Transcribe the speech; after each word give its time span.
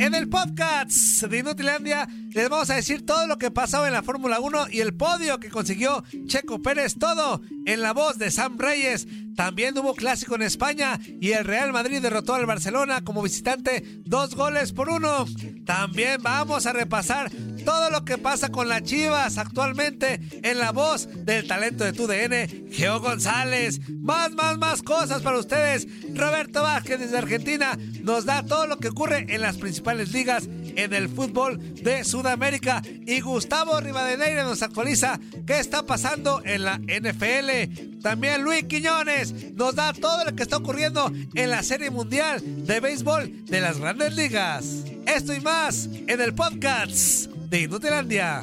En 0.00 0.14
el 0.14 0.30
podcast 0.30 1.24
de 1.24 1.38
Inutilandia 1.40 2.08
les 2.30 2.48
vamos 2.48 2.70
a 2.70 2.76
decir 2.76 3.04
todo 3.04 3.26
lo 3.26 3.36
que 3.36 3.50
pasaba 3.50 3.86
en 3.86 3.92
la 3.92 4.02
Fórmula 4.02 4.40
1 4.40 4.68
y 4.70 4.80
el 4.80 4.94
podio 4.94 5.38
que 5.38 5.50
consiguió 5.50 6.02
Checo 6.24 6.62
Pérez, 6.62 6.94
todo 6.98 7.42
en 7.66 7.82
la 7.82 7.92
voz 7.92 8.16
de 8.16 8.30
Sam 8.30 8.56
Reyes. 8.56 9.06
También 9.36 9.76
hubo 9.76 9.94
clásico 9.94 10.36
en 10.36 10.42
España 10.42 10.98
y 11.20 11.32
el 11.32 11.44
Real 11.44 11.74
Madrid 11.74 12.00
derrotó 12.00 12.32
al 12.32 12.46
Barcelona 12.46 13.04
como 13.04 13.20
visitante 13.20 13.84
dos 14.06 14.34
goles 14.34 14.72
por 14.72 14.88
uno. 14.88 15.26
También 15.66 16.22
vamos 16.22 16.64
a 16.64 16.72
repasar 16.72 17.30
todo 17.60 17.90
lo 17.90 18.04
que 18.04 18.18
pasa 18.18 18.50
con 18.50 18.68
las 18.68 18.82
Chivas 18.82 19.38
actualmente 19.38 20.20
en 20.42 20.58
la 20.58 20.72
voz 20.72 21.08
del 21.24 21.46
talento 21.46 21.84
de 21.84 21.92
tu 21.92 22.06
DN, 22.06 22.68
Geo 22.70 23.00
González. 23.00 23.80
Más, 24.00 24.32
más, 24.32 24.58
más 24.58 24.82
cosas 24.82 25.22
para 25.22 25.38
ustedes. 25.38 25.86
Roberto 26.14 26.62
Vázquez 26.62 27.00
desde 27.00 27.18
Argentina 27.18 27.78
nos 28.02 28.24
da 28.24 28.44
todo 28.44 28.66
lo 28.66 28.78
que 28.78 28.88
ocurre 28.88 29.26
en 29.28 29.40
las 29.40 29.56
principales 29.56 30.12
ligas 30.12 30.48
en 30.76 30.92
el 30.92 31.08
fútbol 31.08 31.58
de 31.82 32.04
Sudamérica. 32.04 32.82
Y 33.06 33.20
Gustavo 33.20 33.80
Rivadeneira 33.80 34.44
nos 34.44 34.62
actualiza 34.62 35.20
qué 35.46 35.58
está 35.58 35.84
pasando 35.84 36.42
en 36.44 36.64
la 36.64 36.78
NFL. 36.78 38.00
También 38.02 38.42
Luis 38.42 38.64
Quiñones 38.64 39.54
nos 39.54 39.74
da 39.74 39.92
todo 39.92 40.24
lo 40.24 40.34
que 40.34 40.42
está 40.42 40.56
ocurriendo 40.56 41.12
en 41.34 41.50
la 41.50 41.62
Serie 41.62 41.90
Mundial 41.90 42.42
de 42.66 42.80
Béisbol 42.80 43.44
de 43.46 43.60
las 43.60 43.78
Grandes 43.78 44.14
Ligas. 44.14 44.84
Esto 45.06 45.34
y 45.34 45.40
más 45.40 45.88
en 46.06 46.20
el 46.20 46.34
podcast 46.34 47.39
de 47.50 47.62
Inutilandia. 47.62 48.42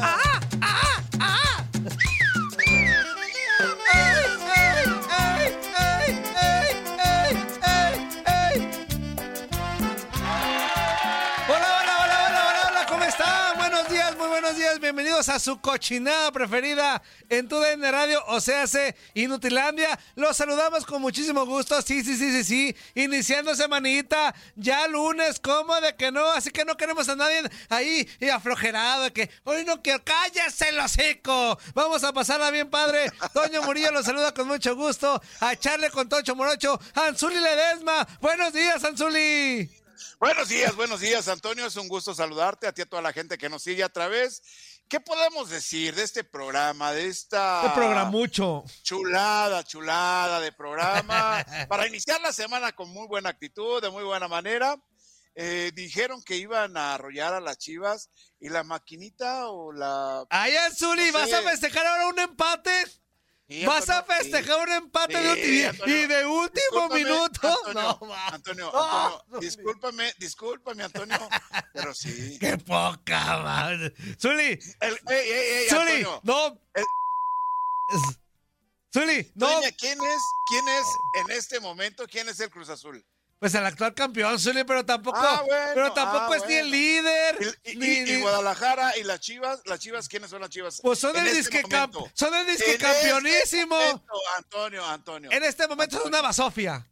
¡Ah! 0.00 0.16
¡Ah! 0.22 0.33
Buenos 14.54 14.70
días, 14.70 14.80
bienvenidos 14.80 15.28
a 15.30 15.40
su 15.40 15.60
cochinada 15.60 16.30
preferida 16.30 17.02
en 17.28 17.48
tu 17.48 17.58
DN 17.58 17.90
Radio, 17.90 18.22
o 18.28 18.40
sea, 18.40 18.62
hace 18.62 18.94
Inutilandia. 19.14 19.98
Los 20.14 20.36
saludamos 20.36 20.86
con 20.86 21.02
muchísimo 21.02 21.44
gusto, 21.44 21.82
sí, 21.82 22.04
sí, 22.04 22.16
sí, 22.16 22.30
sí, 22.30 22.44
sí, 22.44 22.76
iniciando 22.94 23.56
semanita, 23.56 24.32
ya 24.54 24.86
lunes, 24.86 25.40
¿cómo 25.40 25.80
de 25.80 25.96
que 25.96 26.12
no? 26.12 26.24
Así 26.30 26.50
que 26.50 26.64
no 26.64 26.76
queremos 26.76 27.08
a 27.08 27.16
nadie 27.16 27.42
ahí 27.68 28.08
y 28.20 28.28
aflojerado, 28.28 29.12
que 29.12 29.28
hoy 29.42 29.64
no 29.64 29.82
quiero, 29.82 30.04
cállese 30.04 30.68
el 30.68 30.78
hocico. 30.78 31.58
Vamos 31.74 32.04
a 32.04 32.12
pasarla 32.12 32.52
bien, 32.52 32.70
padre. 32.70 33.10
Toño 33.32 33.62
Murillo 33.62 33.90
los 33.90 34.06
saluda 34.06 34.32
con 34.32 34.46
mucho 34.46 34.76
gusto, 34.76 35.20
a 35.40 35.54
echarle 35.54 35.90
con 35.90 36.08
Tocho 36.08 36.36
Morocho, 36.36 36.78
Anzuli 36.94 37.40
Ledesma. 37.40 38.06
Buenos 38.20 38.52
días, 38.52 38.84
Anzuli. 38.84 39.83
Buenos 40.18 40.48
días, 40.48 40.74
buenos 40.74 41.00
días, 41.00 41.28
Antonio. 41.28 41.66
Es 41.66 41.76
un 41.76 41.88
gusto 41.88 42.14
saludarte 42.14 42.66
a 42.66 42.72
ti 42.72 42.80
y 42.80 42.84
a 42.84 42.86
toda 42.86 43.02
la 43.02 43.12
gente 43.12 43.38
que 43.38 43.48
nos 43.48 43.62
sigue 43.62 43.82
a 43.84 43.88
través. 43.88 44.42
¿Qué 44.88 45.00
podemos 45.00 45.48
decir 45.50 45.94
de 45.94 46.02
este 46.02 46.24
programa, 46.24 46.92
de 46.92 47.06
esta 47.06 47.62
Te 47.62 47.70
programucho. 47.70 48.64
chulada, 48.82 49.64
chulada 49.64 50.40
de 50.40 50.52
programa? 50.52 51.44
Para 51.68 51.86
iniciar 51.86 52.20
la 52.20 52.32
semana 52.32 52.72
con 52.72 52.90
muy 52.90 53.06
buena 53.06 53.30
actitud, 53.30 53.80
de 53.80 53.90
muy 53.90 54.04
buena 54.04 54.28
manera. 54.28 54.76
Eh, 55.36 55.72
dijeron 55.74 56.22
que 56.22 56.36
iban 56.36 56.76
a 56.76 56.94
arrollar 56.94 57.34
a 57.34 57.40
las 57.40 57.58
chivas 57.58 58.08
y 58.38 58.48
la 58.50 58.62
maquinita 58.62 59.48
o 59.48 59.72
la. 59.72 60.24
Ay, 60.30 60.54
Anzuli, 60.56 61.06
No 61.06 61.18
¿vas 61.18 61.32
a 61.32 61.42
festejar 61.42 61.86
ahora 61.86 62.06
un 62.08 62.18
empate? 62.20 62.84
Sí, 63.46 63.66
¿Vas 63.66 63.90
a 63.90 63.98
Antonio, 63.98 64.22
festejar 64.22 64.66
un 64.68 64.72
empate 64.72 65.18
de 65.18 65.66
Antonio. 65.68 65.96
y 65.96 66.06
de 66.06 66.26
último 66.26 66.88
minuto? 66.88 67.40
Antonio, 67.66 67.98
no, 68.00 68.06
ma. 68.06 68.26
Antonio, 68.28 68.70
No, 68.72 68.80
Antonio, 68.82 69.24
no. 69.28 69.38
discúlpame, 69.38 70.12
discúlpame, 70.18 70.82
Antonio, 70.84 71.28
pero 71.74 71.92
sí. 71.94 72.38
¡Qué 72.40 72.56
poca 72.56 73.38
madre! 73.42 73.92
Zuli, 74.18 74.58
El, 74.80 74.94
ey, 74.94 74.98
ey, 75.10 75.30
ey, 75.30 75.68
Zuli, 75.68 75.80
Antonio. 75.80 76.20
no. 76.24 76.58
El- 76.74 76.84
Zuli, 78.94 79.30
no. 79.34 79.46
Doña, 79.50 79.70
¿quién 79.72 79.98
es, 80.02 80.22
quién 80.48 80.68
es 80.68 80.86
en 81.20 81.30
este 81.36 81.60
momento, 81.60 82.06
quién 82.06 82.28
es 82.28 82.40
el 82.40 82.48
Cruz 82.50 82.68
Azul? 82.70 83.04
Pues 83.44 83.54
el 83.56 83.66
actual 83.66 83.92
campeón, 83.92 84.38
Zuli, 84.40 84.64
pero 84.64 84.86
tampoco, 84.86 85.18
Ah, 85.20 85.42
bueno, 85.46 85.70
pero 85.74 85.92
tampoco 85.92 86.32
ah, 86.32 86.36
es 86.38 86.46
ni 86.46 86.54
el 86.54 86.70
líder. 86.70 87.36
Y, 87.62 87.72
y- 87.72 87.76
ni- 87.76 87.86
y- 87.86 87.98
y 87.98 88.02
ni- 88.14 88.20
Guadalajara 88.22 88.96
y 88.96 89.02
las 89.02 89.20
Chivas, 89.20 89.60
las 89.66 89.80
Chivas, 89.80 90.08
¿quiénes 90.08 90.30
son 90.30 90.40
las 90.40 90.48
Chivas? 90.48 90.80
pues 90.80 90.98
son 90.98 91.10
En 91.14 91.24
el 91.24 91.26
este 91.26 91.38
disque, 91.40 91.62
camp- 91.68 91.92
momento. 91.92 92.10
son 92.16 92.34
el 92.34 92.46
disque 92.46 92.76
En 92.76 93.26
este 93.26 93.66
momento, 93.66 94.12
Antonio, 94.38 94.86
Antonio. 94.86 95.30
En 95.30 95.44
este 95.44 95.68
momento 95.68 95.98
es 95.98 96.06
una 96.06 96.22
basofia. 96.22 96.86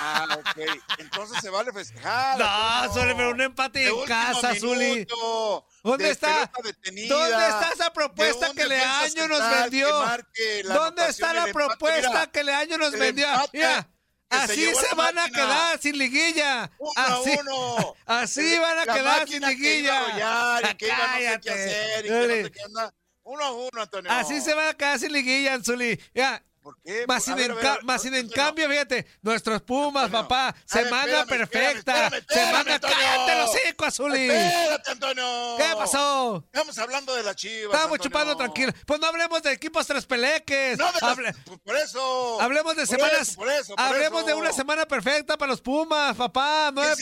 Ah, 0.00 0.26
ok. 0.40 0.58
Entonces 0.98 1.38
se 1.40 1.50
vale 1.50 1.72
festejar. 1.72 2.36
No. 2.36 2.92
Zuli, 2.92 3.14
pero 3.14 3.30
un 3.30 3.40
empate 3.40 3.78
De 3.78 3.88
en 3.90 4.04
casa, 4.04 4.56
Zuli. 4.56 5.06
¿Dónde 5.84 6.04
de 6.06 6.10
está? 6.10 6.50
detenida, 6.64 7.14
¿Dónde 7.14 7.46
está 7.46 7.70
esa 7.72 7.92
propuesta 7.92 8.52
que 8.56 8.66
Leaño 8.66 9.28
nos 9.28 9.48
vendió? 9.50 9.88
¿Dónde 10.64 11.06
está 11.06 11.32
la 11.32 11.46
propuesta 11.52 12.08
Mira, 12.08 12.26
que 12.26 12.42
Leaño 12.42 12.76
nos 12.76 12.90
vendió? 12.90 13.28
empate 13.28 13.50
Mira, 13.58 13.88
se 14.32 14.52
así 14.52 14.74
se 14.74 14.94
van 14.94 15.18
a 15.18 15.28
quedar 15.28 15.80
sin 15.80 15.98
liguilla. 15.98 16.70
Uno 16.78 16.92
a 16.96 17.20
uno. 17.20 17.94
así 18.06 18.58
van 18.58 18.78
a 18.78 18.84
la 18.84 18.94
quedar 18.94 19.28
sin 19.28 19.40
máquina 19.40 19.48
que 19.62 19.78
iba 19.78 19.98
a 19.98 20.06
liguilla. 20.08 20.56
arrollar 20.56 20.74
y 20.74 20.76
que 20.76 20.86
iba 20.86 20.94
a 20.96 20.98
no 20.98 21.04
sé 21.04 21.18
qué 21.18 21.22
Cállate. 21.24 21.50
hacer 21.50 22.04
y 22.04 22.08
que 22.08 22.14
Dale. 22.14 22.36
no 22.42 22.44
sé 22.48 22.52
qué 22.52 22.60
anda. 22.62 22.94
Uno 23.24 23.44
a 23.44 23.52
uno, 23.52 23.82
Antonio. 23.82 24.10
Así 24.10 24.40
se 24.40 24.54
van 24.54 24.68
a 24.68 24.74
quedar 24.74 24.98
sin 24.98 25.12
liguilla, 25.12 25.54
Anzuli. 25.54 26.00
Ya, 26.14 26.42
¿Por 26.62 26.78
qué? 26.80 27.04
Más 27.08 27.24
sin, 27.24 27.34
ver, 27.34 27.50
en, 27.50 27.56
ver, 27.56 27.64
ca- 27.64 27.78
más 27.82 28.02
sin 28.02 28.14
en 28.14 28.28
cambio, 28.28 28.68
fíjate, 28.68 29.04
nuestros 29.20 29.62
Pumas, 29.62 30.08
papá, 30.10 30.52
ver, 30.52 30.62
semana 30.64 31.20
espérame, 31.20 31.26
perfecta. 31.28 32.06
espérame, 32.06 32.14
espérame, 32.20 32.46
semana, 32.46 32.78
cállate 32.80 33.34
los 33.40 33.50
hocico, 33.50 33.84
Azuli. 33.84 34.30
Espérate, 34.30 34.90
Antonio. 34.92 35.56
¿Qué 35.58 35.64
pasó? 35.76 36.44
Estamos 36.52 36.78
hablando 36.78 37.14
de 37.16 37.22
la 37.24 37.34
Chivas. 37.34 37.64
Estamos 37.74 37.82
Antonio. 37.84 37.98
chupando 38.02 38.36
tranquilo. 38.36 38.72
Pues 38.86 39.00
no 39.00 39.06
hablemos 39.08 39.42
de 39.42 39.52
equipos 39.52 39.86
tres 39.86 40.06
peleques. 40.06 40.78
No, 40.78 40.86
Hable- 40.92 41.34
pues 41.44 41.58
por 41.64 41.76
eso. 41.76 42.40
Hablemos 42.40 42.76
de 42.76 42.86
Por 42.86 42.96
semanas. 42.96 43.28
eso, 43.28 43.34
por 43.36 43.50
eso, 43.50 43.74
por 43.74 43.84
hablemos 43.84 44.18
eso. 44.20 44.26
de 44.28 44.34
una 44.34 44.52
semana 44.52 44.86
perfecta 44.86 45.36
para 45.36 45.50
los 45.50 45.60
Pumas, 45.60 46.16
papá. 46.16 46.70
Nueve, 46.72 46.94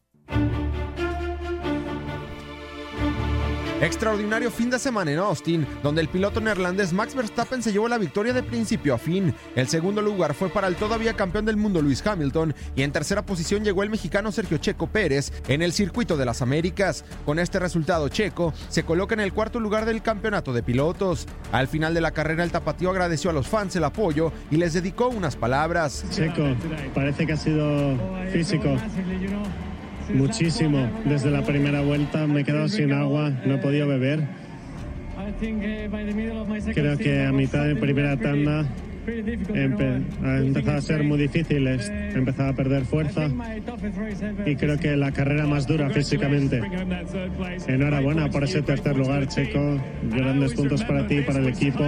Extraordinario 3.81 4.51
fin 4.51 4.69
de 4.69 4.79
semana 4.79 5.11
en 5.11 5.19
Austin, 5.19 5.67
donde 5.83 5.99
el 5.99 6.07
piloto 6.07 6.39
neerlandés 6.39 6.93
Max 6.93 7.13
Verstappen 7.13 7.61
se 7.61 7.73
llevó 7.73 7.89
la 7.89 7.97
victoria 7.97 8.31
de 8.31 8.41
principio 8.41 8.95
a 8.95 8.97
fin. 8.97 9.33
El 9.53 9.67
segundo 9.67 10.01
lugar 10.01 10.33
fue 10.33 10.49
para 10.49 10.67
el 10.67 10.77
todavía 10.77 11.13
campeón 11.13 11.43
del 11.45 11.57
mundo 11.57 11.81
Luis 11.81 12.05
Hamilton 12.05 12.55
y 12.75 12.83
en 12.83 12.93
tercera 12.93 13.25
posición 13.25 13.65
llegó 13.65 13.83
el 13.83 13.89
mexicano 13.89 14.31
Sergio 14.31 14.59
Checo 14.59 14.87
Pérez 14.87 15.33
en 15.49 15.61
el 15.61 15.73
circuito 15.73 16.15
de 16.15 16.25
las 16.25 16.41
Américas. 16.41 17.03
Con 17.25 17.37
este 17.37 17.59
resultado 17.59 18.07
Checo 18.07 18.53
se 18.69 18.83
coloca 18.83 19.13
en 19.13 19.19
el 19.19 19.33
cuarto 19.33 19.59
lugar 19.59 19.85
del 19.85 20.01
campeonato 20.01 20.53
de 20.53 20.63
pilotos. 20.63 21.27
Al 21.51 21.67
final 21.67 21.93
de 21.93 22.01
la 22.01 22.11
carrera 22.11 22.45
el 22.45 22.51
tapatío 22.51 22.89
agradeció 22.91 23.29
a 23.29 23.33
los 23.33 23.47
fans 23.47 23.75
el 23.75 23.83
apoyo 23.83 24.31
y 24.51 24.55
les 24.55 24.71
dedicó 24.71 25.09
unas 25.09 25.35
palabras. 25.35 26.05
Checo, 26.11 26.55
parece 26.93 27.27
que 27.27 27.33
ha 27.33 27.37
sido 27.37 27.97
físico 28.31 28.77
muchísimo. 30.13 30.89
Desde 31.05 31.31
la 31.31 31.43
primera 31.43 31.81
vuelta 31.81 32.27
me 32.27 32.41
he 32.41 32.43
quedado 32.43 32.67
sin 32.67 32.93
agua, 32.93 33.31
no 33.45 33.55
he 33.55 33.57
podido 33.57 33.87
beber. 33.87 34.23
Creo 36.73 36.97
que 36.97 37.25
a 37.25 37.31
mitad 37.31 37.65
de 37.65 37.75
primera 37.75 38.15
tanda 38.17 38.65
ha 40.23 40.37
empezado 40.37 40.77
a 40.77 40.81
ser 40.81 41.03
muy 41.03 41.17
difícil, 41.17 41.67
he 41.67 42.13
empezado 42.13 42.49
a 42.49 42.53
perder 42.53 42.85
fuerza 42.85 43.29
y 44.45 44.55
creo 44.55 44.77
que 44.79 44.95
la 44.95 45.11
carrera 45.11 45.45
más 45.45 45.67
dura 45.67 45.89
físicamente. 45.89 46.61
Enhorabuena 47.67 48.29
por 48.29 48.43
ese 48.43 48.61
tercer 48.61 48.97
lugar, 48.97 49.27
Checo. 49.27 49.79
Grandes 50.03 50.53
puntos 50.53 50.83
para 50.83 51.07
ti, 51.07 51.21
para 51.21 51.39
el 51.39 51.47
equipo 51.47 51.83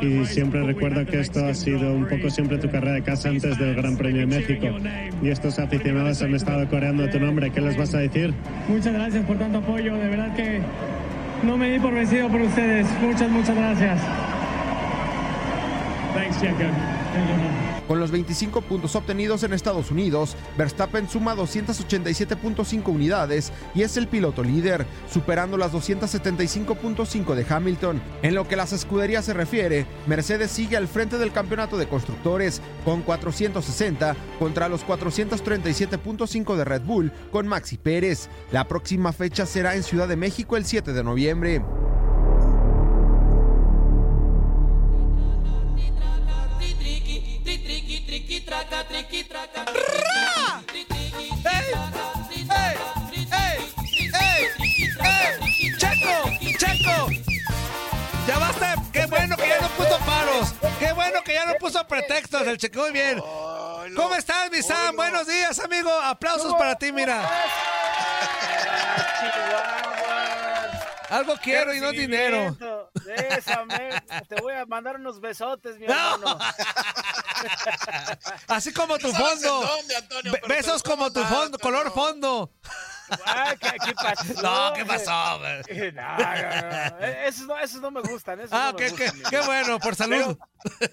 y 0.00 0.24
siempre 0.26 0.62
recuerdo 0.62 1.04
que 1.06 1.20
esto 1.20 1.44
ha 1.44 1.54
sido 1.54 1.92
un 1.92 2.06
poco 2.06 2.30
siempre 2.30 2.58
tu 2.58 2.70
carrera 2.70 2.94
de 2.94 3.02
casa 3.02 3.28
antes 3.28 3.58
del 3.58 3.74
Gran 3.74 3.96
Premio 3.96 4.20
de 4.20 4.26
México. 4.26 4.68
Y 5.22 5.28
estos 5.28 5.58
aficionados 5.58 6.22
han 6.22 6.34
estado 6.34 6.68
coreando 6.68 7.08
tu 7.08 7.20
nombre. 7.20 7.50
¿Qué 7.50 7.60
les 7.60 7.76
vas 7.76 7.94
a 7.94 7.98
decir? 7.98 8.32
Muchas 8.68 8.92
gracias 8.92 9.24
por 9.24 9.38
tanto 9.38 9.58
apoyo. 9.58 9.94
De 9.96 10.08
verdad 10.08 10.34
que 10.34 10.60
no 11.42 11.56
me 11.56 11.70
di 11.70 11.78
por 11.78 11.94
vencido 11.94 12.28
por 12.28 12.40
ustedes. 12.40 12.86
Muchas, 13.02 13.30
muchas 13.30 13.56
gracias. 13.56 14.31
Con 17.88 18.00
los 18.00 18.10
25 18.10 18.62
puntos 18.62 18.96
obtenidos 18.96 19.42
en 19.42 19.52
Estados 19.52 19.90
Unidos, 19.90 20.36
Verstappen 20.56 21.08
suma 21.08 21.34
287.5 21.34 22.88
unidades 22.88 23.52
y 23.74 23.82
es 23.82 23.96
el 23.96 24.08
piloto 24.08 24.42
líder, 24.42 24.86
superando 25.10 25.56
las 25.56 25.72
275.5 25.72 27.34
de 27.34 27.46
Hamilton. 27.48 28.02
En 28.22 28.34
lo 28.34 28.48
que 28.48 28.56
las 28.56 28.72
escuderías 28.72 29.24
se 29.24 29.34
refiere, 29.34 29.86
Mercedes 30.06 30.50
sigue 30.50 30.76
al 30.76 30.88
frente 30.88 31.18
del 31.18 31.32
campeonato 31.32 31.76
de 31.76 31.88
constructores 31.88 32.62
con 32.84 33.02
460 33.02 34.16
contra 34.38 34.68
los 34.68 34.86
437.5 34.86 36.56
de 36.56 36.64
Red 36.64 36.82
Bull 36.82 37.12
con 37.30 37.46
Maxi 37.46 37.76
Pérez. 37.76 38.28
La 38.52 38.68
próxima 38.68 39.12
fecha 39.12 39.44
será 39.44 39.74
en 39.74 39.82
Ciudad 39.82 40.08
de 40.08 40.16
México 40.16 40.56
el 40.56 40.64
7 40.64 40.92
de 40.92 41.04
noviembre. 41.04 41.62
¡Checo! 56.62 57.08
¡Ya 58.24 58.38
basta! 58.38 58.76
¡Qué 58.92 59.06
bueno 59.06 59.36
que 59.36 59.48
ya 59.48 59.60
no 59.60 59.68
puso 59.70 59.98
paros! 60.06 60.54
¡Qué 60.78 60.92
bueno 60.92 61.20
que 61.24 61.34
ya 61.34 61.44
no 61.44 61.54
puso 61.54 61.84
pretextos! 61.88 62.46
El 62.46 62.56
Checo, 62.56 62.82
muy 62.82 62.92
bien. 62.92 63.20
¿Cómo 63.96 64.14
estás, 64.14 64.48
mi 64.48 64.62
Sam? 64.62 64.94
Buenos 64.94 65.26
días, 65.26 65.58
amigo. 65.58 65.90
Aplausos 65.90 66.54
para 66.54 66.76
ti, 66.76 66.92
mira. 66.92 67.28
Algo 71.10 71.34
quiero 71.42 71.74
y 71.74 71.80
no 71.80 71.90
dinero. 71.90 72.56
Bésame. 73.04 74.00
Te 74.28 74.40
voy 74.40 74.54
a 74.54 74.64
mandar 74.64 74.96
unos 74.96 75.20
besotes, 75.20 75.76
mi 75.78 75.86
hermano. 75.86 76.38
Así 78.46 78.72
como 78.72 78.98
tu 78.98 79.12
fondo. 79.12 79.62
dónde, 79.62 79.96
Antonio? 79.96 80.32
Besos 80.46 80.80
como 80.84 81.12
tu 81.12 81.24
fondo, 81.24 81.58
color 81.58 81.92
fondo. 81.92 82.52
¿Qué, 83.60 83.70
qué 83.84 83.94
pasó? 83.94 84.42
No, 84.42 84.72
¿qué 84.74 84.84
pasó? 84.84 85.12
Eh, 85.68 85.92
No, 85.94 86.02
no, 86.02 86.98
no. 86.98 87.04
Eh, 87.06 87.28
Esos 87.28 87.46
no, 87.46 87.58
esos 87.58 87.80
no 87.80 87.90
me 87.90 88.00
gustan. 88.00 88.40
Esos 88.40 88.52
Ah, 88.52 88.70
no 88.72 88.76
qué, 88.76 88.88
gustan, 88.90 89.46
bueno, 89.46 89.78
por 89.78 89.94
salud. 89.94 90.36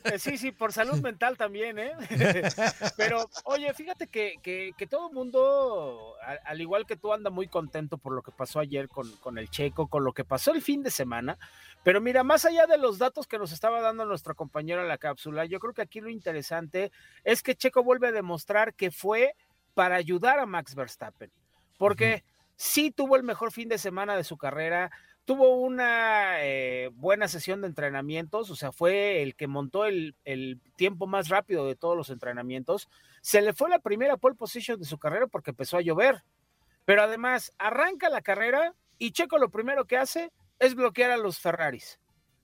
Eh, 0.05 0.19
sí, 0.19 0.37
sí, 0.37 0.51
por 0.51 0.73
salud 0.73 0.99
mental 1.01 1.37
también, 1.37 1.77
¿eh? 1.79 1.93
Pero, 2.97 3.29
oye, 3.45 3.73
fíjate 3.73 4.07
que, 4.07 4.35
que, 4.41 4.71
que 4.77 4.87
todo 4.87 5.09
el 5.09 5.13
mundo, 5.13 6.15
al, 6.23 6.39
al 6.43 6.61
igual 6.61 6.85
que 6.85 6.95
tú, 6.97 7.13
anda 7.13 7.29
muy 7.29 7.47
contento 7.47 7.97
por 7.97 8.13
lo 8.13 8.21
que 8.21 8.31
pasó 8.31 8.59
ayer 8.59 8.87
con, 8.87 9.11
con 9.17 9.37
el 9.37 9.49
Checo, 9.49 9.87
con 9.87 10.03
lo 10.03 10.13
que 10.13 10.25
pasó 10.25 10.51
el 10.51 10.61
fin 10.61 10.83
de 10.83 10.91
semana. 10.91 11.37
Pero 11.83 12.01
mira, 12.01 12.23
más 12.23 12.45
allá 12.45 12.65
de 12.67 12.77
los 12.77 12.97
datos 12.97 13.27
que 13.27 13.37
nos 13.39 13.51
estaba 13.51 13.81
dando 13.81 14.05
nuestro 14.05 14.35
compañero 14.35 14.81
en 14.81 14.87
la 14.87 14.97
cápsula, 14.97 15.45
yo 15.45 15.59
creo 15.59 15.73
que 15.73 15.81
aquí 15.81 16.01
lo 16.01 16.09
interesante 16.09 16.91
es 17.23 17.41
que 17.43 17.55
Checo 17.55 17.83
vuelve 17.83 18.07
a 18.09 18.11
demostrar 18.11 18.73
que 18.73 18.91
fue 18.91 19.33
para 19.73 19.95
ayudar 19.95 20.39
a 20.39 20.45
Max 20.45 20.75
Verstappen. 20.75 21.31
Porque 21.79 22.23
sí 22.57 22.91
tuvo 22.91 23.15
el 23.15 23.23
mejor 23.23 23.51
fin 23.51 23.69
de 23.69 23.77
semana 23.77 24.15
de 24.15 24.25
su 24.25 24.37
carrera, 24.37 24.91
tuvo 25.23 25.55
una 25.55 26.43
eh, 26.43 26.89
buena 26.93 27.27
sesión 27.27 27.61
de 27.61 27.67
entrenamientos, 27.67 28.49
o 28.49 28.55
sea, 28.55 28.71
fue 28.71 29.21
el 29.23 29.35
que 29.35 29.47
montó 29.47 29.85
el, 29.85 30.15
el, 30.25 30.59
tiempo 30.75 31.07
más 31.07 31.29
rápido 31.29 31.65
de 31.65 31.75
todos 31.75 31.95
los 31.95 32.09
entrenamientos. 32.09 32.89
Se 33.21 33.41
le 33.41 33.53
fue 33.53 33.69
la 33.69 33.79
primera 33.79 34.17
pole 34.17 34.35
position 34.35 34.77
de 34.77 34.85
su 34.85 34.97
carrera 34.97 35.27
porque 35.27 35.51
empezó 35.51 35.77
a 35.77 35.81
llover. 35.81 36.23
Pero 36.83 37.01
además, 37.01 37.53
arranca 37.57 38.09
la 38.09 38.21
carrera 38.21 38.75
y 38.97 39.11
Checo 39.11 39.37
lo 39.37 39.49
primero 39.49 39.85
que 39.85 39.97
hace 39.97 40.31
es 40.59 40.75
bloquear 40.75 41.11
a 41.11 41.17
los 41.17 41.39
Ferraris 41.39 41.99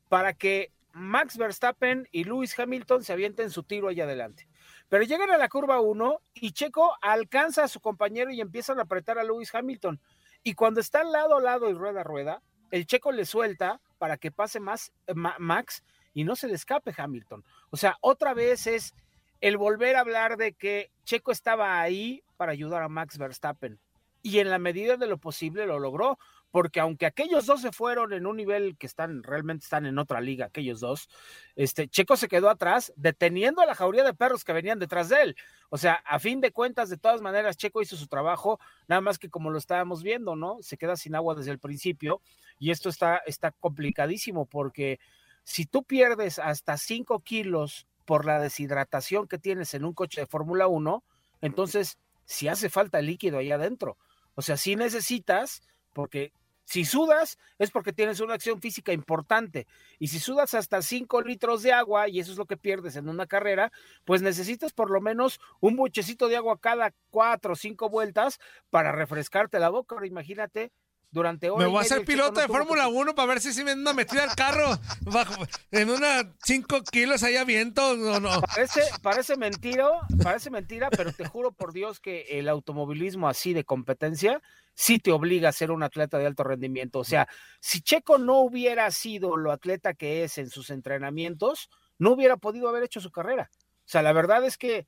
para 0.08 0.34
que 0.34 0.72
Max 0.94 1.38
Verstappen 1.38 2.08
y 2.12 2.24
Lewis 2.24 2.58
Hamilton 2.58 3.04
se 3.04 3.12
avienten 3.12 3.50
su 3.50 3.64
tiro 3.64 3.90
allá 3.90 4.06
adelante. 4.06 4.48
Pero 4.90 5.04
llegan 5.04 5.32
a 5.32 5.38
la 5.38 5.50
curva 5.50 5.80
1 5.80 6.20
y 6.36 6.52
Checo 6.52 6.96
alcanza 7.02 7.64
a 7.64 7.68
su 7.68 7.80
compañero 7.80 8.32
y 8.32 8.42
empiezan 8.42 8.80
a 8.80 8.84
apretar 8.84 9.18
a 9.18 9.24
Lewis 9.24 9.54
Hamilton. 9.54 10.00
Y 10.44 10.54
cuando 10.54 10.80
está 10.80 11.04
lado 11.04 11.38
a 11.38 11.42
lado 11.42 11.70
y 11.70 11.74
rueda 11.74 12.02
a 12.02 12.04
rueda, 12.04 12.42
el 12.72 12.86
Checo 12.86 13.12
le 13.12 13.26
suelta 13.26 13.82
para 13.98 14.18
que 14.18 14.32
pase 14.32 14.60
más 14.60 14.92
Ma 15.14 15.36
Max 15.40 15.84
y 16.14 16.24
no 16.24 16.36
se 16.36 16.48
le 16.48 16.54
escape 16.54 16.94
Hamilton. 16.96 17.44
O 17.72 17.78
sea, 17.78 17.98
otra 18.02 18.34
vez 18.34 18.68
es 18.68 18.94
el 19.42 19.58
volver 19.58 19.96
a 19.96 20.02
hablar 20.02 20.38
de 20.38 20.54
que 20.54 20.92
Checo 21.04 21.32
estaba 21.32 21.82
ahí 21.82 22.24
para 22.38 22.52
ayudar 22.52 22.84
a 22.84 22.90
Max 22.90 23.18
Verstappen. 23.18 23.80
Y 24.22 24.40
en 24.40 24.50
la 24.50 24.60
medida 24.60 24.98
de 24.98 25.08
lo 25.08 25.18
posible 25.18 25.66
lo 25.66 25.78
logró, 25.80 26.18
porque 26.56 26.80
aunque 26.80 27.06
aquellos 27.06 27.48
dos 27.48 27.60
se 27.60 27.74
fueron 27.74 28.13
en 28.13 28.25
un 28.25 28.38
nivel 28.38 28.78
que 28.78 28.88
están, 28.88 29.24
realmente 29.24 29.66
están 29.66 29.86
en 29.86 30.00
otra 30.00 30.22
liga, 30.22 30.46
aquellos 30.46 30.80
dos, 30.80 31.10
este, 31.57 31.90
Checo 31.90 32.16
se 32.16 32.30
quedó 32.30 32.50
atrás, 32.50 32.94
deteniendo 32.96 33.62
a 33.62 33.66
la 33.66 33.75
jauría 33.75 34.06
de 34.06 34.13
perros 34.13 34.46
que 34.46 34.54
venían 34.54 34.80
detrás 34.80 35.10
de 35.10 35.22
él. 35.22 35.36
O 35.69 35.78
sea, 35.78 35.96
a 36.06 36.18
fin 36.18 36.40
de 36.40 36.54
cuentas, 36.54 36.88
de 36.88 36.96
todas 36.96 37.19
maneras, 37.19 37.57
Checo 37.57 37.81
hizo 37.81 37.98
su 37.98 38.07
trabajo, 38.07 38.57
nada 38.88 39.02
más 39.02 39.19
que 39.19 39.30
como 39.30 39.50
lo 39.50 39.57
estábamos 39.57 40.02
viendo, 40.02 40.38
¿no? 40.38 40.60
Se 40.62 40.78
queda 40.78 40.96
sin 40.96 41.16
agua 41.16 41.36
desde 41.36 41.52
el 41.52 41.60
principio, 41.60 42.22
y 42.58 42.72
esto 42.72 42.88
está, 42.88 43.18
está 43.25 43.51
complicadísimo, 43.51 44.46
porque 44.46 45.01
si 45.44 45.66
tú 45.66 45.84
pierdes 45.84 46.40
hasta 46.40 46.78
5 46.78 47.19
kilos 47.19 47.86
por 48.06 48.24
la 48.24 48.39
deshidratación 48.39 49.27
que 49.27 49.39
tienes 49.39 49.74
en 49.74 49.84
un 49.84 49.94
coche 49.94 50.22
de 50.22 50.27
Fórmula 50.27 50.68
1, 50.68 51.03
entonces 51.41 51.98
si 52.24 52.48
hace 52.48 52.70
falta 52.70 53.01
líquido 53.01 53.39
ahí 53.39 53.51
adentro. 53.51 53.98
O 54.36 54.41
sea, 54.41 54.56
si 54.56 54.77
necesitas, 54.77 55.62
porque 55.91 56.32
si 56.65 56.84
sudas 56.84 57.38
es 57.60 57.72
porque 57.72 57.93
tienes 57.93 58.19
una 58.19 58.34
acción 58.34 58.60
física 58.60 58.91
importante. 58.91 59.67
Y 60.00 60.07
si 60.10 60.19
sudas 60.19 60.53
hasta 60.53 60.81
5 60.81 61.22
litros 61.22 61.63
de 61.63 61.72
agua, 61.72 62.10
y 62.10 62.19
eso 62.19 62.31
es 62.31 62.38
lo 62.38 62.45
que 62.45 62.57
pierdes 62.57 62.95
en 62.95 63.07
una 63.07 63.27
carrera, 63.27 63.72
pues 64.03 64.22
necesitas 64.22 64.74
por 64.74 64.89
lo 64.91 65.00
menos 65.00 65.39
un 65.62 65.75
buchecito 65.75 66.27
de 66.27 66.38
agua 66.38 66.60
cada 66.60 66.93
4 67.12 67.53
o 67.53 67.55
5 67.55 67.89
vueltas 67.89 68.39
para 68.69 68.91
refrescarte 68.91 69.60
la 69.60 69.69
boca. 69.69 69.95
Ahora 69.95 70.07
imagínate 70.07 70.72
durante 71.15 71.50
Me 71.50 71.65
voy 71.65 71.77
a 71.77 71.81
hacer 71.81 72.03
piloto 72.03 72.41
de 72.41 72.48
Fórmula 72.48 72.89
1 72.89 73.15
para 73.15 73.27
ver 73.29 73.39
si 73.39 73.53
se 73.53 73.63
me 73.63 73.72
anda 73.72 73.93
metida 73.93 74.24
al 74.24 74.36
carro 74.36 74.77
bajo, 75.01 75.48
en 75.72 75.89
una 75.89 76.36
5 76.43 76.84
kilos 76.84 77.24
ahí 77.24 77.38
a 77.38 77.45
viento 77.45 77.91
o 77.91 78.19
no. 78.19 78.41
Parece, 78.41 78.81
parece 79.01 79.38
mentira, 79.38 79.88
parece 80.22 80.50
mentira, 80.50 80.89
pero 80.89 81.13
te 81.13 81.25
juro 81.25 81.53
por 81.53 81.72
Dios 81.72 82.01
que 82.01 82.25
el 82.31 82.50
automovilismo 82.50 83.29
así 83.29 83.53
de 83.53 83.63
competencia 83.63 84.41
sí 84.74 85.00
te 85.00 85.13
obliga 85.13 85.48
a 85.48 85.53
ser 85.53 85.72
un 85.72 85.84
atleta 85.84 86.17
de 86.17 86.27
alto 86.27 86.43
rendimiento. 86.43 87.00
O 87.00 87.05
sea, 87.05 87.29
si 87.62 87.81
Checo 87.81 88.17
no 88.17 88.39
hubiera 88.39 88.91
sido 88.91 89.38
lo 89.38 89.53
atleta 89.53 89.93
que 89.93 90.25
es 90.25 90.38
en 90.38 90.50
sus 90.50 90.69
entrenamientos, 90.69 91.69
no 91.98 92.12
hubiera 92.12 92.36
podido 92.36 92.67
haber 92.67 92.84
hecho 92.84 93.00
su 93.00 93.10
carrera. 93.10 93.50
O 93.53 93.88
sea, 93.88 94.01
la 94.01 94.12
verdad 94.12 94.43
es 94.43 94.57
que 94.57 94.86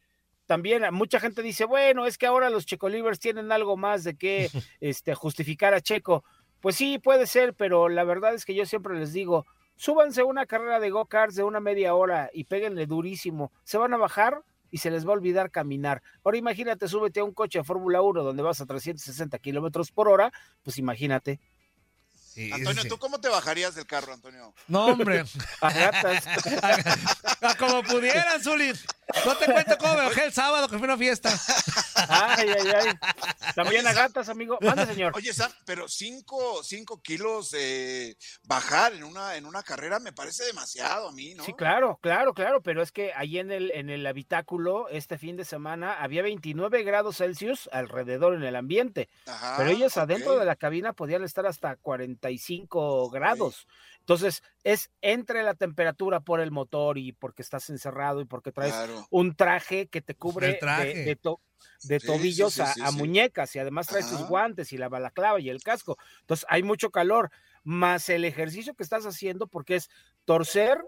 también 0.48 0.84
mucha 0.92 1.20
gente 1.20 1.44
dice, 1.44 1.66
bueno, 1.66 2.08
es 2.08 2.18
que 2.18 2.26
ahora 2.26 2.50
los 2.50 2.66
Checolivers 2.66 3.20
tienen 3.20 3.52
algo 3.52 3.78
más 3.78 4.04
de 4.04 4.16
que 4.16 4.50
este, 4.82 5.14
justificar 5.14 5.74
a 5.74 5.82
Checo. 5.82 6.24
Pues 6.62 6.76
sí, 6.76 6.98
puede 6.98 7.28
ser, 7.28 7.54
pero 7.54 7.90
la 7.90 8.04
verdad 8.04 8.34
es 8.34 8.46
que 8.46 8.56
yo 8.56 8.66
siempre 8.66 8.98
les 8.98 9.14
digo, 9.14 9.46
súbanse 9.76 10.24
una 10.24 10.48
carrera 10.48 10.80
de 10.80 10.90
go-karts 10.90 11.36
de 11.36 11.44
una 11.44 11.60
media 11.60 11.94
hora 11.94 12.32
y 12.34 12.46
péguenle 12.46 12.88
durísimo. 12.88 13.52
Se 13.64 13.78
van 13.78 13.94
a 13.94 13.98
bajar 13.98 14.42
y 14.72 14.80
se 14.80 14.90
les 14.90 15.06
va 15.06 15.12
a 15.12 15.14
olvidar 15.14 15.52
caminar. 15.52 16.02
Ahora 16.24 16.38
imagínate, 16.38 16.88
súbete 16.88 17.20
a 17.20 17.24
un 17.24 17.34
coche 17.34 17.60
de 17.60 17.64
Fórmula 17.64 18.02
1 18.02 18.24
donde 18.24 18.42
vas 18.42 18.60
a 18.60 18.66
360 18.66 19.38
kilómetros 19.40 19.92
por 19.92 20.08
hora, 20.08 20.32
pues 20.64 20.78
imagínate. 20.78 21.40
Antonio, 22.54 22.84
¿tú 22.88 22.98
cómo 22.98 23.20
te 23.20 23.30
bajarías 23.30 23.74
del 23.76 23.88
carro, 23.88 24.14
Antonio? 24.14 24.54
No, 24.68 24.86
hombre. 24.88 25.26
A 25.62 27.56
como 27.58 27.82
pudieran, 27.84 28.42
Zuli. 28.42 28.74
No 29.26 29.36
te 29.38 29.46
cuento 29.46 29.78
cómo 29.78 29.96
me 29.96 30.04
bajé 30.04 30.26
el 30.26 30.34
sábado, 30.34 30.68
que 30.68 30.78
fue 30.78 30.86
una 30.86 30.98
fiesta. 30.98 31.30
Ay, 32.10 32.50
ay, 32.50 32.72
ay. 32.76 33.54
También 33.56 33.88
a 33.88 33.94
gatas, 33.94 34.30
amigo. 34.30 34.58
Mande, 34.62 34.86
señor. 34.86 35.14
Oye, 35.16 35.34
Sam, 35.34 35.52
pero 35.66 35.88
cinco, 35.88 36.64
cinco 36.64 37.02
kilos 37.02 37.54
eh, 37.58 38.18
bajar 38.44 38.94
en 38.94 39.04
una, 39.04 39.36
en 39.36 39.46
una 39.46 39.64
carrera 39.64 40.00
me 40.00 40.12
parece 40.12 40.46
demasiado 40.46 41.10
a 41.10 41.12
mí, 41.12 41.34
¿no? 41.36 41.44
Sí, 41.44 41.54
claro, 41.54 42.00
claro, 42.02 42.34
claro, 42.34 42.62
pero 42.62 42.82
es 42.82 42.92
que 42.92 43.14
ahí 43.14 43.40
en 43.40 43.52
el, 43.52 43.72
en 43.72 43.90
el 43.90 44.06
habitáculo, 44.06 44.90
este 44.90 45.18
fin 45.18 45.38
de 45.38 45.46
semana, 45.46 45.94
había 45.94 46.22
29 46.22 46.84
grados 46.84 47.18
Celsius 47.18 47.70
alrededor 47.72 48.36
en 48.36 48.44
el 48.44 48.56
ambiente. 48.56 49.10
Ajá, 49.26 49.56
pero 49.58 49.70
ellos 49.70 49.98
adentro 49.98 50.38
de 50.38 50.46
la 50.46 50.56
cabina 50.56 50.94
podían 50.94 51.24
estar 51.24 51.46
hasta 51.46 51.76
45 51.78 53.10
grados. 53.10 53.68
Entonces, 54.08 54.42
es 54.64 54.90
entre 55.02 55.44
la 55.44 55.54
temperatura 55.56 56.22
por 56.22 56.40
el 56.40 56.52
motor 56.52 56.98
y 56.98 57.12
porque 57.14 57.42
estás 57.42 57.70
encerrado 57.70 58.22
y 58.22 58.26
porque 58.26 58.52
traes 58.54 58.82
Claro. 58.82 59.08
un 59.10 59.36
traje 59.36 59.88
que 59.90 60.02
te 60.02 60.16
cubre 60.16 60.48
El 60.48 60.58
traje. 60.58 60.94
de, 60.96 60.96
de 61.00 61.16
to- 61.18 61.42
de 61.82 62.00
Sí, 62.00 62.00
tobillos 62.00 62.60
sí, 62.60 62.66
sí, 62.66 62.66
a, 62.66 62.74
sí, 62.74 62.88
a 62.88 62.92
sí. 62.92 62.92
muñecas 62.92 63.56
y 63.56 63.60
además 63.60 63.88
traes 63.90 64.08
tus 64.08 64.24
guantes 64.24 64.72
y 64.74 64.78
la 64.78 64.90
balaclava 64.90 65.40
y 65.40 65.50
el 65.50 65.62
casco. 65.64 65.98
Entonces, 66.22 66.46
hay 66.50 66.64
mucho 66.64 66.90
calor, 66.92 67.32
más 67.64 68.10
el 68.10 68.26
ejercicio 68.26 68.74
que 68.76 68.84
estás 68.84 69.06
haciendo 69.06 69.48
porque 69.48 69.76
es 69.76 69.90
torcer 70.26 70.80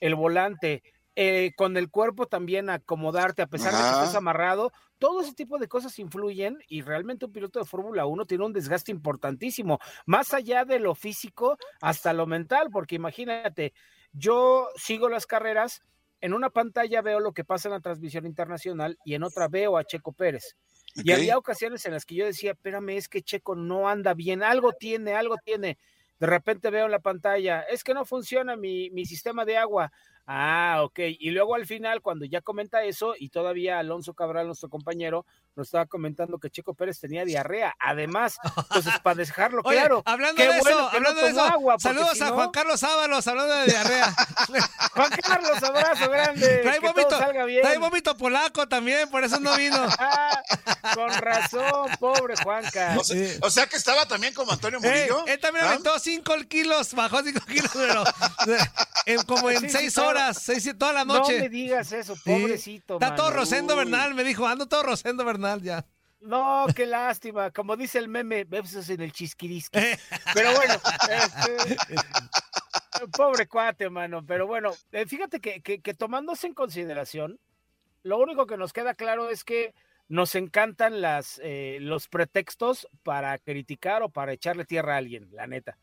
el 0.00 0.14
volante, 0.14 0.82
eh, 1.22 1.52
con 1.54 1.76
el 1.76 1.90
cuerpo 1.90 2.24
también 2.28 2.70
acomodarte, 2.70 3.42
a 3.42 3.46
pesar 3.46 3.72
de 3.72 3.76
que 3.76 3.84
Ajá. 3.84 4.04
estés 4.04 4.16
amarrado, 4.16 4.72
todo 4.96 5.20
ese 5.20 5.34
tipo 5.34 5.58
de 5.58 5.68
cosas 5.68 5.98
influyen 5.98 6.56
y 6.66 6.80
realmente 6.80 7.26
un 7.26 7.32
piloto 7.32 7.58
de 7.58 7.66
Fórmula 7.66 8.06
1 8.06 8.24
tiene 8.24 8.46
un 8.46 8.54
desgaste 8.54 8.90
importantísimo, 8.90 9.80
más 10.06 10.32
allá 10.32 10.64
de 10.64 10.78
lo 10.78 10.94
físico 10.94 11.58
hasta 11.82 12.14
lo 12.14 12.26
mental, 12.26 12.70
porque 12.72 12.94
imagínate, 12.94 13.74
yo 14.14 14.68
sigo 14.76 15.10
las 15.10 15.26
carreras, 15.26 15.82
en 16.22 16.32
una 16.32 16.48
pantalla 16.48 17.02
veo 17.02 17.20
lo 17.20 17.34
que 17.34 17.44
pasa 17.44 17.68
en 17.68 17.74
la 17.74 17.80
transmisión 17.80 18.24
internacional 18.24 18.96
y 19.04 19.12
en 19.12 19.22
otra 19.22 19.46
veo 19.48 19.76
a 19.76 19.84
Checo 19.84 20.14
Pérez. 20.14 20.56
Y 20.94 21.12
había 21.12 21.36
ocasiones 21.36 21.84
en 21.84 21.92
las 21.92 22.06
que 22.06 22.14
yo 22.14 22.24
decía, 22.24 22.52
espérame, 22.52 22.96
es 22.96 23.10
que 23.10 23.20
Checo 23.20 23.54
no 23.54 23.90
anda 23.90 24.14
bien, 24.14 24.42
algo 24.42 24.72
tiene, 24.72 25.12
algo 25.12 25.36
tiene. 25.36 25.76
De 26.18 26.26
repente 26.26 26.70
veo 26.70 26.86
en 26.86 26.90
la 26.92 27.00
pantalla, 27.00 27.60
es 27.60 27.84
que 27.84 27.92
no 27.92 28.06
funciona 28.06 28.56
mi, 28.56 28.88
mi 28.88 29.04
sistema 29.04 29.44
de 29.44 29.58
agua. 29.58 29.92
Ah, 30.26 30.82
ok. 30.84 30.98
Y 31.18 31.30
luego 31.30 31.54
al 31.56 31.66
final, 31.66 32.02
cuando 32.02 32.24
ya 32.24 32.40
comenta 32.40 32.84
eso, 32.84 33.14
y 33.18 33.30
todavía 33.30 33.78
Alonso 33.78 34.14
Cabral, 34.14 34.46
nuestro 34.46 34.68
compañero, 34.68 35.26
nos 35.60 35.68
estaba 35.68 35.84
comentando 35.84 36.38
que 36.38 36.48
Checo 36.48 36.72
Pérez 36.72 36.98
tenía 36.98 37.22
diarrea. 37.26 37.74
Además, 37.78 38.36
entonces, 38.56 38.94
para 39.02 39.16
dejarlo 39.16 39.60
Oye, 39.64 39.76
claro. 39.78 40.02
hablando 40.06 40.36
qué 40.36 40.44
de 40.48 40.54
eso, 40.54 40.62
bueno 40.62 40.80
no 40.80 40.88
hablando 40.88 41.20
de 41.22 41.28
eso, 41.28 41.42
agua, 41.42 41.76
saludos 41.78 42.10
si 42.14 42.22
a 42.22 42.28
no- 42.28 42.34
Juan 42.34 42.50
Carlos 42.50 42.82
Ábalos, 42.82 43.26
hablando 43.28 43.54
de 43.56 43.66
diarrea. 43.66 44.14
Juan 44.94 45.10
Carlos, 45.22 45.62
abrazo 45.62 46.10
grande. 46.10 46.58
Trae 46.62 46.80
que 46.80 46.86
vómito, 46.86 47.08
todo 47.08 47.18
salga 47.20 47.44
bien. 47.44 47.62
trae 47.62 47.76
vómito 47.78 48.16
polaco 48.16 48.66
también, 48.68 49.10
por 49.10 49.22
eso 49.22 49.38
no 49.38 49.54
vino. 49.56 49.76
Ah, 49.98 50.42
con 50.94 51.10
razón, 51.10 51.90
pobre 51.98 52.36
Juanca. 52.42 52.96
O 52.98 53.04
sea, 53.04 53.28
o 53.42 53.50
sea 53.50 53.66
que 53.66 53.76
estaba 53.76 54.06
también 54.06 54.32
como 54.32 54.52
Antonio 54.52 54.78
Eh, 54.82 54.88
Murillo. 54.88 55.26
él 55.26 55.38
también 55.40 55.66
¿Ah? 55.66 55.70
aventó 55.70 55.98
5 55.98 56.34
kilos, 56.48 56.94
bajó 56.94 57.22
5 57.22 57.40
kilos, 57.46 57.70
pero 57.74 58.02
en- 59.06 59.22
como 59.24 59.50
en 59.50 59.60
Sí, 59.60 59.68
sí, 59.68 59.76
6 59.78 59.94
todo- 59.94 60.08
horas, 60.08 60.38
seis, 60.42 60.70
toda 60.78 60.92
la 60.94 61.04
No 61.04 61.14
noche. 61.18 61.38
me 61.38 61.48
digas 61.50 61.92
eso, 61.92 62.14
Sí. 62.16 62.22
pobrecito. 62.24 62.94
Está 62.94 63.14
todo. 63.14 63.30
Rosendo 63.30 63.74
Uy. 63.74 63.80
Bernal, 63.80 64.14
me 64.14 64.24
dijo, 64.24 64.46
ando 64.46 64.66
todo 64.66 64.82
Rosendo 64.84 65.24
Bernal 65.24 65.49
ya. 65.58 65.86
No, 66.20 66.66
qué 66.74 66.86
lástima. 66.86 67.50
Como 67.50 67.76
dice 67.76 67.98
el 67.98 68.08
meme, 68.08 68.44
besos 68.44 68.88
en 68.90 69.00
el 69.00 69.12
chisquirisqui. 69.12 69.78
Pero 70.34 70.54
bueno, 70.54 70.74
este, 71.10 71.76
pobre 73.16 73.48
cuate, 73.48 73.88
mano. 73.88 74.24
Pero 74.24 74.46
bueno, 74.46 74.72
eh, 74.92 75.06
fíjate 75.06 75.40
que, 75.40 75.62
que, 75.62 75.80
que 75.80 75.94
tomándose 75.94 76.46
en 76.46 76.54
consideración, 76.54 77.40
lo 78.02 78.18
único 78.18 78.46
que 78.46 78.56
nos 78.56 78.72
queda 78.72 78.94
claro 78.94 79.30
es 79.30 79.44
que 79.44 79.74
nos 80.10 80.34
encantan 80.34 81.00
las, 81.00 81.40
eh, 81.42 81.78
los 81.80 82.08
pretextos 82.08 82.88
para 83.04 83.38
criticar 83.38 84.02
o 84.02 84.08
para 84.08 84.32
echarle 84.32 84.64
tierra 84.64 84.94
a 84.94 84.98
alguien, 84.98 85.28
la 85.32 85.46
neta. 85.46 85.78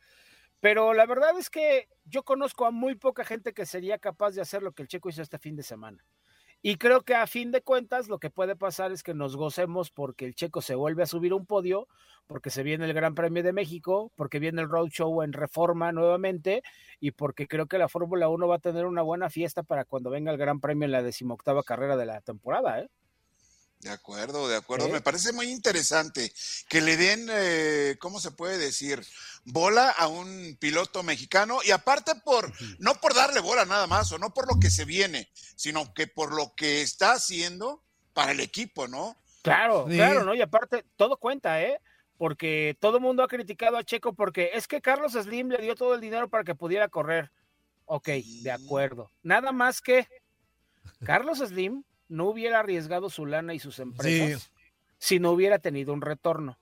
Pero 0.60 0.94
la 0.94 1.06
verdad 1.06 1.38
es 1.40 1.50
que 1.50 1.88
yo 2.04 2.24
conozco 2.24 2.66
a 2.66 2.72
muy 2.72 2.96
poca 2.96 3.24
gente 3.24 3.54
que 3.54 3.66
sería 3.66 4.00
capaz 4.00 4.32
de 4.32 4.42
hacer 4.42 4.64
lo 4.64 4.74
que 4.74 4.82
el 4.82 4.90
Checo 4.90 5.08
hizo 5.08 5.22
este 5.22 5.40
fin 5.40 5.56
de 5.56 5.64
semana. 5.64 6.04
Y 6.70 6.76
creo 6.76 7.04
que 7.04 7.16
a 7.16 7.28
fin 7.28 7.52
de 7.54 7.62
cuentas 7.62 8.10
lo 8.10 8.20
que 8.20 8.30
puede 8.30 8.58
pasar 8.58 8.92
es 8.92 9.02
que 9.02 9.14
nos 9.14 9.38
gocemos 9.38 9.90
porque 9.90 10.26
el 10.26 10.36
Checo 10.36 10.62
se 10.62 10.76
vuelve 10.76 11.02
a 11.02 11.06
subir 11.06 11.34
un 11.34 11.46
podio, 11.46 11.88
porque 12.28 12.50
se 12.50 12.62
viene 12.62 12.84
el 12.84 12.94
Gran 12.94 13.16
Premio 13.16 13.42
de 13.42 13.54
México, 13.54 14.12
porque 14.18 14.40
viene 14.40 14.62
el 14.62 14.68
Road 14.68 14.90
Show 14.90 15.22
en 15.22 15.32
reforma 15.32 15.94
nuevamente 15.94 16.64
y 17.00 17.12
porque 17.12 17.48
creo 17.48 17.68
que 17.68 17.78
la 17.78 17.88
Fórmula 17.88 18.28
1 18.28 18.50
va 18.50 18.56
a 18.56 18.60
tener 18.60 18.86
una 18.86 19.02
buena 19.02 19.30
fiesta 19.30 19.64
para 19.64 19.86
cuando 19.86 20.10
venga 20.10 20.30
el 20.30 20.38
Gran 20.38 20.60
Premio 20.60 20.84
en 20.84 20.92
la 20.92 21.02
decimoctava 21.02 21.64
carrera 21.64 21.96
de 21.96 22.06
la 22.06 22.20
temporada. 22.20 22.82
¿eh? 22.82 22.90
De 23.80 23.92
acuerdo, 23.92 24.48
de 24.48 24.56
acuerdo. 24.56 24.88
¿Eh? 24.88 24.92
Me 24.92 25.02
parece 25.02 25.34
muy 25.34 25.50
interesante 25.52 26.34
que 26.68 26.82
le 26.82 26.98
den, 26.98 27.28
eh, 27.32 27.96
¿cómo 28.00 28.20
se 28.20 28.32
puede 28.32 28.58
decir? 28.58 29.06
Bola 29.46 29.90
a 29.92 30.08
un 30.08 30.58
piloto 30.60 31.04
mexicano 31.04 31.60
y 31.64 31.72
aparte 31.72 32.16
por, 32.16 32.52
no 32.80 32.96
por 32.96 33.14
darle 33.14 33.40
bola 33.40 33.66
nada 33.66 33.88
más 33.88 34.12
o 34.12 34.18
no 34.18 34.34
por 34.34 34.48
lo 34.52 34.60
que 34.60 34.70
se 34.72 34.84
viene, 34.84 35.30
sino 35.56 35.94
que 35.94 36.08
por 36.08 36.34
lo 36.34 36.54
que 36.56 36.82
está 36.82 37.14
haciendo 37.14 37.84
para 38.14 38.32
el 38.32 38.40
equipo, 38.40 38.88
¿no? 38.88 39.16
Claro, 39.44 39.86
Sí. 39.88 39.96
claro, 39.96 40.24
¿no? 40.24 40.34
Y 40.34 40.42
aparte, 40.42 40.84
todo 40.96 41.18
cuenta, 41.18 41.62
¿eh? 41.62 41.80
Porque 42.18 42.76
todo 42.80 42.98
el 42.98 43.04
mundo 43.04 43.22
ha 43.22 43.28
criticado 43.28 43.78
a 43.78 43.84
Checo 43.84 44.14
porque 44.14 44.50
es 44.54 44.68
que 44.68 44.82
Carlos 44.82 45.14
Slim 45.14 45.50
le 45.50 45.60
dio 45.60 45.76
todo 45.76 45.94
el 45.94 46.02
dinero 46.02 46.28
para 46.30 46.44
que 46.44 46.56
pudiera 46.56 46.90
correr. 46.90 47.32
Ok, 47.86 48.10
de 48.42 48.52
acuerdo. 48.52 49.12
Nada 49.22 49.52
más 49.52 49.82
que 49.82 50.08
Carlos 51.06 51.38
Slim 51.38 51.84
no 52.08 52.26
hubiera 52.26 52.60
arriesgado 52.60 53.10
su 53.10 53.26
lana 53.26 53.54
y 53.54 53.60
sus 53.60 53.80
empresas 53.80 54.52
si 54.98 55.20
no 55.20 55.32
hubiera 55.32 55.60
tenido 55.60 55.94
un 55.94 56.02
retorno. 56.02 56.58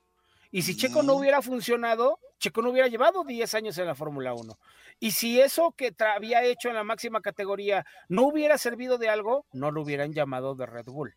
Y 0.50 0.62
si 0.62 0.76
Checo 0.76 1.02
no 1.02 1.14
hubiera 1.14 1.42
funcionado, 1.42 2.18
Checo 2.38 2.62
no 2.62 2.70
hubiera 2.70 2.88
llevado 2.88 3.24
10 3.24 3.54
años 3.54 3.78
en 3.78 3.86
la 3.86 3.94
Fórmula 3.94 4.32
1. 4.34 4.58
Y 5.00 5.10
si 5.10 5.40
eso 5.40 5.72
que 5.76 5.94
había 5.98 6.44
hecho 6.44 6.68
en 6.68 6.76
la 6.76 6.84
máxima 6.84 7.20
categoría 7.20 7.84
no 8.08 8.22
hubiera 8.22 8.56
servido 8.56 8.96
de 8.96 9.08
algo, 9.08 9.46
no 9.52 9.70
lo 9.70 9.82
hubieran 9.82 10.12
llamado 10.12 10.54
de 10.54 10.66
Red 10.66 10.86
Bull. 10.86 11.16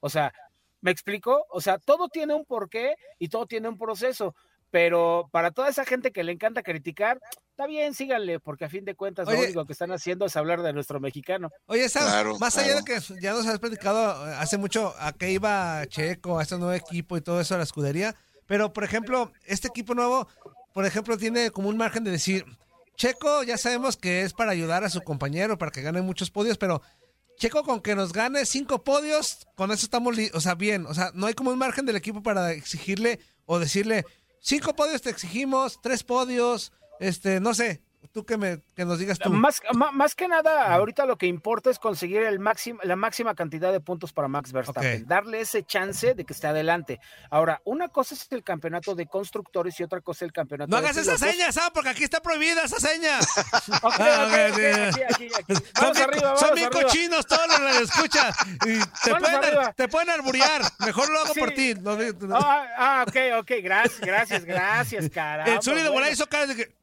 O 0.00 0.08
sea, 0.08 0.32
¿me 0.80 0.90
explico? 0.90 1.46
O 1.50 1.60
sea, 1.60 1.78
todo 1.78 2.08
tiene 2.08 2.34
un 2.34 2.44
porqué 2.44 2.96
y 3.18 3.28
todo 3.28 3.46
tiene 3.46 3.68
un 3.68 3.78
proceso. 3.78 4.34
Pero 4.70 5.28
para 5.32 5.50
toda 5.52 5.68
esa 5.68 5.84
gente 5.84 6.10
que 6.10 6.24
le 6.24 6.32
encanta 6.32 6.62
criticar, 6.62 7.20
está 7.50 7.66
bien, 7.66 7.94
síganle, 7.94 8.40
porque 8.40 8.66
a 8.66 8.68
fin 8.68 8.84
de 8.84 8.94
cuentas 8.94 9.26
lo 9.26 9.38
único 9.38 9.64
que 9.64 9.72
están 9.72 9.90
haciendo 9.92 10.26
es 10.26 10.36
hablar 10.36 10.62
de 10.62 10.72
nuestro 10.72 11.00
mexicano. 11.00 11.50
Oye, 11.66 11.88
Claro, 11.88 12.38
más 12.38 12.58
allá 12.58 12.76
de 12.76 12.84
que 12.84 12.98
ya 13.20 13.32
nos 13.32 13.46
has 13.46 13.58
platicado 13.58 14.28
eh, 14.28 14.34
hace 14.38 14.58
mucho 14.58 14.94
a 14.98 15.12
qué 15.12 15.30
iba 15.30 15.86
Checo, 15.86 16.38
a 16.38 16.42
este 16.42 16.58
nuevo 16.58 16.74
equipo 16.74 17.16
y 17.16 17.22
todo 17.22 17.40
eso, 17.40 17.54
a 17.54 17.58
la 17.58 17.64
escudería, 17.64 18.14
pero 18.46 18.72
por 18.72 18.84
ejemplo, 18.84 19.32
este 19.46 19.68
equipo 19.68 19.94
nuevo, 19.94 20.28
por 20.74 20.84
ejemplo, 20.84 21.16
tiene 21.16 21.50
como 21.50 21.68
un 21.68 21.76
margen 21.76 22.04
de 22.04 22.10
decir, 22.10 22.44
Checo 22.96 23.42
ya 23.42 23.56
sabemos 23.56 23.96
que 23.96 24.22
es 24.22 24.32
para 24.32 24.52
ayudar 24.52 24.84
a 24.84 24.90
su 24.90 25.00
compañero, 25.02 25.56
para 25.56 25.70
que 25.70 25.82
gane 25.82 26.02
muchos 26.02 26.30
podios, 26.30 26.58
pero 26.58 26.82
Checo 27.38 27.64
con 27.64 27.80
que 27.80 27.94
nos 27.94 28.12
gane 28.12 28.46
cinco 28.46 28.82
podios, 28.82 29.46
con 29.54 29.70
eso 29.70 29.84
estamos, 29.84 30.16
o 30.32 30.40
sea, 30.40 30.54
bien, 30.54 30.86
o 30.86 30.94
sea, 30.94 31.10
no 31.14 31.26
hay 31.26 31.34
como 31.34 31.50
un 31.50 31.58
margen 31.58 31.84
del 31.84 31.96
equipo 31.96 32.22
para 32.22 32.52
exigirle 32.52 33.20
o 33.44 33.58
decirle, 33.58 34.04
cinco 34.40 34.74
podios 34.74 35.02
te 35.02 35.10
exigimos, 35.10 35.80
tres 35.82 36.02
podios, 36.02 36.72
este, 37.00 37.40
no 37.40 37.54
sé, 37.54 37.82
tú 38.06 38.24
que, 38.24 38.36
me, 38.36 38.60
que 38.74 38.84
nos 38.84 38.98
digas 38.98 39.18
tú. 39.18 39.30
Más, 39.30 39.60
más 39.92 40.14
que 40.14 40.28
nada, 40.28 40.72
ahorita 40.74 41.06
lo 41.06 41.16
que 41.16 41.26
importa 41.26 41.70
es 41.70 41.78
conseguir 41.78 42.22
el 42.22 42.38
máximo, 42.38 42.80
la 42.82 42.96
máxima 42.96 43.34
cantidad 43.34 43.72
de 43.72 43.80
puntos 43.80 44.12
para 44.12 44.28
Max 44.28 44.52
Verstappen, 44.52 45.06
darle 45.06 45.40
ese 45.40 45.62
chance 45.64 46.14
de 46.14 46.24
que 46.24 46.32
esté 46.32 46.46
adelante. 46.46 47.00
Ahora, 47.30 47.60
una 47.64 47.88
cosa 47.88 48.14
es 48.14 48.26
el 48.30 48.42
campeonato 48.42 48.94
de 48.94 49.06
constructores 49.06 49.78
y 49.80 49.82
otra 49.82 50.00
cosa 50.00 50.24
es 50.24 50.28
el 50.28 50.32
campeonato 50.32 50.70
No 50.70 50.80
de 50.80 50.86
hagas 50.88 50.96
esa 50.96 51.14
pilotos. 51.16 51.30
seña, 51.36 51.52
Sam, 51.52 51.70
porque 51.74 51.90
aquí 51.90 52.04
está 52.04 52.20
prohibida 52.20 52.62
esa 52.64 52.78
seña. 52.80 53.18
Ah. 53.82 54.38
Son 56.38 56.54
bien, 56.54 56.70
cochinos 56.70 57.26
todos 57.26 57.46
los 57.48 57.58
que 57.76 57.82
escuchan. 57.84 58.32
Y 58.66 58.78
te, 59.04 59.12
Vamos 59.12 59.28
pueden, 59.28 59.44
arriba. 59.44 59.72
te 59.72 59.88
pueden 59.88 60.10
alburear. 60.10 60.62
Mejor 60.80 61.10
lo 61.10 61.20
hago 61.20 61.34
Sí. 61.34 61.40
por 61.40 61.50
ti. 61.52 61.74
No, 61.80 61.96
no. 61.96 62.36
Ah, 62.36 62.66
ah, 62.76 63.04
ok, 63.06 63.16
ok, 63.40 63.50
gracias, 63.62 64.00
gracias, 64.00 64.44
gracias, 64.44 65.10
caramba. 65.10 65.52
el 65.52 65.62
Zuli 65.62 65.82
de 65.82 65.88
bueno. 65.88 66.08
Hizo 66.08 66.26
cara 66.28 66.46
de 66.46 66.56
que. 66.56 66.76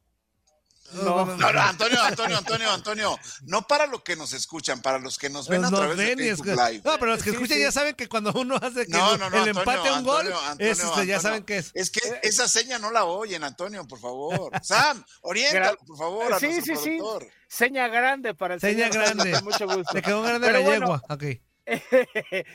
No. 0.93 1.25
No, 1.25 1.51
no, 1.53 1.59
Antonio, 1.61 2.01
Antonio, 2.01 2.37
Antonio, 2.37 2.71
Antonio, 2.71 3.19
no 3.43 3.67
para 3.67 3.85
los 3.87 4.03
que 4.03 4.15
nos 4.15 4.33
escuchan, 4.33 4.81
para 4.81 4.99
los 4.99 5.17
que 5.17 5.29
nos 5.29 5.47
ven 5.47 5.61
Nos 5.61 5.73
a 5.73 5.75
través 5.75 5.97
ven 5.97 6.17
de 6.17 6.23
Facebook 6.25 6.47
Live. 6.47 6.81
No, 6.83 6.97
pero 6.99 7.07
los 7.13 7.23
que 7.23 7.29
Sí, 7.31 7.35
escuchan 7.35 7.57
sí. 7.57 7.63
ya 7.63 7.71
saben 7.71 7.95
que 7.95 8.07
cuando 8.07 8.31
uno 8.33 8.55
hace 8.61 8.85
que 8.85 8.91
No, 8.91 9.13
el, 9.13 9.19
no, 9.19 9.29
no, 9.29 9.35
el 9.35 9.49
Antonio, 9.49 9.59
empate 9.61 9.89
a 9.89 9.93
un 9.93 10.03
gol, 10.03 10.17
Antonio, 10.27 10.39
es, 10.59 10.79
Antonio, 10.79 10.93
este, 11.01 11.05
ya 11.07 11.19
saben 11.19 11.43
que 11.43 11.57
es. 11.57 11.71
Es 11.73 11.89
que 11.89 12.01
esa 12.23 12.47
seña 12.47 12.79
no 12.79 12.91
la 12.91 13.05
oyen, 13.05 13.43
Antonio, 13.43 13.87
por 13.87 13.99
favor. 13.99 14.51
Sam, 14.63 15.03
oriéntalo, 15.21 15.77
por 15.85 15.97
favor, 15.97 16.33
a 16.33 16.39
Sí, 16.39 16.47
nuestro 16.47 16.75
sí, 16.75 16.81
sí. 16.83 16.97
productor. 16.97 17.27
Seña 17.47 17.87
grande 17.87 18.33
para 18.33 18.55
el 18.55 18.61
Seña 18.61 18.91
señor 18.91 19.05
grande. 19.05 19.31
Con 19.33 19.43
mucho 19.43 19.67
gusto. 19.67 19.93
Le 19.93 20.01
quedó 20.01 20.21
grande 20.23 20.47
Pero 20.47 20.59
la 20.59 20.65
bueno, 20.65 20.85
yegua. 20.85 21.03
Ok. 21.09 21.23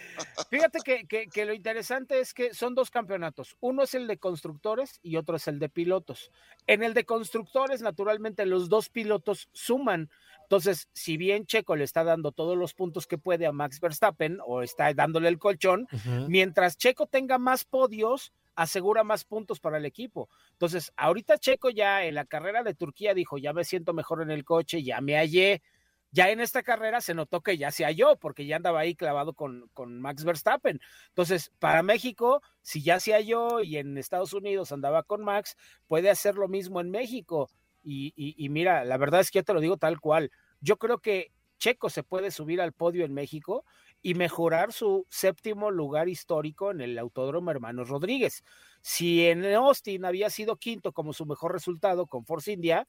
Fíjate 0.50 0.81
que, 0.85 1.07
que, 1.07 1.29
que, 1.29 1.47
lo 1.47 1.55
interesante 1.55 2.21
es 2.21 2.35
que 2.35 2.53
son 2.53 2.75
dos 2.75 2.91
campeonatos. 2.91 3.57
Uno 3.61 3.83
es 3.83 3.95
el 3.95 4.07
de 4.07 4.19
constructores 4.19 5.00
y 5.03 5.17
otro 5.17 5.37
es 5.37 5.49
el 5.49 5.59
de 5.59 5.69
pilotos. 5.69 6.31
En 6.67 6.83
el 6.83 6.95
de 6.95 7.05
constructores, 7.05 7.81
naturalmente, 7.81 8.45
los 8.45 8.69
dos 8.69 8.91
pilotos 8.91 9.49
suman. 9.53 10.11
Entonces, 10.43 10.88
si 10.93 11.17
bien 11.17 11.47
Checo 11.47 11.77
le 11.77 11.85
está 11.85 12.05
dando 12.05 12.33
todos 12.33 12.57
los 12.57 12.75
puntos 12.75 13.07
que 13.07 13.19
puede 13.19 13.47
a 13.47 13.53
Max 13.53 13.81
Verstappen 13.81 14.38
o 14.47 14.62
está 14.62 14.93
dándole 14.95 15.29
el 15.29 15.38
colchón, 15.38 15.87
uh 15.93 15.97
-huh. 15.97 16.29
mientras 16.29 16.77
Checo 16.77 17.07
tenga 17.07 17.38
más 17.38 17.65
podios, 17.65 18.33
asegura 18.55 19.05
más 19.05 19.25
puntos 19.25 19.61
para 19.61 19.79
el 19.79 19.85
equipo. 19.85 20.29
Entonces, 20.53 20.93
ahorita 20.97 21.38
Checo 21.38 21.71
ya 21.71 22.05
en 22.05 22.15
la 22.15 22.25
carrera 22.25 22.62
de 22.62 22.75
Turquía 22.75 23.15
dijo, 23.15 23.38
ya 23.38 23.53
me 23.53 23.65
siento 23.65 23.93
mejor 23.93 24.23
en 24.23 24.31
el 24.31 24.45
coche, 24.45 24.83
ya 24.83 25.00
me 25.00 25.17
hallé. 25.17 25.62
Ya 26.11 26.31
en 26.31 26.41
esta 26.41 26.62
carrera 26.62 27.00
se 27.00 27.15
notó 27.15 27.43
que 27.43 27.59
ya 27.59 27.71
se 27.71 27.85
halló, 27.85 28.17
porque 28.17 28.47
ya 28.47 28.57
andaba 28.57 28.81
ahí 28.81 28.95
clavado 28.95 29.35
con, 29.35 29.69
con 29.75 30.00
Max 30.00 30.25
Verstappen. 30.25 30.81
Entonces, 31.09 31.53
para 31.59 31.83
México, 31.83 32.43
si 32.62 32.83
ya 32.83 32.99
se 32.99 33.12
halló 33.12 33.61
y 33.61 33.77
en 33.77 33.99
Estados 33.99 34.33
Unidos 34.33 34.73
andaba 34.73 35.03
con 35.03 35.23
Max, 35.23 35.57
puede 35.87 36.11
hacer 36.11 36.37
lo 36.37 36.49
mismo 36.49 36.81
en 36.81 36.91
México. 36.91 37.50
Y, 37.83 38.49
mira, 38.50 38.85
la 38.85 38.97
verdad 38.99 39.21
es 39.21 39.31
que 39.31 39.38
yo 39.38 39.45
te 39.45 39.55
lo 39.55 39.61
digo 39.61 39.77
tal 39.77 40.00
cual. 40.00 40.31
Yo 40.61 40.77
creo 40.77 40.99
que 40.99 41.33
Checo 41.59 41.91
se 41.91 42.03
puede 42.03 42.31
subir 42.31 42.61
al 42.61 42.73
podio 42.73 43.05
en 43.05 43.15
México 43.15 43.65
y 44.03 44.15
mejorar 44.15 44.73
su 44.73 45.07
séptimo 45.09 45.71
lugar 45.71 46.09
histórico 46.09 46.71
en 46.71 46.81
el 46.81 46.99
Autódromo 46.99 47.50
Hermanos 47.50 47.88
Rodríguez. 47.88 48.45
Si 48.83 49.27
en 49.27 49.45
Austin 49.55 50.05
había 50.05 50.31
sido 50.31 50.57
quinto 50.57 50.93
como 50.93 51.12
su 51.12 51.27
mejor 51.27 51.53
resultado 51.53 52.07
con 52.07 52.25
Force 52.25 52.53
India 52.53 52.87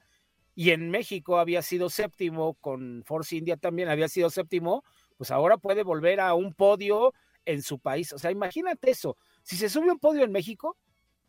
y 0.60 0.72
en 0.72 0.90
México 0.90 1.40
había 1.40 1.62
sido 1.62 1.90
séptimo 1.90 2.56
con 2.56 3.02
Force 3.06 3.34
India 3.34 3.56
también 3.56 3.88
había 3.88 4.10
sido 4.10 4.30
séptimo, 4.30 4.84
pues 5.16 5.32
ahora 5.32 5.56
puede 5.56 5.84
volver 5.84 6.20
a 6.20 6.34
un 6.34 6.54
podio 6.54 7.14
en 7.46 7.62
su 7.62 7.80
país. 7.80 8.12
O 8.12 8.20
sea, 8.20 8.30
imagínate 8.30 8.92
eso. 8.92 9.16
Si 9.42 9.56
se 9.56 9.70
sube 9.70 9.90
un 9.90 10.00
podio 10.00 10.26
en 10.26 10.34
México, 10.34 10.76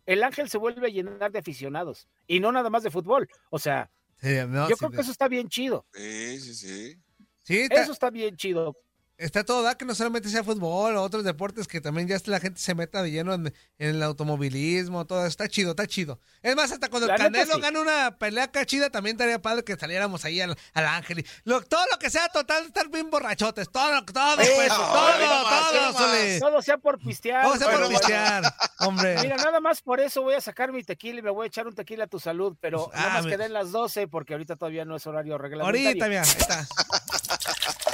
el 0.05 0.25
Ángel 0.25 0.49
se 0.49 0.59
vuelve 0.59 0.89
a 0.89 0.91
llenar 0.91 1.31
de 1.31 1.39
aficionados 1.39 2.09
y 2.27 2.41
no 2.41 2.51
nada 2.51 2.71
más 2.71 2.83
de 2.83 2.91
fútbol. 2.91 3.29
O 3.51 3.61
sea, 3.61 3.89
Sí, 4.21 4.35
no, 4.49 4.69
yo 4.69 4.75
sí, 4.75 4.81
creo 4.81 4.91
que 4.91 5.01
eso 5.03 5.13
está 5.13 5.29
bien 5.29 5.49
chido. 5.49 5.87
Sí, 5.95 6.41
sí, 6.41 6.55
sí. 6.57 7.03
Sí, 7.45 7.61
está, 7.61 7.83
Eso 7.83 7.93
está 7.93 8.11
bien 8.11 8.35
chido. 8.35 8.77
Está 9.21 9.45
todo 9.45 9.63
da 9.63 9.77
que 9.77 9.85
no 9.85 9.95
solamente 9.95 10.29
sea 10.29 10.43
fútbol 10.43 10.97
o 10.97 11.03
otros 11.03 11.25
deportes 11.25 11.69
que 11.69 11.81
también 11.81 12.09
ya 12.09 12.19
la 12.27 12.41
gente 12.41 12.61
se 12.61 12.75
meta 12.75 13.03
de 13.03 13.11
lleno 13.11 13.35
en, 13.35 13.47
en 13.79 13.89
el 13.97 14.03
automovilismo, 14.03 15.05
todo 15.07 15.21
eso. 15.21 15.29
Está 15.29 15.49
chido, 15.49 15.71
está 15.71 15.87
chido. 15.87 16.21
Es 16.43 16.57
más, 16.57 16.73
hasta 16.73 16.89
cuando 16.89 17.07
La 17.07 17.15
el 17.15 17.21
Canelo 17.21 17.55
sí. 17.55 17.61
gana 17.61 17.81
una 17.81 18.17
pelea 18.19 18.45
acá 18.45 18.65
chida, 18.67 18.91
también 18.91 19.15
estaría 19.17 19.41
padre 19.41 19.63
que 19.65 19.77
saliéramos 19.77 20.25
ahí 20.25 20.41
al, 20.41 20.57
al 20.75 20.87
Ángel. 20.87 21.21
Y 21.21 21.27
lo- 21.45 21.63
todo 21.63 21.85
lo 21.93 21.99
que 21.99 22.11
sea 22.11 22.29
total, 22.29 22.65
estar 22.67 22.89
bien 22.89 23.11
borrachotes. 23.11 23.71
Todo, 23.71 24.05
todo, 24.07 24.37
pues, 24.37 24.69
no, 24.69 24.77
todo, 24.77 25.11
todo, 25.49 25.93
nomás. 25.93 25.97
Zuli. 25.97 26.41
Todo 26.41 26.63
sea 26.63 26.79
por 26.79 26.99
pistear. 26.99 27.45
Todo 27.45 27.57
sea 27.57 27.69
por 27.69 27.79
Bueno, 27.81 27.89
pistear, 27.91 28.55
hombre. 28.81 29.17
Mira, 29.23 29.37
nada 29.37 29.61
más 29.61 29.83
por 29.83 30.01
eso 30.01 30.23
voy 30.23 30.35
a 30.35 30.41
sacar 30.41 30.73
mi 30.73 30.83
tequila 30.83 31.21
y 31.21 31.23
me 31.23 31.31
voy 31.31 31.45
a 31.45 31.49
echar 31.49 31.67
un 31.67 31.75
tequila 31.75 32.05
a 32.05 32.07
tu 32.07 32.19
salud, 32.19 32.57
pero 32.61 32.91
Ah, 32.95 32.97
nada 33.01 33.13
más 33.15 33.25
me- 33.27 33.31
quedé 33.33 33.45
en 33.45 33.53
las 33.53 33.71
12 33.71 34.09
porque 34.09 34.33
ahorita 34.35 34.57
todavía 34.57 34.85
no 34.85 34.97
es 34.97 35.07
horario 35.07 35.37
reglamentario. 35.39 35.89
Ahorita, 35.89 36.09
mira, 36.09 36.23
ahí 36.23 36.29
está. 36.29 36.67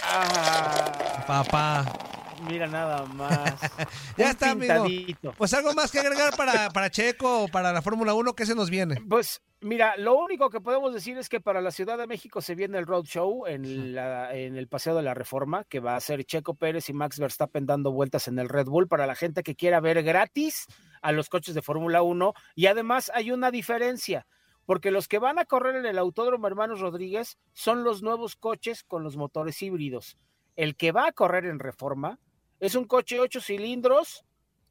Ah, 0.09 1.25
Papá. 1.27 1.85
mira 2.49 2.67
nada 2.67 3.05
más. 3.07 3.55
Ya 4.17 4.27
Un 4.27 4.31
está, 4.31 4.51
amigo. 4.53 4.85
pintadito. 4.85 5.33
Pues 5.37 5.53
algo 5.53 5.75
más 5.75 5.91
que 5.91 5.99
agregar 6.01 6.35
para, 6.37 6.71
para 6.73 6.91
Checo 6.91 7.45
o 7.45 7.49
para 7.49 7.73
la 7.73 7.83
Fórmula 7.83 8.15
1, 8.15 8.35
¿qué 8.35 8.47
se 8.47 8.55
nos 8.55 8.71
viene? 8.71 8.97
Pues 9.09 9.43
mira, 9.61 9.97
lo 9.99 10.17
único 10.17 10.49
que 10.49 10.61
podemos 10.61 10.95
decir 10.95 11.19
es 11.19 11.29
que 11.29 11.41
para 11.41 11.61
la 11.61 11.71
Ciudad 11.71 11.99
de 11.99 12.07
México 12.07 12.41
se 12.41 12.55
viene 12.55 12.79
el 12.79 12.87
Road 12.87 13.05
Show 13.05 13.47
en, 13.47 13.95
la, 13.95 14.35
en 14.35 14.57
el 14.57 14.69
Paseo 14.69 14.95
de 14.95 15.03
la 15.03 15.13
Reforma, 15.13 15.65
que 15.65 15.81
va 15.81 15.97
a 15.97 16.01
ser 16.01 16.25
Checo 16.25 16.55
Pérez 16.55 16.89
y 16.89 16.93
Max 16.95 17.19
Verstappen 17.19 17.67
dando 17.67 17.91
vueltas 17.93 18.29
en 18.29 18.39
el 18.39 18.49
Red 18.49 18.67
Bull 18.67 18.89
para 18.89 19.07
la 19.07 19.15
gente 19.17 19.43
que 19.43 19.55
quiera 19.57 19.81
ver 19.81 20.03
gratis 20.03 20.67
a 21.03 21.13
los 21.13 21.29
coches 21.29 21.55
de 21.55 21.63
Fórmula 21.63 22.01
1. 22.03 22.33
Y 22.55 22.67
además 22.67 23.11
hay 23.15 23.33
una 23.33 23.51
diferencia, 23.51 24.27
porque 24.67 24.91
los 24.91 25.09
que 25.09 25.19
van 25.19 25.39
a 25.39 25.47
correr 25.47 25.77
en 25.77 25.87
el 25.87 25.97
Autódromo 25.97 26.47
Hermanos 26.47 26.81
Rodríguez 26.81 27.39
son 27.55 27.85
los 27.85 28.03
nuevos 28.03 28.37
coches 28.37 28.83
con 28.83 29.03
los 29.03 29.17
motores 29.17 29.63
híbridos. 29.63 30.19
El 30.57 30.77
que 30.77 30.93
va 30.93 31.07
a 31.07 31.13
correr 31.13 31.47
en 31.47 31.59
Reforma 31.59 32.19
es 32.61 32.75
un 32.75 32.85
coche 32.85 33.21
ocho 33.21 33.41
cilindros 33.41 34.25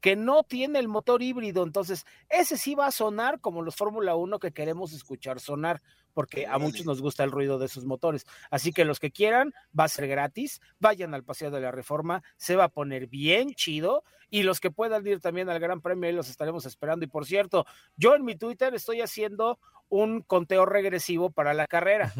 que 0.06 0.14
no 0.14 0.44
tiene 0.44 0.78
el 0.78 0.86
motor 0.86 1.20
híbrido, 1.20 1.64
entonces 1.64 2.06
ese 2.28 2.56
sí 2.56 2.76
va 2.76 2.86
a 2.86 2.92
sonar 2.92 3.40
como 3.40 3.60
los 3.62 3.74
Fórmula 3.74 4.14
1 4.14 4.38
que 4.38 4.52
queremos 4.52 4.92
escuchar 4.92 5.40
sonar, 5.40 5.82
porque 6.14 6.46
a 6.46 6.58
muchos 6.58 6.86
nos 6.86 7.02
gusta 7.02 7.24
el 7.24 7.32
ruido 7.32 7.58
de 7.58 7.66
sus 7.66 7.84
motores. 7.86 8.24
Así 8.48 8.72
que 8.72 8.84
los 8.84 9.00
que 9.00 9.10
quieran, 9.10 9.52
va 9.76 9.82
a 9.82 9.88
ser 9.88 10.06
gratis, 10.06 10.60
vayan 10.78 11.12
al 11.12 11.24
Paseo 11.24 11.50
de 11.50 11.60
la 11.60 11.72
Reforma, 11.72 12.22
se 12.36 12.54
va 12.54 12.62
a 12.62 12.68
poner 12.68 13.08
bien 13.08 13.50
chido, 13.54 14.04
y 14.30 14.44
los 14.44 14.60
que 14.60 14.70
puedan 14.70 15.04
ir 15.08 15.18
también 15.18 15.50
al 15.50 15.58
Gran 15.58 15.80
Premio, 15.80 16.08
ahí 16.08 16.14
los 16.14 16.30
estaremos 16.30 16.66
esperando. 16.66 17.04
Y 17.04 17.08
por 17.08 17.26
cierto, 17.26 17.66
yo 17.96 18.14
en 18.14 18.24
mi 18.24 18.36
Twitter 18.36 18.76
estoy 18.76 19.00
haciendo 19.00 19.58
un 19.88 20.22
conteo 20.22 20.66
regresivo 20.66 21.30
para 21.30 21.52
la 21.52 21.66
carrera 21.66 22.12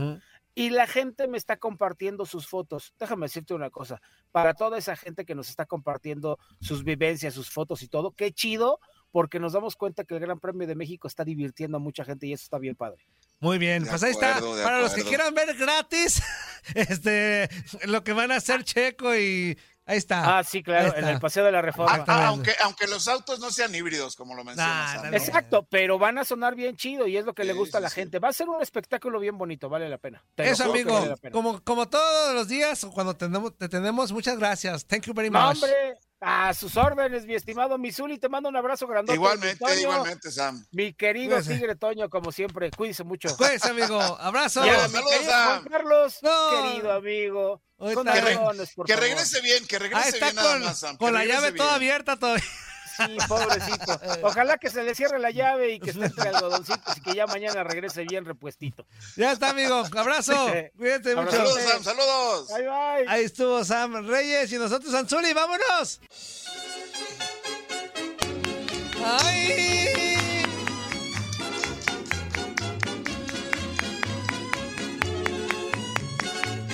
y 0.59 0.71
la 0.71 0.87
gente 0.87 1.29
me 1.29 1.37
está 1.37 1.59
compartiendo 1.59 2.25
sus 2.25 2.49
fotos. 2.49 2.95
Déjame 2.99 3.27
decirte 3.27 3.53
una 3.53 3.69
cosa, 3.69 4.01
para 4.33 4.55
toda 4.55 4.79
esa 4.79 4.97
gente 4.97 5.27
que 5.27 5.35
nos 5.35 5.51
está 5.51 5.66
compartiendo 5.66 6.38
sus 6.62 6.83
vivencias, 6.83 7.35
sus 7.35 7.51
fotos 7.51 7.83
y 7.83 7.88
todo, 7.88 8.12
qué 8.12 8.33
chido, 8.33 8.81
porque 9.12 9.38
nos 9.38 9.53
damos 9.53 9.77
cuenta 9.77 10.05
que 10.05 10.14
el 10.14 10.21
Gran 10.21 10.40
Premio 10.40 10.66
de 10.66 10.75
México 10.75 11.09
está 11.09 11.25
divirtiendo 11.25 11.77
a 11.77 11.81
mucha 11.81 12.07
gente 12.07 12.27
y 12.27 12.33
eso 12.33 12.45
está 12.45 12.59
bien 12.59 12.75
padre. 12.75 13.05
Muy 13.38 13.59
bien, 13.59 13.85
De 13.85 13.90
pues 13.90 14.03
ahí 14.03 14.12
está. 14.12 14.38
acuerdo, 14.38 14.62
Para 14.64 14.81
los 14.81 14.95
que 14.95 15.03
quieran 15.03 15.35
ver 15.35 15.55
gratis, 15.57 16.23
este, 16.75 17.51
lo 17.85 18.03
que 18.03 18.14
van 18.14 18.33
a 18.33 18.37
hacer 18.37 18.64
Checo 18.64 19.14
y 19.14 19.59
ahí 19.87 19.96
está. 19.96 20.38
Ah, 20.38 20.44
sí, 20.44 20.62
claro, 20.62 20.94
en 20.96 21.07
el 21.09 21.18
Paseo 21.20 21.44
de 21.44 21.53
la 21.53 21.62
Reforma. 21.62 22.05
Ah, 22.07 22.27
aunque, 22.27 22.53
aunque 22.62 22.87
los 22.87 23.09
autos 23.09 23.38
no 23.40 23.51
sean 23.51 23.75
híbridos, 23.75 24.14
como 24.16 24.35
lo 24.35 24.44
mencionas. 24.44 25.03
Nah. 25.05 25.16
Exacto, 25.16 25.66
pero 25.70 25.99
van 25.99 26.18
a 26.18 26.25
sonar 26.25 26.55
bien 26.55 26.77
chido 26.77 27.07
y 27.07 27.16
es 27.16 27.25
lo 27.25 27.35
que 27.35 27.44
le 27.44 27.53
Sí, 27.53 27.59
gusta 27.59 27.79
a 27.79 27.81
la 27.81 27.88
sí. 27.88 27.94
gente. 27.96 28.18
Va 28.18 28.29
a 28.29 28.33
ser 28.33 28.49
un 28.49 28.61
espectáculo 28.61 29.18
bien 29.20 29.38
bonito, 29.38 29.68
vale 29.68 29.88
la 29.88 29.99
pena. 29.99 30.22
Te 30.35 30.49
Eso, 30.51 30.64
amigo, 30.64 30.92
vale 30.92 31.09
la 31.09 31.16
pena. 31.16 31.33
como, 31.33 31.62
como 31.64 31.88
todos 31.88 32.35
los 32.35 32.49
días, 32.49 32.87
cuando 32.92 33.14
tenemos, 33.14 33.57
te 33.57 33.68
tenemos, 33.68 34.12
muchas 34.12 34.38
gracias. 34.38 34.87
Thank 34.87 35.05
you 35.07 35.14
very 35.14 35.31
No, 35.31 35.40
much. 35.40 35.55
hombre, 35.62 35.96
a 36.20 36.53
sus 36.55 36.77
órdenes, 36.77 37.27
mi 37.27 37.35
estimado 37.35 37.77
Misuli, 37.79 38.18
te 38.18 38.29
mando 38.29 38.49
un 38.49 38.57
abrazo 38.57 38.87
grandote. 38.87 39.14
Igualmente, 39.14 39.59
Toño. 39.64 39.75
igualmente, 39.81 40.31
Sam. 40.31 40.64
Mi 40.72 40.94
querido 40.94 41.37
Cuídese. 41.37 41.55
Tigre 41.55 41.77
Toño, 41.77 42.09
como 42.09 42.33
siempre, 42.33 42.70
cuídese 42.70 43.05
mucho. 43.05 43.37
Cuídese, 43.37 43.68
amigo. 43.68 44.01
Abrazo. 44.01 44.64
Y 44.64 44.70
a 44.70 44.72
Saludos, 44.88 44.88
mi 44.88 44.94
saludos, 44.96 45.12
querido 45.12 45.31
Sam. 45.33 45.46
Juan 45.49 45.64
Carlos, 45.70 46.18
No. 46.22 46.51
querido 46.51 46.92
amigo. 46.92 47.62
Con 47.79 48.07
Que 48.07 48.21
re- 48.21 48.35
razones, 48.35 48.71
por 48.75 48.87
Que 48.87 48.95
favor. 48.95 49.09
regrese 49.09 49.41
bien, 49.43 49.67
que 49.67 49.79
regrese 49.79 50.09
está 50.09 50.27
bien 50.27 50.37
nada 50.37 50.53
con, 50.55 50.62
más, 50.65 50.79
Sam. 50.79 50.97
con 50.97 51.12
la 51.12 51.21
regrese 51.21 51.37
llave 51.39 51.51
bien. 51.53 51.62
toda 51.65 51.75
abierta 51.75 52.17
todavía. 52.17 52.45
Sí, 52.97 53.19
pobrecito. 53.29 54.01
Ojalá 54.23 54.57
que 54.57 54.71
se 54.71 54.83
le 54.83 54.95
cierre 54.95 55.19
la 55.19 55.31
llave 55.31 55.75
y 55.75 55.81
que 55.81 55.91
esté 55.91 56.07
entre 56.07 56.31
algodoncitos 56.31 56.97
y 56.97 57.01
que 57.03 57.15
ya 57.15 57.27
mañana 57.27 57.62
regrese 57.62 58.05
bien 58.05 58.25
repuestito. 58.25 58.87
Ya 59.17 59.33
está, 59.33 59.51
amigo. 59.51 59.85
Abrazo. 59.95 60.51
Cuídate 60.79 61.15
mucho. 61.15 61.31
Saludos, 61.31 61.61
Sam, 61.62 61.85
saludos. 61.85 62.49
Bye, 62.49 62.62
bye. 62.62 63.05
Ahí 63.09 63.25
estuvo 63.27 63.62
Sam 63.67 64.07
Reyes 64.09 64.51
y 64.51 64.57
nosotros 64.57 64.95
Anzuli, 64.95 65.35
vámonos. 65.35 66.01
¡Ay! 69.05 69.86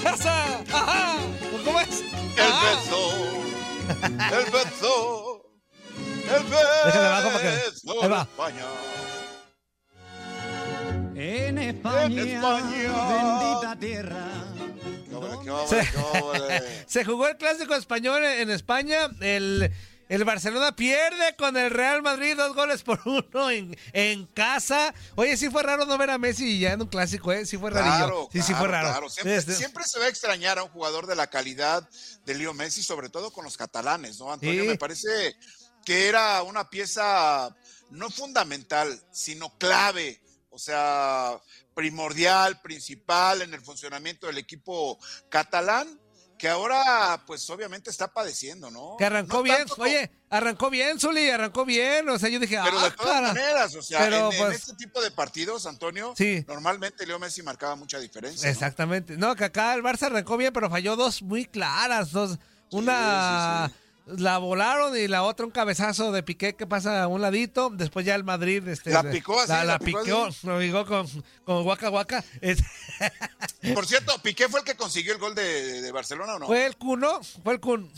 ¡Esa! 0.05 0.59
¡Ajá! 0.73 1.17
¿Cómo 1.65 1.81
es? 1.81 2.01
El 2.01 2.53
beso, 2.63 3.01
el 4.05 4.51
beso, 4.51 5.45
el 6.35 6.45
beso. 6.45 6.85
Déjame 6.87 7.07
abajo 7.07 7.29
para 7.31 7.41
que- 7.41 7.49
ahí 8.03 8.09
va. 8.09 8.23
España. 8.23 8.65
En 11.15 11.59
En 11.59 11.59
España, 11.59 12.23
España. 12.23 12.93
bendita 13.09 13.77
tierra. 13.79 14.27
Qué 15.09 15.15
óvole, 15.15 15.39
qué 15.45 15.67
Se- 15.69 15.91
qué 15.93 15.99
óvole. 16.19 16.63
Se 16.87 17.05
jugó 17.05 17.29
el 17.29 17.37
clásico 17.37 17.75
español 17.75 18.25
en 18.25 18.51
España. 18.51 19.09
El, 19.21 19.71
el 20.15 20.25
Barcelona 20.25 20.77
pierde 20.77 21.35
con 21.37 21.57
el 21.57 21.71
Real 21.71 22.03
Madrid 22.03 22.37
dos 22.37 22.55
goles 22.55 22.83
por 22.83 23.01
uno 23.07 23.51
en, 23.51 23.75
en 23.95 24.27
casa. 24.27 24.93
Oye, 25.15 25.37
sí 25.39 25.49
fue 25.49 25.63
raro 25.63 25.87
no 25.87 25.97
ver 25.97 26.11
a 26.11 26.19
Messi 26.19 26.61
ya 26.61 26.73
en 26.73 26.83
un 26.83 26.89
clásico, 26.89 27.33
¿eh? 27.33 27.47
Sí 27.47 27.57
fue 27.57 27.71
rarillo. 27.71 27.97
Claro, 27.97 28.29
sí, 28.31 28.43
sí 28.43 28.53
fue 28.55 28.69
raro. 28.69 28.89
claro. 28.89 29.09
Siempre, 29.09 29.37
Este- 29.37 29.55
siempre 29.55 29.85
se 29.85 29.99
va 29.99 30.05
a 30.05 30.09
extrañar 30.09 30.59
a 30.59 30.65
un 30.65 30.69
jugador 30.71 31.07
de 31.07 31.17
la 31.17 31.29
calidad 31.29 31.89
de 32.27 32.35
Leo 32.35 32.53
Messi, 32.53 32.83
sobre 32.83 33.09
todo 33.09 33.33
con 33.33 33.45
los 33.45 33.57
catalanes, 33.57 34.19
¿no, 34.19 34.31
Antonio? 34.33 34.63
Sí. 34.65 34.69
Me 34.69 34.77
parece 34.77 35.35
que 35.85 36.09
era 36.09 36.43
una 36.43 36.69
pieza 36.69 37.57
no 37.91 38.11
fundamental, 38.11 39.03
sino 39.13 39.57
clave, 39.57 40.21
o 40.51 40.59
sea, 40.59 41.41
primordial, 41.75 42.61
principal 42.61 43.41
en 43.41 43.55
el 43.55 43.63
funcionamiento 43.63 44.27
del 44.27 44.37
equipo 44.37 44.99
catalán, 45.31 45.99
que 46.43 46.49
ahora, 46.49 47.23
pues 47.25 47.49
obviamente 47.51 47.89
está 47.89 48.09
padeciendo, 48.13 48.69
¿no? 48.69 48.97
Que 48.99 49.05
arrancó 49.05 49.37
No 49.37 49.43
bien, 49.45 49.59
tanto 49.59 49.81
oye, 49.81 50.11
arrancó 50.29 50.71
bien, 50.71 50.99
Zuli, 50.99 51.31
arrancó 51.31 51.65
bien. 51.65 52.09
O 52.09 52.19
sea, 52.19 52.29
yo 52.31 52.41
dije, 52.41 52.59
Pero 52.65 52.81
ah, 52.81 52.83
de 52.83 52.91
todas 52.91 53.13
cara. 53.13 53.29
maneras, 53.29 53.77
o 53.77 53.81
sea, 53.81 54.01
Pero, 54.01 54.27
en, 54.27 54.33
en 54.33 54.39
pues, 54.47 54.57
este 54.57 54.75
tipo 54.75 55.01
de 55.01 55.13
partidos, 55.13 55.67
Antonio, 55.67 56.15
Sí. 56.19 56.45
normalmente 56.49 57.07
Leo 57.07 57.21
Messi 57.21 57.45
marcaba 57.45 57.77
mucha 57.77 58.01
diferencia. 58.01 58.51
Exactamente. 58.51 59.17
No, 59.17 59.37
que 59.37 59.45
acá 59.45 59.73
el 59.75 59.85
Barça 59.85 60.07
arrancó 60.07 60.37
bien, 60.37 60.53
pero 60.53 60.69
falló 60.69 60.97
dos 60.97 61.23
muy 61.23 61.45
claras. 61.45 62.11
Dos, 62.11 62.41
Una 62.73 63.71
la 64.07 64.39
volaron 64.39 64.97
y 64.97 65.07
la 65.09 65.23
otra 65.23 65.47
un 65.47 65.53
cabezazo 65.53 66.11
de 66.13 66.23
Piqué 66.23 66.55
que 66.55 66.67
pasa 66.67 67.03
a 67.05 67.09
un 67.09 67.21
ladito. 67.21 67.71
Después 67.71 68.05
ya 68.05 68.15
el 68.15 68.25
Madrid 68.25 68.67
este, 68.69 68.91
La 68.91 69.03
picó 69.11 69.39
así, 69.41 69.49
la, 69.51 69.59
la 69.65 69.73
la 69.75 69.79
picó 69.79 70.29
lo 70.43 70.59
picó 70.59 70.87
con, 70.87 71.07
con 71.45 71.63
guaca 71.63 71.89
guaca. 71.89 72.25
Es- 72.41 72.63
Por 73.75 73.87
cierto, 73.87 74.13
Piqué 74.23 74.49
fue 74.49 74.61
el 74.61 74.67
que 74.67 74.75
consiguió 74.75 75.13
el 75.13 75.19
gol 75.19 75.35
de, 75.35 75.81
de 75.83 75.93
Barcelona 75.93 76.35
o 76.35 76.39
no? 76.41 76.47
Fue 76.47 76.67
el 76.67 76.77
Kun, 76.77 77.01
¿no? 77.01 77.21
Fue 77.45 77.53
el 77.55 77.61
Kun. 77.61 77.91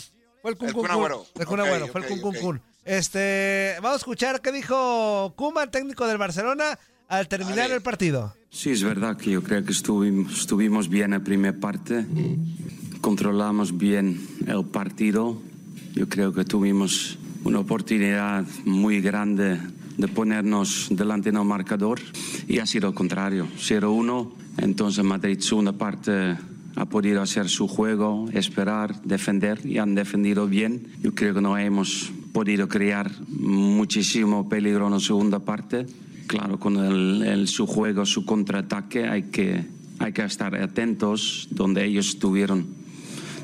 Fue 0.42 0.50
el 0.50 0.56
Kun 0.58 0.68
El 0.68 0.74
Kun. 0.74 0.90
Agüero. 0.90 1.26
El 1.38 1.46
Kun 1.46 1.60
Agüero, 1.60 1.88
fue 1.88 2.02
el 2.02 2.06
Kun 2.06 2.20
Kun 2.20 2.36
ok. 2.36 2.42
Kun. 2.42 2.62
Este, 2.84 3.76
vamos 3.76 3.94
a 3.94 3.96
escuchar 3.96 4.42
qué 4.42 4.52
dijo 4.52 5.32
Kuma, 5.36 5.62
el 5.62 5.70
técnico 5.70 6.06
del 6.06 6.18
Barcelona, 6.18 6.78
al 7.08 7.28
terminar 7.28 7.70
el 7.70 7.80
partido. 7.80 8.34
Sí, 8.50 8.70
es 8.72 8.82
verdad 8.82 9.16
que 9.16 9.30
yo 9.30 9.42
creo 9.42 9.64
que 9.64 9.72
estuvimos, 9.72 10.38
estuvimos 10.38 10.88
bien 10.90 11.06
en 11.14 11.18
la 11.20 11.24
primera 11.24 11.58
parte, 11.58 12.04
controlamos 13.00 13.76
bien 13.78 14.20
el 14.46 14.64
partido. 14.66 15.40
Yo 15.94 16.08
creo 16.08 16.32
que 16.32 16.44
tuvimos 16.44 17.18
una 17.44 17.60
oportunidad 17.60 18.44
muy 18.64 19.00
grande 19.00 19.58
de 19.96 20.08
ponernos 20.08 20.88
delante 20.90 21.30
del 21.30 21.44
marcador 21.44 22.00
y 22.48 22.58
ha 22.58 22.66
sido 22.66 22.88
el 22.88 22.94
contrario, 22.94 23.46
0-1. 23.58 24.32
Entonces 24.58 25.04
Madrid 25.04 25.38
segunda 25.40 25.72
parte 25.72 26.36
ha 26.76 26.84
podido 26.86 27.22
hacer 27.22 27.48
su 27.48 27.68
juego, 27.68 28.26
esperar, 28.32 29.00
defender 29.02 29.64
y 29.64 29.78
han 29.78 29.94
defendido 29.94 30.48
bien. 30.48 30.88
Yo 31.00 31.14
creo 31.14 31.34
que 31.34 31.40
no 31.40 31.56
hemos 31.56 32.10
podido 32.32 32.66
crear 32.68 33.12
muchísimo 33.28 34.48
peligro 34.48 34.86
en 34.86 34.94
la 34.94 35.00
segunda 35.00 35.38
parte. 35.38 35.86
Claro, 36.26 36.58
con 36.58 36.76
el, 36.78 37.22
el- 37.22 37.48
su 37.48 37.66
juego, 37.66 38.04
su 38.06 38.24
contraataque, 38.24 39.04
hay 39.06 39.24
que, 39.24 39.64
hay 40.00 40.12
que 40.12 40.24
estar 40.24 40.54
atentos 40.56 41.46
donde 41.50 41.84
ellos 41.84 42.18
tuvieron 42.18 42.66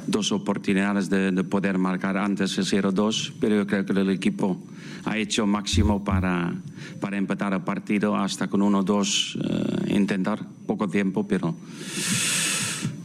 dos 0.06 0.32
oportunidades 0.32 1.08
de, 1.10 1.30
de 1.32 1.44
poder 1.44 1.78
marcar 1.78 2.16
antes 2.16 2.56
el 2.58 2.64
0-2, 2.66 3.34
pero 3.40 3.56
yo 3.56 3.66
creo 3.66 3.84
que 3.84 3.92
el 3.92 4.10
equipo 4.10 4.60
ha 5.04 5.16
hecho 5.18 5.46
máximo 5.46 6.02
para, 6.04 6.52
para 7.00 7.16
empatar 7.16 7.52
el 7.52 7.62
partido 7.62 8.16
hasta 8.16 8.48
con 8.48 8.60
1-2 8.60 9.86
eh, 9.88 9.94
intentar 9.94 10.44
poco 10.66 10.88
tiempo, 10.88 11.26
pero 11.26 11.54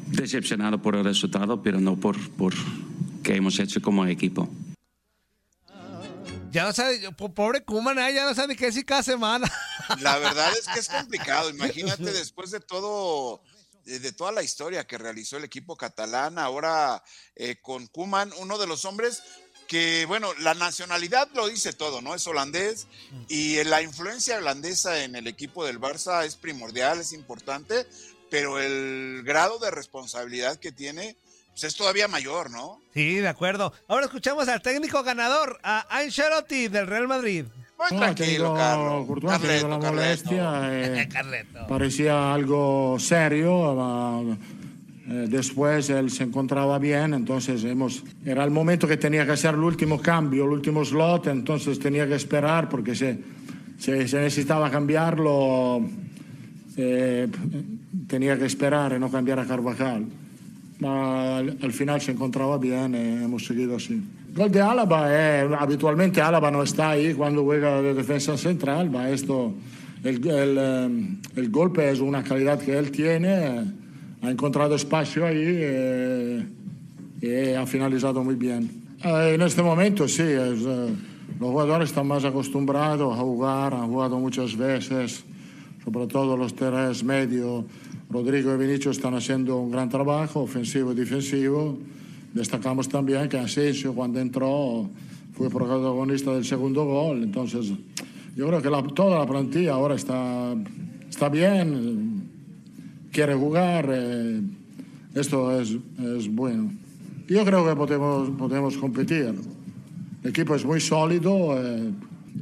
decepcionado 0.08 0.81
por 0.81 0.95
el 0.95 1.03
resultado, 1.03 1.62
pero 1.62 1.79
no 1.79 1.95
por, 1.97 2.17
por 2.31 2.53
que 3.23 3.36
hemos 3.36 3.60
hecho 3.60 3.81
como 3.81 4.05
equipo. 4.05 4.49
Ya 6.51 6.63
no 6.63 6.71
sabe, 6.71 7.12
po- 7.17 7.34
pobre 7.34 7.63
Kuman, 7.65 7.99
¿eh? 7.99 8.13
ya 8.13 8.23
no 8.25 8.34
sabe 8.34 8.49
ni 8.49 8.55
qué 8.55 8.67
decir 8.67 8.86
cada 8.86 9.03
semana. 9.03 9.45
La 10.01 10.17
verdad 10.19 10.47
es 10.58 10.67
que 10.67 10.79
es 10.79 10.88
complicado. 10.99 11.49
Imagínate 11.49 12.03
después 12.13 12.51
de 12.51 12.62
todo, 12.62 13.41
de, 13.86 14.00
de 14.00 14.12
toda 14.12 14.32
la 14.32 14.43
historia 14.43 14.86
que 14.86 14.98
realizó 14.98 15.38
el 15.38 15.43
equipo 15.43 15.78
catalán, 15.78 16.38
ahora 16.38 17.04
eh, 17.36 17.58
con 17.62 17.88
Kuman, 17.88 18.34
uno 18.38 18.58
de 18.58 18.67
los 18.67 18.86
hombres 18.86 19.24
que, 19.67 20.06
bueno, 20.06 20.34
la 20.39 20.54
nacionalidad 20.54 21.30
lo 21.34 21.48
dice 21.48 21.74
todo, 21.74 22.02
¿no? 22.02 22.15
Es 22.15 22.28
holandés 22.28 22.88
y 23.28 23.63
la 23.63 23.82
influencia 23.82 24.38
holandesa 24.38 25.04
en 25.04 25.15
el 25.15 25.28
equipo 25.28 25.65
del 25.65 25.80
Barça 25.80 26.26
es 26.26 26.36
primordial, 26.36 27.00
es 27.00 27.13
importante, 27.13 27.88
pero 28.30 28.60
el 28.60 29.24
grado 29.24 29.60
de 29.60 29.71
responsabilidad 29.71 30.60
que 30.60 30.71
tiene 30.71 31.17
pues, 31.52 31.63
es 31.63 31.76
todavía 31.76 32.08
mayor, 32.08 32.52
¿no? 32.52 32.82
Sí, 32.93 33.15
de 33.15 33.28
acuerdo. 33.28 33.74
Ahora 33.88 34.06
escuchamos 34.06 34.48
al 34.48 34.62
técnico 34.62 35.04
ganador, 35.04 35.60
a 35.63 35.98
Ancelotti 35.98 36.67
del 36.67 36.88
Real 36.88 37.08
Madrid. 37.08 37.45
Muy 37.78 37.88
No, 37.92 37.98
tranquilo, 37.98 38.30
digo, 38.30 38.54
Carlos. 38.56 39.06
Courtois, 39.08 39.42
digo 39.42 39.68
la 39.68 39.80
Carleto, 39.80 39.94
molestia. 39.94 40.62
eh, 41.02 41.10
Carleto. 41.12 41.68
parecía 41.68 42.34
algo 42.34 42.98
serio. 43.00 44.38
eh, 45.08 45.28
después 45.30 45.90
él 45.90 46.10
se 46.10 46.24
encontraba 46.24 46.80
bien, 46.80 47.14
entonces 47.14 47.64
hemos, 47.64 48.04
era 48.26 48.44
el 48.44 48.52
momento 48.52 48.88
que 48.88 48.98
tenía 48.98 49.26
que 49.26 49.34
hacer 49.34 49.54
el 49.54 49.60
último 49.62 50.02
cambio, 50.02 50.46
el 50.46 50.52
último 50.52 50.84
slot, 50.84 51.28
entonces 51.28 51.78
tenía 51.80 52.08
que 52.08 52.16
esperar 52.16 52.70
porque 52.70 52.96
se, 52.96 53.20
se, 53.78 54.08
se 54.08 54.18
necesitaba 54.20 54.72
cambiarlo, 54.72 55.82
eh, 56.78 57.28
tenía 58.08 58.38
que 58.40 58.46
esperar 58.46 58.94
y 58.94 59.00
no 59.00 59.12
cambiar 59.12 59.40
a 59.40 59.46
Carvajal. 59.46 60.06
Al, 60.82 61.58
al 61.62 61.72
final 61.72 62.02
se 62.02 62.12
encontraba 62.12 62.58
bien 62.58 62.96
y 62.96 63.24
hemos 63.24 63.46
seguido 63.46 63.76
así. 63.76 64.02
Gol 64.36 64.52
de 64.52 64.60
Álava, 64.60 65.08
eh, 65.08 65.48
habitualmente 65.58 66.19
Álava 66.21 66.52
no 66.52 66.62
está 66.62 66.89
ahí 66.89 67.13
cuando 67.13 67.45
juega 67.45 67.82
de 67.82 67.93
defensa 67.93 68.36
central, 68.36 68.91
ma 68.91 69.10
esto, 69.10 69.54
el, 70.04 70.28
el, 70.28 70.58
eh, 70.60 71.17
el 71.38 71.50
golpe 71.50 71.89
es 71.89 72.02
una 72.02 72.21
calidad 72.21 72.60
que 72.60 72.78
él 72.78 72.91
tiene, 72.91 73.32
eh, 73.32 73.63
ha 74.24 74.30
encontrado 74.30 74.76
espacio 74.76 75.26
ahí 75.26 75.39
eh, 75.39 76.45
y 77.21 77.54
ha 77.54 77.65
finalizado 77.65 78.26
muy 78.26 78.36
bien. 78.36 78.69
Eh, 79.02 79.36
en 79.36 79.41
este 79.41 79.63
momento 79.63 80.06
sí, 80.06 80.24
es, 80.24 80.60
eh, 80.67 80.89
los 81.39 81.50
jugadores 81.52 81.88
están 81.91 82.08
más 82.08 82.26
acostumbrados 82.26 83.17
a 83.17 83.21
jugar, 83.21 83.74
han 83.74 83.88
jugado 83.88 84.19
muchas 84.19 84.58
veces, 84.58 85.24
sobre 85.86 86.08
todo 86.08 86.36
los 86.36 86.54
tres 86.54 87.06
medios. 87.06 87.63
Rodrigo 88.10 88.54
y 88.54 88.58
Vinicius 88.58 88.98
están 88.98 89.13
haciendo 89.13 89.56
un 89.56 89.71
gran 89.71 89.88
trabajo, 89.88 90.41
ofensivo 90.41 90.91
y 90.91 90.95
defensivo. 90.95 91.80
Destacamos 92.36 92.89
también 92.89 93.30
que 93.30 93.38
Asensio 93.38 93.93
cuando 93.95 94.19
entró 94.19 94.89
fue 95.34 95.50
protagonista 95.50 96.34
del 96.34 96.43
segundo 96.43 96.84
gol. 96.84 97.24
Entonces, 97.24 97.71
yo 98.36 98.48
creo 98.48 98.62
que 98.62 98.69
la- 98.69 98.84
toda 98.84 99.19
la 99.19 99.26
plantilla 99.26 99.74
ahora 99.74 99.95
está, 99.95 100.54
está 101.10 101.30
bien, 101.30 102.24
quiere 103.12 103.34
jugar. 103.36 103.89
eh, 103.89 104.41
esto 105.15 105.58
es, 105.62 105.78
es 106.17 106.28
bueno. 106.28 106.71
Yo 107.30 107.45
creo 107.45 107.65
que 107.65 107.74
podemos, 107.74 108.30
podemos 108.32 108.76
competir. 108.78 109.34
El 110.21 110.30
equipo 110.30 110.56
es 110.56 110.65
muy 110.65 110.82
sólido. 110.82 111.58
eh, 111.58 111.89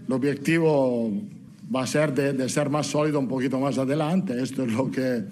el 0.08 0.12
objetivo 0.12 1.12
va 1.74 1.84
a 1.84 1.88
ser 1.88 2.16
de, 2.16 2.34
de 2.34 2.50
ser 2.50 2.68
más 2.72 2.88
sólido 2.88 3.20
un 3.20 3.28
poquito 3.28 3.60
más 3.60 3.78
adelante. 3.78 4.42
Esto 4.42 4.64
es 4.64 4.74
lo 4.74 4.90
que, 4.90 5.24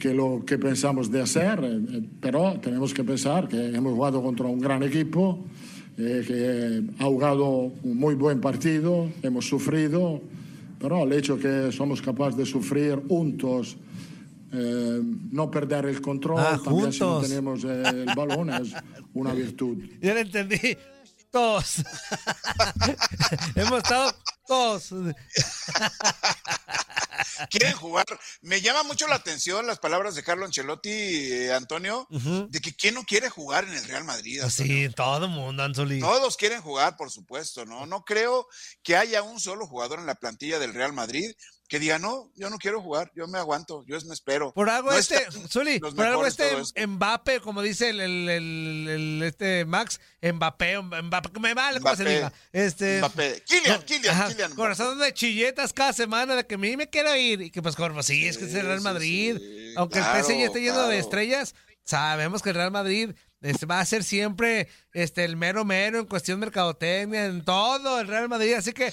que 0.00 0.14
lo 0.14 0.44
que 0.46 0.58
pensamos 0.58 1.10
de 1.10 1.20
hacer. 1.22 1.60
eh, 1.62 1.80
eh, 1.90 2.02
pero 2.20 2.58
tenemos 2.60 2.92
que 2.94 3.04
pensar 3.04 3.48
que 3.48 3.66
hemos 3.74 3.92
jugado 3.94 4.22
contra 4.22 4.46
un 4.46 4.58
gran 4.60 4.82
equipo, 4.82 5.44
eh, 5.96 6.24
que 6.26 6.82
ha 7.02 7.06
jugado 7.06 7.46
un 7.82 7.96
muy 7.96 8.14
buen 8.14 8.40
partido, 8.40 9.08
hemos 9.22 9.46
sufrido, 9.48 10.20
pero 10.80 11.04
el 11.04 11.12
hecho 11.12 11.38
que 11.38 11.70
somos 11.72 12.02
capaces 12.02 12.36
de 12.36 12.46
sufrir 12.46 13.00
juntos, 13.08 13.76
eh, 14.52 15.00
no 15.32 15.50
perder 15.50 15.86
el 15.86 16.00
control, 16.00 16.38
Ah, 16.40 16.60
también 16.64 16.92
si 16.92 17.00
no 17.00 17.06
juntos. 17.14 17.28
tenemos 17.28 17.64
eh, 17.64 17.82
el 18.06 18.14
balón, 18.14 18.50
es 18.50 18.72
una 19.14 19.32
virtud. 19.34 19.78
Ya 20.00 20.14
lo 20.14 20.20
entendí. 20.20 20.76
Todos. 21.30 21.82
Hemos 23.56 23.78
estado 23.78 24.12
todos. 24.46 24.88
quieren 27.50 27.74
jugar. 27.74 28.04
Me 28.42 28.60
llama 28.60 28.82
mucho 28.82 29.06
la 29.06 29.16
atención 29.16 29.66
las 29.66 29.78
palabras 29.78 30.14
de 30.14 30.22
Carlo 30.22 30.44
Ancelotti, 30.44 30.90
eh, 30.90 31.52
Antonio, 31.52 32.06
de 32.10 32.60
que 32.60 32.74
quién 32.74 32.94
no 32.94 33.04
quiere 33.04 33.28
jugar 33.28 33.64
en 33.64 33.74
el 33.74 33.84
Real 33.84 34.04
Madrid. 34.04 34.42
Sí, 34.48 34.88
todo 34.94 35.24
el 35.24 35.30
mundo, 35.30 35.62
Anzuli. 35.62 36.00
Todos 36.00 36.36
quieren 36.36 36.62
jugar, 36.62 36.96
por 36.96 37.10
supuesto, 37.10 37.64
¿no? 37.64 37.86
No 37.86 38.04
creo 38.04 38.46
que 38.82 38.96
haya 38.96 39.22
un 39.22 39.40
solo 39.40 39.66
jugador 39.66 39.98
en 39.98 40.06
la 40.06 40.14
plantilla 40.14 40.58
del 40.58 40.74
Real 40.74 40.92
Madrid 40.92 41.30
que 41.74 41.80
diga, 41.80 41.98
no, 41.98 42.30
yo 42.36 42.50
no 42.50 42.58
quiero 42.58 42.80
jugar, 42.80 43.10
yo 43.16 43.26
me 43.26 43.36
aguanto, 43.36 43.84
yo 43.84 43.98
me 44.06 44.14
espero. 44.14 44.52
Por 44.52 44.70
algo 44.70 44.92
No 44.92 44.96
este, 44.96 45.26
Zuli, 45.48 45.80
por 45.80 46.06
algo 46.06 46.24
este. 46.24 46.86
Mbappe, 46.86 47.40
como 47.40 47.62
dice 47.62 47.90
el, 47.90 47.98
el- 48.00 48.28
el- 48.28 48.88
el- 48.88 49.22
este 49.24 49.64
Max, 49.64 50.00
Mbappé, 50.22 50.78
Mbappé, 50.80 51.40
me 51.40 51.52
vale 51.52 51.80
cómo 51.80 51.96
se 51.96 52.02
Mbappé, 52.04 52.14
diga. 52.14 52.32
Este, 52.52 52.98
Mbappé. 53.00 53.42
Kylian, 53.44 53.80
no, 53.80 53.84
Kylian, 53.86 54.14
ajá, 54.14 54.28
Kylian 54.28 54.50
Mbappé. 54.50 54.54
Corazón 54.62 54.98
de 55.00 55.12
chilletas 55.12 55.72
cada 55.72 55.92
semana 55.92 56.36
de 56.36 56.46
que 56.46 56.54
a 56.54 56.58
mí 56.58 56.76
me 56.76 56.88
quiero 56.88 57.16
ir. 57.16 57.40
Y 57.42 57.50
que 57.50 57.60
pues, 57.60 57.74
como 57.74 58.04
sí, 58.04 58.24
es 58.28 58.38
que 58.38 58.44
es 58.44 58.54
el 58.54 58.66
Real 58.66 58.80
Madrid. 58.80 59.36
Aunque 59.76 59.98
claro, 59.98 60.16
el 60.18 60.24
PSG 60.24 60.44
esté 60.44 60.60
lleno 60.60 60.86
de 60.86 60.98
estrellas, 61.00 61.56
sabemos 61.82 62.40
que 62.40 62.50
el 62.50 62.54
Real 62.54 62.70
Madrid 62.70 63.10
este, 63.40 63.66
va 63.66 63.80
a 63.80 63.84
ser 63.84 64.04
siempre 64.04 64.68
este, 64.92 65.24
el 65.24 65.36
mero 65.36 65.64
mero 65.64 65.98
en 65.98 66.06
cuestión 66.06 66.38
de 66.38 66.46
mercadotecnia, 66.46 67.24
en 67.26 67.44
todo 67.44 67.98
el 67.98 68.06
Real 68.06 68.28
Madrid. 68.28 68.52
Así 68.54 68.72
que 68.72 68.92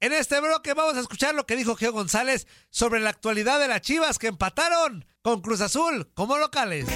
En 0.00 0.12
este 0.12 0.40
bloque 0.40 0.74
vamos 0.74 0.96
a 0.96 1.00
escuchar 1.00 1.34
lo 1.34 1.46
que 1.46 1.56
dijo 1.56 1.76
Geo 1.76 1.92
González 1.92 2.46
sobre 2.70 3.00
la 3.00 3.10
actualidad 3.10 3.58
de 3.58 3.68
las 3.68 3.80
Chivas 3.80 4.18
que 4.18 4.26
empataron 4.26 5.06
con 5.22 5.40
Cruz 5.40 5.60
Azul 5.60 6.10
como 6.14 6.36
locales. 6.36 6.86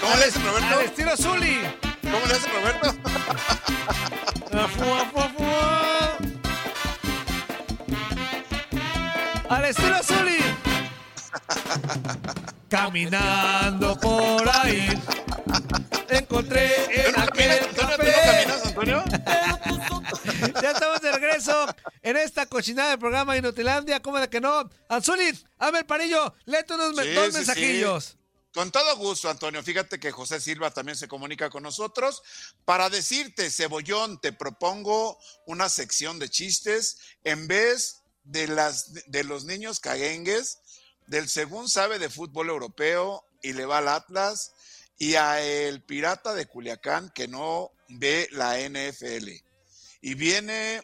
¿Cómo 0.00 0.16
le 0.16 0.24
hace 0.24 0.38
Roberto? 0.40 0.78
Al 0.78 0.84
estilo 0.84 1.16
Zuli. 1.16 1.60
¿Cómo 2.02 2.26
le 2.26 2.34
hace 2.34 2.48
Roberto? 2.48 2.94
Caminando 12.68 13.98
por 14.00 14.48
ahí. 14.48 14.88
Encontré 16.08 17.08
en 17.08 17.18
aquel 17.20 17.50
Antonio, 17.52 17.74
¿tú 17.74 17.86
café. 17.86 18.46
Antonio? 18.68 19.04
Ya 20.62 20.70
estamos 20.72 21.00
de 21.00 21.12
regreso 21.12 21.66
en 22.02 22.16
esta 22.16 22.46
cochinada 22.46 22.90
del 22.90 22.98
programa 22.98 23.36
Inutilandia. 23.36 24.00
¿Cómo 24.00 24.18
de 24.18 24.28
que 24.28 24.40
no? 24.40 24.68
Anzuli, 24.88 25.32
hazme 25.58 25.80
el 25.80 25.86
parillo. 25.86 26.34
Léete 26.44 26.74
unos 26.74 26.96
Sí, 26.96 27.12
dos 27.12 27.24
sí, 27.26 27.30
sí. 27.30 27.36
mensajillos. 27.38 28.16
Con 28.52 28.70
todo 28.70 28.96
gusto, 28.96 29.28
Antonio. 29.28 29.62
Fíjate 29.62 30.00
que 30.00 30.10
José 30.10 30.40
Silva 30.40 30.70
también 30.70 30.96
se 30.96 31.08
comunica 31.08 31.50
con 31.50 31.62
nosotros 31.62 32.22
para 32.64 32.88
decirte, 32.88 33.50
Cebollón, 33.50 34.18
te 34.20 34.32
propongo 34.32 35.18
una 35.46 35.68
sección 35.68 36.18
de 36.18 36.30
chistes 36.30 36.98
en 37.22 37.46
vez 37.48 38.02
de, 38.24 38.48
las, 38.48 38.92
de 39.10 39.24
los 39.24 39.44
niños 39.44 39.78
caguengues, 39.78 40.60
del 41.06 41.28
según 41.28 41.68
sabe 41.68 41.98
de 41.98 42.10
fútbol 42.10 42.48
europeo 42.48 43.24
y 43.42 43.52
le 43.52 43.66
va 43.66 43.78
al 43.78 43.88
Atlas, 43.88 44.52
y 44.98 45.14
a 45.14 45.40
el 45.42 45.82
pirata 45.82 46.34
de 46.34 46.46
Culiacán 46.46 47.10
que 47.10 47.28
no 47.28 47.70
ve 47.88 48.28
la 48.32 48.58
NFL. 48.58 49.28
Y 50.00 50.14
viene 50.14 50.82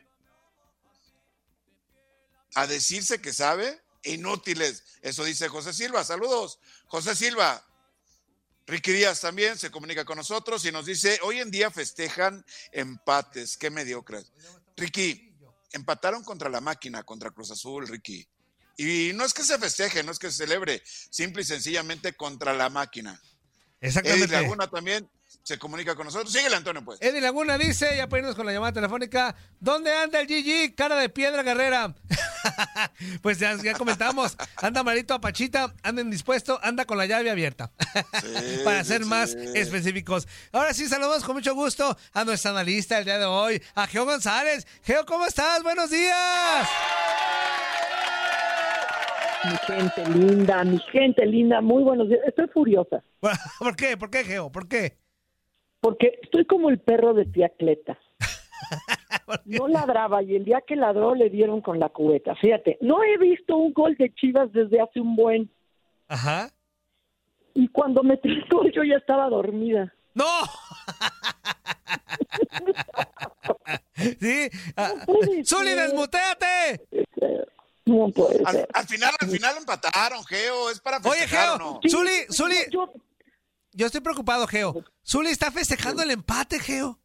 a 2.54 2.66
decirse 2.66 3.20
que 3.20 3.32
sabe, 3.32 3.80
inútiles. 4.04 4.84
Eso 5.00 5.24
dice 5.24 5.48
José 5.48 5.72
Silva. 5.72 6.04
Saludos, 6.04 6.58
José 6.86 7.14
Silva. 7.16 7.66
Ricky 8.66 8.92
Díaz 8.92 9.20
también 9.20 9.58
se 9.58 9.70
comunica 9.70 10.04
con 10.04 10.18
nosotros 10.18 10.64
y 10.64 10.72
nos 10.72 10.86
dice, 10.86 11.18
hoy 11.22 11.40
en 11.40 11.50
día 11.50 11.70
festejan 11.70 12.44
empates, 12.70 13.56
qué 13.56 13.70
mediocres. 13.70 14.32
Ricky, 14.76 15.34
empataron 15.72 16.22
contra 16.22 16.48
la 16.48 16.60
máquina, 16.60 17.02
contra 17.02 17.30
Cruz 17.30 17.50
Azul, 17.50 17.88
Ricky. 17.88 18.26
Y 18.76 19.12
no 19.14 19.24
es 19.24 19.34
que 19.34 19.44
se 19.44 19.58
festeje, 19.58 20.02
no 20.02 20.12
es 20.12 20.18
que 20.18 20.30
se 20.30 20.38
celebre, 20.38 20.82
simple 20.84 21.42
y 21.42 21.44
sencillamente 21.44 22.14
contra 22.14 22.52
la 22.52 22.70
máquina. 22.70 23.20
Eddie 23.80 23.88
Exactamente. 23.88 24.28
Laguna 24.28 24.66
también 24.68 25.08
se 25.42 25.58
comunica 25.58 25.94
con 25.94 26.06
nosotros. 26.06 26.32
Síguele, 26.32 26.56
Antonio, 26.56 26.84
pues. 26.84 27.00
Eddie 27.02 27.20
Laguna 27.20 27.58
dice, 27.58 27.96
ya 27.96 28.08
ponemos 28.08 28.36
con 28.36 28.46
la 28.46 28.52
llamada 28.52 28.72
telefónica, 28.72 29.34
¿dónde 29.58 29.92
anda 29.92 30.20
el 30.20 30.26
GG? 30.26 30.74
Cara 30.74 30.96
de 30.96 31.08
piedra 31.08 31.42
guerrera. 31.42 31.94
pues 33.22 33.38
ya, 33.38 33.56
ya 33.62 33.74
comentamos, 33.74 34.36
anda 34.56 34.82
malito 34.82 35.14
a 35.14 35.20
Pachita, 35.20 35.74
anda 35.82 36.02
indispuesto, 36.02 36.60
anda 36.62 36.84
con 36.84 36.98
la 36.98 37.06
llave 37.06 37.30
abierta. 37.30 37.72
Para 38.64 38.84
ser 38.84 39.02
sí, 39.02 39.08
más 39.08 39.34
específicos. 39.34 40.28
Ahora 40.52 40.74
sí, 40.74 40.88
saludamos 40.88 41.24
con 41.24 41.34
mucho 41.34 41.54
gusto 41.54 41.96
a 42.12 42.24
nuestra 42.24 42.52
analista 42.52 42.98
el 42.98 43.04
día 43.04 43.18
de 43.18 43.26
hoy, 43.26 43.62
a 43.74 43.86
Geo 43.86 44.04
González. 44.04 44.66
Geo, 44.84 45.04
¿cómo 45.06 45.26
estás? 45.26 45.62
Buenos 45.62 45.90
días. 45.90 46.68
Mi 49.44 49.56
gente 49.66 50.08
linda, 50.10 50.64
mi 50.64 50.78
gente 50.92 51.26
linda, 51.26 51.60
muy 51.60 51.82
buenos 51.82 52.08
días. 52.08 52.20
Estoy 52.26 52.46
furiosa 52.48 53.02
¿Por 53.58 53.76
qué? 53.76 53.96
¿Por 53.96 54.10
qué, 54.10 54.24
Geo? 54.24 54.50
¿Por 54.50 54.68
qué? 54.68 54.98
porque 55.82 56.20
estoy 56.22 56.46
como 56.46 56.70
el 56.70 56.78
perro 56.78 57.12
de 57.12 57.26
tía 57.26 57.50
Cleta. 57.50 57.98
No 59.44 59.68
ladraba 59.68 60.22
y 60.22 60.36
el 60.36 60.44
día 60.44 60.62
que 60.66 60.76
ladró 60.76 61.14
le 61.14 61.30
dieron 61.30 61.60
con 61.60 61.78
la 61.78 61.88
cubeta. 61.88 62.34
Fíjate, 62.36 62.78
no 62.80 63.02
he 63.02 63.18
visto 63.18 63.56
un 63.56 63.72
gol 63.72 63.96
de 63.96 64.12
Chivas 64.14 64.52
desde 64.52 64.80
hace 64.80 65.00
un 65.00 65.16
buen. 65.16 65.50
Ajá. 66.08 66.50
Y 67.54 67.68
cuando 67.68 68.02
me 68.02 68.16
trató 68.16 68.68
yo 68.68 68.84
ya 68.84 68.96
estaba 68.96 69.28
dormida. 69.28 69.92
¡No! 70.14 70.24
sí. 74.20 74.48
ah, 74.76 74.92
puede 75.06 75.44
¡Zuli, 75.44 75.72
desmuteate! 75.72 76.86
No 77.84 78.08
puede 78.10 78.42
Al, 78.44 78.52
ser. 78.54 78.68
al 78.72 78.86
final, 78.86 79.14
al 79.18 79.30
final 79.30 79.56
empataron, 79.56 80.24
Geo. 80.24 80.70
Es 80.70 80.80
para 80.80 80.98
Oye, 80.98 81.20
festejar, 81.20 81.44
Geo, 81.44 81.54
¿o 81.54 81.58
no? 81.58 81.80
Zuli, 81.90 82.26
Zuli, 82.32 82.56
Yo, 82.70 82.92
yo 83.72 83.86
estoy 83.86 84.00
preocupado, 84.00 84.46
Geo. 84.46 84.84
Zuli 85.04 85.30
está 85.30 85.50
festejando 85.50 86.02
el 86.02 86.10
empate, 86.12 86.60
Geo. 86.60 87.00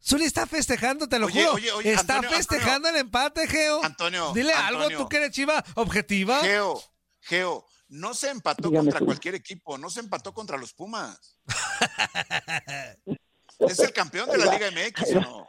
Zuli 0.00 0.24
está 0.26 0.46
festejando, 0.46 1.08
te 1.08 1.18
lo 1.18 1.26
Oye, 1.26 1.40
juro. 1.42 1.54
oye, 1.54 1.72
oye, 1.72 1.92
está 1.92 2.16
Antonio, 2.16 2.36
festejando 2.36 2.88
el 2.88 2.96
empate, 2.96 3.48
Geo. 3.48 3.82
Antonio, 3.84 4.32
Dile 4.32 4.52
algo, 4.52 4.88
tú 4.90 5.08
que 5.08 5.16
eres 5.16 5.30
chiva 5.32 5.64
objetiva. 5.74 6.40
Geo, 6.40 6.80
Geo, 7.20 7.66
no 7.88 8.14
se 8.14 8.28
empató 8.30 8.68
Dígame, 8.68 8.90
contra 8.90 9.04
cualquier 9.06 9.34
equipo, 9.34 9.76
no 9.78 9.90
se 9.90 10.00
empató 10.00 10.32
contra 10.34 10.56
los 10.56 10.72
Pumas. 10.74 11.36
es 13.58 13.78
el 13.80 13.92
campeón 13.92 14.28
de 14.30 14.38
la 14.38 14.52
Liga 14.54 14.70
MX, 14.70 15.16
¿o 15.16 15.20
no? 15.20 15.47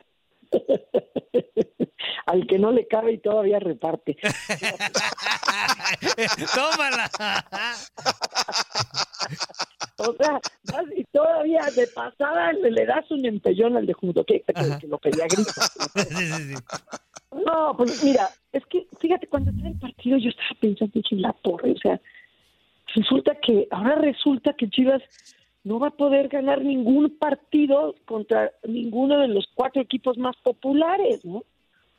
al 2.26 2.46
que 2.48 2.60
no 2.60 2.72
le 2.72 2.88
cabe 2.88 3.14
y 3.14 3.18
todavía 3.20 3.60
reparte. 3.60 4.18
Tómala. 6.56 7.10
O 9.98 10.14
sea, 10.14 10.40
vas 10.72 10.86
y 10.96 11.04
todavía 11.06 11.62
de 11.76 11.86
pasada 11.88 12.54
le, 12.54 12.72
le 12.72 12.86
das 12.86 13.10
un 13.12 13.26
empellón 13.26 13.76
al 13.76 13.86
de 13.86 13.92
junto, 13.94 14.24
que, 14.24 14.42
que- 14.42 14.78
que 14.80 14.88
lo 14.88 14.98
pedía 14.98 15.26
grito. 15.28 15.52
Sí, 15.52 16.02
sí, 16.16 16.54
sí. 16.56 16.56
No, 17.46 17.76
pues 17.76 18.02
mira, 18.04 18.30
es 18.54 18.66
que 18.68 18.88
fíjate, 19.00 19.28
cuando 19.28 19.52
estaba 19.52 19.68
el 19.70 19.78
partido 19.78 20.18
yo 20.18 20.30
estaba 20.30 20.56
pensando 20.62 21.02
en 21.12 21.22
la 21.22 21.34
torre, 21.34 21.72
o 21.74 21.78
sea, 21.78 22.00
resulta 22.96 23.36
que, 23.42 23.68
ahora 23.72 23.96
resulta 23.96 24.54
que 24.54 24.70
Chivas 24.70 25.02
no 25.70 25.78
va 25.78 25.90
a 25.90 25.92
poder 25.92 26.30
ganar 26.30 26.64
ningún 26.64 27.16
partido 27.20 27.94
contra 28.06 28.52
ninguno 28.64 29.20
de 29.20 29.28
los 29.28 29.48
cuatro 29.54 29.84
equipos 29.84 30.18
más 30.18 30.36
populares, 30.38 31.24
¿no? 31.24 31.44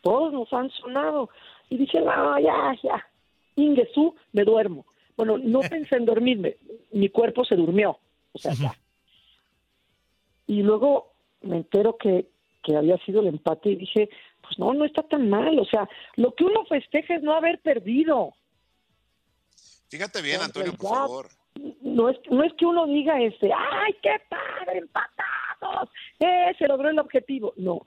Todos 0.01 0.33
nos 0.33 0.53
han 0.53 0.71
sonado. 0.71 1.31
Y 1.69 1.77
dije, 1.77 2.01
no, 2.01 2.37
ya, 2.41 2.77
ya, 2.83 3.07
Ingesú, 3.55 4.17
me 4.33 4.43
duermo. 4.43 4.87
Bueno, 5.17 5.39
no 5.39 5.61
pensé 5.71 5.95
en 5.95 6.05
dormirme, 6.05 6.57
mi 6.91 7.11
cuerpo 7.11 7.45
se 7.45 7.55
durmió, 7.55 7.97
o 8.33 8.39
sea, 8.41 8.55
ya. 8.55 8.75
Y 10.49 10.65
luego 10.65 11.13
me 11.43 11.59
entero 11.59 11.97
que, 11.97 12.27
que 12.65 12.77
había 12.77 12.99
sido 13.05 13.21
el 13.21 13.29
empate 13.29 13.71
y 13.71 13.77
dije, 13.77 14.11
pues 14.41 14.59
no, 14.59 14.75
no 14.75 14.85
está 14.85 15.05
tan 15.05 15.31
mal, 15.31 15.57
o 15.61 15.65
sea, 15.65 15.89
lo 16.17 16.35
que 16.35 16.43
uno 16.43 16.65
festeja 16.65 17.15
es 17.15 17.23
no 17.23 17.35
haber 17.35 17.61
perdido. 17.61 18.35
Fíjate 19.89 20.23
bien, 20.23 20.39
En 20.39 20.47
Antonio, 20.47 20.73
por 20.73 20.91
favor. 20.91 21.40
No 21.83 22.09
es, 22.09 22.19
no 22.31 22.43
es 22.45 22.53
que 22.55 22.65
uno 22.67 22.87
diga 22.87 23.21
este, 23.21 23.51
ay, 23.53 23.95
qué 24.03 24.17
padre, 24.29 24.79
empatados, 24.79 25.89
eh, 26.21 26.55
se 26.59 26.67
logró 26.69 26.89
el 26.89 26.99
objetivo. 26.99 27.53
No, 27.57 27.75
o 27.75 27.87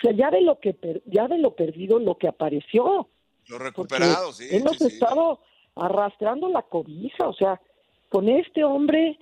sea, 0.00 0.12
ya 0.12 0.30
de 0.30 0.40
lo 0.40 0.58
que 0.58 0.74
per- 0.74 1.02
ya 1.06 1.28
de 1.28 1.38
lo 1.38 1.54
perdido, 1.54 1.98
lo 1.98 2.16
que 2.16 2.28
apareció. 2.28 3.08
Los 3.48 3.58
Porque 3.58 3.64
recuperados, 3.64 4.36
sí. 4.36 4.48
hemos 4.50 4.72
sí, 4.78 4.88
sí. 4.88 4.94
estado 4.94 5.40
arrastrando 5.76 6.48
la 6.48 6.62
cobija, 6.62 7.28
o 7.28 7.32
sea, 7.34 7.60
con 8.08 8.28
este 8.28 8.64
hombre 8.64 9.18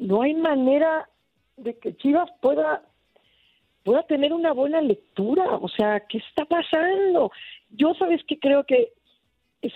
no 0.00 0.22
hay 0.22 0.34
manera 0.34 1.08
de 1.56 1.78
que 1.78 1.96
Chivas 1.96 2.28
pueda 2.40 2.82
pueda 3.84 4.02
tener 4.04 4.32
una 4.32 4.52
buena 4.52 4.80
lectura, 4.80 5.44
o 5.56 5.68
sea, 5.68 6.00
¿qué 6.08 6.16
está 6.18 6.46
pasando? 6.46 7.30
Yo 7.70 7.92
sabes 7.94 8.22
que 8.24 8.38
creo 8.38 8.64
que 8.64 8.92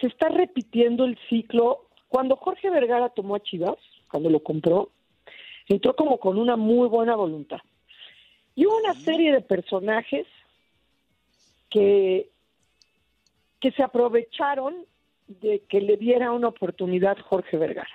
se 0.00 0.06
está 0.06 0.28
repitiendo 0.30 1.04
el 1.04 1.18
ciclo. 1.28 1.87
Cuando 2.08 2.36
Jorge 2.36 2.70
Vergara 2.70 3.10
tomó 3.10 3.36
a 3.36 3.40
Chivas, 3.40 3.76
cuando 4.10 4.30
lo 4.30 4.40
compró, 4.40 4.90
entró 5.68 5.94
como 5.94 6.18
con 6.18 6.38
una 6.38 6.56
muy 6.56 6.88
buena 6.88 7.14
voluntad. 7.14 7.60
Y 8.54 8.66
hubo 8.66 8.76
una 8.78 8.94
serie 8.94 9.32
de 9.32 9.40
personajes 9.40 10.26
que, 11.70 12.30
que 13.60 13.70
se 13.72 13.82
aprovecharon 13.82 14.84
de 15.28 15.60
que 15.68 15.80
le 15.80 15.96
diera 15.96 16.32
una 16.32 16.48
oportunidad 16.48 17.18
Jorge 17.18 17.58
Vergara. 17.58 17.88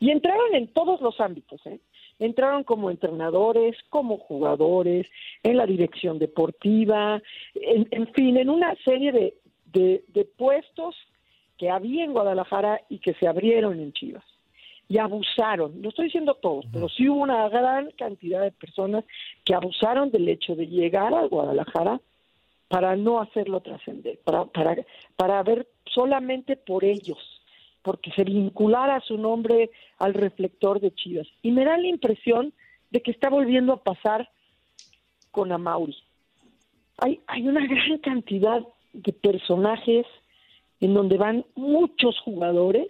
Y 0.00 0.10
entraron 0.10 0.54
en 0.54 0.72
todos 0.72 1.00
los 1.00 1.20
ámbitos, 1.20 1.64
¿eh? 1.66 1.80
Entraron 2.18 2.64
como 2.64 2.90
entrenadores, 2.90 3.76
como 3.88 4.18
jugadores, 4.18 5.06
en 5.42 5.56
la 5.56 5.64
dirección 5.64 6.18
deportiva, 6.18 7.22
en, 7.54 7.88
en 7.90 8.12
fin, 8.12 8.36
en 8.36 8.50
una 8.50 8.74
serie 8.84 9.10
de, 9.10 9.34
de, 9.72 10.04
de 10.08 10.24
puestos 10.26 10.96
que 11.60 11.68
había 11.68 12.04
en 12.04 12.14
Guadalajara 12.14 12.80
y 12.88 13.00
que 13.00 13.12
se 13.12 13.28
abrieron 13.28 13.78
en 13.78 13.92
Chivas. 13.92 14.24
Y 14.88 14.96
abusaron, 14.96 15.82
no 15.82 15.90
estoy 15.90 16.06
diciendo 16.06 16.34
todos, 16.40 16.64
pero 16.72 16.88
sí 16.88 17.06
hubo 17.06 17.20
una 17.20 17.46
gran 17.50 17.90
cantidad 17.98 18.40
de 18.40 18.50
personas 18.50 19.04
que 19.44 19.54
abusaron 19.54 20.10
del 20.10 20.26
hecho 20.26 20.56
de 20.56 20.66
llegar 20.66 21.12
a 21.12 21.26
Guadalajara 21.26 22.00
para 22.68 22.96
no 22.96 23.20
hacerlo 23.20 23.60
trascender, 23.60 24.18
para, 24.24 24.46
para, 24.46 24.74
para 25.16 25.42
ver 25.42 25.68
solamente 25.84 26.56
por 26.56 26.82
ellos, 26.82 27.18
porque 27.82 28.10
se 28.12 28.24
vinculara 28.24 29.00
su 29.00 29.18
nombre 29.18 29.70
al 29.98 30.14
reflector 30.14 30.80
de 30.80 30.94
Chivas. 30.94 31.28
Y 31.42 31.50
me 31.50 31.66
da 31.66 31.76
la 31.76 31.88
impresión 31.88 32.54
de 32.90 33.02
que 33.02 33.10
está 33.10 33.28
volviendo 33.28 33.74
a 33.74 33.82
pasar 33.82 34.30
con 35.30 35.52
Amauri. 35.52 35.96
Hay, 36.98 37.20
hay 37.26 37.46
una 37.46 37.66
gran 37.66 37.98
cantidad 37.98 38.62
de 38.94 39.12
personajes 39.12 40.06
en 40.80 40.94
donde 40.94 41.18
van 41.18 41.44
muchos 41.54 42.18
jugadores, 42.20 42.88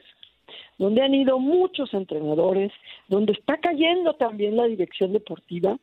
donde 0.79 1.03
han 1.03 1.14
ido 1.14 1.38
muchos 1.38 1.92
entrenadores, 1.94 2.72
donde 3.09 3.33
está 3.33 3.59
cayendo 3.59 4.14
también 4.14 4.57
la 4.57 4.64
dirección 4.66 5.12
deportiva, 5.12 5.79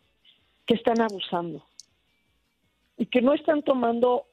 que 0.66 0.76
están 0.76 1.02
abusando 1.02 1.64
y 2.98 3.06
que 3.06 3.22
no 3.22 3.34
están 3.34 3.62
tomando 3.64 4.26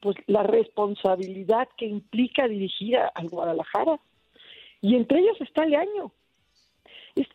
pues 0.00 0.16
la 0.26 0.42
responsabilidad 0.42 1.68
que 1.76 1.86
implica 1.86 2.48
dirigir 2.48 2.96
al 2.96 3.28
Guadalajara. 3.28 4.00
Y 4.80 4.96
entre 4.96 5.20
ellos 5.20 5.40
está 5.40 5.64
el 5.64 5.76
año. 5.76 6.12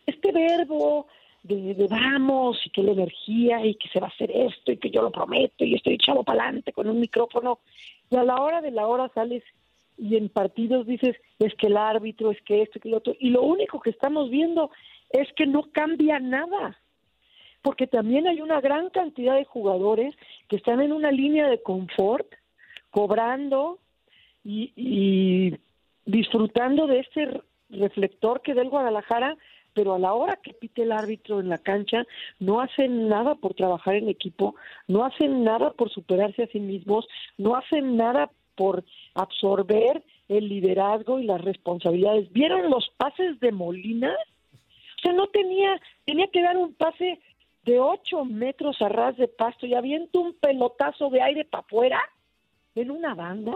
Este 0.06 0.32
verbo 0.32 1.06
de, 1.42 1.86
vamos 1.88 2.58
y 2.64 2.70
que 2.70 2.82
la 2.82 2.92
energía 2.92 3.64
y 3.64 3.74
que 3.74 3.88
se 3.88 4.00
va 4.00 4.06
a 4.06 4.10
hacer 4.10 4.30
esto 4.30 4.72
y 4.72 4.76
que 4.76 4.90
yo 4.90 5.02
lo 5.02 5.10
prometo 5.10 5.64
y 5.64 5.74
estoy 5.74 5.94
echado 5.94 6.22
para 6.24 6.44
adelante 6.44 6.72
con 6.72 6.88
un 6.88 7.00
micrófono. 7.00 7.60
Y 8.10 8.16
a 8.16 8.24
la 8.24 8.36
hora 8.36 8.60
de 8.60 8.70
la 8.70 8.86
hora 8.86 9.10
sales 9.14 9.42
y 9.96 10.16
en 10.16 10.28
partidos 10.28 10.86
dices 10.86 11.16
es 11.38 11.54
que 11.54 11.66
el 11.66 11.76
árbitro, 11.76 12.30
es 12.30 12.40
que 12.42 12.62
esto, 12.62 12.80
que 12.80 12.88
lo 12.88 12.98
otro 12.98 13.14
y 13.18 13.30
lo 13.30 13.42
único 13.42 13.80
que 13.80 13.90
estamos 13.90 14.30
viendo 14.30 14.70
es 15.10 15.28
que 15.34 15.46
no 15.46 15.70
cambia 15.72 16.18
nada. 16.18 16.78
Porque 17.62 17.86
también 17.86 18.28
hay 18.28 18.40
una 18.40 18.60
gran 18.60 18.88
cantidad 18.90 19.34
de 19.34 19.44
jugadores 19.44 20.14
que 20.48 20.56
están 20.56 20.80
en 20.80 20.92
una 20.92 21.10
línea 21.10 21.48
de 21.48 21.60
confort, 21.60 22.26
cobrando 22.90 23.78
y, 24.44 25.54
disfrutando 26.06 26.86
de 26.86 27.00
este 27.00 27.42
reflector 27.68 28.40
que 28.40 28.54
da 28.54 28.62
el 28.62 28.70
Guadalajara, 28.70 29.36
pero 29.78 29.94
a 29.94 29.98
la 30.00 30.12
hora 30.12 30.34
que 30.42 30.54
pite 30.54 30.82
el 30.82 30.90
árbitro 30.90 31.38
en 31.38 31.48
la 31.48 31.58
cancha, 31.58 32.04
no 32.40 32.60
hacen 32.60 33.08
nada 33.08 33.36
por 33.36 33.54
trabajar 33.54 33.94
en 33.94 34.08
equipo, 34.08 34.56
no 34.88 35.04
hacen 35.04 35.44
nada 35.44 35.70
por 35.70 35.88
superarse 35.88 36.42
a 36.42 36.46
sí 36.48 36.58
mismos, 36.58 37.06
no 37.36 37.54
hacen 37.54 37.96
nada 37.96 38.28
por 38.56 38.84
absorber 39.14 40.02
el 40.28 40.48
liderazgo 40.48 41.20
y 41.20 41.26
las 41.26 41.40
responsabilidades. 41.42 42.32
¿Vieron 42.32 42.68
los 42.70 42.90
pases 42.96 43.38
de 43.38 43.52
Molina? 43.52 44.12
O 44.52 45.00
sea, 45.00 45.12
no 45.12 45.28
tenía, 45.28 45.80
tenía 46.04 46.26
que 46.26 46.42
dar 46.42 46.56
un 46.56 46.74
pase 46.74 47.20
de 47.64 47.78
ocho 47.78 48.24
metros 48.24 48.82
a 48.82 48.88
ras 48.88 49.16
de 49.16 49.28
pasto 49.28 49.64
y 49.64 49.74
avienta 49.74 50.18
un 50.18 50.34
pelotazo 50.34 51.08
de 51.08 51.22
aire 51.22 51.44
para 51.44 51.62
afuera 51.62 52.00
en 52.74 52.90
una 52.90 53.14
banda. 53.14 53.54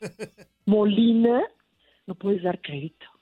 Molina, 0.64 1.42
no 2.06 2.14
puedes 2.14 2.42
dar 2.42 2.62
crédito. 2.62 3.19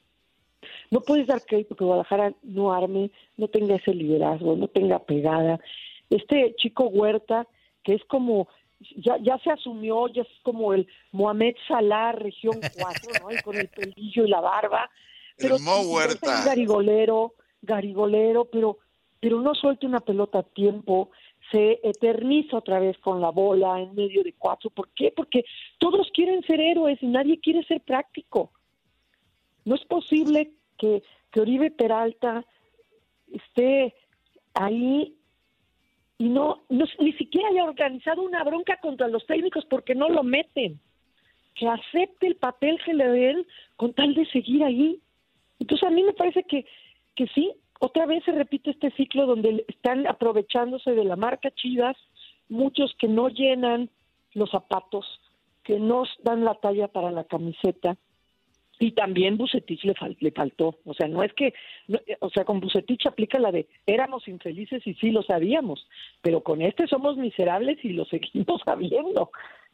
No 0.91 1.01
puedes 1.01 1.27
dar 1.27 1.45
crédito 1.45 1.77
que 1.77 1.85
Guadalajara 1.85 2.35
no 2.43 2.73
arme, 2.73 3.11
no 3.37 3.49
tenga 3.49 3.77
ese 3.77 3.93
liderazgo, 3.93 4.57
no 4.57 4.69
tenga 4.69 4.99
pegada. 5.01 5.61
Este 6.09 6.55
chico 6.57 6.85
Huerta, 6.89 7.47
que 7.83 7.95
es 7.95 8.05
como, 8.05 8.49
ya, 8.97 9.19
ya 9.19 9.39
se 9.39 9.51
asumió, 9.51 10.09
ya 10.09 10.23
es 10.23 10.29
como 10.43 10.73
el 10.73 10.87
Mohamed 11.13 11.57
Salah, 11.67 12.13
región 12.13 12.59
4, 12.79 13.11
¿no? 13.23 13.31
Y 13.31 13.43
con 13.43 13.57
el 13.57 13.69
pelillo 13.69 14.25
y 14.25 14.29
la 14.29 14.41
barba. 14.41 14.91
El 15.37 15.61
Mo 15.61 15.81
Huerta. 15.83 16.41
Es 16.41 16.47
garigolero, 16.47 17.35
garigolero, 17.61 18.47
pero, 18.47 18.79
pero 19.21 19.41
no 19.41 19.55
suelta 19.55 19.87
una 19.87 20.01
pelota 20.01 20.39
a 20.39 20.43
tiempo, 20.43 21.11
se 21.51 21.81
eterniza 21.83 22.59
otra 22.59 22.81
vez 22.81 22.99
con 22.99 23.21
la 23.21 23.31
bola 23.31 23.81
en 23.81 23.95
medio 23.95 24.23
de 24.23 24.35
cuatro. 24.35 24.71
¿Por 24.71 24.89
qué? 24.95 25.13
Porque 25.15 25.45
todos 25.79 26.11
quieren 26.13 26.43
ser 26.43 26.61
héroes 26.61 27.03
y 27.03 27.07
nadie 27.07 27.41
quiere 27.41 27.65
ser 27.65 27.81
práctico. 27.83 28.53
No 29.65 29.75
es 29.75 29.85
posible 29.85 30.53
que, 30.79 31.03
que 31.31 31.41
Oribe 31.41 31.71
Peralta 31.71 32.45
esté 33.33 33.95
ahí 34.55 35.15
y 36.19 36.29
no, 36.29 36.63
no 36.69 36.85
ni 36.99 37.13
siquiera 37.13 37.49
haya 37.49 37.65
organizado 37.65 38.23
una 38.23 38.43
bronca 38.43 38.79
contra 38.81 39.09
los 39.09 39.25
técnicos 39.27 39.65
porque 39.67 39.95
no 39.95 40.09
lo 40.09 40.23
meten. 40.23 40.81
Que 41.55 41.69
acepte 41.69 42.27
el 42.27 42.37
papel 42.37 42.79
que 42.85 42.95
le 42.95 43.09
den 43.09 43.47
con 43.77 43.93
tal 43.95 44.15
de 44.15 44.27
seguir 44.27 44.65
ahí. 44.65 45.01
Entonces 45.61 45.87
a 45.87 45.91
mí 45.91 46.03
me 46.03 46.13
parece 46.13 46.43
que, 46.45 46.67
que 47.15 47.27
sí, 47.29 47.53
otra 47.81 48.07
vez 48.07 48.25
se 48.25 48.33
repite 48.33 48.71
este 48.71 48.91
ciclo 48.93 49.27
donde 49.27 49.65
están 49.69 50.07
aprovechándose 50.07 50.93
de 50.93 51.05
la 51.05 51.17
marca 51.17 51.51
Chivas, 51.53 51.97
muchos 52.49 52.95
que 52.99 53.07
no 53.07 53.29
llenan 53.29 53.91
los 54.35 54.51
zapatos, 54.51 55.07
que 55.63 55.79
no 55.79 56.05
dan 56.25 56.45
la 56.45 56.55
talla 56.55 56.89
para 56.89 57.11
la 57.13 57.25
camiseta. 57.25 57.97
Y 58.81 58.93
también 58.93 59.37
Bucetich 59.37 59.83
le, 59.85 59.95
fal- 59.95 60.17
le 60.21 60.31
faltó. 60.31 60.79
O 60.85 60.95
sea, 60.95 61.09
no 61.09 61.23
es 61.25 61.33
que, 61.35 61.53
no- 61.89 61.99
eh, 62.07 62.17
o 62.21 62.31
sea, 62.31 62.45
con 62.45 62.61
Bucetich 62.61 63.07
aplica 63.07 63.39
la 63.39 63.51
de 63.51 63.67
éramos 63.87 64.29
infelices 64.29 64.87
y 64.87 64.95
sí 64.95 65.11
lo 65.11 65.23
sabíamos, 65.23 65.87
pero 66.23 66.43
con 66.43 66.63
este 66.63 66.87
somos 66.87 67.17
miserables 67.17 67.79
y 67.85 67.91
lo 67.91 68.05
seguimos 68.05 68.61
sabiendo. 68.65 69.31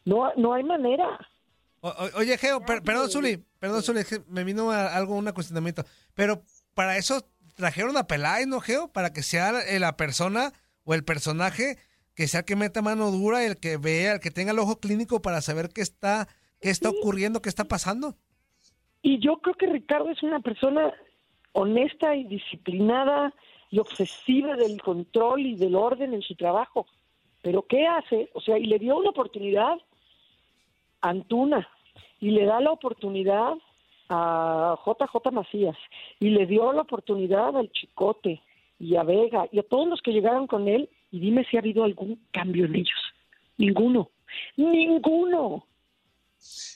No, 0.06 0.32
no 0.36 0.54
hay 0.54 0.62
manera. 0.64 1.18
O- 1.80 1.88
o- 1.88 2.18
oye, 2.18 2.38
Geo, 2.38 2.64
per- 2.64 2.82
perdón, 2.82 3.10
Zuli, 3.10 3.42
perdón, 3.58 3.82
Zuli, 3.82 4.00
es 4.00 4.08
que 4.08 4.20
me 4.28 4.42
vino 4.44 4.70
a- 4.70 4.94
algo, 4.96 5.14
un 5.16 5.30
cuestionamiento. 5.32 5.84
Pero 6.14 6.42
para 6.74 6.96
eso 6.96 7.26
trajeron 7.56 7.96
a 7.98 8.06
Peláez, 8.06 8.46
¿no, 8.46 8.60
Geo? 8.60 8.88
Para 8.90 9.12
que 9.12 9.22
sea 9.22 9.52
la- 9.52 9.78
la 9.78 9.96
persona 9.96 10.52
o 10.84 10.94
el 10.94 11.04
personaje 11.04 11.76
que 12.14 12.26
sea 12.28 12.40
el 12.40 12.46
que 12.46 12.56
meta 12.56 12.80
mano 12.80 13.10
dura, 13.10 13.44
el 13.44 13.56
que 13.58 13.76
vea, 13.76 14.12
el 14.14 14.20
que 14.20 14.30
tenga 14.30 14.52
el 14.52 14.58
ojo 14.60 14.78
clínico 14.80 15.20
para 15.20 15.40
saber 15.42 15.68
qué 15.68 15.82
está, 15.82 16.28
qué 16.60 16.70
está 16.70 16.88
ocurriendo, 16.88 17.42
qué 17.42 17.48
está 17.48 17.64
pasando. 17.64 18.16
Y 19.06 19.18
yo 19.18 19.36
creo 19.36 19.54
que 19.54 19.66
Ricardo 19.66 20.08
es 20.08 20.22
una 20.22 20.40
persona 20.40 20.90
honesta 21.52 22.16
y 22.16 22.24
disciplinada 22.24 23.34
y 23.70 23.78
obsesiva 23.78 24.56
del 24.56 24.80
control 24.80 25.42
y 25.44 25.56
del 25.56 25.74
orden 25.76 26.14
en 26.14 26.22
su 26.22 26.34
trabajo. 26.36 26.86
Pero 27.42 27.66
¿qué 27.66 27.86
hace? 27.86 28.30
O 28.32 28.40
sea, 28.40 28.56
y 28.58 28.64
le 28.64 28.78
dio 28.78 28.96
una 28.96 29.10
oportunidad 29.10 29.74
a 31.02 31.08
Antuna 31.10 31.68
y 32.18 32.30
le 32.30 32.46
da 32.46 32.60
la 32.60 32.70
oportunidad 32.70 33.52
a 34.08 34.78
JJ 34.86 35.30
Macías 35.32 35.76
y 36.18 36.30
le 36.30 36.46
dio 36.46 36.72
la 36.72 36.80
oportunidad 36.80 37.54
al 37.58 37.70
Chicote 37.72 38.40
y 38.78 38.96
a 38.96 39.02
Vega 39.02 39.46
y 39.52 39.58
a 39.58 39.64
todos 39.64 39.86
los 39.86 40.00
que 40.00 40.12
llegaron 40.12 40.46
con 40.46 40.66
él 40.66 40.88
y 41.10 41.20
dime 41.20 41.44
si 41.50 41.58
ha 41.58 41.60
habido 41.60 41.84
algún 41.84 42.18
cambio 42.30 42.64
en 42.64 42.76
ellos. 42.76 43.00
Ninguno. 43.58 44.08
Ninguno. 44.56 45.66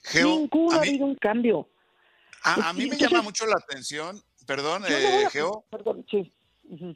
Geo, 0.04 0.28
Ninguno 0.40 0.76
ha 0.76 0.82
mí- 0.82 0.88
habido 0.88 1.06
un 1.06 1.14
cambio. 1.14 1.68
A, 2.56 2.68
a 2.68 2.72
mí 2.72 2.86
me 2.86 2.96
llama 2.98 3.22
mucho 3.22 3.46
la 3.46 3.56
atención, 3.56 4.22
perdón, 4.46 4.84
eh, 4.88 5.26
Geo, 5.32 5.64
Perdón, 5.70 6.04
sí. 6.10 6.32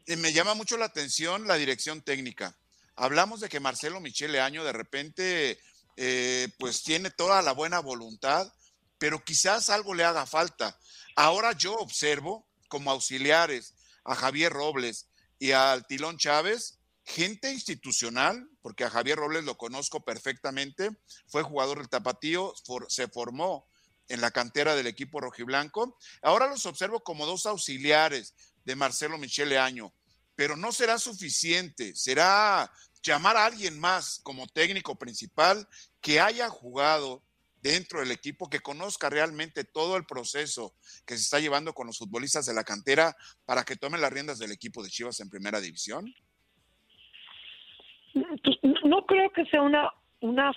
Eh, 0.07 0.17
me 0.17 0.33
llama 0.33 0.55
mucho 0.55 0.77
la 0.77 0.85
atención 0.87 1.47
la 1.49 1.57
dirección 1.57 2.03
técnica. 2.03 2.55
Hablamos 2.95 3.41
de 3.41 3.49
que 3.49 3.59
Marcelo 3.61 4.01
Michele 4.01 4.41
Año 4.41 4.65
de 4.65 4.73
repente, 4.73 5.59
eh, 5.97 6.49
pues 6.59 6.83
tiene 6.83 7.11
toda 7.11 7.41
la 7.43 7.53
buena 7.53 7.81
voluntad, 7.81 8.53
pero 8.99 9.25
quizás 9.25 9.71
algo 9.71 9.95
le 9.95 10.05
haga 10.05 10.27
falta. 10.27 10.79
Ahora 11.17 11.53
yo 11.53 11.75
observo 11.75 12.47
como 12.69 12.91
auxiliares 12.91 13.75
a 14.05 14.15
Javier 14.15 14.53
Robles 14.53 15.09
y 15.39 15.53
al 15.53 15.87
Tilón 15.87 16.19
Chávez, 16.19 16.79
gente 17.05 17.51
institucional, 17.53 18.47
porque 18.61 18.85
a 18.85 18.91
Javier 18.91 19.19
Robles 19.19 19.45
lo 19.45 19.57
conozco 19.57 20.05
perfectamente, 20.05 20.91
fue 21.27 21.43
jugador 21.43 21.79
del 21.79 21.89
Tapatío, 21.89 22.53
for- 22.65 22.87
se 22.91 23.09
formó 23.09 23.67
en 24.13 24.21
la 24.21 24.31
cantera 24.31 24.75
del 24.75 24.87
equipo 24.87 25.21
rojiblanco. 25.21 25.97
Ahora 26.23 26.47
los 26.47 26.67
observo 26.67 27.01
como 27.01 27.27
dos 27.27 27.47
auxiliares 27.47 28.35
de 28.65 28.77
Marcelo 28.77 29.17
Michele 29.19 29.59
Año, 29.59 29.93
pero 30.37 30.57
no 30.57 30.71
será 30.71 30.99
suficiente, 30.99 31.95
será 31.97 32.71
llamar 33.03 33.37
a 33.37 33.47
alguien 33.47 33.81
más 33.81 34.21
como 34.23 34.47
técnico 34.47 34.97
principal 34.97 35.67
que 36.01 36.21
haya 36.21 36.49
jugado 36.49 37.23
dentro 37.63 38.01
del 38.01 38.11
equipo, 38.11 38.51
que 38.51 38.61
conozca 38.61 39.09
realmente 39.09 39.65
todo 39.65 39.97
el 39.97 40.05
proceso 40.05 40.75
que 41.07 41.17
se 41.17 41.23
está 41.23 41.39
llevando 41.41 41.73
con 41.75 41.87
los 41.87 41.99
futbolistas 41.99 42.45
de 42.47 42.55
la 42.55 42.65
cantera 42.65 43.17
para 43.45 43.65
que 43.65 43.77
tomen 43.77 44.01
las 44.01 44.13
riendas 44.13 44.39
del 44.39 44.53
equipo 44.53 44.83
de 44.83 44.91
Chivas 44.91 45.21
en 45.21 45.31
primera 45.31 45.61
división. 45.61 46.13
No- 48.85 49.07
creo 49.07 49.31
que 49.33 49.45
sea 49.47 49.63
una 49.63 50.53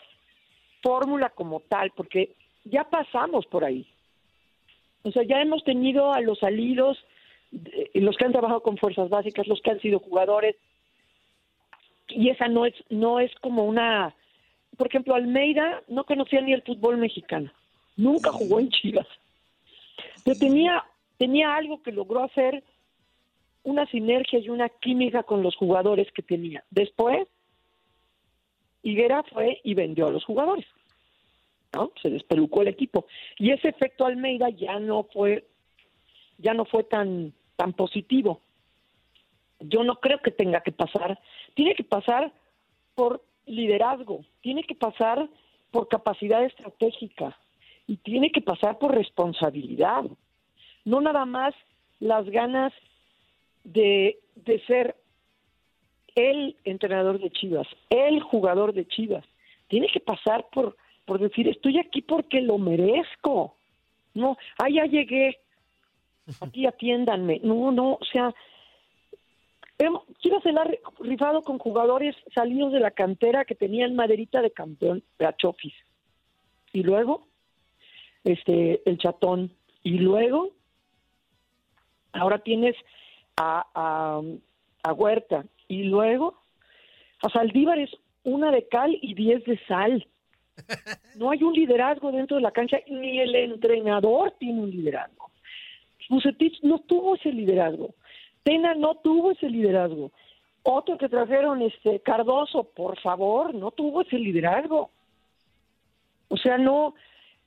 fórmula 0.84 1.30
como 1.30 1.62
tal, 1.62 1.92
porque 1.96 2.36
ya 2.66 2.84
pasamos 2.84 3.46
por 3.46 3.64
ahí. 3.64 3.88
O 5.04 5.12
sea, 5.12 5.24
ya 5.24 5.42
hemos 5.42 5.64
tenido 5.64 6.14
a 6.14 6.20
los 6.22 6.40
salidos, 6.40 6.98
de- 7.52 7.90
los 7.96 8.18
que 8.18 8.26
han 8.26 8.32
trabajado 8.32 8.62
con 8.62 8.78
fuerzas 8.78 9.10
básicas, 9.10 9.48
los 9.48 9.62
que 9.62 9.72
han 9.72 9.80
sido 9.80 10.00
jugadores, 10.00 10.56
y 12.10 12.30
esa 12.30 12.48
no 12.48 12.66
es, 12.66 12.74
no 12.90 13.20
es 13.20 13.34
como 13.42 13.66
una, 13.66 14.14
por 14.78 14.88
ejemplo, 14.88 15.16
Almeida 15.16 15.82
no 15.88 16.04
conocía 16.04 16.42
ni 16.42 16.54
el 16.54 16.62
fútbol 16.64 16.98
mexicano, 16.98 17.52
nunca 17.96 18.32
jugó 18.32 18.60
en 18.60 18.70
Chivas, 18.70 19.08
pero 20.24 20.38
tenía, 20.38 20.84
tenía 21.18 21.56
algo 21.56 21.82
que 21.82 21.92
logró 21.92 22.24
hacer 22.24 22.64
una 23.64 23.86
sinergia 23.88 24.40
y 24.40 24.50
una 24.50 24.70
química 24.70 25.24
con 25.24 25.42
los 25.42 25.56
jugadores 25.56 26.12
que 26.12 26.22
tenía. 26.22 26.64
Después, 26.70 27.28
Higuera 28.84 29.24
fue 29.24 29.60
y 29.64 29.74
vendió 29.74 30.08
a 30.08 30.12
los 30.12 30.24
jugadores. 30.24 30.66
¿No? 31.76 31.92
Se 32.02 32.10
despelucó 32.10 32.62
el 32.62 32.70
equipo. 32.70 33.06
Y 33.38 33.52
ese 33.52 33.68
efecto 33.68 34.06
Almeida 34.06 34.50
ya 34.50 34.80
no 34.80 35.04
fue, 35.04 35.46
ya 36.38 36.54
no 36.54 36.66
fue 36.66 36.84
tan, 36.86 37.34
tan 37.58 37.74
positivo. 37.74 38.42
Yo 39.60 39.84
no 39.84 39.96
creo 40.00 40.22
que 40.22 40.32
tenga 40.32 40.62
que 40.62 40.72
pasar. 40.72 41.20
Tiene 41.54 41.76
que 41.76 41.84
pasar 41.84 42.32
por 42.96 43.22
liderazgo, 43.46 44.26
tiene 44.42 44.64
que 44.64 44.76
pasar 44.76 45.30
por 45.72 45.88
capacidad 45.90 46.44
estratégica 46.44 47.38
y 47.86 47.98
tiene 47.98 48.32
que 48.32 48.42
pasar 48.42 48.80
por 48.80 48.96
responsabilidad. 48.96 50.04
no 50.86 51.02
nada 51.02 51.26
más 51.26 51.54
las 52.00 52.26
ganas 52.30 52.72
de, 53.64 54.20
de 54.36 54.60
ser 54.66 54.96
el 56.16 56.56
entrenador 56.64 57.20
de 57.20 57.30
Chivas, 57.32 57.68
el 57.90 58.22
jugador 58.22 58.74
de 58.74 58.88
Chivas. 58.88 59.26
Tiene 59.68 59.88
que 59.88 60.00
pasar 60.00 60.48
por, 60.52 60.78
por 61.06 61.20
decir, 61.20 61.48
estoy 61.48 61.80
aquí 61.80 62.02
porque 62.02 62.42
lo 62.42 62.58
merezco. 62.58 63.56
No, 64.14 64.38
ah, 64.58 64.70
ya 64.70 64.86
llegué, 64.86 65.38
aquí 66.42 66.66
atiéndanme. 66.66 67.40
No, 67.44 67.72
no, 67.72 67.94
o 67.94 68.06
sea, 68.12 68.34
Chivas 70.20 70.44
se 70.44 70.52
la 70.52 70.62
ha 70.62 70.72
rifado 71.00 71.42
con 71.42 71.60
jugadores 71.60 72.16
salidos 72.34 72.72
de 72.72 72.80
la 72.80 72.92
cantera 72.92 73.46
que 73.46 73.56
tenían 73.56 73.96
maderita 73.96 74.42
de 74.42 74.52
campeón, 74.52 75.04
de 75.20 75.26
Achofis. 75.26 75.74
Y 76.72 76.84
luego, 76.84 77.28
este, 78.24 78.82
el 78.90 78.98
chatón. 78.98 79.52
Y 79.84 80.00
luego, 80.00 80.52
ahora 82.14 82.40
tienes 82.40 82.76
a, 83.36 83.66
a, 83.76 84.22
a 84.84 84.94
Huerta. 84.94 85.46
Y 85.68 85.84
luego, 85.84 86.40
a 87.22 87.30
Saldívar 87.30 87.80
es 87.80 87.92
una 88.24 88.52
de 88.52 88.68
cal 88.68 88.98
y 89.02 89.14
diez 89.14 89.44
de 89.46 89.60
sal. 89.68 90.08
No 91.16 91.32
hay 91.32 91.42
un 91.44 91.54
liderazgo 91.54 92.12
dentro 92.12 92.36
de 92.38 92.44
la 92.44 92.52
cancha, 92.52 92.78
ni 92.88 93.20
el 93.20 93.34
entrenador 93.36 94.34
tiene 94.38 94.62
un 94.62 94.70
liderazgo. 94.70 95.32
Bucetich 96.10 96.62
no 96.62 96.80
tuvo 96.80 97.16
ese 97.16 97.32
liderazgo. 97.32 97.96
Tena 98.44 98.76
no 98.76 98.96
tuvo 98.96 99.32
ese 99.32 99.50
liderazgo. 99.50 100.12
Otro 100.64 100.98
que 100.98 101.10
trajeron, 101.10 101.62
este 101.62 102.00
Cardoso, 102.02 102.64
por 102.64 103.00
favor, 103.00 103.54
no 103.54 103.72
tuvo 103.72 104.02
ese 104.02 104.18
liderazgo. 104.18 104.90
O 106.28 106.38
sea, 106.38 106.58
no, 106.58 106.96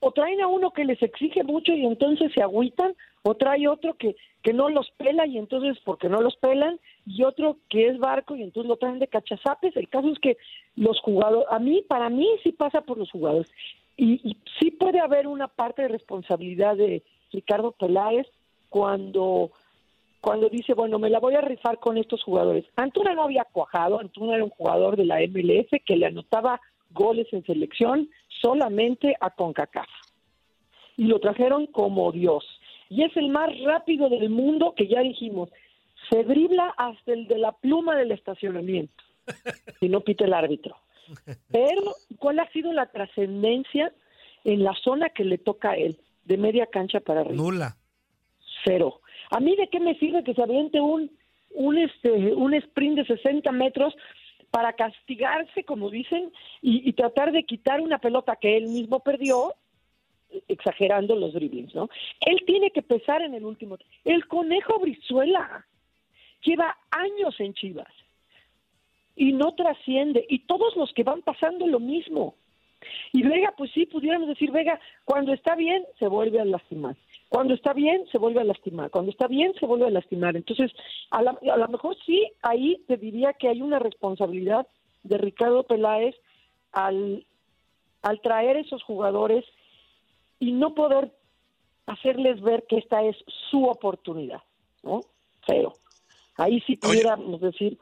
o 0.01 0.13
traen 0.13 0.41
a 0.41 0.47
uno 0.47 0.71
que 0.71 0.85
les 0.85 1.03
exige 1.03 1.43
mucho 1.43 1.73
y 1.73 1.85
entonces 1.85 2.33
se 2.33 2.43
agüitan, 2.43 2.95
o 3.23 3.35
trae 3.35 3.67
otro 3.69 3.95
que, 3.95 4.17
que 4.43 4.53
no 4.53 4.69
los 4.69 4.91
pela 4.93 5.27
y 5.27 5.39
entonces 5.39 5.77
porque 5.85 6.09
no 6.09 6.21
los 6.21 6.37
pelan, 6.37 6.79
y 7.05 7.25
otro 7.25 7.57
que 7.69 7.89
es 7.89 7.99
barco 7.99 8.37
y 8.37 8.43
entonces 8.43 8.69
lo 8.69 8.77
traen 8.77 8.99
de 8.99 9.09
cachazapes. 9.09 9.77
El 9.77 9.89
caso 9.89 10.09
es 10.09 10.19
que 10.19 10.37
los 10.77 11.01
jugadores, 11.01 11.49
a 11.51 11.59
mí, 11.59 11.83
para 11.89 12.11
mí 12.11 12.29
sí 12.43 12.53
pasa 12.53 12.81
por 12.83 12.99
los 12.99 13.11
jugadores. 13.11 13.51
Y, 13.97 14.21
y 14.29 14.37
sí 14.61 14.71
puede 14.71 15.01
haber 15.01 15.27
una 15.27 15.49
parte 15.49 15.83
de 15.83 15.89
responsabilidad 15.89 16.77
de 16.77 17.03
Ricardo 17.33 17.73
Peláez 17.73 18.27
cuando 18.69 19.51
cuando 20.21 20.49
dice, 20.49 20.75
bueno, 20.75 20.99
me 20.99 21.11
la 21.11 21.21
voy 21.21 21.35
a 21.37 21.41
rifar 21.41 21.79
con 21.79 21.97
estos 21.97 22.23
jugadores. 22.25 22.65
Antuna 22.77 23.15
no 23.15 23.23
había 23.23 23.45
cuajado, 23.45 24.01
Antuna 24.01 24.35
era 24.35 24.45
un 24.45 24.51
jugador 24.51 24.97
de 24.97 25.05
la 25.05 25.21
MLS 25.21 25.69
que 25.87 25.97
le 25.97 26.07
anotaba 26.07 26.61
goles 26.91 27.27
en 27.33 27.45
selección 27.45 28.09
solamente 28.41 29.17
a 29.21 29.31
CONCACAF. 29.31 29.89
Y 30.97 31.05
lo 31.05 31.21
trajeron 31.21 31.67
como 31.67 32.11
Dios. 32.13 32.45
Y 32.89 33.05
es 33.05 33.17
el 33.17 33.29
más 33.29 33.51
rápido 33.63 34.09
del 34.09 34.31
mundo 34.31 34.75
que 34.77 34.89
ya 34.89 35.01
dijimos, 35.01 35.51
se 36.11 36.25
dribla 36.25 36.75
hasta 36.77 37.13
el 37.13 37.27
de 37.29 37.39
la 37.39 37.53
pluma 37.53 37.97
del 37.97 38.13
estacionamiento, 38.13 39.05
y 39.81 39.89
no 39.89 40.01
pita 40.01 40.25
el 40.25 40.33
árbitro. 40.33 40.77
Pero, 41.51 41.95
¿cuál 42.19 42.39
ha 42.39 42.51
sido 42.51 42.73
la 42.73 42.87
trascendencia 42.87 43.93
en 44.45 44.63
la 44.63 44.75
zona 44.75 45.09
que 45.11 45.25
le 45.25 45.39
toca 45.39 45.71
a 45.71 45.77
él? 45.77 45.99
De 46.25 46.37
media 46.37 46.67
cancha 46.67 47.01
para 47.01 47.21
arriba. 47.21 47.43
Nula. 47.43 47.77
Cero. 48.65 49.01
¿A 49.31 49.41
mí 49.41 49.57
de 49.57 49.69
qué 49.69 49.81
me 49.81 49.99
sirve 49.99 50.25
que 50.25 50.35
se 50.35 50.43
aviente 50.43 50.81
un, 50.81 51.11
un, 51.51 51.79
este, 51.79 52.35
un 52.35 52.55
sprint 52.55 52.99
de 52.99 53.07
60 53.07 53.51
metros 53.53 53.95
para 54.51 54.73
castigarse, 54.73 55.65
como 55.65 55.91
dicen, 55.91 56.33
y, 56.63 56.93
tratar 56.93 57.33
de 57.33 57.45
quitar 57.45 57.81
una 57.81 57.99
pelota 57.99 58.37
que 58.37 58.57
él 58.57 58.69
mismo 58.69 59.01
perdió, 59.01 59.55
exagerando 60.47 61.17
los 61.17 61.33
driblings, 61.33 61.75
¿no? 61.75 61.89
Él 62.21 62.43
tiene 62.47 62.71
que 62.71 62.83
pesar 62.83 63.23
en 63.23 63.35
el 63.35 63.45
último. 63.45 63.79
El 64.05 64.27
conejo 64.27 64.79
Brizuela 64.79 65.67
lleva 66.43 66.77
años 66.91 67.39
en 67.41 67.55
Chivas 67.55 67.93
y 69.17 69.33
no 69.33 69.55
trasciende. 69.55 70.25
Y 70.29 70.41
todos 70.41 70.77
los 70.77 70.93
que 70.93 71.03
van 71.03 71.23
pasando 71.23 71.67
lo 71.67 71.81
mismo. 71.81 72.35
Y 73.13 73.23
Vega, 73.23 73.53
pues 73.57 73.71
sí, 73.73 73.87
pudiéramos 73.87 74.29
decir, 74.29 74.51
Vega, 74.53 74.81
cuando 75.05 75.33
está 75.33 75.55
bien, 75.57 75.85
se 75.99 76.07
vuelve 76.07 76.41
a 76.41 76.45
lastimar. 76.45 76.97
Cuando 77.29 77.55
está 77.55 77.73
bien, 77.75 78.07
se 78.11 78.19
vuelve 78.19 78.41
a 78.41 78.45
lastimar. 78.45 78.91
Cuando 78.91 79.11
está 79.11 79.27
bien, 79.27 79.53
se 79.61 79.67
vuelve 79.67 79.87
a 79.87 79.91
lastimar. 79.91 80.37
Entonces, 80.37 80.73
a, 81.11 81.23
la- 81.23 81.39
a 81.53 81.57
lo 81.57 81.69
mejor 81.69 81.97
sí, 82.07 82.27
ahí 82.43 82.83
te 82.87 82.97
diría 82.97 83.35
que 83.35 83.49
hay 83.49 83.61
una 83.61 83.79
responsabilidad 83.79 84.67
de 85.03 85.19
Ricardo 85.19 85.65
Peláez 85.65 86.15
al, 86.73 87.27
al 88.03 88.21
traer 88.23 88.57
esos 88.57 88.83
jugadores 88.83 89.45
y 90.41 90.53
no 90.53 90.75
poder 90.75 91.13
hacerles 91.87 92.41
ver 92.41 92.65
que 92.69 92.79
esta 92.79 93.03
es 93.05 93.17
su 93.51 93.65
oportunidad, 93.65 94.43
¿no? 94.83 95.01
Cero. 95.47 95.73
Ahí 96.37 96.61
sí 96.67 96.77
pudiéramos 96.77 97.41
decir, 97.41 97.79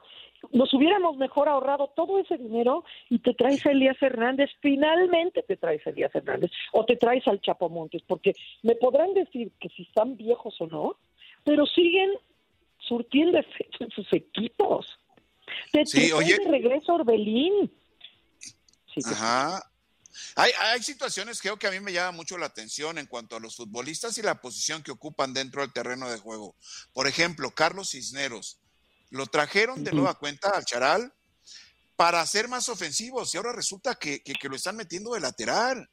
nos 0.52 0.72
hubiéramos 0.74 1.16
mejor 1.16 1.48
ahorrado 1.48 1.88
todo 1.96 2.18
ese 2.18 2.36
dinero 2.36 2.84
y 3.10 3.18
te 3.18 3.34
traes 3.34 3.64
a 3.66 3.70
Elías 3.70 3.96
Hernández, 4.00 4.50
finalmente 4.60 5.42
te 5.42 5.56
traes 5.56 5.86
a 5.86 5.90
Elías 5.90 6.14
Hernández, 6.14 6.50
o 6.72 6.84
te 6.84 6.96
traes 6.96 7.26
al 7.28 7.40
Chapo 7.40 7.68
Montes, 7.68 8.02
porque 8.06 8.32
me 8.62 8.74
podrán 8.76 9.14
decir 9.14 9.52
que 9.60 9.68
si 9.70 9.82
están 9.82 10.16
viejos 10.16 10.54
o 10.60 10.66
no, 10.66 10.96
pero 11.44 11.66
siguen 11.66 12.10
surtiendo 12.78 13.38
efecto 13.38 13.84
en 13.84 13.90
sus 13.90 14.12
equipos. 14.12 14.86
Te, 15.72 15.86
Sí, 15.86 16.08
te 16.08 16.12
oye. 16.14 16.34
traes 16.34 16.44
de 16.44 16.50
regreso 16.50 16.92
a 16.92 16.94
Orbelín. 16.96 17.72
Ajá. 19.04 19.62
Hay, 20.36 20.50
hay 20.58 20.82
situaciones 20.82 21.42
creo 21.42 21.58
que 21.58 21.66
a 21.66 21.70
mí 21.70 21.80
me 21.80 21.92
llama 21.92 22.12
mucho 22.12 22.38
la 22.38 22.46
atención 22.46 22.96
en 22.96 23.06
cuanto 23.06 23.36
a 23.36 23.40
los 23.40 23.56
futbolistas 23.56 24.16
y 24.16 24.22
la 24.22 24.40
posición 24.40 24.82
que 24.82 24.90
ocupan 24.90 25.34
dentro 25.34 25.60
del 25.60 25.72
terreno 25.72 26.10
de 26.10 26.18
juego. 26.18 26.54
Por 26.94 27.06
ejemplo, 27.06 27.50
Carlos 27.50 27.90
Cisneros. 27.90 28.58
Lo 29.10 29.26
trajeron 29.26 29.84
de 29.84 29.92
nueva 29.92 30.14
cuenta 30.18 30.50
al 30.50 30.64
Charal 30.64 31.12
para 31.96 32.24
ser 32.26 32.48
más 32.48 32.68
ofensivos 32.68 33.32
y 33.32 33.36
ahora 33.36 33.52
resulta 33.52 33.94
que, 33.94 34.20
que- 34.20 34.34
que 34.34 34.48
lo 34.48 34.56
están 34.56 34.76
metiendo 34.76 35.12
de 35.14 35.20
lateral. 35.20 35.88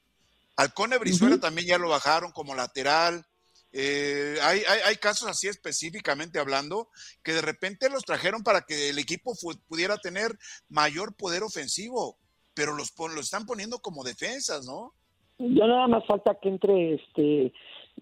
Alcone 0.56 0.98
Brizuela 0.98 1.38
también 1.40 1.66
ya 1.68 1.78
lo 1.78 1.88
bajaron 1.88 2.30
como 2.32 2.54
lateral. 2.54 3.24
Eh, 3.72 4.36
hay, 4.42 4.60
hay- 4.68 4.80
hay 4.84 4.96
casos 4.96 5.28
así 5.28 5.48
específicamente 5.48 6.38
hablando 6.38 6.88
que 7.22 7.32
de 7.32 7.42
repente 7.42 7.88
los 7.90 8.04
trajeron 8.04 8.42
para 8.42 8.60
que 8.62 8.90
el 8.90 8.98
equipo 8.98 9.32
pudiera 9.66 9.96
tener 9.98 10.30
mayor 10.68 11.16
poder 11.16 11.42
ofensivo, 11.42 12.16
pero 12.54 12.74
los, 12.76 12.92
los 12.98 13.24
están 13.24 13.46
poniendo 13.46 13.78
como 13.80 14.04
defensas, 14.04 14.64
¿no? 14.66 14.92
Ya 15.38 15.66
nada 15.66 15.88
más 15.88 16.06
falta 16.06 16.38
que 16.40 16.48
entre 16.50 16.94
este, 16.94 17.52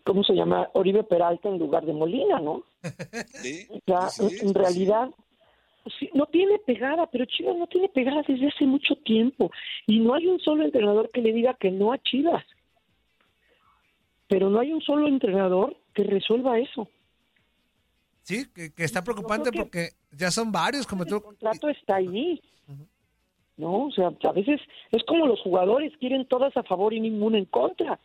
¿cómo 0.04 0.22
se 0.24 0.34
llama? 0.34 0.68
Oribe 0.74 1.04
Peralta 1.04 1.48
en 1.48 1.58
lugar 1.58 1.86
de 1.86 1.94
Molina, 1.94 2.38
¿no? 2.40 2.64
Sí, 3.42 3.66
O 3.70 3.80
sea, 3.86 4.08
sí, 4.08 4.38
en, 4.40 4.54
realidad 4.54 5.10
sí, 5.98 6.10
no 6.14 6.26
tiene 6.26 6.58
pegada, 6.58 7.06
pero 7.06 7.24
Chivas 7.24 7.56
no 7.56 7.66
tiene 7.66 7.88
pegada 7.88 8.22
desde 8.26 8.48
hace 8.48 8.66
mucho 8.66 8.96
tiempo 8.96 9.50
y 9.86 10.00
no 10.00 10.14
hay 10.14 10.26
un 10.26 10.40
solo 10.40 10.64
entrenador 10.64 11.10
que 11.12 11.22
le 11.22 11.32
diga 11.32 11.54
que 11.54 11.70
no 11.70 11.92
a 11.92 11.98
Chivas. 11.98 12.44
Pero 14.28 14.48
no 14.48 14.60
hay 14.60 14.72
un 14.72 14.80
solo 14.80 15.08
entrenador 15.08 15.76
que 15.94 16.04
resuelva 16.04 16.58
eso. 16.58 16.88
Sí, 18.22 18.46
que, 18.54 18.72
que 18.72 18.84
está 18.84 19.02
preocupante 19.02 19.50
porque 19.52 19.90
ya 20.12 20.30
son 20.30 20.52
varios 20.52 20.86
como 20.86 21.04
tú. 21.04 21.16
El 21.16 21.22
contrato 21.22 21.68
está 21.68 21.96
ahí. 21.96 22.40
¿No? 23.58 23.86
O 23.86 23.92
sea, 23.92 24.06
a 24.06 24.32
veces 24.32 24.60
es 24.90 25.04
como 25.04 25.26
los 25.26 25.40
jugadores 25.40 25.92
quieren 25.98 26.26
todas 26.26 26.56
a 26.56 26.62
favor 26.62 26.94
y 26.94 27.00
ninguno 27.00 27.36
en 27.36 27.44
contra. 27.44 28.00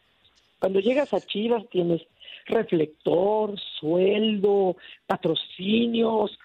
Cuando 0.59 0.79
llegas 0.79 1.13
a 1.13 1.21
Chivas 1.21 1.63
tienes 1.69 2.01
reflector, 2.47 3.57
sueldo, 3.79 4.75
patrocinios, 5.05 6.37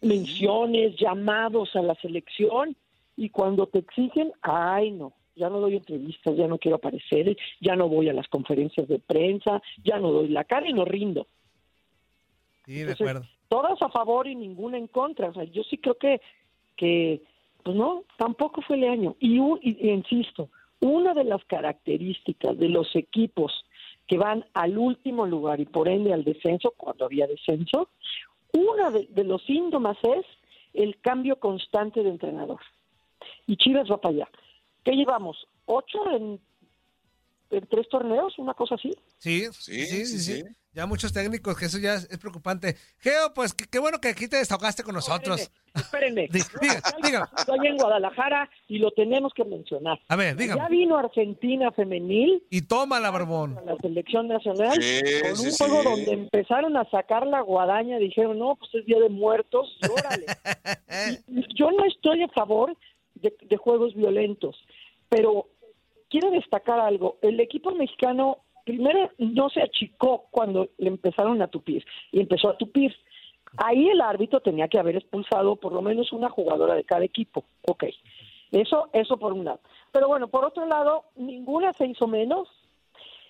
menciones, 0.00 0.96
llamados 0.96 1.74
a 1.76 1.82
la 1.82 1.94
selección 1.96 2.76
y 3.16 3.28
cuando 3.30 3.66
te 3.66 3.80
exigen, 3.80 4.32
ay 4.42 4.90
no, 4.90 5.12
ya 5.36 5.48
no 5.48 5.60
doy 5.60 5.76
entrevistas, 5.76 6.36
ya 6.36 6.46
no 6.46 6.58
quiero 6.58 6.76
aparecer, 6.76 7.36
ya 7.60 7.76
no 7.76 7.88
voy 7.88 8.08
a 8.08 8.12
las 8.12 8.28
conferencias 8.28 8.88
de 8.88 8.98
prensa, 8.98 9.62
ya 9.84 9.98
no 9.98 10.10
doy 10.10 10.28
la 10.28 10.44
cara 10.44 10.68
y 10.68 10.72
no 10.72 10.84
rindo. 10.84 11.26
Sí, 12.66 12.74
de 12.74 12.80
Entonces, 12.82 13.00
acuerdo. 13.08 13.28
todas 13.48 13.82
a 13.82 13.88
favor 13.90 14.26
y 14.28 14.34
ninguna 14.34 14.78
en 14.78 14.86
contra. 14.86 15.28
O 15.28 15.34
sea, 15.34 15.44
yo 15.44 15.62
sí 15.64 15.78
creo 15.78 15.96
que, 15.96 16.20
que 16.76 17.22
pues 17.62 17.76
no, 17.76 18.04
tampoco 18.18 18.62
fue 18.62 18.76
el 18.76 18.84
año. 18.84 19.16
Y, 19.20 19.38
un- 19.38 19.58
y- 19.62 19.86
y 19.86 19.90
insisto, 19.90 20.48
una 20.80 21.12
de 21.14 21.24
las 21.24 21.44
características 21.44 22.58
de 22.58 22.68
los 22.68 22.94
equipos 22.96 23.52
que 24.12 24.18
van 24.18 24.44
al 24.52 24.76
último 24.76 25.24
lugar 25.24 25.58
y 25.58 25.64
por 25.64 25.88
ende 25.88 26.12
al 26.12 26.22
descenso, 26.22 26.74
cuando 26.76 27.06
había 27.06 27.26
descenso, 27.26 27.88
de, 28.52 29.06
de 29.08 29.24
los 29.24 29.42
síntomas 29.44 29.96
es 30.02 30.26
el 30.74 31.00
cambio 31.00 31.36
constante 31.36 32.02
de 32.02 32.10
entrenador. 32.10 32.60
Y 33.46 33.56
Chivas 33.56 33.90
va 33.90 33.96
para 33.96 34.14
allá. 34.14 34.28
¿Qué 34.84 34.92
llevamos? 34.92 35.48
Ocho 35.64 36.10
en 36.10 36.38
en 37.52 37.66
tres 37.68 37.88
torneos, 37.88 38.38
una 38.38 38.54
cosa 38.54 38.74
así. 38.76 38.90
Sí, 39.18 39.46
sí, 39.52 39.86
sí, 39.86 40.18
sí, 40.18 40.42
Ya 40.72 40.86
muchos 40.86 41.12
técnicos, 41.12 41.56
que 41.58 41.66
eso 41.66 41.78
ya 41.78 41.94
es, 41.94 42.08
es 42.10 42.18
preocupante. 42.18 42.76
Geo, 42.98 43.32
pues 43.34 43.52
qué, 43.54 43.66
qué 43.70 43.78
bueno 43.78 44.00
que 44.00 44.08
aquí 44.08 44.26
te 44.26 44.38
desahogaste 44.38 44.82
con 44.82 44.94
nosotros. 44.94 45.50
Espérenme. 45.74 46.28
Diga, 46.32 46.80
diga. 47.02 47.30
Estoy 47.36 47.66
en 47.66 47.76
Guadalajara 47.76 48.48
y 48.68 48.78
lo 48.78 48.90
tenemos 48.90 49.32
que 49.34 49.44
mencionar. 49.44 49.98
A 50.08 50.16
ver, 50.16 50.36
dígame. 50.36 50.60
Ya 50.62 50.68
vino 50.68 50.96
Argentina 50.98 51.70
femenil 51.72 52.42
Y 52.50 52.62
toma 52.62 53.00
la 53.00 53.10
barbón. 53.10 53.58
la 53.66 53.76
selección 53.76 54.28
nacional 54.28 54.82
Sí, 54.82 55.00
con 55.22 55.30
un 55.32 55.36
sí, 55.36 55.56
juego 55.58 55.82
sí. 55.82 55.88
donde 55.90 56.12
empezaron 56.12 56.76
a 56.76 56.88
sacar 56.90 57.26
la 57.26 57.40
guadaña, 57.42 57.98
dijeron, 57.98 58.38
no, 58.38 58.56
pues 58.56 58.74
es 58.74 58.86
Día 58.86 58.98
de 58.98 59.08
Muertos, 59.10 59.78
y 59.82 59.86
órale. 59.90 60.26
Y 61.28 61.54
Yo 61.54 61.70
no 61.70 61.84
estoy 61.86 62.22
a 62.22 62.28
favor 62.28 62.76
de, 63.14 63.34
de 63.42 63.56
juegos 63.56 63.94
violentos, 63.94 64.56
pero 65.08 65.48
quiero 66.12 66.30
destacar 66.30 66.78
algo. 66.78 67.16
El 67.22 67.40
equipo 67.40 67.70
mexicano 67.74 68.36
primero 68.66 69.10
no 69.16 69.48
se 69.48 69.62
achicó 69.62 70.26
cuando 70.30 70.68
le 70.76 70.88
empezaron 70.88 71.40
a 71.40 71.48
tupir 71.48 71.84
y 72.12 72.20
empezó 72.20 72.50
a 72.50 72.58
tupir. 72.58 72.94
Ahí 73.56 73.88
el 73.88 74.00
árbitro 74.02 74.40
tenía 74.40 74.68
que 74.68 74.78
haber 74.78 74.96
expulsado 74.96 75.56
por 75.56 75.72
lo 75.72 75.80
menos 75.80 76.12
una 76.12 76.28
jugadora 76.28 76.74
de 76.74 76.84
cada 76.84 77.04
equipo. 77.04 77.44
Ok, 77.66 77.84
eso, 78.50 78.90
eso 78.92 79.16
por 79.16 79.32
un 79.32 79.46
lado. 79.46 79.60
Pero 79.90 80.06
bueno, 80.08 80.28
por 80.28 80.44
otro 80.44 80.66
lado, 80.66 81.04
ninguna 81.16 81.72
se 81.72 81.86
hizo 81.86 82.06
menos 82.06 82.46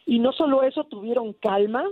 y 0.04 0.18
no 0.18 0.32
solo 0.32 0.64
eso, 0.64 0.82
tuvieron 0.84 1.32
calma, 1.34 1.84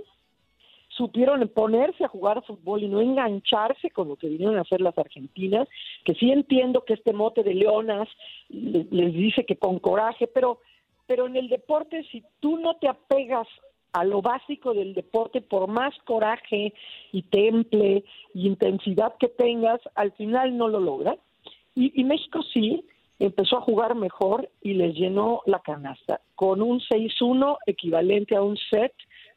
supieron 0.89 1.47
ponerse 1.49 2.05
a 2.05 2.09
jugar 2.09 2.45
fútbol 2.45 2.83
y 2.83 2.89
no 2.89 3.01
engancharse 3.01 3.91
con 3.91 4.09
lo 4.09 4.17
que 4.17 4.29
vinieron 4.29 4.59
a 4.59 4.63
hacer 4.63 4.81
las 4.81 4.99
argentinas, 4.99 5.69
que 6.05 6.15
sí 6.15 6.31
entiendo 6.33 6.85
que 6.85 6.95
este 6.95 7.13
mote 7.13 7.43
de 7.45 7.55
leonas 7.55 8.09
le- 8.49 8.87
les 8.91 9.13
dice 9.15 9.47
que 9.47 9.57
con 9.57 9.79
coraje, 9.79 10.27
pero, 10.27 10.59
pero 11.11 11.27
en 11.27 11.35
el 11.35 11.49
deporte 11.49 12.07
si 12.13 12.23
tú 12.39 12.57
no 12.59 12.77
te 12.77 12.87
apegas 12.87 13.49
a 13.93 14.05
lo 14.05 14.23
básico 14.23 14.75
del 14.75 14.95
deporte, 14.95 15.41
por 15.41 15.67
más 15.67 15.93
coraje 16.05 16.73
y 17.11 17.23
temple 17.23 18.05
y 18.33 18.47
intensidad 18.47 19.15
que 19.19 19.27
tengas, 19.27 19.81
al 19.97 20.13
final 20.13 20.57
no 20.57 20.69
lo 20.69 20.79
logras. 20.79 21.19
Y, 21.75 22.01
y 22.01 22.05
México 22.05 22.39
sí 22.55 22.85
empezó 23.19 23.59
a 23.59 23.63
jugar 23.63 23.97
mejor 23.97 24.49
y 24.63 24.75
les 24.75 24.95
llenó 24.95 25.43
la 25.47 25.59
canasta, 25.59 26.21
con 26.37 26.63
un 26.63 26.79
6-1 26.79 27.59
equivalente 27.67 28.37
a 28.37 28.43
un 28.43 28.57
set 28.57 28.93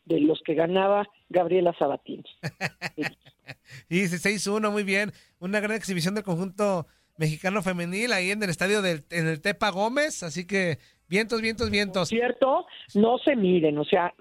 de 0.05 0.19
los 0.19 0.43
que 0.45 0.53
ganaba 0.53 1.09
Gabriela 1.29 1.73
Sabatini. 1.79 2.23
Y 3.89 3.99
dice 3.99 4.17
6-1, 4.17 4.71
muy 4.71 4.83
bien. 4.83 5.11
Una 5.39 5.59
gran 5.59 5.75
exhibición 5.75 6.13
del 6.13 6.23
conjunto 6.23 6.85
mexicano 7.17 7.61
femenil 7.61 8.13
ahí 8.13 8.31
en 8.31 8.41
el 8.41 8.49
estadio 8.49 8.81
del 8.81 9.03
en 9.09 9.27
el 9.27 9.41
Tepa 9.41 9.69
Gómez. 9.69 10.23
Así 10.23 10.45
que 10.45 10.79
vientos, 11.13 11.41
vientos, 11.41 11.69
vientos. 11.69 12.09
¿Cierto? 12.09 12.65
No 12.95 13.19
se 13.19 13.35
miren, 13.35 13.77
o 13.77 13.85
sea, 13.85 14.11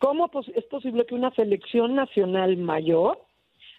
¿cómo 0.00 0.28
es 0.56 0.64
posible 0.64 1.06
que 1.06 1.14
una 1.14 1.32
selección 1.36 1.94
nacional 1.94 2.56
mayor 2.56 3.24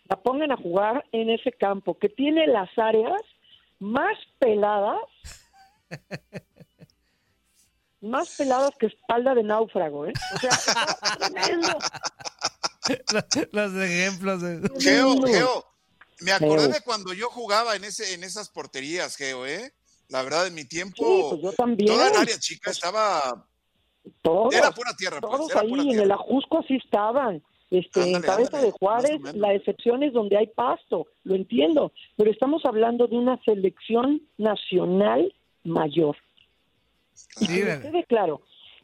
la 0.10 0.16
pongan 0.22 0.54
a 0.54 0.58
jugar 0.58 1.04
en 1.12 1.30
ese 1.30 1.52
campo 1.52 1.98
que 2.00 2.08
tiene 2.08 2.48
las 2.48 2.70
áreas 2.78 3.22
más 3.80 4.18
peladas, 4.40 5.02
más 8.02 8.36
peladas 8.38 8.72
que 8.80 8.88
espalda 8.88 9.34
de 9.36 9.44
náufrago, 9.44 10.06
¿eh? 10.06 10.14
O 10.36 10.40
sea, 10.40 10.52
tremendo. 11.20 11.78
los, 13.52 13.74
los 13.74 13.84
ejemplos. 13.84 14.42
de- 14.42 14.70
Geo, 14.80 15.22
Geo, 15.24 15.66
me 16.22 16.32
acordé 16.32 16.60
Geo. 16.62 16.68
de 16.70 16.82
cuando 16.82 17.14
yo 17.14 17.30
jugaba 17.30 17.76
en 17.76 17.84
ese, 17.84 18.14
en 18.14 18.24
esas 18.24 18.50
porterías, 18.50 19.16
Geo, 19.18 19.46
¿eh? 19.46 19.74
La 20.10 20.24
verdad, 20.24 20.48
en 20.48 20.56
mi 20.56 20.66
tiempo, 20.66 20.96
Sí, 20.96 21.26
pues 21.30 21.42
yo 21.42 21.52
también. 21.54 21.88
toda 21.88 22.10
el 22.10 22.16
área 22.18 22.40
chica 22.40 22.72
estaba, 22.72 23.46
Todos, 24.22 24.54
era 24.56 24.72
pura 24.72 24.94
tierra, 24.98 25.20
pues, 25.20 25.32
todos 25.32 25.52
era 25.52 25.62
ahí 25.62 25.70
pura 25.70 25.82
en 25.84 26.00
el 26.00 26.12
Ajusco 26.12 26.60
así 26.60 26.76
estaban. 26.76 27.44
Este, 27.70 28.00
en 28.14 28.22
cabeza 28.22 28.56
ándale, 28.56 28.68
de 28.68 28.72
Juárez, 28.72 29.20
la 29.36 29.54
excepción 29.54 30.02
es 30.02 30.14
donde 30.14 30.38
hay 30.38 30.48
pasto, 30.48 31.08
lo 31.26 31.36
entiendo, 31.36 31.92
pero 32.16 32.32
estamos 32.32 32.64
hablando 32.66 33.08
de 33.08 33.18
una 33.18 33.38
selección 33.44 34.22
nacional 34.38 35.34
mayor. 35.66 36.16
Y 37.42 37.48
que 37.48 37.80
quede 37.82 38.06
claro, 38.08 38.42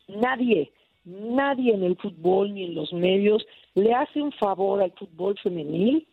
nadie, 0.10 0.74
nadie 1.06 1.74
en 1.74 1.84
el 1.84 1.96
fútbol 1.96 2.54
ni 2.54 2.66
en 2.66 2.76
los 2.76 2.92
medios 2.92 3.46
le 3.74 3.94
hace 3.94 4.22
un 4.22 4.34
favor 4.34 4.82
al 4.82 4.92
fútbol 4.92 5.40
femenil, 5.42 6.06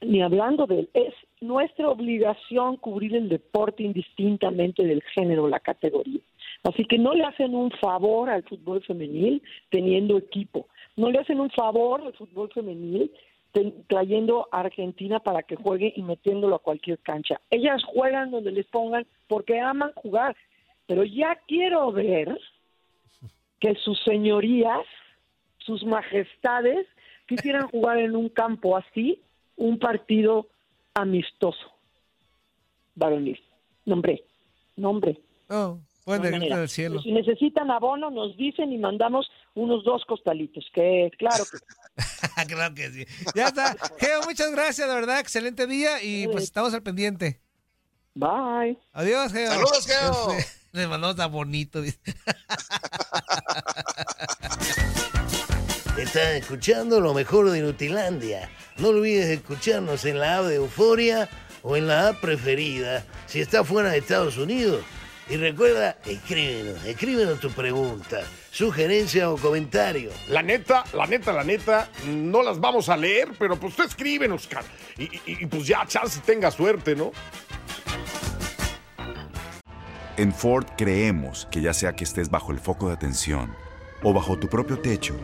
ni 0.00 0.22
hablando 0.22 0.66
de 0.66 0.80
él. 0.80 0.90
Es 0.94 1.14
nuestra 1.40 1.88
obligación 1.88 2.76
cubrir 2.76 3.14
el 3.14 3.28
deporte 3.28 3.82
indistintamente 3.82 4.84
del 4.84 5.02
género 5.14 5.44
o 5.44 5.48
la 5.48 5.60
categoría. 5.60 6.20
Así 6.64 6.84
que 6.84 6.98
no 6.98 7.14
le 7.14 7.24
hacen 7.24 7.54
un 7.54 7.70
favor 7.70 8.30
al 8.30 8.42
fútbol 8.44 8.82
femenil 8.82 9.42
teniendo 9.70 10.18
equipo. 10.18 10.66
No 10.96 11.10
le 11.10 11.18
hacen 11.20 11.40
un 11.40 11.50
favor 11.50 12.02
al 12.02 12.12
fútbol 12.14 12.50
femenil 12.52 13.10
trayendo 13.86 14.48
a 14.52 14.60
Argentina 14.60 15.20
para 15.20 15.42
que 15.42 15.56
juegue 15.56 15.92
y 15.96 16.02
metiéndolo 16.02 16.56
a 16.56 16.62
cualquier 16.62 16.98
cancha. 16.98 17.40
Ellas 17.50 17.82
juegan 17.84 18.30
donde 18.30 18.52
les 18.52 18.66
pongan 18.66 19.06
porque 19.26 19.58
aman 19.58 19.92
jugar. 19.94 20.36
Pero 20.86 21.04
ya 21.04 21.38
quiero 21.46 21.92
ver 21.92 22.38
que 23.60 23.74
sus 23.76 24.00
señorías, 24.04 24.86
sus 25.58 25.84
majestades, 25.84 26.86
quisieran 27.26 27.68
jugar 27.68 27.98
en 27.98 28.16
un 28.16 28.28
campo 28.28 28.76
así 28.76 29.20
un 29.58 29.78
partido 29.78 30.48
amistoso. 30.94 31.72
Varonil. 32.94 33.38
Nombre. 33.84 34.24
Nombre. 34.76 35.20
Oh, 35.48 35.78
buen 36.04 36.18
No 36.22 36.24
negrito 36.24 36.40
manera. 36.44 36.58
del 36.60 36.68
cielo. 36.68 37.00
Si 37.02 37.12
necesitan 37.12 37.70
abono, 37.70 38.10
nos 38.10 38.36
dicen 38.36 38.72
y 38.72 38.78
mandamos 38.78 39.30
unos 39.54 39.84
dos 39.84 40.04
costalitos, 40.06 40.66
que 40.74 41.10
claro 41.18 41.44
que 41.50 41.58
claro 42.54 42.74
que 42.74 42.90
sí. 42.90 43.04
Ya 43.34 43.48
está. 43.48 43.76
Geo, 43.98 44.22
muchas 44.24 44.50
gracias, 44.52 44.88
de 44.88 44.94
verdad. 44.94 45.20
Excelente 45.20 45.66
día 45.66 46.02
y 46.02 46.26
pues 46.28 46.44
estamos 46.44 46.72
al 46.74 46.82
pendiente. 46.82 47.40
Bye. 48.14 48.78
Adiós, 48.92 49.32
Geo. 49.32 49.50
Saludos, 49.50 49.86
Geo. 49.86 50.34
Le 50.72 50.86
mandamos 50.86 51.16
tan 51.16 51.32
bonito. 51.32 51.80
Estás 55.98 56.34
escuchando 56.36 57.00
lo 57.00 57.12
mejor 57.12 57.50
de 57.50 57.60
Nutilandia. 57.60 58.48
No 58.78 58.88
olvides 58.88 59.26
escucharnos 59.26 60.04
en 60.04 60.18
la 60.20 60.38
app 60.38 60.44
de 60.44 60.56
Euforia 60.56 61.28
o 61.62 61.76
en 61.76 61.88
la 61.88 62.08
app 62.08 62.20
preferida 62.20 63.04
si 63.26 63.40
estás 63.40 63.66
fuera 63.66 63.90
de 63.90 63.98
Estados 63.98 64.36
Unidos. 64.38 64.82
Y 65.28 65.36
recuerda, 65.36 65.98
escríbenos, 66.06 66.82
escríbenos 66.86 67.40
tu 67.40 67.50
pregunta, 67.50 68.20
sugerencia 68.50 69.28
o 69.30 69.36
comentario. 69.36 70.10
La 70.28 70.42
neta, 70.42 70.84
la 70.94 71.06
neta, 71.06 71.32
la 71.34 71.44
neta, 71.44 71.90
no 72.06 72.42
las 72.42 72.58
vamos 72.58 72.88
a 72.88 72.96
leer, 72.96 73.28
pero 73.38 73.56
pues 73.56 73.74
tú 73.76 73.82
escríbenos, 73.82 74.46
cara. 74.46 74.64
Y, 74.96 75.04
y- 75.04 75.20
y, 75.26 75.46
pues 75.46 75.66
ya, 75.66 75.84
chance 75.86 76.20
tenga 76.24 76.50
suerte, 76.50 76.94
¿no? 76.96 77.10
En 80.16 80.32
Ford 80.32 80.64
creemos 80.78 81.46
que 81.50 81.60
ya 81.60 81.74
sea 81.74 81.92
que 81.94 82.04
estés 82.04 82.30
bajo 82.30 82.50
el 82.52 82.58
foco 82.58 82.88
de 82.88 82.94
atención 82.94 83.54
o 84.02 84.14
bajo 84.14 84.38
tu 84.38 84.48
propio 84.48 84.78
techo, 84.78 85.14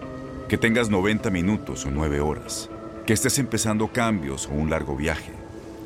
que 0.48 0.58
tengas 0.58 0.90
90 0.90 1.30
minutos 1.30 1.86
o 1.86 1.90
9 1.90 2.20
horas, 2.20 2.68
que 3.06 3.12
estés 3.12 3.38
empezando 3.38 3.88
cambios 3.88 4.46
o 4.46 4.50
un 4.50 4.70
largo 4.70 4.96
viaje, 4.96 5.32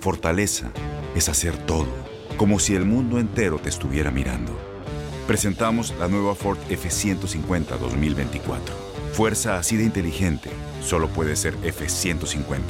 fortaleza 0.00 0.70
es 1.14 1.28
hacer 1.28 1.56
todo, 1.66 1.88
como 2.36 2.58
si 2.58 2.74
el 2.74 2.84
mundo 2.84 3.18
entero 3.18 3.58
te 3.58 3.68
estuviera 3.68 4.10
mirando. 4.10 4.58
Presentamos 5.26 5.94
la 5.98 6.08
nueva 6.08 6.34
Ford 6.34 6.58
F150 6.68 7.78
2024. 7.78 8.74
Fuerza 9.12 9.58
así 9.58 9.76
de 9.76 9.84
inteligente 9.84 10.50
solo 10.80 11.08
puede 11.08 11.36
ser 11.36 11.54
F150. 11.58 12.60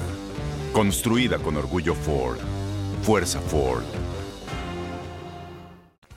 Construida 0.73 1.39
con 1.39 1.57
orgullo 1.57 1.95
Ford. 1.95 2.39
Fuerza 3.03 3.41
Ford. 3.41 3.85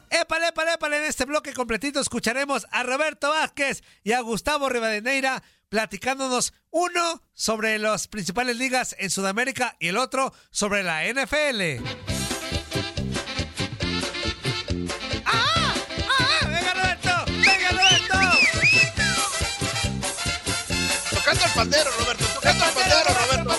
Épale, 0.09 0.49
épale, 0.49 0.73
épale. 0.73 0.97
En 0.97 1.03
este 1.05 1.25
bloque 1.25 1.53
completito 1.53 1.99
escucharemos 1.99 2.67
a 2.71 2.83
Roberto 2.83 3.29
Vázquez 3.29 3.81
y 4.03 4.11
a 4.11 4.21
Gustavo 4.21 4.67
Rivadeneira 4.67 5.41
platicándonos 5.71 6.53
uno 6.69 7.23
sobre 7.33 7.79
las 7.79 8.09
principales 8.09 8.57
ligas 8.57 8.93
en 8.99 9.09
Sudamérica 9.09 9.77
y 9.79 9.87
el 9.87 9.95
otro 9.95 10.33
sobre 10.51 10.83
la 10.83 11.05
NFL. 11.05 11.81
¡Ah! 15.25 15.73
¡Ah! 16.09 16.45
¡Venga, 16.45 16.73
Roberto! 16.73 17.09
¡Venga, 17.27 17.69
Roberto! 17.71 18.15
Tocando 21.09 21.45
el 21.45 21.51
pandero, 21.51 21.89
Roberto, 21.99 22.25
tocando 22.35 22.65
el 22.65 22.71
pandero, 22.71 23.09
Roberto. 23.25 23.55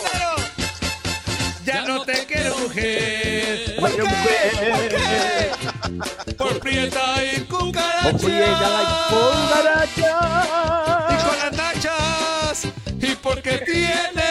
Ya 1.65 1.83
no 1.87 2.05
te 2.05 2.27
quiero, 2.27 2.59
mujer. 2.59 3.77
¿Por 3.81 3.91
qué? 3.91 4.03
¿Por 4.03 4.89
qué? 4.91 6.35
Por 6.35 6.61
prieta 6.61 7.25
y 7.25 7.41
cucaracha. 7.45 8.11
Por 8.11 8.21
prieta 8.21 8.83
y 8.83 8.87
cucaracha. 9.15 11.02
Y 11.43 11.51
con 11.51 11.57
las 11.57 11.75
nachas. 11.75 12.65
Y 13.01 13.17
porque 13.17 13.59
tiene. 13.59 14.31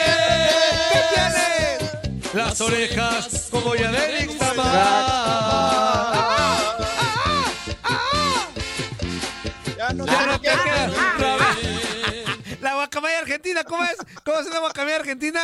¿Qué 0.91 1.01
tiene? 1.13 2.23
Las 2.33 2.61
orejas 2.61 3.47
como 3.51 3.75
ya 3.75 3.91
de 3.91 4.23
Ixtamar. 4.23 4.65
Ya, 9.65 9.75
ya 9.77 9.93
no, 9.93 10.05
Ya 10.05 10.25
no 10.25 10.39
te 10.39 10.49
te 10.49 10.55
quiero. 10.55 10.63
quiero, 10.63 10.93
Robert. 11.17 12.61
La 12.61 12.75
guacamaya 12.75 13.19
argentina, 13.19 13.63
¿cómo 13.63 13.83
es? 13.83 13.97
¿Cómo 14.23 14.39
es 14.39 14.47
una 14.47 14.59
guacamaya 14.59 14.95
argentina? 14.97 15.41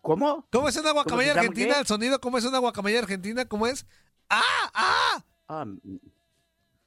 ¿Cómo? 0.00 0.46
¿Cómo 0.50 0.68
es 0.68 0.76
una 0.76 0.92
guacamaya 0.92 1.32
argentina? 1.32 1.74
qué? 1.74 1.80
El 1.80 1.86
sonido, 1.86 2.20
¿cómo 2.20 2.38
es 2.38 2.44
una 2.44 2.58
guacamaya 2.58 2.98
argentina? 3.00 3.44
¿Cómo 3.44 3.66
es? 3.66 3.84
¡Ah! 4.30 4.70
¡Ah! 4.72 5.24
Ah, 5.48 5.64
mm. 5.66 5.98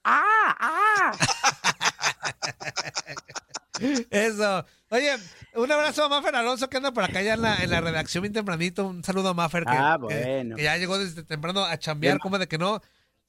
¡Ah! 0.04 0.58
¡Ah! 0.60 1.12
Eso. 4.10 4.66
Oye, 4.90 5.10
un 5.56 5.72
abrazo 5.72 6.04
a 6.04 6.10
Maffer 6.10 6.36
Alonso 6.36 6.70
que 6.70 6.78
anda 6.78 6.92
por 6.94 7.04
acá 7.04 7.22
ya 7.22 7.34
en 7.34 7.42
la, 7.42 7.64
en 7.64 7.70
la 7.70 7.82
redacción 7.82 8.22
bien 8.22 8.34
tempranito. 8.34 8.86
Un 8.88 9.04
saludo 9.04 9.30
a 9.30 9.34
Maffer 9.34 9.64
que, 9.64 9.72
Ah, 9.72 9.98
que- 10.00 10.16
bueno. 10.16 10.56
que 10.56 10.64
ya 10.64 10.78
llegó 10.78 11.00
desde 11.00 11.24
temprano 11.24 11.64
a 11.64 11.78
chambear, 11.80 12.20
como 12.20 12.38
de 12.38 12.48
que 12.48 12.58
no. 12.58 12.82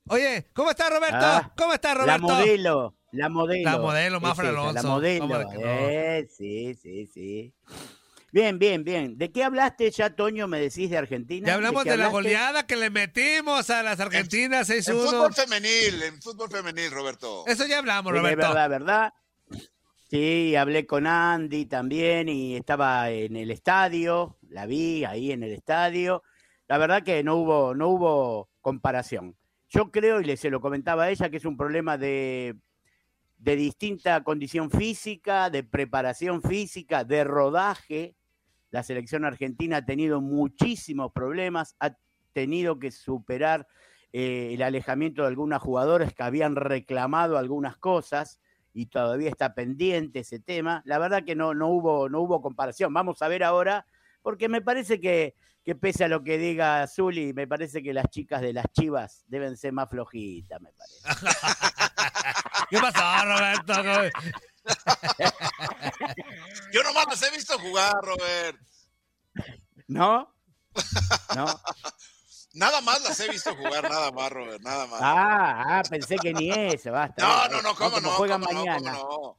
Oye, 0.08 0.46
¿cómo 0.52 0.70
está 0.70 0.90
Roberto? 0.90 1.16
Ah, 1.20 1.52
¿Cómo 1.56 1.72
está 1.72 1.94
La 1.94 2.18
Roberto? 2.18 2.22
modelo, 2.22 2.94
la 3.12 3.28
modelo. 3.28 3.70
La 3.70 3.78
modelo, 3.78 4.16
Es 4.16 4.22
La 4.38 4.48
Alonso. 4.48 4.88
modelo. 4.88 5.20
¿Cómo 5.28 5.38
de 5.38 5.46
que 5.46 5.54
no? 5.54 5.60
eh, 5.70 6.28
sí, 6.36 6.74
sí, 6.74 7.06
sí. 7.06 7.54
Bien, 8.32 8.58
bien, 8.58 8.82
bien. 8.82 9.18
¿De 9.18 9.30
qué 9.30 9.44
hablaste 9.44 9.90
ya, 9.90 10.16
Toño? 10.16 10.48
¿Me 10.48 10.58
decís 10.58 10.88
de 10.88 10.96
Argentina? 10.96 11.46
Ya 11.48 11.54
hablamos 11.54 11.84
de 11.84 11.98
la 11.98 12.08
goleada 12.08 12.66
que 12.66 12.76
le 12.76 12.88
metimos 12.88 13.68
a 13.68 13.82
las 13.82 14.00
Argentinas 14.00 14.70
En 14.70 14.82
fútbol 14.82 15.30
6-1. 15.32 15.34
femenil, 15.34 16.02
en 16.02 16.22
fútbol 16.22 16.50
femenil, 16.50 16.90
Roberto. 16.90 17.44
Eso 17.46 17.66
ya 17.66 17.78
hablamos, 17.78 18.10
Sí, 18.12 18.18
Roberto. 18.18 18.40
Es 18.40 18.48
verdad, 18.48 18.70
verdad. 18.70 19.12
Sí, 20.08 20.56
hablé 20.56 20.86
con 20.86 21.06
Andy 21.06 21.66
también 21.66 22.30
y 22.30 22.56
estaba 22.56 23.10
en 23.10 23.36
el 23.36 23.50
estadio, 23.50 24.38
la 24.48 24.64
vi 24.64 25.04
ahí 25.04 25.30
en 25.32 25.42
el 25.42 25.52
estadio. 25.52 26.22
La 26.68 26.78
verdad 26.78 27.02
que 27.02 27.22
no 27.22 27.36
hubo, 27.36 27.74
no 27.74 27.88
hubo 27.88 28.48
comparación. 28.62 29.36
Yo 29.68 29.90
creo, 29.90 30.20
y 30.20 30.24
le 30.24 30.38
se 30.38 30.48
lo 30.48 30.60
comentaba 30.62 31.04
a 31.04 31.10
ella, 31.10 31.28
que 31.28 31.36
es 31.36 31.44
un 31.44 31.56
problema 31.58 31.98
de, 31.98 32.56
de 33.36 33.56
distinta 33.56 34.22
condición 34.24 34.70
física, 34.70 35.50
de 35.50 35.64
preparación 35.64 36.40
física, 36.42 37.04
de 37.04 37.24
rodaje. 37.24 38.14
La 38.72 38.82
selección 38.82 39.24
argentina 39.26 39.76
ha 39.76 39.84
tenido 39.84 40.22
muchísimos 40.22 41.12
problemas, 41.12 41.76
ha 41.78 41.94
tenido 42.32 42.78
que 42.78 42.90
superar 42.90 43.68
eh, 44.14 44.54
el 44.54 44.62
alejamiento 44.62 45.22
de 45.22 45.28
algunas 45.28 45.60
jugadoras 45.60 46.14
que 46.14 46.22
habían 46.22 46.56
reclamado 46.56 47.36
algunas 47.36 47.76
cosas 47.76 48.40
y 48.72 48.86
todavía 48.86 49.28
está 49.28 49.54
pendiente 49.54 50.20
ese 50.20 50.40
tema. 50.40 50.82
La 50.86 50.98
verdad 50.98 51.22
que 51.22 51.34
no, 51.34 51.52
no, 51.52 51.68
hubo, 51.68 52.08
no 52.08 52.22
hubo 52.22 52.40
comparación. 52.40 52.94
Vamos 52.94 53.20
a 53.20 53.28
ver 53.28 53.44
ahora, 53.44 53.86
porque 54.22 54.48
me 54.48 54.62
parece 54.62 54.98
que, 55.00 55.34
que 55.62 55.74
pese 55.74 56.04
a 56.04 56.08
lo 56.08 56.24
que 56.24 56.38
diga 56.38 56.86
Zuli, 56.86 57.34
me 57.34 57.46
parece 57.46 57.82
que 57.82 57.92
las 57.92 58.08
chicas 58.08 58.40
de 58.40 58.54
las 58.54 58.72
chivas 58.72 59.22
deben 59.26 59.54
ser 59.58 59.74
más 59.74 59.90
flojitas, 59.90 60.62
me 60.62 60.70
parece. 60.72 61.02
¿Qué 62.70 62.78
pasó, 62.78 63.26
Roberto? 63.26 64.18
Yo 66.72 66.82
nomás 66.82 67.06
las 67.08 67.22
he 67.22 67.30
visto 67.30 67.58
jugar, 67.58 67.94
Robert. 68.02 68.58
¿No? 69.88 70.34
¿No? 71.34 71.62
Nada 72.54 72.80
más 72.82 73.02
las 73.02 73.18
he 73.20 73.28
visto 73.30 73.54
jugar, 73.56 73.88
nada 73.90 74.10
más, 74.12 74.30
Robert, 74.30 74.62
nada 74.62 74.86
más. 74.86 75.00
Ah, 75.02 75.64
ah, 75.78 75.82
pensé 75.88 76.16
que 76.16 76.32
ni 76.34 76.50
eso, 76.50 76.92
basta. 76.92 77.22
No, 77.26 77.48
no, 77.48 77.62
no, 77.62 77.74
cómo 77.74 77.90
como 77.92 78.00
no, 78.02 78.10
juegan 78.12 78.42
cómo 78.42 78.52
no, 78.52 78.64
mañana. 78.66 78.92
cómo 78.98 79.38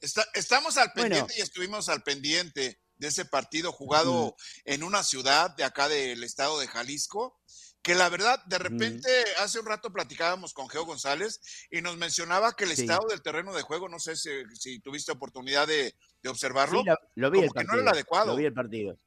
Está- 0.00 0.26
estamos 0.34 0.76
al 0.78 0.90
Bueno. 0.94 1.02
pendiente 1.10 1.34
y 1.36 1.42
estuvimos 1.42 1.88
al 1.90 2.02
pendiente 2.02 2.80
de 2.96 3.08
ese 3.08 3.24
partido 3.26 3.72
jugado 3.72 4.34
Mm. 4.36 4.60
en 4.72 4.82
una 4.82 5.02
ciudad 5.02 5.50
de 5.56 5.64
acá 5.64 5.88
del 5.88 6.24
estado 6.24 6.58
de 6.58 6.68
Jalisco, 6.68 7.38
que 7.82 7.94
la 7.94 8.08
verdad, 8.10 8.42
de 8.44 8.58
repente, 8.58 9.08
hace 9.38 9.58
un 9.58 9.66
rato 9.66 9.92
platicábamos 9.92 10.52
con 10.52 10.68
Geo 10.68 10.84
González 10.84 11.40
y 11.70 11.80
nos 11.80 11.96
mencionaba 11.96 12.52
que 12.52 12.64
el 12.64 12.70
Sí. 12.76 12.82
estado 12.82 13.06
del 13.08 13.22
terreno 13.22 13.54
de 13.54 13.62
juego, 13.62 13.88
no 13.88 13.98
sé 13.98 14.16
si, 14.16 14.30
si 14.54 14.80
tuviste 14.80 15.12
oportunidad 15.12 15.66
de, 15.66 15.94
de 16.22 16.28
observarlo, 16.28 16.80
Sí, 16.80 16.84
lo, 16.84 16.96
lo 17.14 17.30
vi 17.30 17.38
como 17.38 17.46
el 17.46 17.52
que 17.54 17.64
no 17.64 17.72
partido. 17.72 17.80
era 17.80 17.82
el 17.82 17.88
adecuado. 17.96 18.26
Lo 18.32 18.36
vi 18.36 18.44
el 18.44 18.52
partido. 18.54 18.98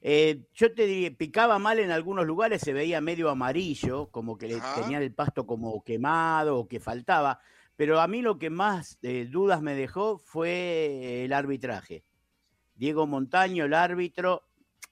Eh, 0.00 0.46
yo 0.54 0.74
te 0.74 0.86
diría, 0.86 1.14
picaba 1.16 1.58
mal 1.58 1.78
en 1.78 1.90
algunos 1.92 2.26
lugares, 2.26 2.60
se 2.62 2.72
veía 2.72 3.00
medio 3.00 3.30
amarillo, 3.30 4.10
como 4.10 4.36
que 4.36 4.48
le 4.48 4.56
Ajá. 4.56 4.80
tenían 4.80 5.02
el 5.02 5.14
pasto 5.14 5.46
como 5.46 5.84
quemado 5.84 6.58
o 6.58 6.66
que 6.66 6.80
faltaba. 6.80 7.40
Pero 7.76 8.00
a 8.00 8.08
mí 8.08 8.20
lo 8.20 8.38
que 8.38 8.50
más 8.50 8.98
eh, 9.02 9.26
dudas 9.30 9.62
me 9.62 9.74
dejó 9.74 10.18
fue 10.18 11.24
el 11.24 11.32
arbitraje. 11.32 12.04
Diego 12.74 13.06
Montaño, 13.06 13.64
el 13.64 13.74
árbitro, 13.74 14.42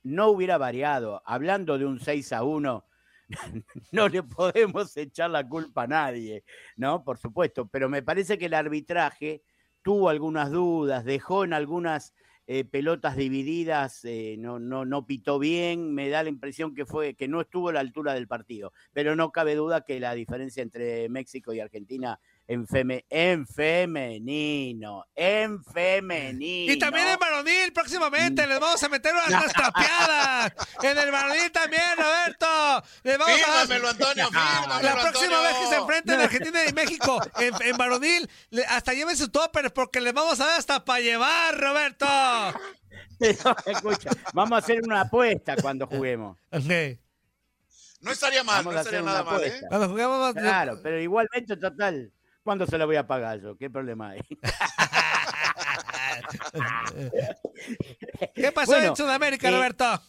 no 0.03 0.28
hubiera 0.28 0.59
variado. 0.59 1.22
Hablando 1.24 1.78
de 1.78 1.86
un 1.86 2.01
6 2.01 2.32
a 2.32 2.42
1, 2.42 2.84
no 3.92 4.09
le 4.09 4.22
podemos 4.22 4.96
echar 4.96 5.30
la 5.30 5.46
culpa 5.48 5.84
a 5.84 5.86
nadie, 5.86 6.44
¿no? 6.76 7.05
Por 7.05 7.18
supuesto, 7.18 7.68
pero 7.68 7.88
me 7.88 8.03
parece 8.03 8.38
que 8.38 8.46
el 8.46 8.55
arbitraje 8.55 9.42
tuvo 9.82 10.09
algunas 10.09 10.51
dudas, 10.51 11.05
dejó 11.05 11.44
en 11.44 11.53
algunas 11.53 12.14
eh, 12.46 12.64
pelotas 12.64 13.16
divididas, 13.16 14.05
eh, 14.05 14.34
no, 14.38 14.59
no, 14.59 14.84
no 14.84 15.07
pitó 15.07 15.38
bien, 15.38 15.94
me 15.94 16.09
da 16.09 16.22
la 16.22 16.30
impresión 16.30 16.74
que 16.74 16.84
fue 16.84 17.14
que 17.14 17.28
no 17.28 17.40
estuvo 17.40 17.68
a 17.68 17.72
la 17.72 17.80
altura 17.80 18.12
del 18.14 18.26
partido, 18.26 18.72
pero 18.92 19.14
no 19.14 19.30
cabe 19.30 19.55
duda 19.55 19.84
que 19.84 20.01
la 20.01 20.14
diferencia 20.14 20.62
entre 20.62 21.09
México 21.09 21.53
y 21.53 21.61
Argentina 21.61 22.18
en, 22.51 22.66
feme- 22.66 23.05
en 23.09 23.46
femenino, 23.46 25.07
en 25.14 25.62
femenino. 25.62 26.72
Y 26.72 26.78
también 26.80 27.07
en 27.07 27.18
varonil, 27.18 27.72
próximamente, 27.72 28.44
les 28.44 28.59
vamos 28.59 28.82
a 28.82 28.88
meter 28.88 29.14
unas 29.14 29.53
tapeadas. 29.53 30.53
En 30.82 30.98
el 30.98 31.11
varonil 31.12 31.53
también, 31.53 31.82
Roberto. 31.96 32.82
Les 33.05 33.16
vamos 33.18 33.36
Fírmamelo, 33.36 33.86
a 33.86 33.90
Antonio, 33.92 34.28
fírmamelo, 34.32 34.82
La 34.82 35.01
próxima 35.01 35.36
Antonio. 35.36 35.42
vez 35.42 35.57
que 35.59 35.66
se 35.68 35.76
enfrenten 35.76 36.20
Argentina 36.20 36.61
y 36.68 36.72
México 36.72 37.20
en, 37.38 37.55
en 37.62 37.76
varonil, 37.76 38.28
hasta 38.68 38.94
lleven 38.94 39.16
su 39.16 39.28
topper 39.28 39.72
porque 39.72 40.01
les 40.01 40.12
vamos 40.12 40.40
a 40.40 40.46
dar 40.46 40.59
hasta 40.59 40.84
para 40.84 40.98
llevar, 41.01 41.57
Roberto. 41.57 42.07
Escucha, 43.66 44.11
vamos 44.32 44.57
a 44.57 44.59
hacer 44.59 44.80
una 44.82 45.03
apuesta 45.03 45.55
cuando 45.62 45.86
juguemos. 45.86 46.36
No 48.01 48.11
estaría 48.11 48.42
mal, 48.42 48.64
Vamos 48.64 48.72
no 48.72 48.78
a 48.78 48.82
estaría 48.82 49.01
hacer 49.01 49.03
una 49.03 49.12
nada 49.12 49.24
mal, 49.24 49.40
¿eh? 49.42 49.46
apuesta. 49.46 49.68
Cuando 49.68 49.88
juguemos, 49.90 50.32
Claro, 50.34 50.80
pero 50.82 51.01
igualmente, 51.01 51.57
total, 51.57 52.11
¿cuándo 52.51 52.66
se 52.66 52.78
la 52.78 52.84
voy 52.84 52.96
a 52.96 53.07
pagar 53.07 53.40
yo? 53.40 53.57
¿Qué 53.57 53.70
problema 53.70 54.11
hay? 54.11 54.22
¿Qué 58.34 58.51
pasó 58.51 58.72
Bueno, 58.72 58.88
en 58.88 58.96
Sudamérica, 58.96 59.48
eh, 59.48 59.53
Roberto? 59.53 60.03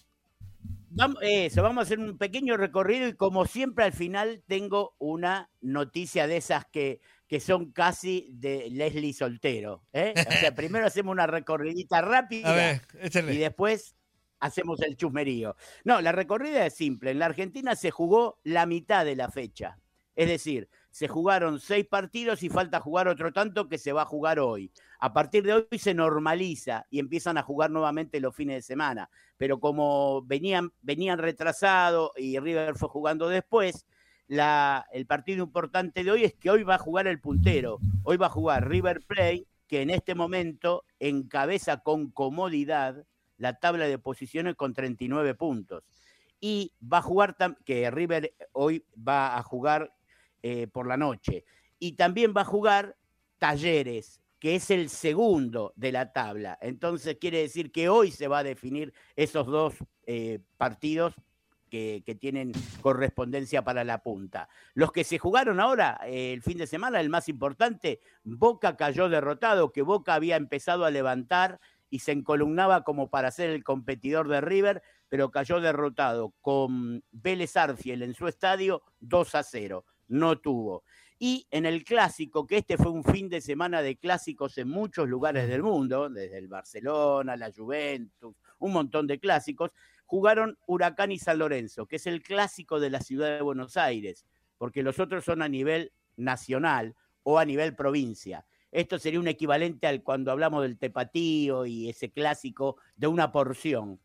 Vamos, 0.90 1.20
eso, 1.22 1.62
vamos 1.62 1.78
a 1.78 1.84
hacer 1.84 2.00
un 2.00 2.18
pequeño 2.18 2.58
recorrido 2.58 3.08
y 3.08 3.14
como 3.14 3.46
siempre 3.46 3.86
al 3.86 3.94
final 3.94 4.42
tengo 4.48 4.96
una 4.98 5.52
noticia 5.62 6.26
de 6.26 6.38
esas 6.38 6.66
que, 6.66 7.00
que 7.28 7.40
son 7.40 7.72
casi 7.74 8.30
de 8.32 8.72
Leslie 8.72 9.14
Soltero. 9.14 9.84
¿eh? 9.94 10.16
O 10.28 10.32
sea, 10.32 10.52
primero 10.56 10.88
hacemos 10.88 11.12
una 11.12 11.28
recorridita 11.28 12.02
rápida 12.02 12.56
ver, 12.56 12.82
y 13.04 13.38
después 13.38 13.96
hacemos 14.40 14.82
el 14.82 14.98
chusmerío. 14.98 15.56
No, 15.84 16.02
la 16.02 16.12
recorrida 16.12 16.66
es 16.66 16.74
simple. 16.74 17.12
En 17.12 17.20
la 17.20 17.28
Argentina 17.28 17.76
se 17.76 17.92
jugó 17.92 18.40
la 18.44 18.66
mitad 18.66 19.06
de 19.06 19.16
la 19.16 19.30
fecha. 19.30 19.78
Es 20.16 20.28
decir, 20.28 20.68
se 20.92 21.08
jugaron 21.08 21.60
seis 21.60 21.88
partidos 21.88 22.44
y 22.44 22.50
falta 22.50 22.80
jugar 22.80 23.08
otro 23.08 23.32
tanto 23.32 23.68
que 23.68 23.78
se 23.78 23.94
va 23.94 24.04
a 24.04 24.06
jugar 24.06 24.40
hoy. 24.40 24.72
A 25.00 25.14
partir 25.14 25.44
de 25.44 25.54
hoy 25.54 25.80
se 25.80 25.94
normaliza 25.94 26.86
y 26.90 27.00
empiezan 27.00 27.38
a 27.38 27.44
jugar 27.44 27.72
nuevamente 27.72 28.20
los 28.20 28.36
fines 28.36 28.58
de 28.58 28.62
semana. 28.62 29.10
Pero 29.38 29.60
como 29.60 30.22
venían, 30.24 30.72
venían 30.82 31.18
retrasados 31.18 32.12
y 32.18 32.38
River 32.38 32.76
fue 32.76 32.90
jugando 32.90 33.30
después, 33.30 33.88
el 34.28 35.06
partido 35.08 35.44
importante 35.44 36.04
de 36.04 36.12
hoy 36.12 36.24
es 36.26 36.36
que 36.36 36.50
hoy 36.50 36.64
va 36.64 36.76
a 36.76 36.80
jugar 36.80 37.08
el 37.08 37.20
puntero. 37.20 37.80
Hoy 38.04 38.18
va 38.18 38.28
a 38.28 38.30
jugar 38.30 38.70
River 38.70 39.02
Plate, 39.08 39.48
que 39.68 39.82
en 39.82 39.90
este 39.90 40.14
momento 40.14 40.84
encabeza 41.00 41.78
con 41.78 42.12
comodidad 42.12 43.06
la 43.38 43.60
tabla 43.60 43.88
de 43.88 43.98
posiciones 43.98 44.56
con 44.56 44.74
39 44.74 45.34
puntos. 45.36 45.84
Y 46.40 46.74
va 46.82 47.00
a 47.00 47.02
jugar, 47.02 47.36
que 47.66 47.90
River 47.90 48.34
hoy 48.52 48.86
va 48.96 49.38
a 49.38 49.44
jugar 49.44 49.94
eh, 50.44 50.68
por 50.68 50.88
la 50.88 50.98
noche. 50.98 51.46
Y 51.80 51.94
también 51.94 52.34
va 52.36 52.42
a 52.42 52.46
jugar 52.46 52.96
Talleres, 53.38 54.22
que 54.40 54.56
es 54.56 54.72
el 54.72 54.90
segundo 54.90 55.74
de 55.76 55.92
la 55.92 56.14
tabla. 56.14 56.58
Entonces 56.62 57.18
quiere 57.20 57.40
decir 57.40 57.72
que 57.72 57.90
hoy 57.90 58.12
se 58.12 58.28
va 58.28 58.40
a 58.40 58.44
definir 58.44 58.94
esos 59.16 59.48
dos 59.48 59.76
eh, 60.06 60.40
partidos 60.58 61.16
que, 61.70 62.04
que 62.06 62.16
tienen 62.16 62.52
correspondencia 62.82 63.64
para 63.64 63.84
la 63.84 64.04
punta. 64.04 64.50
Los 64.74 64.92
que 64.92 65.04
se 65.04 65.18
jugaron 65.18 65.60
ahora, 65.60 66.00
eh, 66.06 66.34
el 66.34 66.42
fin 66.42 66.58
de 66.58 66.68
semana, 66.68 67.00
el 67.00 67.10
más 67.10 67.30
importante, 67.30 68.00
Boca 68.24 68.76
cayó 68.78 69.10
derrotado, 69.10 69.72
que 69.72 69.82
Boca 69.82 70.14
había 70.14 70.36
empezado 70.36 70.86
a 70.86 70.92
levantar 70.92 71.60
y 71.92 72.00
se 72.00 72.14
encolumnaba 72.14 72.84
como 72.84 73.10
para 73.10 73.30
ser 73.32 73.50
el 73.50 73.64
competidor 73.64 74.28
de 74.28 74.42
River, 74.42 74.82
pero 75.10 75.30
cayó 75.30 75.60
derrotado 75.60 76.34
con 76.42 77.04
Vélez 77.12 77.58
Arfiel 77.58 78.02
en 78.02 78.14
su 78.14 78.28
estadio 78.28 78.82
2 79.02 79.36
a 79.36 79.44
0. 79.44 79.86
No 80.12 80.40
tuvo. 80.40 80.84
Y 81.18 81.48
en 81.52 81.66
el 81.66 81.86
clásico, 81.86 82.46
que 82.46 82.58
este 82.58 82.76
fue 82.76 82.92
un 82.92 83.06
fin 83.06 83.30
de 83.30 83.40
semana 83.40 83.82
de 83.82 83.96
clásicos 83.96 84.58
en 84.58 84.68
muchos 84.68 85.08
lugares 85.08 85.48
del 85.48 85.64
mundo, 85.64 86.10
desde 86.10 86.38
el 86.38 86.50
Barcelona, 86.50 87.38
la 87.38 87.50
Juventus, 87.56 88.36
un 88.60 88.74
montón 88.74 89.08
de 89.08 89.20
clásicos, 89.20 89.72
jugaron 90.06 90.58
Huracán 90.68 91.14
y 91.14 91.18
San 91.18 91.40
Lorenzo, 91.40 91.86
que 91.86 91.96
es 91.96 92.08
el 92.08 92.22
clásico 92.22 92.82
de 92.82 92.90
la 92.90 93.00
ciudad 93.00 93.38
de 93.38 93.42
Buenos 93.42 93.78
Aires, 93.78 94.26
porque 94.58 94.84
los 94.84 95.00
otros 95.00 95.24
son 95.24 95.42
a 95.42 95.48
nivel 95.48 95.94
nacional 96.18 96.94
o 97.24 97.40
a 97.40 97.46
nivel 97.46 97.74
provincia. 97.74 98.46
Esto 98.70 99.00
sería 99.00 99.22
un 99.22 99.30
equivalente 99.30 99.88
al 99.88 100.04
cuando 100.04 100.30
hablamos 100.30 100.64
del 100.64 100.78
tepatío 100.78 101.66
y 101.66 101.88
ese 101.88 102.12
clásico 102.12 102.76
de 102.98 103.08
una 103.08 103.32
porción. 103.32 104.02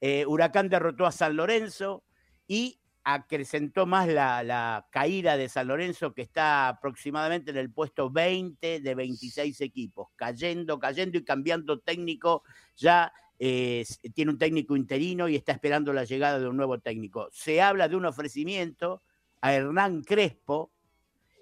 Eh, 0.00 0.24
Huracán 0.24 0.70
derrotó 0.70 1.04
a 1.04 1.12
San 1.12 1.36
Lorenzo 1.36 2.02
y 2.48 2.79
acrecentó 3.14 3.86
más 3.86 4.08
la, 4.08 4.86
caída 4.90 5.36
de 5.36 5.48
San 5.48 5.68
Lorenzo, 5.68 6.12
que 6.14 6.22
está 6.22 6.68
aproximadamente 6.68 7.50
en 7.50 7.56
el 7.56 7.70
puesto 7.70 8.10
20 8.10 8.80
de 8.80 8.94
26 8.94 9.60
equipos, 9.60 10.08
cayendo, 10.16 10.78
cayendo 10.78 11.18
y 11.18 11.24
cambiando 11.24 11.80
técnico. 11.80 12.42
Ya 12.76 13.12
eh, 13.38 13.84
tiene 14.14 14.32
un 14.32 14.38
técnico 14.38 14.76
interino 14.76 15.28
y 15.28 15.36
está 15.36 15.52
esperando 15.52 15.92
la 15.92 16.04
llegada 16.04 16.38
de 16.38 16.48
un 16.48 16.56
nuevo 16.56 16.78
técnico. 16.78 17.28
Se 17.32 17.62
habla 17.62 17.88
de 17.88 17.96
un 17.96 18.04
ofrecimiento 18.04 19.02
a 19.40 19.54
Hernán 19.54 20.02
Crespo 20.02 20.70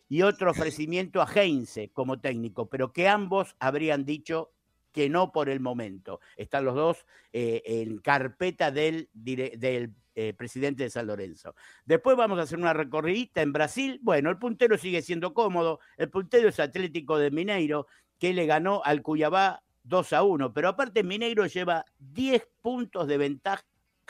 y 0.08 0.22
otro 0.22 0.50
ofrecimiento 0.50 1.20
a 1.20 1.30
Heinze 1.30 1.90
como 1.90 2.20
técnico, 2.20 2.68
pero 2.68 2.92
que 2.92 3.08
ambos 3.08 3.56
habrían 3.58 4.04
dicho 4.04 4.52
que 4.92 5.08
no 5.08 5.32
por 5.32 5.48
el 5.48 5.60
momento. 5.60 6.20
Están 6.36 6.64
los 6.64 6.74
dos 6.74 7.06
eh, 7.32 7.62
en 7.64 7.98
carpeta 7.98 8.70
del, 8.70 9.08
del 9.12 9.94
eh, 10.20 10.34
presidente 10.34 10.82
de 10.82 10.90
San 10.90 11.06
Lorenzo. 11.06 11.54
Después 11.84 12.16
vamos 12.16 12.40
a 12.40 12.42
hacer 12.42 12.58
una 12.58 12.72
recorridita 12.72 13.40
en 13.40 13.52
Brasil. 13.52 14.00
Bueno, 14.02 14.30
el 14.30 14.36
puntero 14.36 14.76
sigue 14.76 15.00
siendo 15.00 15.32
cómodo. 15.32 15.78
El 15.96 16.10
puntero 16.10 16.48
es 16.48 16.58
Atlético 16.58 17.18
de 17.18 17.30
Mineiro, 17.30 17.86
que 18.18 18.32
le 18.32 18.44
ganó 18.44 18.82
al 18.84 19.00
Cuyabá 19.00 19.62
2 19.84 20.12
a 20.14 20.24
1. 20.24 20.52
Pero 20.52 20.70
aparte, 20.70 21.04
Mineiro 21.04 21.46
lleva 21.46 21.84
10 22.00 22.48
puntos 22.60 23.06
de 23.06 23.16
ventaja 23.16 23.62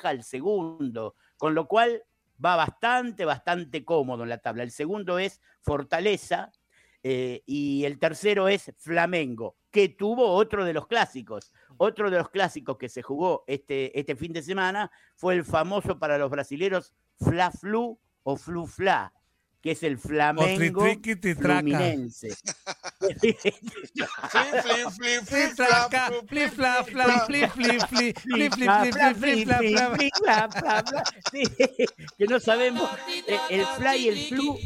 al 0.03 0.25
segundo, 0.25 1.15
con 1.37 1.55
lo 1.55 1.69
cual 1.69 2.03
va 2.43 2.57
bastante, 2.57 3.27
bastante 3.27 3.85
cómodo 3.85 4.23
en 4.23 4.31
la 4.31 4.39
tabla. 4.39 4.63
El 4.63 4.71
segundo 4.71 5.19
es 5.19 5.43
Fortaleza 5.61 6.53
eh, 7.03 7.43
y 7.45 7.85
el 7.85 7.99
tercero 7.99 8.49
es 8.49 8.73
Flamengo, 8.79 9.58
que 9.71 9.89
tuvo 9.89 10.33
otro 10.33 10.64
de 10.64 10.73
los 10.73 10.87
clásicos. 10.87 11.53
Otro 11.77 12.11
de 12.11 12.19
los 12.19 12.31
clásicos 12.31 12.77
que 12.77 12.89
se 12.89 13.03
jugó 13.03 13.45
este, 13.47 13.99
este 13.99 14.16
fin 14.16 14.33
de 14.33 14.43
semana 14.43 14.91
fue 15.14 15.35
el 15.35 15.45
famoso 15.45 15.99
para 15.99 16.19
los 16.19 16.31
brasileros 16.31 16.93
Fla 17.19 17.51
Flu 17.51 17.99
o 18.23 18.37
Flu 18.37 18.66
Fla, 18.66 19.12
que 19.61 19.73
es 19.73 19.83
el 19.83 19.99
Flamengo 19.99 20.85
Fluminense. 21.35 22.35
que 32.19 32.27
no 32.27 32.41
sabemos 32.41 32.91
el 33.51 33.66
fly 33.66 33.97
y 33.97 34.09
el 34.09 34.19
flu. 34.29 34.59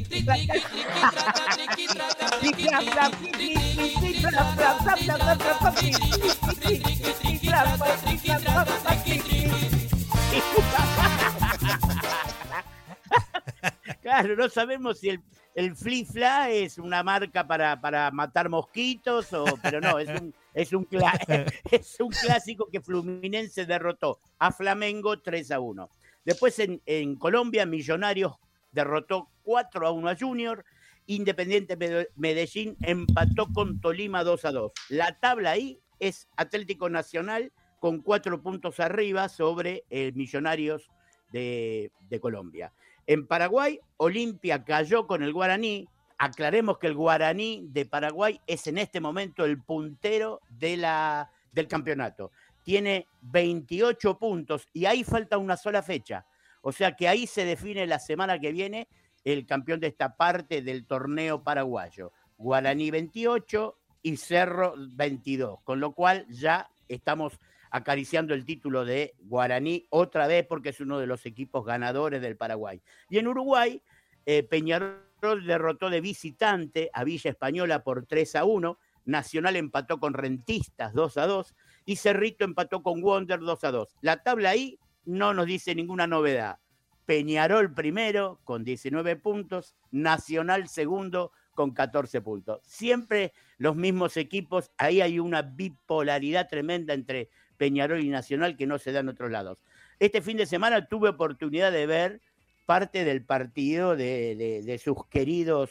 Claro, 14.02 14.36
no 14.36 14.48
sabemos 14.48 14.98
si 14.98 15.10
el, 15.10 15.20
el 15.54 15.76
Flifla 15.76 16.50
es 16.50 16.78
una 16.78 17.02
marca 17.02 17.46
para, 17.46 17.80
para 17.80 18.10
matar 18.10 18.48
mosquitos, 18.48 19.32
o, 19.32 19.44
pero 19.62 19.80
no, 19.80 19.98
es 19.98 20.08
un, 20.20 20.34
es, 20.54 20.72
un 20.72 20.86
es 21.70 22.00
un 22.00 22.10
clásico 22.10 22.68
que 22.70 22.80
Fluminense 22.80 23.64
derrotó 23.64 24.18
a 24.38 24.50
Flamengo 24.52 25.20
3 25.20 25.52
a 25.52 25.60
1. 25.60 25.88
Después 26.24 26.58
en, 26.58 26.80
en 26.86 27.16
Colombia, 27.16 27.66
Millonarios 27.66 28.34
derrotó 28.70 29.28
4 29.42 29.86
a 29.86 29.90
1 29.90 30.08
a 30.08 30.16
Junior. 30.16 30.64
Independiente 31.06 31.76
Medellín 32.16 32.76
empató 32.80 33.48
con 33.52 33.80
Tolima 33.80 34.24
2 34.24 34.44
a 34.44 34.52
2. 34.52 34.72
La 34.90 35.18
tabla 35.18 35.52
ahí 35.52 35.80
es 35.98 36.28
Atlético 36.36 36.88
Nacional 36.88 37.52
con 37.80 38.00
cuatro 38.00 38.40
puntos 38.40 38.78
arriba 38.80 39.28
sobre 39.28 39.84
el 39.90 40.14
Millonarios 40.14 40.90
de, 41.32 41.90
de 42.08 42.20
Colombia. 42.20 42.72
En 43.06 43.26
Paraguay, 43.26 43.80
Olimpia 43.96 44.64
cayó 44.64 45.06
con 45.06 45.22
el 45.22 45.32
Guaraní. 45.32 45.88
Aclaremos 46.18 46.78
que 46.78 46.86
el 46.86 46.94
Guaraní 46.94 47.66
de 47.70 47.84
Paraguay 47.84 48.40
es 48.46 48.66
en 48.68 48.78
este 48.78 49.00
momento 49.00 49.44
el 49.44 49.60
puntero 49.60 50.40
de 50.48 50.76
la, 50.76 51.30
del 51.50 51.66
campeonato. 51.66 52.30
Tiene 52.62 53.08
28 53.22 54.18
puntos 54.18 54.68
y 54.72 54.84
ahí 54.84 55.02
falta 55.02 55.38
una 55.38 55.56
sola 55.56 55.82
fecha. 55.82 56.24
O 56.60 56.70
sea 56.70 56.94
que 56.94 57.08
ahí 57.08 57.26
se 57.26 57.44
define 57.44 57.86
la 57.88 57.98
semana 57.98 58.38
que 58.38 58.52
viene 58.52 58.86
el 59.24 59.46
campeón 59.46 59.80
de 59.80 59.88
esta 59.88 60.16
parte 60.16 60.62
del 60.62 60.86
torneo 60.86 61.42
paraguayo. 61.42 62.12
Guaraní 62.36 62.90
28 62.90 63.78
y 64.02 64.16
Cerro 64.16 64.74
22, 64.76 65.60
con 65.62 65.80
lo 65.80 65.92
cual 65.92 66.26
ya 66.28 66.68
estamos 66.88 67.38
acariciando 67.70 68.34
el 68.34 68.44
título 68.44 68.84
de 68.84 69.14
Guaraní 69.18 69.86
otra 69.90 70.26
vez 70.26 70.46
porque 70.46 70.70
es 70.70 70.80
uno 70.80 70.98
de 70.98 71.06
los 71.06 71.24
equipos 71.24 71.64
ganadores 71.64 72.20
del 72.20 72.36
Paraguay. 72.36 72.82
Y 73.08 73.18
en 73.18 73.28
Uruguay, 73.28 73.82
eh, 74.26 74.42
Peñarol 74.42 75.46
derrotó 75.46 75.88
de 75.88 76.00
visitante 76.00 76.90
a 76.92 77.04
Villa 77.04 77.30
Española 77.30 77.82
por 77.82 78.04
3 78.04 78.36
a 78.36 78.44
1, 78.44 78.78
Nacional 79.04 79.56
empató 79.56 79.98
con 79.98 80.14
Rentistas 80.14 80.92
2 80.92 81.16
a 81.16 81.26
2 81.26 81.54
y 81.86 81.96
Cerrito 81.96 82.44
empató 82.44 82.82
con 82.82 83.00
Wonder 83.00 83.40
2 83.40 83.64
a 83.64 83.70
2. 83.70 83.96
La 84.00 84.22
tabla 84.22 84.50
ahí 84.50 84.78
no 85.04 85.34
nos 85.34 85.46
dice 85.46 85.74
ninguna 85.74 86.06
novedad. 86.06 86.58
Peñarol 87.06 87.74
primero 87.74 88.40
con 88.44 88.64
19 88.64 89.16
puntos, 89.16 89.74
Nacional 89.90 90.68
segundo 90.68 91.32
con 91.54 91.72
14 91.72 92.20
puntos. 92.20 92.60
Siempre 92.64 93.32
los 93.58 93.76
mismos 93.76 94.16
equipos, 94.16 94.70
ahí 94.78 95.00
hay 95.00 95.18
una 95.18 95.42
bipolaridad 95.42 96.48
tremenda 96.48 96.94
entre 96.94 97.28
Peñarol 97.56 98.02
y 98.02 98.08
Nacional 98.08 98.56
que 98.56 98.66
no 98.66 98.78
se 98.78 98.92
da 98.92 99.00
en 99.00 99.08
otros 99.08 99.30
lados. 99.30 99.58
Este 99.98 100.22
fin 100.22 100.36
de 100.36 100.46
semana 100.46 100.86
tuve 100.88 101.10
oportunidad 101.10 101.70
de 101.72 101.86
ver 101.86 102.20
parte 102.66 103.04
del 103.04 103.24
partido 103.24 103.96
de, 103.96 104.34
de, 104.36 104.62
de 104.62 104.78
sus 104.78 105.06
queridos 105.08 105.70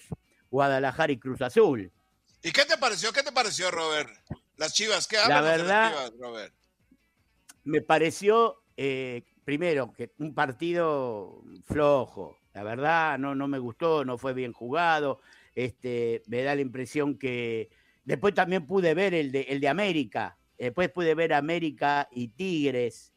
Guadalajara 0.52 1.14
y 1.14 1.18
Cruz 1.18 1.42
Azul. 1.42 1.92
¿Y 2.44 2.52
qué 2.52 2.66
te 2.66 2.78
pareció? 2.78 3.12
¿Qué 3.14 3.24
te 3.24 3.32
pareció, 3.32 3.72
Robert? 3.72 4.10
Las 4.58 4.74
Chivas, 4.74 5.08
¿qué 5.08 5.16
La 5.16 5.24
hablan 5.24 5.44
de 5.44 5.50
verdad, 5.50 5.82
las 5.84 5.92
Chivas, 5.92 6.20
Robert? 6.20 6.54
me 7.64 7.82
pareció, 7.82 8.62
eh, 8.78 9.24
primero, 9.44 9.92
que 9.94 10.12
un 10.20 10.34
partido 10.34 11.44
flojo. 11.66 12.38
La 12.54 12.64
verdad, 12.64 13.18
no, 13.18 13.34
no 13.36 13.48
me 13.48 13.60
gustó, 13.60 14.04
no 14.06 14.18
fue 14.18 14.34
bien 14.34 14.52
jugado. 14.54 15.20
Este, 15.56 16.22
me 16.28 16.44
da 16.44 16.56
la 16.56 16.62
impresión 16.62 17.18
que. 17.18 17.70
Después 18.04 18.34
también 18.34 18.66
pude 18.66 18.94
ver 18.94 19.14
el 19.14 19.32
de, 19.32 19.42
el 19.44 19.60
de 19.62 19.68
América. 19.70 20.38
Después 20.58 20.89
pude 20.89 21.16
ver 21.16 21.34
América 21.34 22.08
y 22.12 22.30
Tigres. 22.30 23.14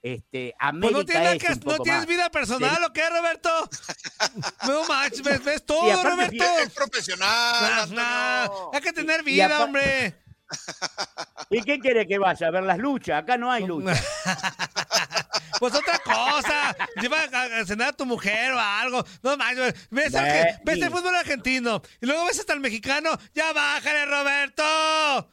Este, 0.00 0.54
América 0.60 1.02
Pues 1.04 1.06
no 1.20 1.38
que- 1.38 1.76
¿no 1.76 1.82
tienes 1.82 2.00
más. 2.02 2.06
vida 2.08 2.30
personal 2.30 2.76
Sí. 2.76 2.82
o 2.88 2.92
qué, 2.92 3.02
Roberto? 3.10 3.50
No 4.66 4.84
manches, 4.86 5.22
ves, 5.22 5.44
ves 5.44 5.64
todo, 5.66 5.86
Y 5.86 5.90
aparte, 5.90 6.10
Roberto. 6.10 6.44
Es 6.62 6.70
profesional. 6.72 7.94
Nah, 7.94 8.46
nah, 8.46 8.48
hay 8.72 8.80
que 8.80 8.92
tener 8.92 9.20
Y 9.22 9.24
vida, 9.24 9.64
hombre. 9.64 10.14
¿Y 11.50 11.62
qué 11.62 11.78
quiere 11.80 12.06
que 12.06 12.16
vaya? 12.18 12.46
A 12.46 12.50
ver 12.50 12.62
las 12.62 12.78
luchas. 12.78 13.22
Acá 13.22 13.36
no 13.36 13.50
hay 13.50 13.64
lucha. 13.66 13.92
Pues 15.58 15.74
otra 15.74 15.98
cosa. 15.98 16.76
Lleva 17.00 17.18
a, 17.32 17.60
a 17.60 17.64
cenar 17.66 17.88
a 17.88 17.92
tu 17.92 18.06
mujer 18.06 18.52
o 18.52 18.58
algo. 18.60 19.04
No 19.22 19.36
manches, 19.36 19.88
ves, 19.90 20.12
que- 20.12 20.72
el 20.72 20.90
fútbol 20.90 21.14
argentino 21.16 21.82
y 22.00 22.06
luego 22.06 22.26
ves 22.26 22.38
hasta 22.40 22.52
el 22.54 22.60
mexicano. 22.60 23.10
¡Ya 23.34 23.52
bájale, 23.52 24.06
Roberto! 24.06 25.28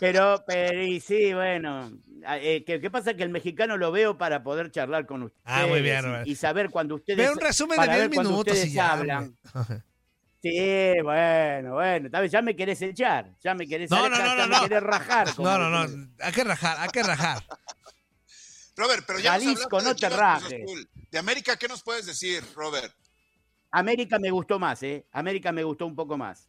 Pero, 0.00 0.44
pero, 0.46 0.82
y 0.82 1.00
sí, 1.00 1.32
bueno. 1.34 1.90
eh, 2.40 2.62
¿qué, 2.66 2.80
qué 2.80 2.90
pasa? 2.90 3.14
Que 3.14 3.22
el 3.24 3.30
mexicano 3.30 3.76
lo 3.76 3.90
veo 3.90 4.16
para 4.16 4.42
poder 4.42 4.70
charlar 4.70 5.06
con 5.06 5.24
ustedes. 5.24 5.42
Ah, 5.44 5.66
muy 5.66 5.80
bien, 5.82 5.98
y- 5.98 6.02
Roberto. 6.02 6.30
y, 6.30 6.34
saber 6.36 6.70
cuando 6.70 6.94
ustedes. 6.96 7.18
Ve 7.18 7.30
un 7.32 7.40
resumen 7.40 7.76
de 7.80 7.86
para 7.86 7.94
10 7.94 8.08
ver 8.08 8.14
cuando 8.14 8.30
minutos 8.30 8.64
y 8.64 8.72
ya. 8.72 8.92
hablan. 8.92 9.36
hombre. 9.54 9.82
Sí, 10.40 10.92
bueno, 11.02 11.74
bueno. 11.74 12.08
tal 12.10 12.22
vez 12.22 12.30
Ya 12.30 12.40
me 12.42 12.54
querés 12.54 12.80
echar. 12.80 13.32
Ya 13.42 13.54
me 13.54 13.66
querés, 13.66 13.90
No, 13.90 14.04
ya- 14.04 14.08
no, 14.08 14.18
no, 14.24 14.36
no, 14.36 14.46
me 14.46 14.54
no. 14.54 14.62
querés 14.62 14.82
rajar. 14.84 15.26
No, 15.36 15.58
no, 15.58 15.68
no. 15.68 16.08
Hay 16.20 16.32
que 16.32 16.44
rajar, 16.44 16.76
hay 16.78 16.88
que 16.90 17.02
rajar. 17.02 17.42
Robert, 18.78 19.04
pero 19.04 19.18
ya 19.18 19.32
Jalisco, 19.32 19.80
no 19.80 19.94
te 19.94 20.08
rajes. 20.08 20.64
De 21.10 21.18
América, 21.18 21.56
¿qué 21.56 21.66
nos 21.66 21.82
puedes 21.82 22.06
decir, 22.06 22.44
Robert? 22.54 22.94
América 23.72 24.18
me 24.18 24.30
gustó 24.30 24.58
más, 24.58 24.82
¿eh? 24.84 25.04
América 25.10 25.50
me 25.50 25.64
gustó 25.64 25.84
un 25.84 25.96
poco 25.96 26.16
más. 26.16 26.48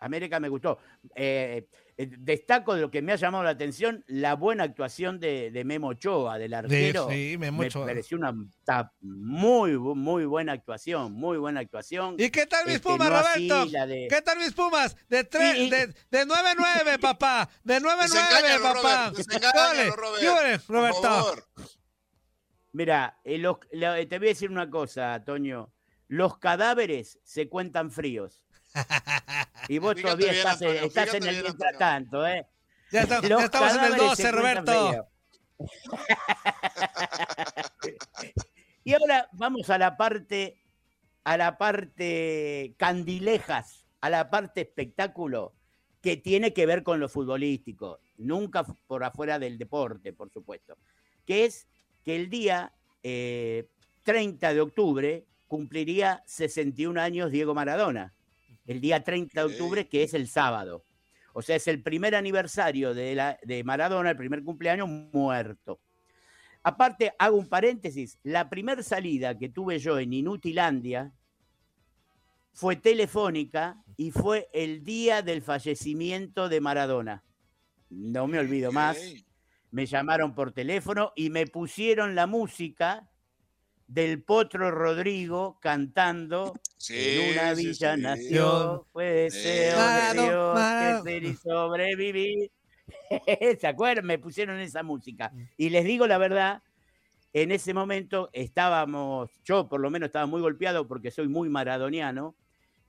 América 0.00 0.38
me 0.40 0.48
gustó. 0.48 0.78
Eh, 1.14 1.66
eh, 1.96 2.08
destaco 2.18 2.74
de 2.76 2.80
lo 2.82 2.90
que 2.90 3.02
me 3.02 3.10
ha 3.12 3.16
llamado 3.16 3.42
la 3.42 3.50
atención 3.50 4.04
la 4.06 4.34
buena 4.34 4.62
actuación 4.62 5.18
de, 5.18 5.50
de 5.50 5.64
Memo 5.64 5.88
Ochoa, 5.88 6.38
del 6.38 6.54
arquero. 6.54 7.08
sí, 7.10 7.36
Memo 7.38 7.58
me 7.62 7.66
Ochoa. 7.66 7.86
pareció 7.86 8.16
una 8.16 8.32
ta- 8.64 8.92
muy, 9.00 9.76
muy 9.76 10.24
buena 10.24 10.52
actuación, 10.52 11.12
muy 11.12 11.38
buena 11.38 11.58
actuación. 11.60 12.14
¿Y 12.18 12.30
qué 12.30 12.46
tal 12.46 12.66
mis 12.66 12.76
Este, 12.76 12.88
Pumas, 12.88 13.10
no 13.10 13.18
Roberto? 13.20 13.86
de- 13.88 14.06
¿Qué 14.08 14.22
tal 14.22 14.38
mis 14.38 14.52
Pumas? 14.52 14.96
De 15.08 15.24
de, 15.24 15.92
de 16.10 16.26
9-9, 16.26 16.98
papá. 17.00 17.48
De 17.64 17.80
9-9, 17.80 18.02
Desengáñalo, 18.02 18.62
papá. 18.62 18.80
Robert, 19.08 19.16
desengáñalo, 19.16 19.58
Dale, 19.60 19.90
Robert, 19.90 20.20
¿qué 20.20 20.28
ole, 20.28 20.58
por 20.60 20.76
Roberto? 20.76 21.02
favor. 21.02 21.44
Mira, 22.72 23.18
eh, 23.24 23.38
los- 23.38 23.58
la- 23.72 23.96
te 24.06 24.18
voy 24.18 24.28
a 24.28 24.30
decir 24.30 24.50
una 24.50 24.70
cosa, 24.70 25.22
Toño. 25.24 25.72
Los 26.06 26.38
cadáveres 26.38 27.18
se 27.22 27.48
cuentan 27.48 27.90
fríos. 27.90 28.42
Y 29.68 29.78
vos 29.78 29.94
Fíjate 29.94 30.02
todavía 30.02 30.26
bien, 30.32 30.38
estás, 30.38 30.62
en- 30.62 30.68
Antonio, 30.68 30.86
estás 30.88 31.04
fíjate 31.04 31.16
en 31.18 31.22
el 31.24 31.30
bien, 31.30 31.42
mientras 31.44 31.78
tanto, 31.78 32.26
¿eh? 32.26 32.46
Ya, 32.90 33.00
está- 33.02 33.20
Los 33.20 33.28
ya 33.40 33.44
estamos 33.44 33.68
en 33.70 33.74
el 33.76 33.80
cadáveres 33.90 34.08
12, 34.08 34.22
se 34.22 34.30
cuentan 34.32 34.66
Roberto. 34.66 35.08
y 38.84 38.94
ahora 38.94 39.28
vamos 39.32 39.68
a 39.70 39.78
la 39.78 39.96
parte, 39.96 40.60
a 41.24 41.36
la 41.36 41.58
parte 41.58 42.74
candilejas, 42.78 43.84
a 44.00 44.10
la 44.10 44.30
parte 44.30 44.62
espectáculo, 44.62 45.54
que 46.00 46.16
tiene 46.16 46.52
que 46.52 46.66
ver 46.66 46.82
con 46.82 47.00
lo 47.00 47.08
futbolístico, 47.08 48.00
nunca 48.18 48.64
por 48.86 49.04
afuera 49.04 49.38
del 49.38 49.58
deporte, 49.58 50.12
por 50.12 50.30
supuesto, 50.30 50.76
que 51.26 51.44
es 51.44 51.66
que 52.04 52.16
el 52.16 52.30
día 52.30 52.72
eh, 53.02 53.68
30 54.04 54.54
de 54.54 54.60
octubre 54.60 55.26
cumpliría 55.48 56.22
61 56.26 57.00
años 57.00 57.30
Diego 57.32 57.54
Maradona, 57.54 58.14
el 58.68 58.80
día 58.82 59.02
30 59.02 59.40
de 59.40 59.46
octubre, 59.46 59.88
que 59.88 60.02
es 60.02 60.14
el 60.14 60.28
sábado. 60.28 60.84
O 61.32 61.40
sea, 61.40 61.56
es 61.56 61.66
el 61.68 61.82
primer 61.82 62.14
aniversario 62.14 62.94
de, 62.94 63.14
la, 63.14 63.38
de 63.42 63.64
Maradona, 63.64 64.10
el 64.10 64.16
primer 64.16 64.44
cumpleaños 64.44 64.88
muerto. 64.88 65.80
Aparte, 66.62 67.14
hago 67.18 67.38
un 67.38 67.48
paréntesis, 67.48 68.18
la 68.22 68.50
primer 68.50 68.84
salida 68.84 69.38
que 69.38 69.48
tuve 69.48 69.78
yo 69.78 69.98
en 69.98 70.12
Inutilandia 70.12 71.12
fue 72.52 72.76
telefónica 72.76 73.82
y 73.96 74.10
fue 74.10 74.50
el 74.52 74.84
día 74.84 75.22
del 75.22 75.40
fallecimiento 75.40 76.50
de 76.50 76.60
Maradona. 76.60 77.24
No 77.88 78.26
me 78.26 78.38
olvido 78.38 78.70
más. 78.70 78.98
Me 79.70 79.86
llamaron 79.86 80.34
por 80.34 80.52
teléfono 80.52 81.12
y 81.16 81.30
me 81.30 81.46
pusieron 81.46 82.14
la 82.14 82.26
música 82.26 83.08
del 83.88 84.22
Potro 84.22 84.70
Rodrigo 84.70 85.58
cantando 85.60 86.54
En 86.90 87.32
una 87.32 87.54
sí, 87.56 87.66
villa 87.66 87.96
sí. 87.96 88.00
nació, 88.02 88.86
fue 88.92 89.06
deseo 89.06 89.78
de 89.78 90.12
Dios 90.12 90.54
Marado. 90.54 91.04
que 91.04 91.10
ser 91.10 91.24
y 91.24 91.34
sobrevivir. 91.34 92.50
¿Se 93.60 93.66
acuerdan? 93.66 94.06
Me 94.06 94.18
pusieron 94.18 94.60
esa 94.60 94.82
música. 94.82 95.32
Y 95.56 95.70
les 95.70 95.84
digo 95.84 96.06
la 96.06 96.18
verdad, 96.18 96.62
en 97.32 97.50
ese 97.50 97.72
momento 97.74 98.28
estábamos, 98.32 99.30
yo 99.44 99.68
por 99.68 99.80
lo 99.80 99.90
menos 99.90 100.08
estaba 100.08 100.26
muy 100.26 100.40
golpeado 100.42 100.86
porque 100.86 101.10
soy 101.10 101.28
muy 101.28 101.48
maradoniano, 101.48 102.34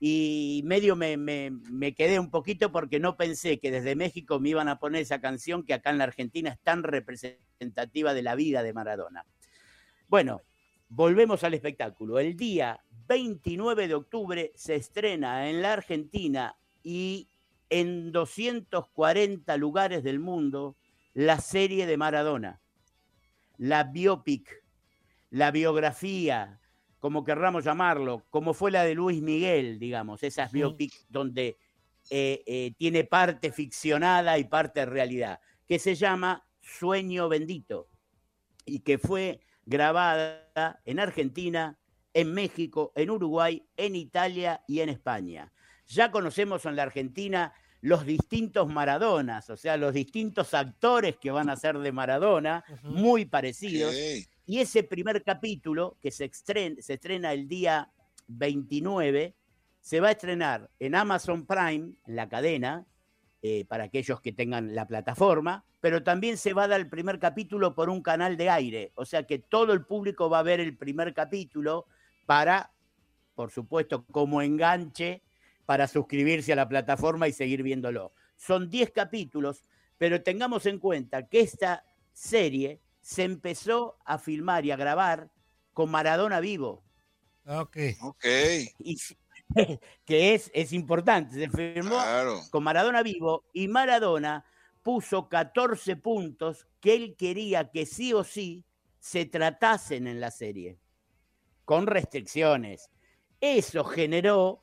y 0.02 0.62
medio 0.64 0.96
me, 0.96 1.16
me- 1.18 1.50
me 1.50 1.94
quedé 1.94 2.18
un 2.18 2.30
poquito 2.30 2.72
porque 2.72 2.98
no 3.00 3.16
pensé 3.18 3.58
que 3.58 3.70
desde 3.70 3.96
México 3.96 4.38
me 4.40 4.48
iban 4.50 4.68
a 4.68 4.78
poner 4.78 5.02
esa 5.02 5.20
canción 5.20 5.62
que 5.64 5.74
acá 5.74 5.90
en 5.90 5.98
la 5.98 6.04
Argentina 6.04 6.50
es 6.50 6.58
tan 6.60 6.82
representativa 6.82 8.14
de 8.14 8.22
la 8.22 8.34
vida 8.34 8.62
de 8.62 8.72
Maradona. 8.72 9.26
Bueno, 10.08 10.40
volvemos 10.90 11.42
al 11.44 11.54
espectáculo. 11.54 12.18
El 12.18 12.36
día 12.36 12.84
29 13.08 13.88
de 13.88 13.94
octubre 13.94 14.52
se 14.54 14.74
estrena 14.74 15.48
en 15.48 15.62
la 15.62 15.72
Argentina 15.72 16.56
y 16.82 17.28
en 17.70 18.12
240 18.12 19.56
lugares 19.56 20.02
del 20.02 20.18
mundo 20.18 20.76
la 21.14 21.40
serie 21.40 21.86
de 21.86 21.96
Maradona, 21.96 22.60
la 23.56 23.84
biopic, 23.84 24.64
la 25.30 25.50
biografía, 25.50 26.60
como 26.98 27.24
querramos 27.24 27.64
llamarlo, 27.64 28.26
como 28.30 28.52
fue 28.52 28.70
la 28.70 28.84
de 28.84 28.94
Luis 28.94 29.22
Miguel, 29.22 29.78
digamos, 29.78 30.22
esas 30.22 30.50
biopic 30.52 30.92
donde 31.08 31.56
eh, 32.10 32.42
eh, 32.46 32.74
tiene 32.76 33.04
parte 33.04 33.52
ficcionada 33.52 34.38
y 34.38 34.44
parte 34.44 34.84
realidad, 34.86 35.40
que 35.66 35.78
se 35.78 35.94
llama 35.94 36.44
Sueño 36.60 37.28
Bendito 37.28 37.88
y 38.64 38.80
que 38.80 38.98
fue 38.98 39.40
grabada 39.70 40.80
en 40.84 40.98
Argentina, 40.98 41.78
en 42.12 42.34
México, 42.34 42.92
en 42.96 43.08
Uruguay, 43.08 43.64
en 43.76 43.94
Italia 43.94 44.64
y 44.66 44.80
en 44.80 44.88
España. 44.88 45.52
Ya 45.86 46.10
conocemos 46.10 46.66
en 46.66 46.74
la 46.74 46.82
Argentina 46.82 47.54
los 47.80 48.04
distintos 48.04 48.68
Maradonas, 48.68 49.48
o 49.48 49.56
sea, 49.56 49.76
los 49.76 49.94
distintos 49.94 50.54
actores 50.54 51.16
que 51.18 51.30
van 51.30 51.48
a 51.48 51.56
ser 51.56 51.78
de 51.78 51.92
Maradona, 51.92 52.64
muy 52.82 53.26
parecidos. 53.26 53.94
Y 54.44 54.58
ese 54.58 54.82
primer 54.82 55.22
capítulo, 55.22 55.96
que 56.00 56.10
se 56.10 56.24
estrena, 56.24 56.82
se 56.82 56.94
estrena 56.94 57.32
el 57.32 57.46
día 57.46 57.92
29, 58.26 59.36
se 59.80 60.00
va 60.00 60.08
a 60.08 60.12
estrenar 60.12 60.68
en 60.80 60.96
Amazon 60.96 61.46
Prime, 61.46 61.94
en 62.06 62.16
la 62.16 62.28
cadena, 62.28 62.84
eh, 63.42 63.64
para 63.66 63.84
aquellos 63.84 64.20
que 64.20 64.32
tengan 64.32 64.74
la 64.74 64.86
plataforma, 64.86 65.64
pero 65.80 66.02
también 66.02 66.36
se 66.36 66.52
va 66.52 66.64
a 66.64 66.68
dar 66.68 66.80
el 66.80 66.90
primer 66.90 67.18
capítulo 67.18 67.74
por 67.74 67.88
un 67.88 68.02
canal 68.02 68.36
de 68.36 68.50
aire, 68.50 68.92
o 68.96 69.04
sea 69.04 69.26
que 69.26 69.38
todo 69.38 69.72
el 69.72 69.84
público 69.86 70.28
va 70.28 70.40
a 70.40 70.42
ver 70.42 70.60
el 70.60 70.76
primer 70.76 71.14
capítulo 71.14 71.86
para, 72.26 72.70
por 73.34 73.50
supuesto, 73.50 74.04
como 74.06 74.42
enganche 74.42 75.22
para 75.64 75.86
suscribirse 75.86 76.52
a 76.52 76.56
la 76.56 76.68
plataforma 76.68 77.28
y 77.28 77.32
seguir 77.32 77.62
viéndolo. 77.62 78.12
Son 78.36 78.68
10 78.68 78.90
capítulos, 78.90 79.62
pero 79.98 80.22
tengamos 80.22 80.66
en 80.66 80.78
cuenta 80.78 81.28
que 81.28 81.40
esta 81.40 81.84
serie 82.12 82.80
se 83.00 83.22
empezó 83.24 83.96
a 84.04 84.18
filmar 84.18 84.66
y 84.66 84.70
a 84.70 84.76
grabar 84.76 85.30
con 85.72 85.90
Maradona 85.90 86.40
vivo. 86.40 86.82
Ok. 87.46 87.76
Ok. 88.02 88.24
Y, 88.80 88.98
que 90.04 90.34
es, 90.34 90.50
es 90.54 90.72
importante, 90.72 91.34
se 91.34 91.48
Claro. 91.80 92.40
con 92.50 92.62
Maradona 92.62 93.02
vivo 93.02 93.44
y 93.52 93.68
Maradona 93.68 94.44
puso 94.82 95.28
14 95.28 95.96
puntos 95.96 96.66
que 96.80 96.94
él 96.94 97.16
quería 97.16 97.70
que 97.70 97.86
sí 97.86 98.12
o 98.12 98.24
sí 98.24 98.64
se 98.98 99.24
tratasen 99.26 100.06
en 100.06 100.20
la 100.20 100.30
serie, 100.30 100.78
con 101.64 101.86
restricciones. 101.86 102.90
Eso 103.40 103.84
generó, 103.84 104.62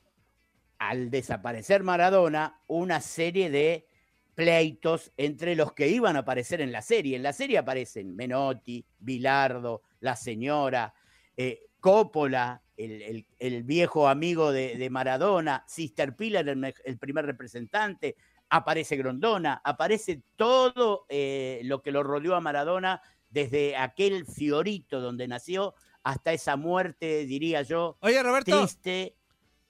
al 0.77 1.09
desaparecer 1.09 1.83
Maradona, 1.83 2.61
una 2.67 3.01
serie 3.01 3.49
de 3.49 3.88
pleitos 4.35 5.11
entre 5.17 5.55
los 5.55 5.73
que 5.73 5.88
iban 5.88 6.15
a 6.15 6.19
aparecer 6.19 6.61
en 6.61 6.71
la 6.71 6.83
serie. 6.83 7.15
En 7.15 7.23
la 7.23 7.33
serie 7.33 7.57
aparecen 7.57 8.15
Menotti, 8.15 8.85
Bilardo, 8.99 9.81
la 10.01 10.15
señora, 10.15 10.93
eh, 11.35 11.63
Coppola, 11.79 12.61
el, 12.78 13.01
el- 13.01 13.25
el 13.39 13.63
viejo 13.63 14.07
amigo 14.07 14.51
de, 14.51 14.78
de 14.78 14.89
Maradona, 14.89 15.63
Sister 15.67 16.15
Pilar, 16.15 16.47
el, 16.47 16.55
me- 16.57 16.73
el 16.86 16.97
primer 16.97 17.25
representante, 17.25 18.15
aparece 18.49 18.95
Grondona, 18.95 19.61
aparece 19.63 20.21
todo 20.36 21.05
eh, 21.09 21.59
lo 21.63 21.82
que 21.82 21.91
lo 21.91 22.03
rodeó 22.03 22.36
a 22.36 22.41
Maradona 22.41 23.01
desde 23.30 23.75
aquel 23.75 24.25
fiorito 24.25 25.01
donde 25.01 25.28
nació 25.28 25.73
hasta 26.03 26.32
esa 26.32 26.55
muerte, 26.55 27.25
diría 27.25 27.63
yo, 27.63 27.97
Oye, 27.99 28.23
Roberto. 28.23 28.57
triste 28.57 29.15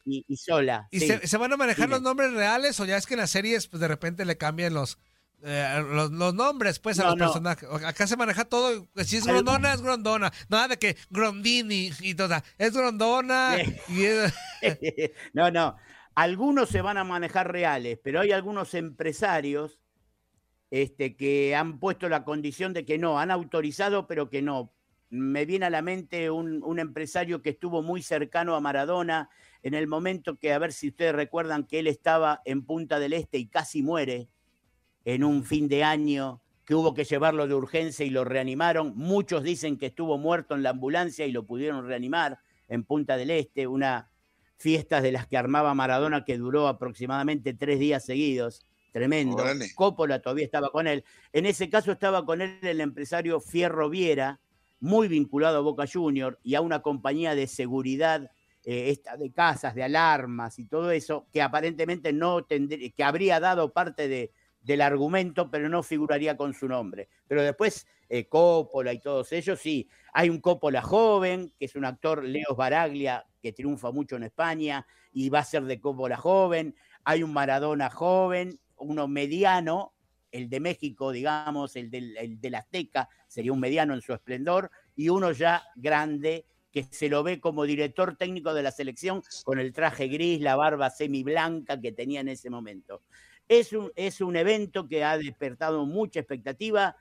y, 0.06 0.24
y 0.28 0.38
sola. 0.38 0.88
¿Y 0.92 1.00
Sí. 1.00 1.08
se, 1.08 1.26
se 1.28 1.38
van 1.38 1.52
a 1.54 1.58
manejar 1.58 1.86
Dime. 1.88 1.96
los 1.96 2.04
nombres 2.04 2.32
reales 2.34 2.80
o 2.80 2.86
ya 2.86 2.98
es 2.98 3.08
que 3.08 3.16
en 3.16 3.22
las 3.22 3.32
series 3.32 3.68
pues 3.68 3.82
de 3.82 3.88
repente 3.88 4.24
le 4.26 4.38
cambian 4.38 4.74
los 4.76 5.00
eh, 5.44 5.84
los, 5.92 6.12
los 6.12 6.34
nombres 6.34 6.80
pues 6.80 7.00
a 7.00 7.04
No, 7.04 7.10
los 7.10 7.18
no. 7.18 7.26
personajes? 7.26 7.70
Acá 7.86 8.08
se 8.08 8.18
maneja 8.18 8.46
todo, 8.46 8.88
si 9.04 9.18
es 9.18 9.26
Grondona 9.26 9.74
es 9.74 9.82
Grondona, 9.82 10.32
nada 10.50 10.70
de 10.70 10.78
que 10.78 10.98
Grondini 11.10 11.92
y 12.02 12.16
toda, 12.16 12.44
es 12.58 12.74
Grondona 12.74 13.58
y 13.88 14.04
es- 14.04 14.34
no, 15.34 15.52
no. 15.52 15.76
Algunos 16.16 16.70
se 16.70 16.82
van 16.82 16.98
a 16.98 17.04
manejar 17.04 17.52
reales, 17.52 18.00
pero 18.04 18.22
hay 18.22 18.32
algunos 18.32 18.74
empresarios 18.74 19.80
este, 20.72 21.16
que 21.16 21.56
han 21.56 21.80
puesto 21.80 22.10
la 22.10 22.24
condición 22.24 22.74
de 22.74 22.86
que 22.86 22.98
no, 22.98 23.20
han 23.20 23.30
autorizado, 23.32 24.08
pero 24.08 24.30
que 24.30 24.42
no. 24.42 24.74
Me 25.10 25.46
viene 25.46 25.68
a 25.68 25.70
la 25.70 25.82
mente 25.82 26.30
un, 26.32 26.62
un 26.64 26.80
empresario 26.80 27.42
que 27.42 27.52
estuvo 27.52 27.82
muy 27.82 28.02
cercano 28.02 28.56
a 28.56 28.60
Maradona 28.60 29.30
en 29.64 29.74
el 29.74 29.88
momento 29.88 30.38
que, 30.38 30.52
a 30.52 30.60
ver 30.60 30.74
si 30.74 30.90
ustedes 30.90 31.14
recuerdan, 31.16 31.64
que 31.66 31.80
él 31.80 31.88
estaba 31.88 32.42
en 32.44 32.66
Punta 32.66 33.00
del 33.00 33.14
Este 33.14 33.38
y 33.38 33.48
casi 33.48 33.82
muere 33.84 34.28
en 35.08 35.24
un 35.24 35.46
fin 35.46 35.70
de 35.70 35.86
año, 35.86 36.42
que 36.66 36.76
hubo 36.76 36.94
que 36.94 37.06
llevarlo 37.06 37.48
de 37.48 37.54
urgencia 37.54 38.06
y 38.06 38.10
lo 38.10 38.26
reanimaron. 38.26 38.92
Muchos 38.98 39.42
dicen 39.42 39.78
que 39.78 39.86
estuvo 39.86 40.18
muerto 40.18 40.54
en 40.54 40.64
la 40.64 40.72
ambulancia 40.72 41.26
y 41.26 41.32
lo 41.32 41.46
pudieron 41.46 41.88
reanimar 41.88 42.40
en 42.68 42.84
Punta 42.84 43.16
del 43.16 43.32
Este, 43.32 43.68
una 43.68 44.12
fiesta 44.58 45.00
de 45.00 45.14
las 45.14 45.26
que 45.26 45.38
armaba 45.38 45.74
Maradona 45.74 46.26
que 46.26 46.38
duró 46.38 46.68
aproximadamente 46.68 47.54
tres 47.54 47.80
días 47.80 48.04
seguidos. 48.04 48.66
Tremendo. 48.92 49.38
Órale. 49.38 49.74
Coppola 49.76 50.22
todavía 50.22 50.44
estaba 50.44 50.70
con 50.72 50.88
él. 50.88 51.06
En 51.32 51.46
ese 51.46 51.70
caso 51.70 51.94
estaba 51.94 52.26
con 52.26 52.42
él 52.42 52.60
el 52.62 52.82
empresario 52.82 53.40
Fierro 53.40 53.90
Viera, 53.90 54.42
muy 54.82 55.08
vinculado 55.08 55.60
a 55.60 55.62
Boca 55.62 55.86
Junior 55.88 56.38
y 56.44 56.56
a 56.56 56.60
una 56.60 56.82
compañía 56.82 57.34
de 57.34 57.48
seguridad 57.48 58.30
eh, 58.66 58.90
esta 58.90 59.16
de 59.16 59.32
casas, 59.32 59.74
de 59.74 59.84
alarmas 59.84 60.60
y 60.60 60.66
todo 60.66 60.92
eso, 60.92 61.28
que 61.32 61.42
aparentemente 61.42 62.12
no 62.12 62.44
tendría, 62.44 62.90
que 62.90 63.04
habría 63.06 63.40
dado 63.40 63.72
parte 63.72 64.10
de, 64.10 64.34
del 64.68 64.82
argumento, 64.82 65.50
pero 65.50 65.70
no 65.70 65.82
figuraría 65.82 66.36
con 66.36 66.54
su 66.54 66.68
nombre. 66.68 67.08
Pero 67.26 67.42
después 67.42 67.88
eh, 68.10 68.28
Coppola 68.28 68.92
y 68.92 69.00
todos 69.00 69.32
ellos, 69.32 69.60
sí. 69.62 69.88
Hay 70.12 70.30
un 70.30 70.42
Coppola 70.42 70.82
joven, 70.82 71.54
que 71.58 71.66
es 71.66 71.76
un 71.76 71.86
actor, 71.86 72.26
Leo 72.26 72.54
Baraglia, 72.54 73.26
que 73.42 73.54
triunfa 73.54 73.92
mucho 73.92 74.18
en 74.18 74.24
España 74.24 74.86
y 75.14 75.30
va 75.30 75.40
a 75.40 75.46
ser 75.46 75.64
de 75.64 75.80
Coppola 75.80 76.18
joven. 76.18 76.76
Hay 77.06 77.24
un 77.24 77.32
Maradona 77.32 77.90
joven, 77.90 78.60
uno 78.76 79.08
mediano, 79.08 79.94
el 80.32 80.50
de 80.50 80.60
México, 80.60 81.14
digamos, 81.14 81.78
el 81.78 81.90
del, 81.90 82.18
el 82.18 82.42
del 82.42 82.56
Azteca, 82.56 83.08
sería 83.26 83.54
un 83.54 83.62
mediano 83.62 83.94
en 83.94 84.02
su 84.02 84.14
esplendor, 84.14 84.70
y 84.98 85.08
uno 85.08 85.32
ya 85.32 85.64
grande, 85.78 86.46
que 86.74 86.84
se 86.84 87.08
lo 87.08 87.24
ve 87.24 87.40
como 87.40 87.64
director 87.64 88.18
técnico 88.18 88.54
de 88.54 88.64
la 88.64 88.72
selección 88.72 89.24
con 89.46 89.60
el 89.60 89.72
traje 89.72 90.10
gris, 90.10 90.42
la 90.42 90.58
barba 90.58 90.90
semi 90.90 91.24
blanca 91.24 91.80
que 91.80 91.94
tenía 91.94 92.20
en 92.20 92.28
ese 92.28 92.50
momento. 92.50 93.04
Es 93.48 93.74
un, 93.74 93.92
es 93.96 94.22
un 94.22 94.36
evento 94.36 94.88
que 94.88 95.04
ha 95.04 95.18
despertado 95.18 95.86
mucha 95.86 96.20
expectativa 96.20 96.96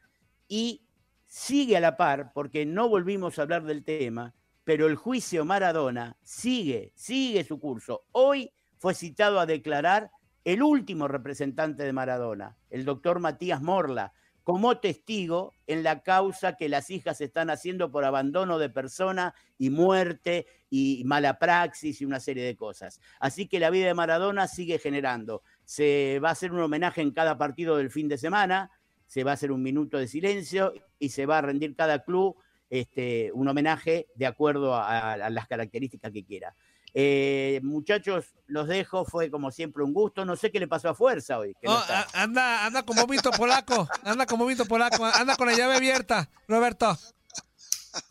y 0.49 0.83
sigue 1.27 1.77
a 1.77 1.81
la 1.81 1.97
par, 1.97 2.33
porque 2.33 2.65
no 2.65 2.89
volvimos 2.89 3.39
a 3.39 3.43
hablar 3.43 3.65
del 3.65 3.85
tema, 3.85 4.35
pero 4.65 4.87
el 4.87 4.97
juicio 4.97 5.45
Maradona 5.45 6.17
sigue, 6.23 6.93
sigue 6.95 7.45
su 7.45 7.59
curso. 7.59 8.05
Hoy 8.13 8.53
fue 8.79 8.95
citado 8.95 9.41
a 9.41 9.47
declarar 9.47 10.11
el 10.45 10.63
último 10.63 11.09
representante 11.09 11.83
de 11.83 11.93
Maradona, 11.93 12.57
el 12.71 12.85
doctor 12.85 13.19
Matías 13.19 13.61
Morla, 13.61 14.13
como 14.47 14.79
testigo 14.79 15.53
en 15.67 15.83
la 15.83 16.05
causa 16.05 16.57
que 16.57 16.69
las 16.69 16.89
hijas 16.91 17.21
están 17.21 17.51
haciendo 17.51 17.91
por 17.91 18.05
abandono 18.05 18.61
de 18.61 18.71
persona 18.71 19.35
y 19.59 19.71
muerte 19.71 20.47
y 20.71 21.03
mala 21.05 21.41
praxis 21.41 22.01
y 22.01 22.05
una 22.05 22.21
serie 22.21 22.45
de 22.45 22.55
cosas. 22.55 23.01
Así 23.19 23.49
que 23.49 23.59
la 23.59 23.71
vida 23.71 23.89
de 23.89 23.95
Maradona 23.95 24.47
sigue 24.47 24.79
generando. 24.79 25.43
Se 25.67 26.19
va 26.25 26.31
a 26.31 26.33
hacer 26.33 26.53
un 26.53 26.61
homenaje 26.61 27.03
en 27.03 27.11
cada 27.11 27.37
partido 27.37 27.77
del 27.77 27.91
fin 27.91 28.09
de 28.09 28.17
semana, 28.17 28.71
se 29.07 29.23
va 29.25 29.33
a 29.33 29.35
hacer 29.35 29.53
un 29.53 29.63
minuto 29.63 29.99
de 29.99 30.09
silencio 30.09 30.73
y 30.99 31.11
se 31.11 31.27
va 31.27 31.37
a 31.39 31.43
rendir 31.43 31.77
cada 31.77 32.03
club 32.03 32.37
este, 32.71 33.31
un 33.35 33.47
homenaje 33.49 34.07
de 34.15 34.27
acuerdo 34.27 34.75
a, 34.75 35.13
a 35.13 35.31
las 35.31 35.47
características 35.47 36.11
que 36.13 36.25
quiera. 36.25 36.55
Eh, 36.99 37.61
muchachos, 37.63 38.35
los 38.47 38.69
dejo, 38.69 39.05
fue 39.05 39.31
como 39.31 39.51
siempre 39.51 39.83
un 39.85 39.93
gusto. 39.93 40.25
No 40.25 40.35
sé 40.35 40.51
qué 40.51 40.59
le 40.59 40.67
pasó 40.67 40.89
a 40.89 40.95
Fuerza 40.95 41.39
hoy. 41.39 41.55
que 41.61 41.67
no 41.69 41.75
No, 41.75 41.81
está. 41.83 42.01
a- 42.15 42.23
anda, 42.23 42.65
anda 42.65 42.83
como 42.85 43.07
mito 43.07 43.31
polaco, 43.33 43.87
anda 44.03 44.25
como 44.25 44.47
mito 44.47 44.65
polaco, 44.65 45.05
anda 45.05 45.37
con 45.37 45.47
la 45.47 45.55
llave 45.55 45.75
abierta, 45.77 46.31
Roberto. 46.49 46.97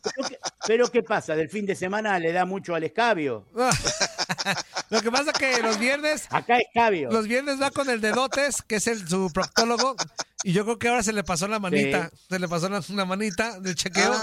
Pero 0.02 0.28
qué, 0.28 0.38
pero 0.66 0.90
¿qué 0.90 1.02
pasa? 1.02 1.34
Del 1.36 1.48
fin 1.48 1.66
de 1.66 1.74
semana 1.76 2.18
le 2.18 2.32
da 2.32 2.44
mucho 2.44 2.74
al 2.74 2.84
escabio. 2.84 3.44
Lo 4.90 5.00
que 5.02 5.10
pasa 5.10 5.32
que 5.32 5.60
los 5.62 5.78
viernes. 5.78 6.26
Acá 6.30 6.58
escabio. 6.58 7.10
Los 7.10 7.26
viernes 7.26 7.60
va 7.60 7.70
con 7.70 7.90
el 7.90 8.00
dedotes, 8.00 8.62
que 8.62 8.76
es 8.76 8.86
el, 8.86 9.06
su 9.08 9.30
proctólogo. 9.32 9.96
Y 10.44 10.52
yo 10.52 10.64
creo 10.64 10.78
que 10.78 10.88
ahora 10.88 11.02
se 11.02 11.12
le 11.12 11.24
pasó 11.24 11.48
la 11.48 11.58
manita. 11.58 12.10
Se 12.28 12.38
le 12.38 12.46
pasó 12.46 12.68
la, 12.68 12.80
la 12.90 13.04
manita 13.04 13.58
del 13.58 13.74
chequeo. 13.74 14.14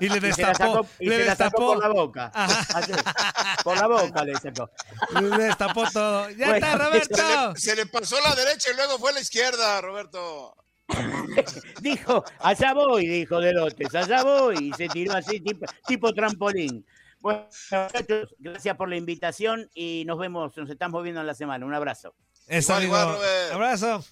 y 0.00 0.08
le 0.08 0.16
Y 0.28 0.32
se 0.32 0.42
la 0.42 0.48
destapó. 0.48 0.72
sacó- 0.74 0.86
y 0.98 1.06
le 1.08 1.18
se 1.18 1.24
la 1.26 1.36
sacó 1.36 1.44
destapó. 1.44 1.66
por 1.74 1.78
la 1.78 1.88
boca. 1.88 2.32
Así, 2.34 2.92
por 3.62 3.76
la 3.76 3.86
boca 3.86 4.24
le 4.24 4.34
sacó. 4.34 4.70
Le 5.20 5.44
destapó 5.44 5.84
todo. 5.92 6.28
¡Ya 6.30 6.48
Bueno, 6.48 6.66
está, 6.66 6.78
Roberto! 6.88 7.16
Se 7.16 7.22
le, 7.52 7.60
se 7.60 7.76
le 7.76 7.86
pasó 7.86 8.16
la 8.20 8.34
derecha 8.34 8.70
y 8.72 8.76
luego 8.76 8.98
fue 8.98 9.10
a 9.10 9.14
la 9.14 9.20
izquierda, 9.20 9.80
Roberto. 9.80 10.56
Dijo, 11.82 12.24
allá 12.40 12.74
voy, 12.74 13.06
dijo 13.06 13.40
Delotes, 13.40 13.94
allá 13.94 14.22
voy. 14.22 14.68
Y 14.68 14.72
se 14.72 14.88
tiró 14.88 15.14
así, 15.14 15.40
tipo, 15.40 15.66
tipo 15.86 16.12
trampolín. 16.12 16.84
Bueno, 17.20 17.46
muchachos, 17.70 18.34
gracias 18.38 18.76
por 18.76 18.88
la 18.88 18.96
invitación 18.96 19.68
y 19.74 20.04
nos 20.06 20.18
vemos, 20.18 20.56
nos 20.56 20.70
estamos 20.70 21.02
viendo 21.02 21.20
en 21.20 21.26
la 21.26 21.34
semana. 21.34 21.66
Un 21.66 21.74
abrazo. 21.74 22.14
Eso, 22.46 22.74
amigo. 22.74 22.96
Abrazo. 23.52 24.04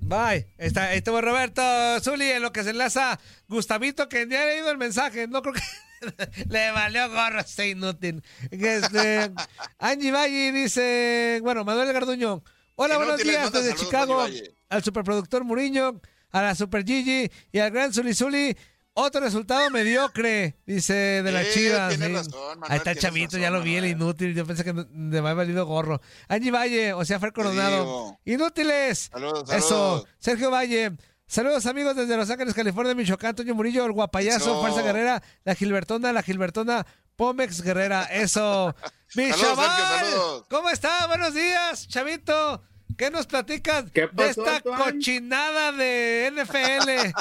Bye. 0.00 0.46
Está, 0.58 0.88
ahí 0.88 0.98
estuvo 0.98 1.20
Roberto 1.20 1.62
Zuli 2.00 2.30
en 2.30 2.42
lo 2.42 2.52
que 2.52 2.64
se 2.64 2.70
enlaza 2.70 3.18
Gustavito, 3.48 4.08
que 4.08 4.26
ni 4.26 4.36
ha 4.36 4.44
leído 4.44 4.70
el 4.70 4.78
mensaje. 4.78 5.26
No 5.26 5.42
creo 5.42 5.54
que. 5.54 5.60
Le 6.48 6.70
valió 6.70 7.10
gorro 7.10 7.40
este 7.40 7.70
inútil. 7.70 8.22
Este, 8.50 9.32
Angie 9.78 10.12
Valle 10.12 10.52
dice. 10.52 11.40
Bueno, 11.42 11.64
Manuel 11.64 11.92
Garduño. 11.92 12.42
Hola, 12.80 12.96
buenos 12.96 13.20
días 13.20 13.50
desde 13.50 13.74
Chicago. 13.74 14.24
Al 14.68 14.84
superproductor 14.84 15.42
Muriño, 15.42 16.00
a 16.30 16.42
la 16.42 16.54
Super 16.54 16.84
Gigi 16.84 17.28
y 17.50 17.58
al 17.58 17.72
gran 17.72 17.92
Zuli 17.92 18.14
Zuli. 18.14 18.56
Otro 18.92 19.20
resultado 19.20 19.68
mediocre, 19.70 20.58
dice 20.64 20.94
de 20.94 21.32
las 21.32 21.46
Eh, 21.46 21.50
chivas. 21.54 21.88
tiene 21.88 22.06
sí. 22.06 22.12
razón, 22.14 22.60
Manuel, 22.60 22.70
Ahí 22.72 22.76
está 22.78 22.92
el 22.92 22.98
chavito, 23.00 23.26
razón, 23.30 23.40
ya 23.40 23.50
lo 23.50 23.62
vi, 23.62 23.74
el 23.76 23.86
inútil. 23.86 24.32
Yo 24.32 24.46
pensé 24.46 24.62
que 24.62 24.72
me 24.72 25.18
había 25.18 25.34
valido 25.34 25.66
gorro. 25.66 26.00
Angie 26.28 26.52
Valle, 26.52 26.92
o 26.92 27.04
sea, 27.04 27.18
Fer 27.18 27.32
Coronado. 27.32 28.16
Inútiles. 28.24 29.10
Saludos, 29.12 29.50
Eso. 29.52 30.06
Sergio 30.20 30.50
Valle. 30.52 30.92
Saludos 31.26 31.66
amigos 31.66 31.96
desde 31.96 32.16
Los 32.16 32.30
Ángeles, 32.30 32.54
California, 32.54 32.94
Michoacán, 32.94 33.34
Toño 33.34 33.56
Murillo, 33.56 33.84
el 33.86 33.92
guapayazo, 33.92 34.38
Eso. 34.52 34.60
Fuerza 34.60 34.82
Guerrera, 34.82 35.20
la 35.44 35.54
Gilbertona, 35.56 36.12
la 36.12 36.22
Gilbertona, 36.22 36.86
Pomex 37.16 37.60
Guerrera, 37.60 38.04
eso. 38.04 38.74
Mi 39.14 39.30
Saludos, 39.30 39.40
chaval, 39.40 39.76
Sergio, 40.00 40.10
saludos. 40.18 40.46
¿cómo 40.50 40.70
está? 40.70 41.06
Buenos 41.06 41.34
días, 41.34 41.88
chavito. 41.88 42.62
¿Qué 42.96 43.10
nos 43.10 43.26
platicas 43.26 43.92
de 43.92 44.08
pasó, 44.08 44.28
esta 44.44 44.56
Antoine? 44.56 44.84
cochinada 44.84 45.72
de 45.72 46.32
NFL? 46.32 47.12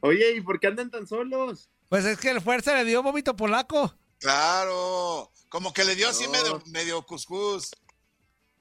Oye, 0.00 0.32
¿y 0.36 0.40
por 0.40 0.60
qué 0.60 0.68
andan 0.68 0.90
tan 0.90 1.06
solos? 1.06 1.68
Pues 1.88 2.04
es 2.04 2.18
que 2.18 2.30
el 2.30 2.40
Fuerza 2.40 2.74
le 2.74 2.84
dio 2.84 3.02
vómito 3.02 3.36
polaco. 3.36 3.94
Claro. 4.18 5.30
Como 5.48 5.72
que 5.74 5.84
le 5.84 5.94
dio 5.94 6.08
así 6.08 6.26
medio, 6.28 6.62
medio 6.66 7.02
cuscús. 7.04 7.70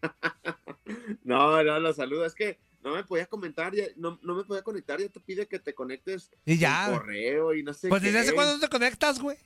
No, 1.24 1.64
no, 1.64 1.80
los 1.80 1.96
saludo. 1.96 2.26
Es 2.26 2.34
que 2.34 2.60
no 2.82 2.94
me 2.94 3.04
podía 3.06 3.26
comentar, 3.28 3.74
ya- 3.74 3.86
no, 3.96 4.20
no 4.24 4.36
me 4.36 4.44
podía 4.44 4.64
conectar, 4.64 5.00
ya 5.00 5.08
te 5.08 5.20
pide 5.22 5.48
que 5.48 5.60
te 5.60 5.74
conectes 5.74 6.30
Y 6.46 6.58
ya. 6.58 6.88
correo 6.92 7.54
y 7.54 7.64
no 7.64 7.74
sé 7.74 7.88
Pues 7.88 8.02
qué. 8.02 8.08
desde 8.08 8.20
hace 8.20 8.34
cuándo 8.34 8.60
te 8.60 8.68
conectas, 8.68 9.20
güey. 9.20 9.38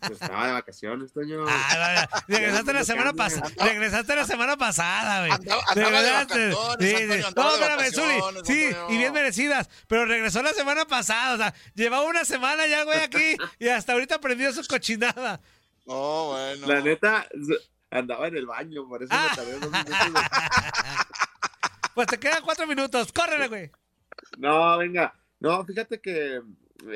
Pues 0.00 0.12
estaba 0.22 0.46
de 0.46 0.52
vacaciones, 0.52 1.12
Toño. 1.12 1.44
Ah, 1.48 2.08
Regresaste 2.28 2.72
la 2.72 2.84
semana 2.84 3.12
pasada. 3.12 3.50
Regresaste 3.58 4.16
la 4.16 4.24
semana 4.24 4.56
pasada, 4.56 5.20
güey. 5.20 5.32
Andaba- 5.32 5.62
andaba 5.68 5.90
de 5.90 6.10
Regresaste. 6.10 6.48
vacaciones, 6.48 6.88
Sí, 6.88 6.94
Antonio, 6.94 7.22
sí. 7.22 7.28
andaba 7.28 7.76
No, 7.76 7.82
de 7.82 7.90
Zuli. 7.92 8.14
Sí, 8.44 8.64
Antonio. 8.66 8.86
y 8.90 8.96
bien 8.98 9.12
merecidas. 9.12 9.70
Pero 9.86 10.04
regresó 10.06 10.42
la 10.42 10.52
semana 10.52 10.84
pasada. 10.86 11.34
O 11.34 11.36
sea, 11.38 11.54
llevaba 11.74 12.04
una 12.06 12.24
semana 12.24 12.66
ya, 12.66 12.84
güey, 12.84 12.98
aquí. 13.00 13.36
Y 13.58 13.68
hasta 13.68 13.92
ahorita 13.92 14.16
aprendió 14.16 14.52
su 14.52 14.66
cochinada. 14.66 15.40
Oh, 15.86 16.32
bueno. 16.32 16.66
La 16.66 16.80
neta, 16.80 17.26
andaba 17.90 18.28
en 18.28 18.36
el 18.36 18.46
baño, 18.46 18.86
por 18.88 19.02
eso 19.02 19.12
Ah. 19.14 19.28
me 19.30 19.36
tardé 19.36 19.52
dos 19.60 19.70
minutos. 19.72 20.22
Pues 21.94 22.06
te 22.06 22.18
quedan 22.18 22.42
cuatro 22.44 22.66
minutos. 22.66 23.12
Córrele, 23.12 23.48
güey. 23.48 23.70
No, 24.36 24.78
venga. 24.78 25.12
No, 25.40 25.64
fíjate 25.64 26.00
que 26.00 26.40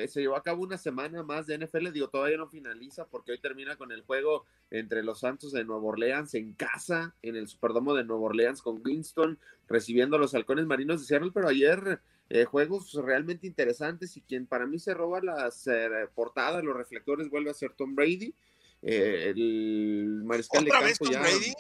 se 0.07 0.21
llevó 0.21 0.37
a 0.37 0.43
cabo 0.43 0.63
una 0.63 0.79
semana 0.79 1.23
más 1.23 1.47
de 1.47 1.59
NFL. 1.59 1.91
Digo, 1.93 2.09
todavía 2.09 2.37
no 2.37 2.49
finaliza 2.49 3.07
porque 3.07 3.33
hoy 3.33 3.41
termina 3.41 3.77
con 3.77 3.91
el 3.93 4.03
juego 4.03 4.45
entre 4.71 5.03
los 5.03 5.21
Santos 5.21 5.53
de 5.53 5.65
Nueva 5.65 5.85
Orleans 5.85 6.35
en 6.35 6.55
casa, 6.55 7.15
en 7.23 7.37
el 7.37 7.49
Superdomo 7.49 7.95
de 7.95 8.05
Nueva 8.05 8.25
Orleans 8.25 8.63
con 8.63 8.81
Winston, 8.85 9.39
recibiendo 9.69 10.17
a 10.17 10.21
los 10.21 10.35
Halcones 10.35 10.67
Marinos 10.67 11.01
de 11.01 11.07
Seattle. 11.07 11.33
Pero 11.35 11.49
ayer 11.49 12.01
eh, 12.29 12.45
juegos 12.45 12.95
realmente 12.95 13.47
interesantes 13.47 14.17
y 14.17 14.23
quien 14.23 14.47
para 14.47 14.67
mí 14.67 14.79
se 14.79 14.95
roba 14.95 15.21
las 15.21 15.67
eh, 15.67 15.89
portadas, 16.15 16.63
los 16.65 16.77
reflectores, 16.77 17.29
vuelve 17.29 17.51
a 17.51 17.55
ser 17.55 17.73
Tom 17.75 17.95
Brady. 17.95 18.35
Eh, 18.83 19.33
el 19.37 20.23
mariscal 20.25 20.65
de 20.65 20.71
¿Otra 20.71 20.81
vez 20.81 20.99
campo 20.99 21.13
Tom 21.13 21.23
ya. 21.23 21.29
Brady? 21.29 21.53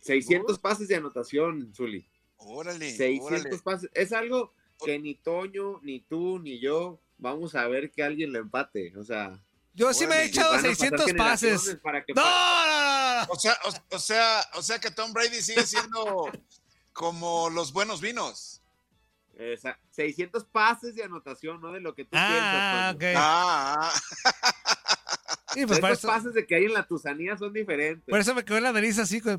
600 0.00 0.58
pases 0.58 0.88
de 0.88 0.96
anotación, 0.96 1.72
Zuli. 1.74 2.06
Órale, 2.36 2.90
600 2.90 3.40
órale. 3.40 3.58
pases. 3.64 3.90
Es 3.94 4.12
algo 4.12 4.52
que 4.84 4.98
ni 4.98 5.14
Toño, 5.14 5.80
ni 5.82 6.00
tú, 6.00 6.38
ni 6.38 6.60
yo 6.60 7.00
vamos 7.18 7.54
a 7.54 7.66
ver 7.68 7.90
que 7.90 8.02
alguien 8.02 8.32
lo 8.32 8.38
empate. 8.38 8.96
O 8.96 9.04
sea. 9.04 9.38
Yo 9.74 9.92
sí 9.92 10.06
me 10.06 10.16
he 10.16 10.24
echado 10.26 10.50
van 10.52 10.60
a 10.60 10.62
pasar 10.62 10.76
600 10.76 11.12
pases. 11.14 11.48
generaciones 11.50 11.82
Para 11.82 12.04
que 12.04 12.14
No, 12.14 12.22
no, 12.22 12.66
no, 12.66 13.26
no. 13.26 13.32
O 13.32 13.38
sea, 13.38 13.56
o, 13.64 13.96
o 13.96 13.98
sea, 13.98 14.40
o 14.54 14.62
sea 14.62 14.78
que 14.78 14.90
Tom 14.90 15.12
Brady 15.12 15.42
sigue 15.42 15.66
siendo 15.66 16.30
como 16.92 17.50
los 17.50 17.72
buenos 17.72 18.00
vinos. 18.00 18.60
Esa- 19.36 19.76
600 19.90 20.44
pases 20.44 20.94
de 20.94 21.02
anotación, 21.02 21.60
no 21.60 21.72
de 21.72 21.80
lo 21.80 21.92
que 21.94 22.04
tú 22.04 22.10
Ah, 22.12 22.94
piensas. 22.96 22.98
Toño. 22.98 23.10
ok. 23.10 23.14
Ah, 23.18 23.92
Sí, 25.54 25.66
pues 25.66 25.78
Esos 25.78 25.90
eso, 25.90 26.08
pases 26.08 26.34
de 26.34 26.46
que 26.46 26.56
hay 26.56 26.64
en 26.64 26.72
la 26.74 26.84
Tusanía 26.86 27.36
son 27.38 27.52
diferentes. 27.52 28.04
por 28.08 28.18
eso 28.18 28.34
me 28.34 28.44
quedó 28.44 28.58
la 28.60 28.72
nariz 28.72 28.98
así, 28.98 29.20
güey. 29.20 29.38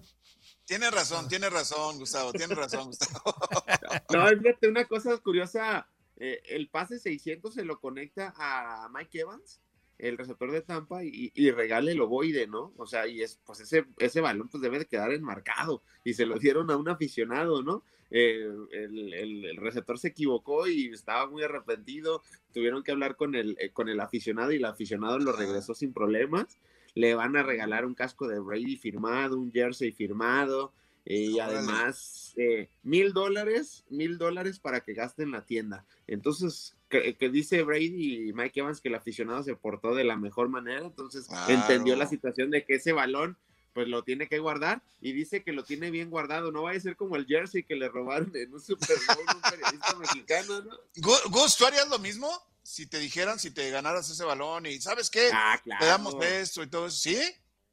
Tienes 0.65 0.91
razón, 0.91 1.27
tienes 1.27 1.51
razón, 1.51 1.97
Gustavo, 1.97 2.31
tienes 2.33 2.57
razón, 2.57 2.87
Gustavo. 2.87 3.21
No, 4.13 4.27
fíjate, 4.27 4.67
una 4.67 4.85
cosa 4.85 5.17
curiosa. 5.17 5.87
eh, 6.17 6.41
el 6.49 6.69
pase 6.69 6.99
600 6.99 7.53
se 7.53 7.65
lo 7.65 7.79
conecta 7.79 8.33
a 8.37 8.89
Mike 8.93 9.19
Evans, 9.21 9.61
el 9.97 10.17
receptor 10.17 10.51
de 10.51 10.61
Tampa, 10.61 11.03
y, 11.03 11.31
y 11.33 11.51
regala 11.51 11.91
el 11.91 12.01
ovoide, 12.01 12.47
¿no? 12.47 12.73
O 12.77 12.85
sea, 12.85 13.07
y 13.07 13.21
es, 13.21 13.39
pues 13.45 13.59
ese, 13.61 13.85
ese 13.97 14.21
balón 14.21 14.49
pues 14.49 14.61
debe 14.61 14.79
de 14.79 14.85
quedar 14.85 15.11
enmarcado. 15.13 15.81
Y 16.03 16.13
se 16.13 16.25
lo 16.25 16.37
dieron 16.37 16.69
a 16.71 16.77
un 16.77 16.89
aficionado, 16.89 17.63
¿no? 17.63 17.83
Eh, 18.11 18.45
el 18.71 19.57
receptor 19.57 19.97
se 19.97 20.09
equivocó 20.09 20.67
y 20.67 20.87
estaba 20.87 21.27
muy 21.27 21.43
arrepentido. 21.43 22.21
Tuvieron 22.53 22.83
que 22.83 22.91
hablar 22.91 23.15
con 23.15 23.35
el, 23.35 23.57
eh, 23.59 23.71
con 23.71 23.89
el 23.89 23.99
aficionado 23.99 24.51
y 24.51 24.57
el 24.57 24.65
aficionado 24.65 25.17
lo 25.19 25.31
regresó 25.31 25.73
sin 25.73 25.93
problemas. 25.93 26.59
Le 26.95 27.13
van 27.13 27.35
a 27.37 27.43
regalar 27.43 27.85
un 27.85 27.93
casco 27.93 28.27
de 28.27 28.39
Brady 28.39 28.77
firmado, 28.77 29.37
un 29.37 29.51
jersey 29.51 29.91
firmado. 29.91 30.73
eh, 31.07 31.19
y 31.19 31.39
además, 31.39 32.33
eh, 32.35 32.67
mil 32.81 33.13
dólares, 33.13 33.83
mil 33.91 34.17
dólares 34.17 34.57
para 34.57 34.79
que 34.81 34.93
gaste 34.95 35.21
en 35.21 35.29
la 35.31 35.45
tienda. 35.45 35.85
Entonces, 36.07 36.75
que, 36.89 37.15
que 37.15 37.29
dice 37.29 37.61
Brady 37.61 38.29
y 38.29 38.33
Mike 38.33 38.59
Evans 38.61 38.81
que 38.81 38.87
el 38.87 38.95
aficionado 38.95 39.43
se 39.43 39.55
portó 39.55 39.93
de 39.93 40.03
la 40.03 40.15
mejor 40.17 40.49
manera, 40.49 40.79
entonces 40.83 41.27
Claro. 41.27 41.53
entendió 41.53 41.95
la 41.95 42.07
situación 42.07 42.49
de 42.49 42.65
que 42.65 42.75
ese 42.75 42.91
balón 42.91 43.37
pues 43.73 43.87
lo 43.89 44.03
tiene 44.03 44.27
que 44.29 44.39
guardar 44.39 44.81
y 45.01 45.11
dice 45.11 45.43
que 45.43 45.51
lo 45.51 45.63
tiene 45.65 45.91
bien 45.91 46.09
guardado. 46.09 46.51
No 46.51 46.63
vaya 46.63 46.77
a 46.77 46.81
ser 46.81 46.95
como 46.95 47.17
el 47.17 47.25
jersey 47.27 47.61
que 47.63 47.75
le 47.75 47.89
robaron 47.89 48.31
en 48.33 48.53
un 48.53 48.61
Super 48.61 48.97
Bowl 49.07 49.35
un 49.35 49.41
periodista 49.51 49.95
mexicano, 49.99 50.61
¿no? 50.61 50.71
Gu- 50.95 51.29
Gus, 51.29 51.57
¿tú 51.57 51.65
harías 51.65 51.87
lo 51.89 51.99
mismo? 51.99 52.29
Si 52.65 52.87
te 52.87 52.97
dijeran, 52.97 53.37
si 53.37 53.51
te 53.51 53.69
ganaras 53.69 54.09
ese 54.09 54.23
balón 54.23 54.65
y 54.65 54.81
¿sabes 54.81 55.11
qué? 55.11 55.29
Ah, 55.31 55.61
Te 55.63 55.85
damos 55.85 56.15
esto 56.25 56.63
y 56.63 56.67
todo 56.67 56.87
eso, 56.87 56.97
¿sí? 56.97 57.17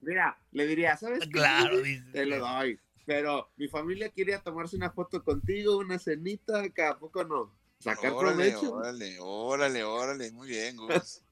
Mira, 0.00 0.38
le 0.50 0.66
diría, 0.66 0.96
¿sabes 0.98 1.20
qué? 1.20 1.30
Claro. 1.30 1.78
Te 2.12 2.26
lo 2.26 2.38
doy. 2.38 2.78
Pero 3.06 3.50
mi 3.56 3.68
familia 3.68 4.10
quería 4.10 4.40
tomarse 4.40 4.76
una 4.76 4.90
foto 4.90 5.24
contigo, 5.24 5.78
una 5.78 5.98
cenita, 5.98 6.60
acá, 6.60 6.90
¿a 6.90 6.98
poco 6.98 7.24
no? 7.24 7.50
Sacar 7.78 8.12
Órale, 8.12 8.54
provecho. 8.54 8.74
órale, 8.74 9.18
órale, 9.18 9.82
órale, 9.82 10.30
muy 10.32 10.48
bien, 10.48 10.76
Gus. 10.76 11.22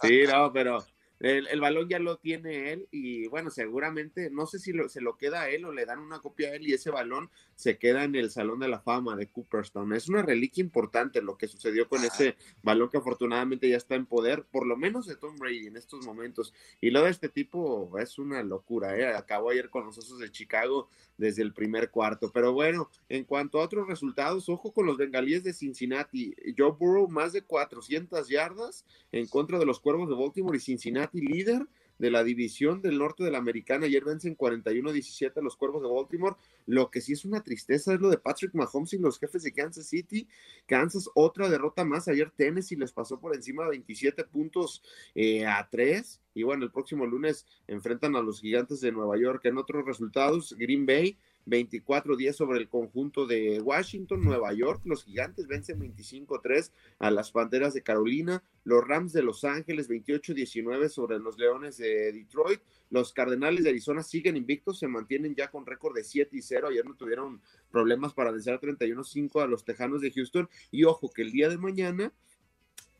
Sí, 0.00 0.22
no, 0.26 0.50
pero 0.52 0.84
el, 1.20 1.60
balón 1.60 1.88
ya 1.88 1.98
lo 1.98 2.18
tiene 2.18 2.72
él 2.72 2.88
y 2.90 3.26
bueno, 3.28 3.50
seguramente, 3.50 4.28
no 4.30 4.46
sé 4.46 4.58
si 4.58 4.72
lo- 4.72 4.88
se 4.88 5.00
lo 5.00 5.16
queda 5.16 5.42
a 5.42 5.48
él 5.48 5.64
o 5.64 5.72
le 5.72 5.86
dan 5.86 5.98
una 6.00 6.18
copia 6.20 6.50
a 6.50 6.54
él 6.54 6.66
y 6.66 6.74
ese 6.74 6.90
balón 6.90 7.30
se 7.54 7.78
queda 7.78 8.04
en 8.04 8.14
el 8.14 8.30
Salón 8.30 8.60
de 8.60 8.68
la 8.68 8.80
Fama 8.80 9.16
de 9.16 9.28
Cooperstown. 9.28 9.94
Es 9.94 10.08
una 10.08 10.22
reliquia 10.22 10.62
importante 10.62 11.22
lo 11.22 11.38
que 11.38 11.48
sucedió 11.48 11.88
con 11.88 12.04
ese 12.04 12.36
balón 12.62 12.90
que 12.90 12.98
afortunadamente 12.98 13.68
ya 13.68 13.78
está 13.78 13.94
en 13.94 14.04
poder, 14.04 14.44
por 14.44 14.66
lo 14.66 14.76
menos 14.76 15.06
de 15.06 15.16
Tom 15.16 15.36
Brady 15.36 15.68
en 15.68 15.76
estos 15.76 16.04
momentos. 16.04 16.52
Y 16.82 16.90
lo 16.90 17.02
de 17.02 17.10
este 17.10 17.30
tipo 17.30 17.98
es 17.98 18.18
una 18.18 18.42
locura, 18.42 18.96
¿eh? 18.98 19.06
Acabó 19.14 19.50
ayer 19.50 19.70
con 19.70 19.86
los 19.86 19.96
Osos 19.96 20.18
de 20.18 20.30
Chicago 20.30 20.88
desde 21.16 21.42
el 21.42 21.54
primer 21.54 21.90
cuarto. 21.90 22.30
Pero 22.30 22.52
bueno, 22.52 22.90
en 23.08 23.24
cuanto 23.24 23.58
a 23.58 23.64
otros 23.64 23.88
resultados, 23.88 24.50
ojo 24.50 24.72
con 24.72 24.84
los 24.84 24.98
bengalíes 24.98 25.42
de 25.44 25.54
Cincinnati. 25.54 26.34
Joe 26.56 26.72
Burrow 26.72 27.08
más 27.08 27.32
de 27.32 27.40
400 27.40 28.28
yardas 28.28 28.84
en 29.12 29.26
contra 29.28 29.58
de 29.58 29.64
los 29.64 29.80
Cuervos 29.80 30.10
de 30.10 30.14
Baltimore 30.14 30.58
y 30.58 30.60
Cincinnati 30.60 31.05
líder 31.14 31.66
de 31.98 32.10
la 32.10 32.24
división 32.24 32.82
del 32.82 32.98
norte 32.98 33.24
de 33.24 33.30
la 33.30 33.38
americana. 33.38 33.86
Ayer 33.86 34.04
vencen 34.04 34.36
41-17 34.36 35.36
a 35.36 35.40
los 35.40 35.56
Cuervos 35.56 35.82
de 35.82 35.88
Baltimore. 35.88 36.36
Lo 36.66 36.90
que 36.90 37.00
sí 37.00 37.12
es 37.12 37.24
una 37.24 37.42
tristeza 37.42 37.94
es 37.94 38.00
lo 38.00 38.10
de 38.10 38.18
Patrick 38.18 38.54
Mahomes 38.54 38.92
y 38.92 38.98
los 38.98 39.18
jefes 39.18 39.42
de 39.42 39.52
Kansas 39.52 39.86
City. 39.86 40.28
Kansas, 40.66 41.08
otra 41.14 41.48
derrota 41.48 41.84
más. 41.84 42.08
Ayer 42.08 42.30
Tennessee 42.30 42.76
les 42.76 42.92
pasó 42.92 43.18
por 43.18 43.34
encima 43.34 43.68
27 43.68 44.24
puntos 44.24 44.82
eh, 45.14 45.46
a 45.46 45.68
3. 45.70 46.20
Y 46.34 46.42
bueno, 46.42 46.64
el 46.64 46.70
próximo 46.70 47.06
lunes 47.06 47.46
enfrentan 47.66 48.16
a 48.16 48.22
los 48.22 48.40
gigantes 48.40 48.80
de 48.80 48.92
Nueva 48.92 49.16
York. 49.18 49.44
En 49.44 49.58
otros 49.58 49.84
resultados, 49.84 50.54
Green 50.58 50.84
Bay 50.86 51.16
24-10 51.46 52.32
sobre 52.32 52.58
el 52.58 52.68
conjunto 52.68 53.26
de 53.26 53.60
Washington, 53.60 54.22
Nueva 54.22 54.52
York. 54.52 54.82
Los 54.84 55.04
gigantes 55.04 55.46
vencen 55.46 55.80
25-3 55.80 56.70
a 56.98 57.10
las 57.10 57.30
Panteras 57.30 57.74
de 57.74 57.82
Carolina. 57.82 58.42
Los 58.64 58.86
Rams 58.86 59.12
de 59.12 59.22
Los 59.22 59.44
Ángeles 59.44 59.88
28-19 59.88 60.88
sobre 60.88 61.18
los 61.18 61.38
Leones 61.38 61.76
de 61.76 62.12
Detroit. 62.12 62.60
Los 62.90 63.12
Cardenales 63.12 63.64
de 63.64 63.70
Arizona 63.70 64.02
siguen 64.02 64.36
invictos, 64.36 64.78
se 64.78 64.88
mantienen 64.88 65.34
ya 65.34 65.50
con 65.50 65.66
récord 65.66 65.94
de 65.94 66.04
7 66.04 66.36
y 66.36 66.42
0. 66.42 66.68
Ayer 66.68 66.84
no 66.84 66.94
tuvieron 66.94 67.40
problemas 67.70 68.12
para 68.12 68.30
vencer 68.30 68.54
a 68.54 68.60
31-5 68.60 69.42
a 69.42 69.46
los 69.46 69.64
Tejanos 69.64 70.00
de 70.00 70.10
Houston. 70.10 70.48
Y 70.70 70.84
ojo 70.84 71.10
que 71.10 71.22
el 71.22 71.32
día 71.32 71.48
de 71.48 71.58
mañana 71.58 72.12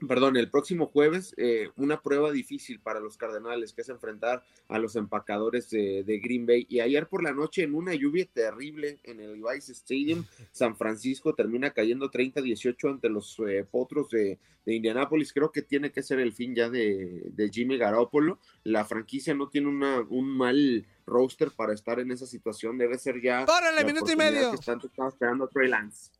perdón, 0.06 0.36
el 0.36 0.50
próximo 0.50 0.86
jueves, 0.86 1.34
eh, 1.36 1.70
una 1.76 2.02
prueba 2.02 2.30
difícil 2.32 2.80
para 2.80 3.00
los 3.00 3.16
Cardenales, 3.16 3.72
que 3.72 3.82
es 3.82 3.88
enfrentar 3.88 4.44
a 4.68 4.78
los 4.78 4.96
empacadores 4.96 5.70
de, 5.70 6.02
de 6.04 6.18
Green 6.18 6.46
Bay. 6.46 6.66
Y 6.68 6.80
ayer 6.80 7.08
por 7.08 7.22
la 7.22 7.32
noche, 7.32 7.62
en 7.62 7.74
una 7.74 7.94
lluvia 7.94 8.26
terrible 8.32 8.98
en 9.04 9.20
el 9.20 9.40
Levi's 9.40 9.68
Stadium, 9.70 10.24
San 10.52 10.76
Francisco 10.76 11.34
termina 11.34 11.70
cayendo 11.70 12.10
30-18 12.10 12.90
ante 12.90 13.08
los 13.08 13.38
eh, 13.46 13.66
potros 13.70 14.10
de, 14.10 14.38
de 14.64 14.74
Indianápolis. 14.74 15.32
Creo 15.32 15.50
que 15.50 15.62
tiene 15.62 15.92
que 15.92 16.02
ser 16.02 16.18
el 16.18 16.32
fin 16.32 16.54
ya 16.54 16.68
de, 16.68 17.22
de 17.32 17.48
Jimmy 17.48 17.78
Garoppolo. 17.78 18.38
La 18.64 18.84
franquicia 18.84 19.34
no 19.34 19.48
tiene 19.48 19.68
una, 19.68 20.00
un 20.00 20.28
mal 20.28 20.86
roster 21.06 21.52
para 21.52 21.72
estar 21.72 22.00
en 22.00 22.10
esa 22.10 22.26
situación. 22.26 22.76
Debe 22.76 22.98
ser 22.98 23.20
ya. 23.22 23.46
¡Córrele, 23.46 23.84
minuto 23.84 24.12
y 24.12 24.16
medio! 24.16 24.50
que 24.50 24.56
esperando 24.56 25.48
Trey 25.48 25.68
Lance. 25.68 26.10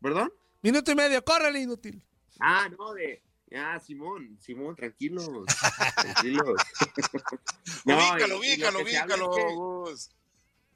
¿Perdón? 0.00 0.32
Minuto 0.62 0.90
y 0.90 0.94
medio, 0.94 1.22
córrele, 1.24 1.60
inútil. 1.60 2.02
Ah, 2.40 2.68
no, 2.78 2.94
de. 2.94 3.22
Ah, 3.54 3.78
Simón, 3.78 4.36
Simón, 4.40 4.74
tranquilos. 4.74 5.28
tranquilos. 5.96 6.60
ubícalo, 7.84 8.26
lo 8.26 8.38
ubícalo, 8.38 8.82
ubícalo, 8.82 9.30
Gus. 9.54 10.10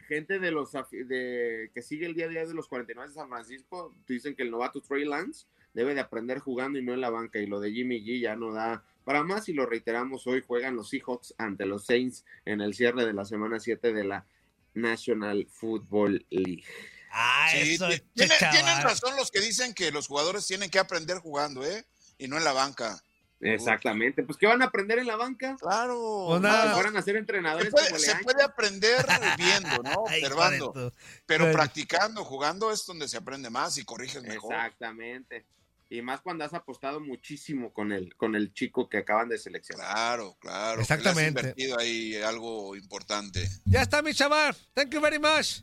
Gente 0.07 0.39
de 0.39 0.51
los 0.51 0.73
de, 0.73 1.71
que 1.73 1.83
sigue 1.83 2.07
el 2.07 2.15
día 2.15 2.27
a 2.27 2.29
día 2.29 2.45
de 2.45 2.55
los 2.55 2.67
49 2.69 3.09
de 3.09 3.15
San 3.15 3.29
Francisco 3.29 3.95
dicen 4.09 4.35
que 4.35 4.43
el 4.43 4.51
novato 4.51 4.81
Trey 4.81 5.05
Lance 5.05 5.47
debe 5.73 5.95
de 5.95 6.01
aprender 6.01 6.41
jugando 6.41 6.81
y 6.81 6.83
no 6.83 6.93
en 6.93 7.01
la 7.01 7.11
banca. 7.11 7.39
Y 7.39 7.47
lo 7.47 7.61
de 7.61 7.73
Jimmy 7.73 8.03
G 8.05 8.21
ya 8.21 8.35
no 8.35 8.53
da 8.53 8.85
para 9.05 9.23
más. 9.23 9.49
Y 9.49 9.53
lo 9.53 9.67
reiteramos, 9.67 10.27
hoy 10.27 10.43
juegan 10.45 10.77
los 10.77 10.89
Seahawks 10.89 11.35
ante 11.39 11.67
los 11.67 11.87
Saints 11.87 12.25
en 12.45 12.61
el 12.61 12.75
cierre 12.75 13.05
de 13.05 13.13
la 13.13 13.25
semana 13.25 13.61
7 13.61 13.93
de 13.93 14.05
la 14.05 14.27
National 14.75 15.47
Football 15.49 16.25
League. 16.31 16.65
Ah, 17.11 17.49
Sí, 17.53 17.75
eso, 17.75 17.89
tienen, 18.15 18.83
razón 18.83 19.17
los 19.17 19.31
que 19.31 19.41
dicen 19.41 19.75
que 19.75 19.91
los 19.91 20.07
jugadores 20.07 20.47
tienen 20.47 20.71
que 20.71 20.79
aprender 20.79 21.19
jugando, 21.19 21.65
¿eh? 21.65 21.85
Y 22.19 22.29
no 22.29 22.37
en 22.37 22.45
la 22.45 22.53
banca. 22.53 23.03
Exactamente. 23.41 24.23
Pues, 24.23 24.37
¿qué 24.39 24.47
van 24.47 24.61
a 24.63 24.67
aprender 24.67 24.99
en 24.99 25.07
la 25.07 25.17
banca? 25.17 25.57
Claro. 25.59 26.39
Si 26.41 26.69
fueran 26.75 26.97
a 26.97 27.03
ser 27.03 27.17
entrenadores 27.17 27.69
Se 27.69 27.71
puede, 27.73 27.87
como 27.89 27.99
se 27.99 28.15
puede 28.17 28.43
aprender 28.45 29.05
viendo, 29.39 29.83
¿no? 29.83 29.93
Observando. 30.03 30.93
Pero 31.27 31.45
Bueno. 31.45 31.57
practicando, 31.59 32.25
jugando 32.25 32.71
es 32.71 32.85
donde 32.85 33.09
se 33.09 33.17
aprende 33.17 33.49
más 33.51 33.79
y 33.79 33.85
corriges 33.85 34.23
mejor. 34.23 34.53
Exactamente. 34.55 35.47
Y 35.89 36.03
más 36.03 36.21
cuando 36.21 36.45
has 36.45 36.55
apostado 36.55 37.01
muchísimo 37.01 37.73
con 37.73 37.91
el, 37.91 38.15
con 38.15 38.37
el 38.37 38.53
chico 38.55 38.89
que 38.89 38.99
acaban 38.99 39.29
de 39.29 39.39
seleccionar. 39.39 39.87
Claro, 39.87 40.37
claro. 40.39 40.73
que 40.73 40.77
le 40.77 40.83
has 40.83 40.91
Exactamente. 40.91 41.41
invertido 41.41 41.79
ahí 41.81 42.17
algo 42.17 42.77
importante. 42.77 43.49
Ya 43.65 43.83
está, 43.83 44.01
mi 44.03 44.15
chaval. 44.15 44.55
Thank 44.75 44.91
you 44.91 45.01
very 45.01 45.19
much. 45.19 45.63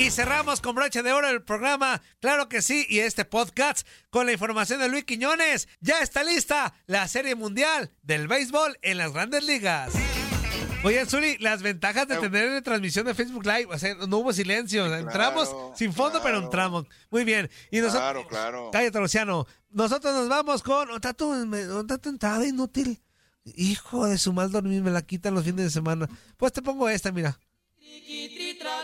Y 0.00 0.10
cerramos 0.10 0.62
con 0.62 0.74
broche 0.74 1.02
de 1.02 1.12
oro 1.12 1.28
el 1.28 1.42
programa, 1.42 2.00
claro 2.20 2.48
que 2.48 2.62
sí, 2.62 2.86
y 2.88 3.00
este 3.00 3.26
podcast 3.26 3.86
con 4.08 4.24
la 4.24 4.32
información 4.32 4.80
de 4.80 4.88
Luis 4.88 5.04
Quiñones. 5.04 5.68
Ya 5.80 6.00
está 6.00 6.24
lista 6.24 6.72
la 6.86 7.06
Serie 7.06 7.34
Mundial 7.34 7.90
del 8.02 8.26
Béisbol 8.26 8.78
en 8.80 8.96
las 8.96 9.12
grandes 9.12 9.44
ligas. 9.44 9.92
Oye, 10.84 11.04
Zuli, 11.04 11.36
las 11.38 11.60
ventajas 11.60 12.08
de 12.08 12.16
tener 12.16 12.46
en 12.50 12.62
transmisión 12.64 13.04
de 13.04 13.14
Facebook 13.14 13.44
Live, 13.44 13.66
o 13.68 13.78
sea, 13.78 13.94
no 14.08 14.16
hubo 14.18 14.32
silencio, 14.32 14.86
entramos 14.96 15.54
sin 15.76 15.92
fondo, 15.92 16.22
pero 16.22 16.38
entramos. 16.38 16.86
Muy 17.10 17.24
bien. 17.24 17.50
Y 17.70 17.80
nosotros, 17.80 18.00
Claro, 18.00 18.26
claro. 18.26 18.70
Cállate, 18.72 18.98
Luciano. 19.00 19.46
Nosotros 19.68 20.14
nos 20.14 20.30
vamos 20.30 20.62
con. 20.62 20.86
¿Dónde 20.88 20.94
está 20.96 21.12
tu, 21.12 21.28
me- 21.46 21.64
dónde 21.64 21.92
está 21.94 22.02
tu 22.02 22.08
entrada 22.08 22.46
inútil? 22.46 23.02
Hijo 23.44 24.06
de 24.06 24.16
su 24.16 24.32
mal 24.32 24.50
dormir, 24.50 24.80
me 24.82 24.90
la 24.90 25.02
quitan 25.02 25.34
los 25.34 25.44
fines 25.44 25.66
de 25.66 25.70
semana. 25.70 26.08
Pues 26.38 26.54
te 26.54 26.62
pongo 26.62 26.88
esta, 26.88 27.12
mira. 27.12 27.38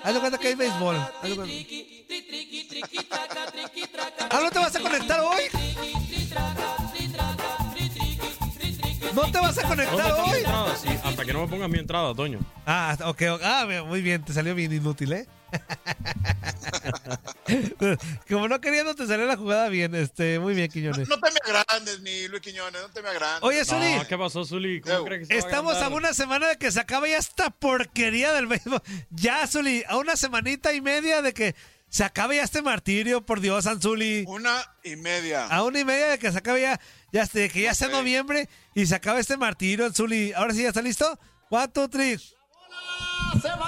Haz 0.03 0.15
de 0.15 0.21
cuenta 0.21 0.39
que 0.39 0.49
hay 0.49 0.55
béisbol. 0.55 0.97
Haz 0.97 1.23
de 1.23 1.37
cuenta. 1.37 1.55
¿Ah, 4.31 4.41
no 4.43 4.51
te 4.51 4.59
¿No 9.17 9.33
te 9.33 9.39
vas 9.39 9.57
a 9.57 9.63
¿Dónde 9.63 9.87
conectar 9.87 10.13
hoy? 10.13 10.37
entrada? 10.39 10.77
Sí, 10.77 10.89
hasta 11.03 11.25
que 11.25 11.33
no 11.33 11.41
me 11.41 11.49
pongas 11.49 11.71
mi 11.71 11.79
entrada, 11.79 12.15
Toño. 12.15 12.39
Ah, 12.67 12.95
ok, 13.01 13.23
ok. 13.33 13.41
ah, 13.43 13.67
muy 13.87 14.03
bien, 14.03 14.23
te 14.23 14.35
salió 14.35 14.55
bien 14.55 14.71
inútil, 14.71 15.15
¿eh? 15.15 15.27
Como 18.29 18.49
no 18.49 18.61
queriendo 18.61 18.95
te 18.95 19.07
salió 19.07 19.25
la 19.27 19.39
jugada 19.39 19.71
bien, 19.71 19.95
este, 19.95 20.39
muy 20.39 20.55
bien, 20.55 20.71
Quiñones. 20.71 21.09
No 21.09 21.19
te 21.19 21.31
me 21.31 21.39
agrandes, 21.45 22.01
mi 22.01 22.29
Luis 22.29 22.43
Quiñones, 22.43 22.83
no 22.83 22.91
te 22.91 23.01
me 23.01 23.09
agrandes. 23.09 23.43
Oye, 23.43 23.65
Zuli. 23.65 23.95
No, 23.95 24.07
¿qué 24.07 24.19
pasó, 24.19 24.45
Zuli? 24.45 24.83
¿Cómo 24.83 25.05
crees 25.05 25.21
que 25.21 25.27
se 25.27 25.35
va 25.41 25.47
a 25.47 25.51
Estamos 25.51 25.77
a 25.77 25.89
una 25.89 26.13
semana 26.13 26.49
de 26.49 26.59
que 26.59 26.71
se 26.71 26.81
acabe 26.81 27.09
ya 27.11 27.17
esta 27.19 27.49
porquería 27.49 28.35
del 28.35 28.47
béisbol. 28.47 28.83
Ya, 29.11 29.47
Zuli, 29.47 29.83
a 29.89 29.97
una 29.97 30.17
semanita 30.17 30.75
y 30.75 30.83
media 30.83 31.23
de 31.23 31.33
que 31.33 31.55
se 31.97 32.05
acabe 32.05 32.37
ya 32.37 32.43
este 32.43 32.61
martirio, 32.61 33.25
por 33.25 33.41
Dios, 33.41 33.67
Anzuli. 33.67 34.27
Una 34.29 34.63
y 34.85 34.97
media. 34.97 35.47
A 35.47 35.63
una 35.65 35.81
y 35.81 35.85
media 35.87 36.09
de 36.09 36.19
que 36.19 36.31
se 36.31 36.37
acabe 36.37 36.61
ya, 36.61 36.79
ya 37.11 37.25
de 37.25 37.49
que 37.49 37.63
ya 37.63 37.75
sea 37.75 37.89
noviembre 37.89 38.51
y 38.75 38.85
se 38.85 38.95
acabe 38.95 39.21
este 39.21 39.39
martirio, 39.39 39.87
Anzuli. 39.87 40.35
Ahora 40.35 40.53
sí, 40.53 40.61
¿ya 40.61 40.69
está 40.69 40.83
listo? 40.83 41.19
One, 41.49 41.69
two, 41.69 41.89
three. 41.89 42.19
Se 42.19 43.49
va, 43.49 43.66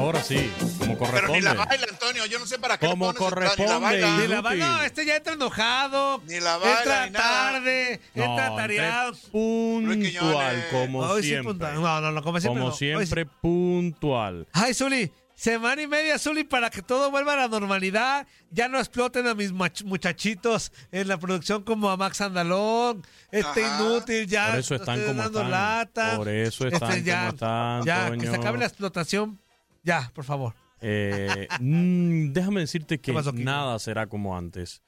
Ahora 0.00 0.22
sí, 0.22 0.50
como 0.78 0.78
Pero 0.78 0.88
ni 0.88 0.96
corresponde. 0.96 1.40
la 1.42 1.54
baila, 1.54 1.86
Antonio. 1.90 2.26
Yo 2.26 2.38
no 2.38 2.46
sé 2.46 2.58
para 2.58 2.78
qué 2.78 2.86
Como 2.86 3.14
corresponde. 3.14 3.64
Ni 3.64 3.68
la 3.68 3.78
baila. 3.78 4.16
Ni 4.16 4.26
la 4.60 4.66
no, 4.68 4.82
este 4.82 5.04
ya 5.06 5.16
entra 5.16 5.34
enojado. 5.34 6.22
Ni 6.26 6.40
la 6.40 6.56
baila, 6.56 6.78
entra 6.78 7.06
ni 7.06 7.12
nada. 7.12 7.50
tarde, 7.52 8.00
No, 8.14 8.24
entra 8.24 8.56
tareado. 8.56 9.12
Puntual, 9.32 10.66
como 10.70 10.98
Hoy 11.00 11.22
sí, 11.22 11.28
siempre. 11.28 11.50
puntual. 11.52 11.74
No, 11.74 12.00
no, 12.00 12.12
no, 12.12 12.22
como 12.22 12.40
siempre. 12.40 12.60
Como 12.60 12.70
no. 12.70 12.76
Siempre, 12.76 13.26
puntual. 13.26 14.46
Ay, 14.52 14.74
Zuli, 14.74 15.10
semana 15.34 15.80
y 15.82 15.86
media, 15.86 16.18
Zuli, 16.18 16.44
para 16.44 16.70
que 16.70 16.82
todo 16.82 17.10
vuelva 17.10 17.34
a 17.34 17.36
la 17.36 17.48
normalidad. 17.48 18.26
Ya 18.50 18.68
no 18.68 18.78
exploten 18.78 19.26
a 19.26 19.34
mis 19.34 19.52
muchachitos 19.52 20.72
en 20.92 21.08
la 21.08 21.18
producción 21.18 21.62
como 21.62 21.90
a 21.90 21.96
Max 21.96 22.20
Andalón. 22.20 23.04
Este 23.30 23.62
inútil, 23.62 24.26
ya. 24.26 24.48
Por 24.50 24.58
eso 24.58 24.74
están 24.74 25.00
como 25.04 25.22
dando 25.22 25.38
están. 25.40 25.50
lata. 25.50 26.16
Por 26.16 26.28
eso 26.28 26.66
están 26.66 26.90
Este, 26.90 27.02
ya, 27.04 27.18
como 27.20 27.28
están, 27.30 27.84
Ya, 27.84 28.04
que 28.10 28.16
Toño. 28.16 28.30
se 28.30 28.36
acabe 28.36 28.58
la 28.58 28.66
explotación. 28.66 29.40
Ya, 29.82 30.10
por 30.14 30.24
favor. 30.24 30.54
Eh, 30.80 31.48
mm, 31.60 32.32
déjame 32.32 32.60
decirte 32.60 33.00
que 33.00 33.12
pasó, 33.12 33.32
nada 33.32 33.78
será 33.78 34.06
como 34.06 34.36
antes. 34.36 34.82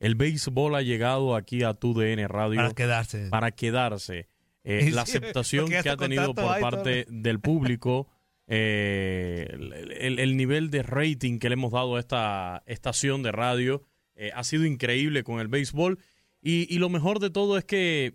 El 0.00 0.14
béisbol 0.14 0.74
ha 0.76 0.82
llegado 0.82 1.34
aquí 1.34 1.64
a 1.64 1.74
tu 1.74 1.92
DN 1.94 2.28
Radio 2.28 2.56
Para 2.60 2.74
quedarse. 2.74 3.28
para 3.30 3.50
quedarse. 3.50 4.28
Eh, 4.64 4.90
la 4.92 5.02
aceptación 5.02 5.68
que 5.68 5.88
ha 5.88 5.96
tenido 5.96 6.34
por 6.34 6.60
parte 6.60 7.06
del 7.08 7.40
público, 7.40 8.08
eh, 8.46 9.46
el, 9.52 9.72
el- 9.72 10.18
el 10.18 10.36
nivel 10.36 10.70
de 10.70 10.82
rating 10.82 11.38
que 11.38 11.48
le 11.48 11.54
hemos 11.54 11.72
dado 11.72 11.96
a 11.96 12.00
esta 12.00 12.62
estación 12.66 13.22
de 13.22 13.32
radio 13.32 13.82
ha 14.34 14.42
sido 14.42 14.64
increíble 14.66 15.22
con 15.22 15.38
el 15.38 15.46
béisbol. 15.46 16.00
Y, 16.42 16.72
y 16.74 16.78
lo 16.78 16.88
mejor 16.88 17.20
de 17.20 17.30
todo 17.30 17.56
es 17.56 17.64
que 17.64 18.14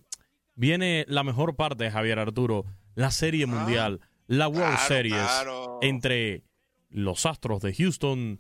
viene 0.56 1.06
la 1.08 1.24
mejor 1.24 1.56
parte, 1.56 1.90
Javier 1.90 2.20
Arturo, 2.20 2.66
la 2.96 3.10
Serie 3.12 3.46
Mundial, 3.46 4.02
la 4.28 4.48
World 4.48 4.76
Claro, 4.76 4.88
Series 4.88 5.16
claro. 5.16 5.80
entre 5.82 6.44
los 6.90 7.26
Astros 7.26 7.62
de 7.62 7.74
Houston 7.74 8.40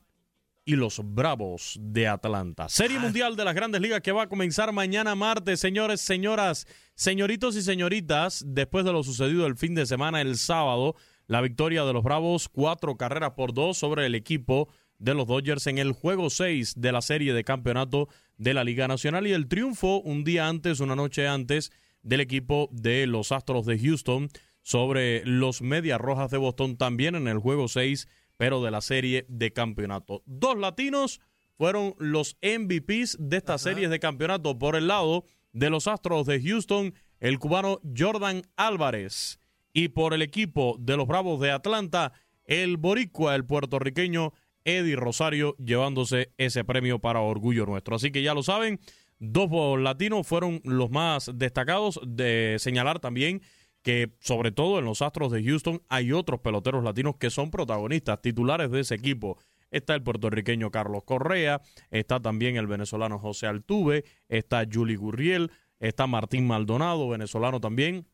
y 0.65 0.75
los 0.75 1.01
Bravos 1.03 1.77
de 1.81 2.07
Atlanta. 2.07 2.69
Serie 2.69 2.99
Mundial 2.99 3.35
de 3.35 3.43
las 3.43 3.55
Grandes 3.55 3.81
Ligas 3.81 4.01
que 4.01 4.11
va 4.11 4.23
a 4.23 4.29
comenzar 4.29 4.71
mañana 4.71 5.15
martes, 5.15 5.59
señores, 5.59 5.99
señoras, 5.99 6.67
señoritos 6.95 7.55
y 7.55 7.61
señoritas, 7.61 8.43
después 8.47 8.85
de 8.85 8.93
lo 8.93 9.03
sucedido 9.03 9.45
el 9.45 9.57
fin 9.57 9.75
de 9.75 9.85
semana, 9.85 10.21
el 10.21 10.37
sábado, 10.37 10.95
la 11.27 11.41
victoria 11.41 11.83
de 11.83 11.93
los 11.93 12.03
Bravos, 12.03 12.47
cuatro 12.47 12.95
carreras 12.95 13.31
por 13.31 13.53
dos 13.53 13.77
sobre 13.77 14.05
el 14.05 14.15
equipo 14.15 14.69
de 14.99 15.13
los 15.13 15.27
Dodgers 15.27 15.67
en 15.67 15.79
el 15.79 15.91
juego 15.91 16.29
6 16.29 16.75
de 16.77 16.91
la 16.93 17.01
serie 17.01 17.33
de 17.33 17.43
campeonato 17.43 18.07
de 18.37 18.53
la 18.53 18.63
Liga 18.63 18.87
Nacional 18.87 19.27
y 19.27 19.33
el 19.33 19.47
triunfo 19.47 19.99
un 19.99 20.23
día 20.23 20.47
antes, 20.47 20.79
una 20.79 20.95
noche 20.95 21.27
antes, 21.27 21.71
del 22.03 22.21
equipo 22.21 22.69
de 22.71 23.05
los 23.07 23.33
Astros 23.33 23.65
de 23.65 23.79
Houston 23.79 24.29
sobre 24.63 25.23
los 25.25 25.61
Medias 25.61 26.01
Rojas 26.01 26.31
de 26.31 26.37
Boston 26.37 26.77
también 26.77 27.15
en 27.15 27.27
el 27.27 27.37
juego 27.37 27.67
6, 27.67 28.07
pero 28.37 28.63
de 28.63 28.71
la 28.71 28.81
serie 28.81 29.25
de 29.29 29.53
campeonato. 29.53 30.23
Dos 30.25 30.57
latinos 30.57 31.21
fueron 31.57 31.93
los 31.99 32.37
MVPs 32.41 33.17
de 33.19 33.37
estas 33.37 33.61
series 33.61 33.89
de 33.89 33.99
campeonato 33.99 34.57
por 34.57 34.75
el 34.75 34.87
lado 34.87 35.25
de 35.51 35.69
los 35.69 35.87
Astros 35.87 36.25
de 36.25 36.41
Houston, 36.41 36.95
el 37.19 37.37
cubano 37.39 37.79
Jordan 37.95 38.41
Álvarez 38.55 39.39
y 39.73 39.89
por 39.89 40.13
el 40.13 40.21
equipo 40.21 40.77
de 40.79 40.97
los 40.97 41.07
Bravos 41.07 41.39
de 41.39 41.51
Atlanta, 41.51 42.13
el 42.45 42.77
boricua, 42.77 43.35
el 43.35 43.45
puertorriqueño 43.45 44.33
Eddie 44.65 44.95
Rosario, 44.95 45.55
llevándose 45.57 46.31
ese 46.37 46.63
premio 46.63 46.99
para 46.99 47.19
orgullo 47.19 47.65
nuestro. 47.65 47.95
Así 47.95 48.11
que 48.11 48.23
ya 48.23 48.33
lo 48.33 48.43
saben, 48.43 48.79
dos 49.19 49.79
latinos 49.79 50.25
fueron 50.25 50.61
los 50.63 50.89
más 50.89 51.31
destacados 51.35 51.99
de 52.05 52.55
señalar 52.59 52.99
también 52.99 53.41
que 53.83 54.15
sobre 54.19 54.51
todo 54.51 54.79
en 54.79 54.85
los 54.85 55.01
Astros 55.01 55.31
de 55.31 55.43
Houston 55.43 55.81
hay 55.89 56.11
otros 56.11 56.39
peloteros 56.39 56.83
latinos 56.83 57.17
que 57.17 57.29
son 57.29 57.51
protagonistas, 57.51 58.21
titulares 58.21 58.71
de 58.71 58.79
ese 58.79 58.95
equipo. 58.95 59.37
Está 59.69 59.93
el 59.93 60.03
puertorriqueño 60.03 60.71
Carlos 60.71 61.03
Correa, 61.03 61.61
está 61.91 62.19
también 62.19 62.55
el 62.55 62.67
venezolano 62.67 63.19
José 63.19 63.47
Altuve, 63.47 64.05
está 64.29 64.63
Juli 64.71 64.95
Gurriel, 64.95 65.51
está 65.79 66.07
Martín 66.07 66.47
Maldonado, 66.47 67.09
venezolano 67.09 67.59
también. 67.59 68.07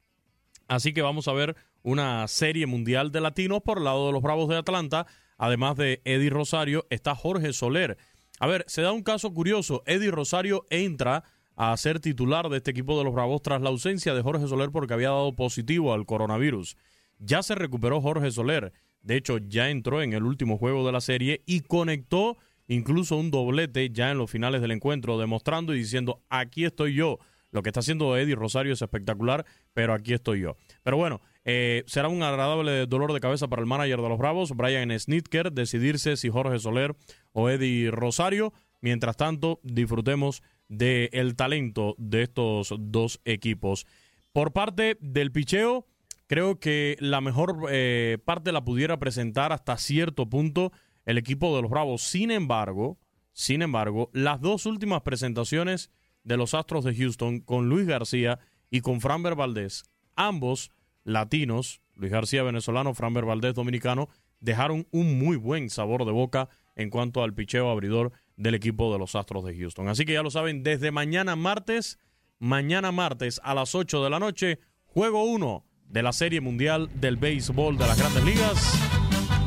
Así 0.67 0.93
que 0.93 1.01
vamos 1.01 1.27
a 1.27 1.33
ver 1.33 1.55
una 1.83 2.27
serie 2.27 2.65
mundial 2.65 3.11
de 3.11 3.21
latinos 3.21 3.61
por 3.61 3.77
el 3.77 3.83
lado 3.83 4.07
de 4.07 4.13
los 4.13 4.21
Bravos 4.21 4.49
de 4.49 4.57
Atlanta. 4.57 5.05
Además 5.37 5.75
de 5.77 6.01
Eddie 6.03 6.29
Rosario, 6.29 6.85
está 6.89 7.15
Jorge 7.15 7.53
Soler. 7.53 7.97
A 8.39 8.47
ver, 8.47 8.63
se 8.67 8.81
da 8.81 8.91
un 8.91 9.03
caso 9.03 9.33
curioso. 9.33 9.83
Eddie 9.85 10.11
Rosario 10.11 10.65
entra 10.69 11.23
a 11.59 11.75
ser 11.75 11.99
titular 11.99 12.47
de 12.47 12.55
este 12.55 12.71
equipo 12.71 12.97
de 12.97 13.03
los 13.03 13.13
Bravos 13.13 13.41
tras 13.41 13.61
la 13.61 13.67
ausencia 13.67 14.13
de 14.13 14.21
Jorge 14.21 14.47
Soler 14.47 14.69
porque 14.71 14.93
había 14.93 15.09
dado 15.09 15.35
positivo 15.35 15.93
al 15.93 16.05
coronavirus. 16.05 16.77
Ya 17.17 17.43
se 17.43 17.53
recuperó 17.53 17.99
Jorge 17.99 18.31
Soler. 18.31 18.71
De 19.01 19.17
hecho, 19.17 19.39
ya 19.39 19.69
entró 19.69 20.01
en 20.01 20.13
el 20.13 20.23
último 20.23 20.57
juego 20.57 20.85
de 20.85 20.93
la 20.93 21.01
serie 21.01 21.43
y 21.45 21.59
conectó 21.59 22.37
incluso 22.69 23.17
un 23.17 23.29
doblete 23.29 23.89
ya 23.89 24.09
en 24.09 24.17
los 24.17 24.31
finales 24.31 24.61
del 24.61 24.71
encuentro, 24.71 25.19
demostrando 25.19 25.75
y 25.75 25.79
diciendo, 25.79 26.23
aquí 26.29 26.63
estoy 26.63 26.93
yo. 26.93 27.19
Lo 27.51 27.61
que 27.61 27.71
está 27.71 27.81
haciendo 27.81 28.15
Eddie 28.15 28.35
Rosario 28.35 28.71
es 28.71 28.81
espectacular, 28.81 29.45
pero 29.73 29.93
aquí 29.93 30.13
estoy 30.13 30.39
yo. 30.39 30.55
Pero 30.83 30.95
bueno, 30.95 31.19
eh, 31.43 31.83
será 31.87 32.07
un 32.07 32.23
agradable 32.23 32.85
dolor 32.85 33.11
de 33.11 33.19
cabeza 33.19 33.49
para 33.49 33.61
el 33.61 33.67
manager 33.67 34.01
de 34.01 34.07
los 34.07 34.17
Bravos, 34.17 34.55
Brian 34.55 34.97
Snitker, 34.97 35.51
decidirse 35.51 36.15
si 36.15 36.29
Jorge 36.29 36.57
Soler 36.57 36.95
o 37.33 37.49
Eddie 37.49 37.91
Rosario. 37.91 38.53
Mientras 38.79 39.17
tanto, 39.17 39.59
disfrutemos 39.61 40.41
del 40.69 41.35
talento 41.35 41.95
de 41.97 42.23
estos 42.23 42.73
dos 42.77 43.19
equipos. 43.25 43.85
Por 44.31 44.53
parte 44.53 44.97
del 45.01 45.31
picheo, 45.31 45.85
creo 46.27 46.59
que 46.59 46.95
la 46.99 47.19
mejor 47.19 47.67
eh, 47.69 48.19
parte 48.23 48.51
la 48.51 48.63
pudiera 48.63 48.99
presentar 48.99 49.51
hasta 49.51 49.77
cierto 49.77 50.29
punto 50.29 50.71
el 51.05 51.17
equipo 51.17 51.55
de 51.55 51.63
los 51.63 51.71
Bravos. 51.71 52.03
Sin 52.03 52.31
embargo, 52.31 52.99
sin 53.33 53.61
embargo, 53.61 54.09
las 54.13 54.39
dos 54.39 54.65
últimas 54.65 55.01
presentaciones 55.01 55.89
de 56.23 56.37
los 56.37 56.53
Astros 56.53 56.85
de 56.85 56.95
Houston 56.95 57.39
con 57.39 57.67
Luis 57.67 57.87
García 57.87 58.39
y 58.69 58.81
con 58.81 59.01
Framber 59.01 59.35
Valdés, 59.35 59.83
ambos 60.15 60.71
latinos, 61.03 61.81
Luis 61.95 62.11
García 62.11 62.43
venezolano, 62.43 62.93
Framber 62.93 63.25
Valdés 63.25 63.55
dominicano, 63.55 64.09
dejaron 64.39 64.87
un 64.91 65.17
muy 65.17 65.37
buen 65.37 65.69
sabor 65.69 66.05
de 66.05 66.11
boca 66.11 66.49
en 66.75 66.89
cuanto 66.89 67.23
al 67.23 67.33
picheo 67.33 67.69
abridor 67.69 68.11
del 68.39 68.55
equipo 68.55 68.91
de 68.91 68.97
los 68.97 69.15
Astros 69.15 69.43
de 69.43 69.55
Houston. 69.55 69.89
Así 69.89 70.05
que 70.05 70.13
ya 70.13 70.23
lo 70.23 70.31
saben, 70.31 70.63
desde 70.63 70.91
mañana 70.91 71.35
martes, 71.35 71.99
mañana 72.39 72.91
martes 72.91 73.39
a 73.43 73.53
las 73.53 73.75
8 73.75 74.03
de 74.03 74.09
la 74.09 74.17
noche, 74.17 74.59
juego 74.85 75.25
1 75.25 75.65
de 75.89 76.03
la 76.03 76.13
Serie 76.13 76.39
Mundial 76.39 76.89
del 76.95 77.17
Béisbol 77.17 77.77
de 77.77 77.85
las 77.85 77.99
Grandes 77.99 78.23
Ligas. 78.23 78.73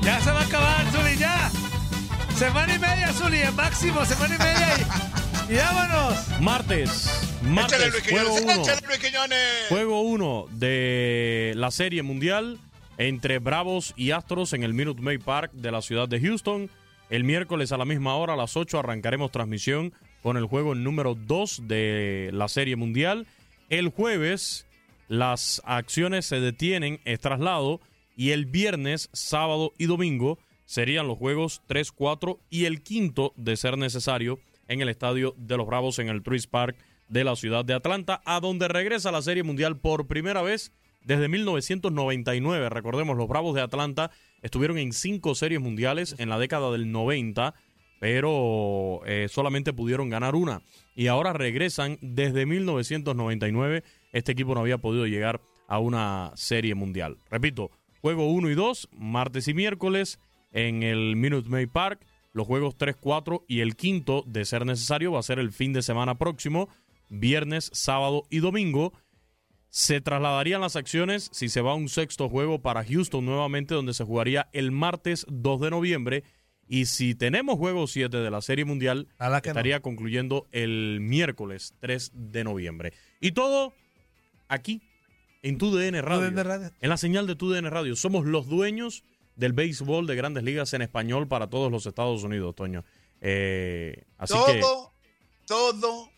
Ya 0.02 0.20
se 0.20 0.30
va 0.30 0.40
a 0.40 0.44
acabar, 0.44 0.86
Zuli, 0.92 1.16
ya. 1.18 1.50
Semana 2.36 2.74
y 2.74 2.78
media, 2.78 3.12
Zuli, 3.12 3.38
en 3.38 3.56
máximo, 3.56 4.04
semana 4.04 4.34
y 4.34 4.38
media. 4.38 4.68
Y, 5.48 5.52
y 5.54 5.56
vámonos. 5.56 6.40
Martes, 6.40 7.38
Échale, 7.40 7.50
martes, 7.50 7.92
Luis 7.92 8.02
juego 8.10 8.36
Quiñones. 8.36 8.56
1. 8.56 8.62
Échale, 8.62 8.86
Luis 8.88 8.98
Quiñones. 8.98 9.66
Juego 9.70 10.00
1 10.02 10.46
de 10.50 11.52
la 11.56 11.70
Serie 11.70 12.02
Mundial 12.02 12.58
entre 12.98 13.38
Bravos 13.38 13.94
y 13.96 14.10
Astros 14.10 14.52
en 14.52 14.64
el 14.64 14.74
Minute 14.74 15.00
Maid 15.00 15.22
Park 15.22 15.52
de 15.52 15.72
la 15.72 15.80
ciudad 15.80 16.08
de 16.08 16.20
Houston. 16.20 16.68
El 17.12 17.24
miércoles 17.24 17.72
a 17.72 17.76
la 17.76 17.84
misma 17.84 18.16
hora, 18.16 18.32
a 18.32 18.36
las 18.38 18.56
8, 18.56 18.78
arrancaremos 18.78 19.30
transmisión 19.30 19.92
con 20.22 20.38
el 20.38 20.46
juego 20.46 20.74
número 20.74 21.14
2 21.14 21.64
de 21.68 22.30
la 22.32 22.48
Serie 22.48 22.74
Mundial. 22.74 23.26
El 23.68 23.90
jueves, 23.90 24.66
las 25.08 25.60
acciones 25.66 26.24
se 26.24 26.40
detienen, 26.40 27.02
es 27.04 27.20
traslado, 27.20 27.82
y 28.16 28.30
el 28.30 28.46
viernes, 28.46 29.10
sábado 29.12 29.74
y 29.76 29.84
domingo 29.84 30.38
serían 30.64 31.06
los 31.06 31.18
juegos 31.18 31.60
3, 31.66 31.92
4 31.92 32.40
y 32.48 32.64
el 32.64 32.82
quinto, 32.82 33.34
de 33.36 33.58
ser 33.58 33.76
necesario, 33.76 34.38
en 34.66 34.80
el 34.80 34.88
estadio 34.88 35.34
de 35.36 35.58
los 35.58 35.66
Bravos 35.66 35.98
en 35.98 36.08
el 36.08 36.22
Truist 36.22 36.50
Park 36.50 36.78
de 37.10 37.24
la 37.24 37.36
ciudad 37.36 37.62
de 37.62 37.74
Atlanta, 37.74 38.22
a 38.24 38.40
donde 38.40 38.68
regresa 38.68 39.12
la 39.12 39.20
Serie 39.20 39.42
Mundial 39.42 39.76
por 39.76 40.06
primera 40.06 40.40
vez 40.40 40.72
desde 41.04 41.28
1999. 41.28 42.70
Recordemos, 42.70 43.18
los 43.18 43.28
Bravos 43.28 43.54
de 43.54 43.60
Atlanta 43.60 44.10
estuvieron 44.42 44.78
en 44.78 44.92
cinco 44.92 45.34
series 45.34 45.60
mundiales 45.60 46.14
en 46.18 46.28
la 46.28 46.38
década 46.38 46.70
del 46.70 46.92
90, 46.92 47.54
pero 48.00 49.00
eh, 49.06 49.28
solamente 49.30 49.72
pudieron 49.72 50.08
ganar 50.08 50.34
una. 50.34 50.62
Y 50.94 51.06
ahora 51.06 51.32
regresan 51.32 51.98
desde 52.00 52.46
1999. 52.46 53.84
Este 54.12 54.32
equipo 54.32 54.54
no 54.54 54.60
había 54.60 54.78
podido 54.78 55.06
llegar 55.06 55.40
a 55.68 55.78
una 55.78 56.32
serie 56.34 56.74
mundial. 56.74 57.16
Repito, 57.30 57.70
juego 58.00 58.30
1 58.30 58.50
y 58.50 58.54
2, 58.54 58.88
martes 58.98 59.48
y 59.48 59.54
miércoles 59.54 60.18
en 60.52 60.82
el 60.82 61.16
Minute 61.16 61.48
Maid 61.48 61.70
Park. 61.70 62.04
Los 62.32 62.46
juegos 62.46 62.76
3, 62.76 62.96
4 62.98 63.44
y 63.46 63.60
el 63.60 63.76
quinto, 63.76 64.24
de 64.26 64.44
ser 64.44 64.66
necesario, 64.66 65.12
va 65.12 65.20
a 65.20 65.22
ser 65.22 65.38
el 65.38 65.52
fin 65.52 65.72
de 65.72 65.82
semana 65.82 66.16
próximo, 66.16 66.68
viernes, 67.08 67.70
sábado 67.72 68.24
y 68.30 68.38
domingo. 68.38 68.92
Se 69.72 70.02
trasladarían 70.02 70.60
las 70.60 70.76
acciones 70.76 71.30
si 71.32 71.48
se 71.48 71.62
va 71.62 71.70
a 71.70 71.74
un 71.74 71.88
sexto 71.88 72.28
juego 72.28 72.60
para 72.60 72.84
Houston 72.84 73.24
nuevamente, 73.24 73.74
donde 73.74 73.94
se 73.94 74.04
jugaría 74.04 74.50
el 74.52 74.70
martes 74.70 75.24
2 75.30 75.60
de 75.62 75.70
noviembre. 75.70 76.24
Y 76.68 76.84
si 76.84 77.14
tenemos 77.14 77.56
juego 77.56 77.86
7 77.86 78.18
de 78.18 78.30
la 78.30 78.42
Serie 78.42 78.66
Mundial, 78.66 79.08
que 79.42 79.48
estaría 79.48 79.80
concluyendo 79.80 80.46
el 80.52 80.98
miércoles 81.00 81.72
3 81.80 82.12
de 82.12 82.44
noviembre. 82.44 82.92
Y 83.18 83.32
todo 83.32 83.72
aquí, 84.46 84.82
en 85.40 85.56
tu 85.56 85.74
DN 85.74 86.02
Radio. 86.02 86.42
Radio. 86.42 86.70
En 86.78 86.90
la 86.90 86.98
señal 86.98 87.26
de 87.26 87.34
tu 87.34 87.50
DN 87.50 87.70
Radio. 87.70 87.96
Somos 87.96 88.26
los 88.26 88.48
dueños 88.48 89.04
del 89.36 89.54
béisbol 89.54 90.06
de 90.06 90.16
grandes 90.16 90.44
ligas 90.44 90.74
en 90.74 90.82
español 90.82 91.28
para 91.28 91.48
todos 91.48 91.72
los 91.72 91.86
Estados 91.86 92.22
Unidos, 92.24 92.54
Toño. 92.54 92.84
Eh, 93.22 94.04
así 94.18 94.34
todo, 94.34 94.46
que 94.46 94.60
todo, 95.46 96.11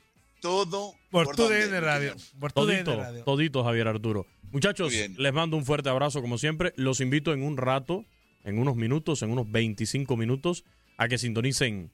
todo. 0.44 0.94
Por 1.10 1.34
tu 1.34 1.48
DN 1.48 1.80
Radio. 1.80 2.14
Por 2.38 2.52
tu 2.52 2.66
DN 2.66 2.84
todito, 2.84 3.00
Radio. 3.00 3.24
todito, 3.24 3.64
Javier 3.64 3.88
Arturo. 3.88 4.26
Muchachos, 4.52 4.92
les 4.92 5.32
mando 5.32 5.56
un 5.56 5.64
fuerte 5.64 5.88
abrazo 5.88 6.20
como 6.20 6.36
siempre. 6.36 6.74
Los 6.76 7.00
invito 7.00 7.32
en 7.32 7.42
un 7.42 7.56
rato, 7.56 8.04
en 8.44 8.58
unos 8.58 8.76
minutos, 8.76 9.22
en 9.22 9.30
unos 9.30 9.50
25 9.50 10.18
minutos, 10.18 10.66
a 10.98 11.08
que 11.08 11.16
sintonicen 11.16 11.90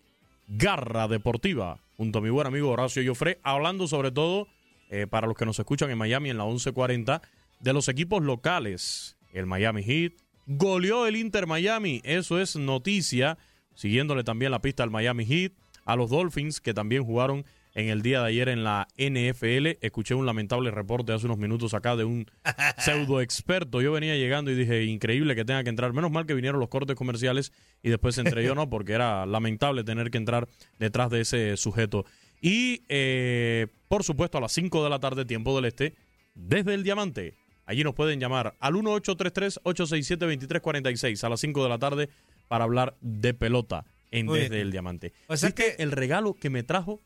Garra 0.49 1.07
Deportiva 1.07 1.79
junto 1.97 2.19
a 2.19 2.23
mi 2.23 2.31
buen 2.31 2.49
amigo 2.49 2.71
Horacio 2.71 3.05
Joffre, 3.07 3.39
hablando 3.45 3.87
sobre 3.87 4.11
todo, 4.11 4.49
eh, 4.91 5.07
para 5.09 5.29
los 5.29 5.37
que 5.37 5.47
nos 5.47 5.61
escuchan 5.61 5.89
en 5.91 5.99
Miami 5.99 6.31
en 6.31 6.39
la 6.39 6.45
1140, 6.45 7.23
de 7.61 7.73
los 7.73 7.87
equipos 7.87 8.21
locales. 8.21 9.17
El 9.33 9.47
Miami 9.47 9.85
Heat 9.85 10.15
goleó 10.49 11.07
el 11.07 11.15
Inter 11.15 11.47
Miami, 11.47 12.01
eso 12.03 12.41
es 12.41 12.57
noticia, 12.57 13.39
siguiéndole 13.77 14.25
también 14.25 14.51
la 14.51 14.61
pista 14.61 14.83
al 14.83 14.91
Miami 14.91 15.25
Heat, 15.25 15.53
a 15.85 15.95
los 15.95 16.11
Dolphins 16.11 16.61
que 16.61 16.75
también 16.75 17.05
jugaron 17.05 17.45
en 17.75 17.89
el 17.89 18.03
día 18.03 18.21
de 18.21 18.29
ayer 18.29 18.49
en 18.49 18.65
la 18.65 18.89
NFL. 18.97 19.79
Escuché 19.81 20.15
un 20.15 20.27
lamentable 20.27 20.71
reporte 20.71 21.13
hace 21.13 21.27
unos 21.27 21.39
minutos 21.39 21.75
acá 21.75 21.97
de 21.97 22.05
un 22.05 22.27
pseudo 22.79 23.21
experto. 23.21 23.81
Yo 23.81 23.93
venía 23.93 24.17
llegando 24.17 24.51
y 24.51 24.55
dije, 24.55 24.85
increíble 24.85 25.35
que 25.35 25.45
tenga 25.45 25.63
que 25.63 25.71
entrar. 25.71 25.93
Menos 25.93 26.11
mal 26.11 26.27
que 26.27 26.35
vinieron 26.35 26.61
los 26.61 26.69
cortes 26.69 26.97
comerciales 26.97 27.53
y 27.83 27.91
después 27.91 28.17
entré 28.19 28.45
yo, 28.45 28.55
¿no? 28.61 28.69
Porque 28.71 28.93
era 28.93 29.27
lamentable 29.27 29.85
tener 29.85 30.11
que 30.11 30.19
entrar 30.19 30.49
detrás 30.79 31.11
de 31.11 31.21
ese 31.21 31.57
sujeto. 31.57 32.05
Y, 32.41 32.85
eh, 32.89 33.67
por 33.89 34.03
supuesto, 34.03 34.39
a 34.39 34.41
las 34.41 34.53
5 34.53 34.83
de 34.83 34.91
la 34.91 34.99
tarde, 34.99 35.25
tiempo 35.25 35.55
del 35.57 35.67
este, 35.67 35.95
desde 36.35 36.75
el 36.75 36.83
Diamante. 36.83 37.35
Allí 37.67 37.85
nos 37.85 37.95
pueden 37.95 38.19
llamar 38.19 38.55
al 38.59 38.75
1833-867-2346 38.75 41.25
a 41.25 41.29
las 41.29 41.41
5 41.41 41.63
de 41.63 41.69
la 41.69 41.79
tarde 41.79 42.09
para 42.49 42.65
hablar 42.65 42.97
de 43.01 43.35
pelota 43.35 43.85
en 44.11 44.27
Muy 44.27 44.41
Desde 44.41 44.57
bien. 44.57 44.67
el 44.67 44.73
Diamante. 44.73 45.13
O 45.29 45.37
sea 45.37 45.51
¿Viste 45.51 45.81
el 45.83 45.93
regalo 45.93 46.35
que 46.35 46.51
me 46.51 46.65
trajo? 46.65 47.01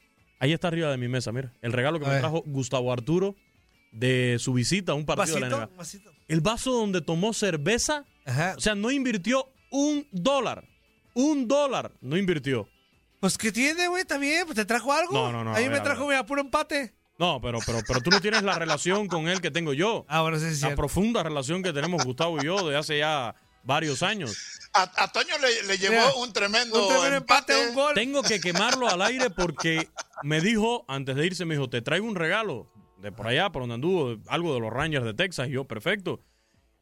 Ahí 0.45 0.53
está 0.53 0.69
arriba 0.69 0.91
de 0.91 0.99
mi 0.99 1.09
mesa, 1.09 1.33
mira. 1.33 1.55
El 1.63 1.73
regalo 1.73 1.99
que 1.99 2.05
A 2.05 2.09
me 2.09 2.15
ver. 2.17 2.21
trajo 2.21 2.43
Gustavo 2.45 2.93
Arturo 2.93 3.35
de 3.93 4.37
su 4.39 4.53
visita 4.53 4.93
a 4.93 4.95
un 4.95 5.07
partido 5.07 5.37
de 5.37 5.41
la. 5.41 5.49
NBA. 5.49 5.71
¿Vasito? 5.75 6.11
El 6.29 6.43
vaso 6.43 6.71
donde 6.71 7.01
tomó 7.01 7.33
cerveza, 7.33 8.05
Ajá. 8.27 8.55
o 8.55 8.61
sea, 8.61 8.75
no 8.75 8.91
invirtió 8.91 9.47
un 9.71 10.07
dólar. 10.13 10.69
Un 11.15 11.49
dólar 11.49 11.93
no 12.03 12.19
invirtió. 12.19 12.69
Pues, 13.21 13.39
¿qué 13.39 13.53
tiene, 13.53 13.89
güey? 13.89 14.05
También, 14.05 14.45
pues 14.45 14.55
te 14.57 14.67
trajo 14.67 14.93
algo. 14.93 15.15
No, 15.15 15.33
no, 15.33 15.45
no, 15.45 15.55
A 15.57 15.59
mí 15.61 15.65
a 15.65 15.71
me 15.71 15.81
trajo, 15.81 16.07
mira, 16.07 16.27
puro 16.27 16.43
empate. 16.43 16.93
No, 17.19 17.41
pero, 17.41 17.61
pero, 17.65 17.79
pero 17.87 18.03
tú 18.03 18.11
no 18.11 18.21
tienes 18.21 18.43
la 18.43 18.53
relación 18.59 19.09
con 19.09 19.29
él 19.29 19.41
que 19.41 19.51
tengo 19.51 19.73
yo. 19.73 20.05
Ah, 20.09 20.21
bueno, 20.21 20.39
sí, 20.39 20.55
sí. 20.55 20.61
La 20.61 20.75
profunda 20.75 21.23
relación 21.23 21.63
que 21.63 21.73
tenemos 21.73 22.05
Gustavo 22.05 22.37
y 22.43 22.45
yo 22.45 22.69
de 22.69 22.77
hace 22.77 22.99
ya 22.99 23.35
varios 23.65 24.03
años. 24.03 24.37
A, 24.73 24.83
a 25.05 25.13
Toño 25.13 25.35
le, 25.41 25.63
le 25.69 25.79
llevó 25.79 25.93
Mira, 25.95 26.15
un 26.17 26.33
tremendo, 26.33 26.83
Un 26.83 26.89
tremendo 26.89 27.17
empate, 27.17 27.53
empate. 27.53 27.69
un 27.69 27.75
gol. 27.75 27.95
Tengo 27.95 28.23
que 28.23 28.41
quemarlo 28.41 28.89
al 28.89 29.03
aire 29.03 29.31
porque 29.31 29.89
me 30.23 30.41
dijo, 30.41 30.85
antes 30.89 31.17
de 31.17 31.27
irse, 31.27 31.45
me 31.45 31.55
dijo, 31.55 31.69
te 31.69 31.83
traigo 31.83 32.07
un 32.07 32.15
regalo 32.17 32.71
de 32.99 33.13
por 33.13 33.27
allá, 33.27 33.51
por 33.51 33.63
donde 33.63 33.75
anduvo, 33.77 34.17
algo 34.29 34.55
de 34.55 34.61
los 34.61 34.73
Rangers 34.73 35.05
de 35.05 35.15
Texas. 35.15 35.49
Y 35.49 35.53
yo, 35.53 35.65
perfecto. 35.65 36.21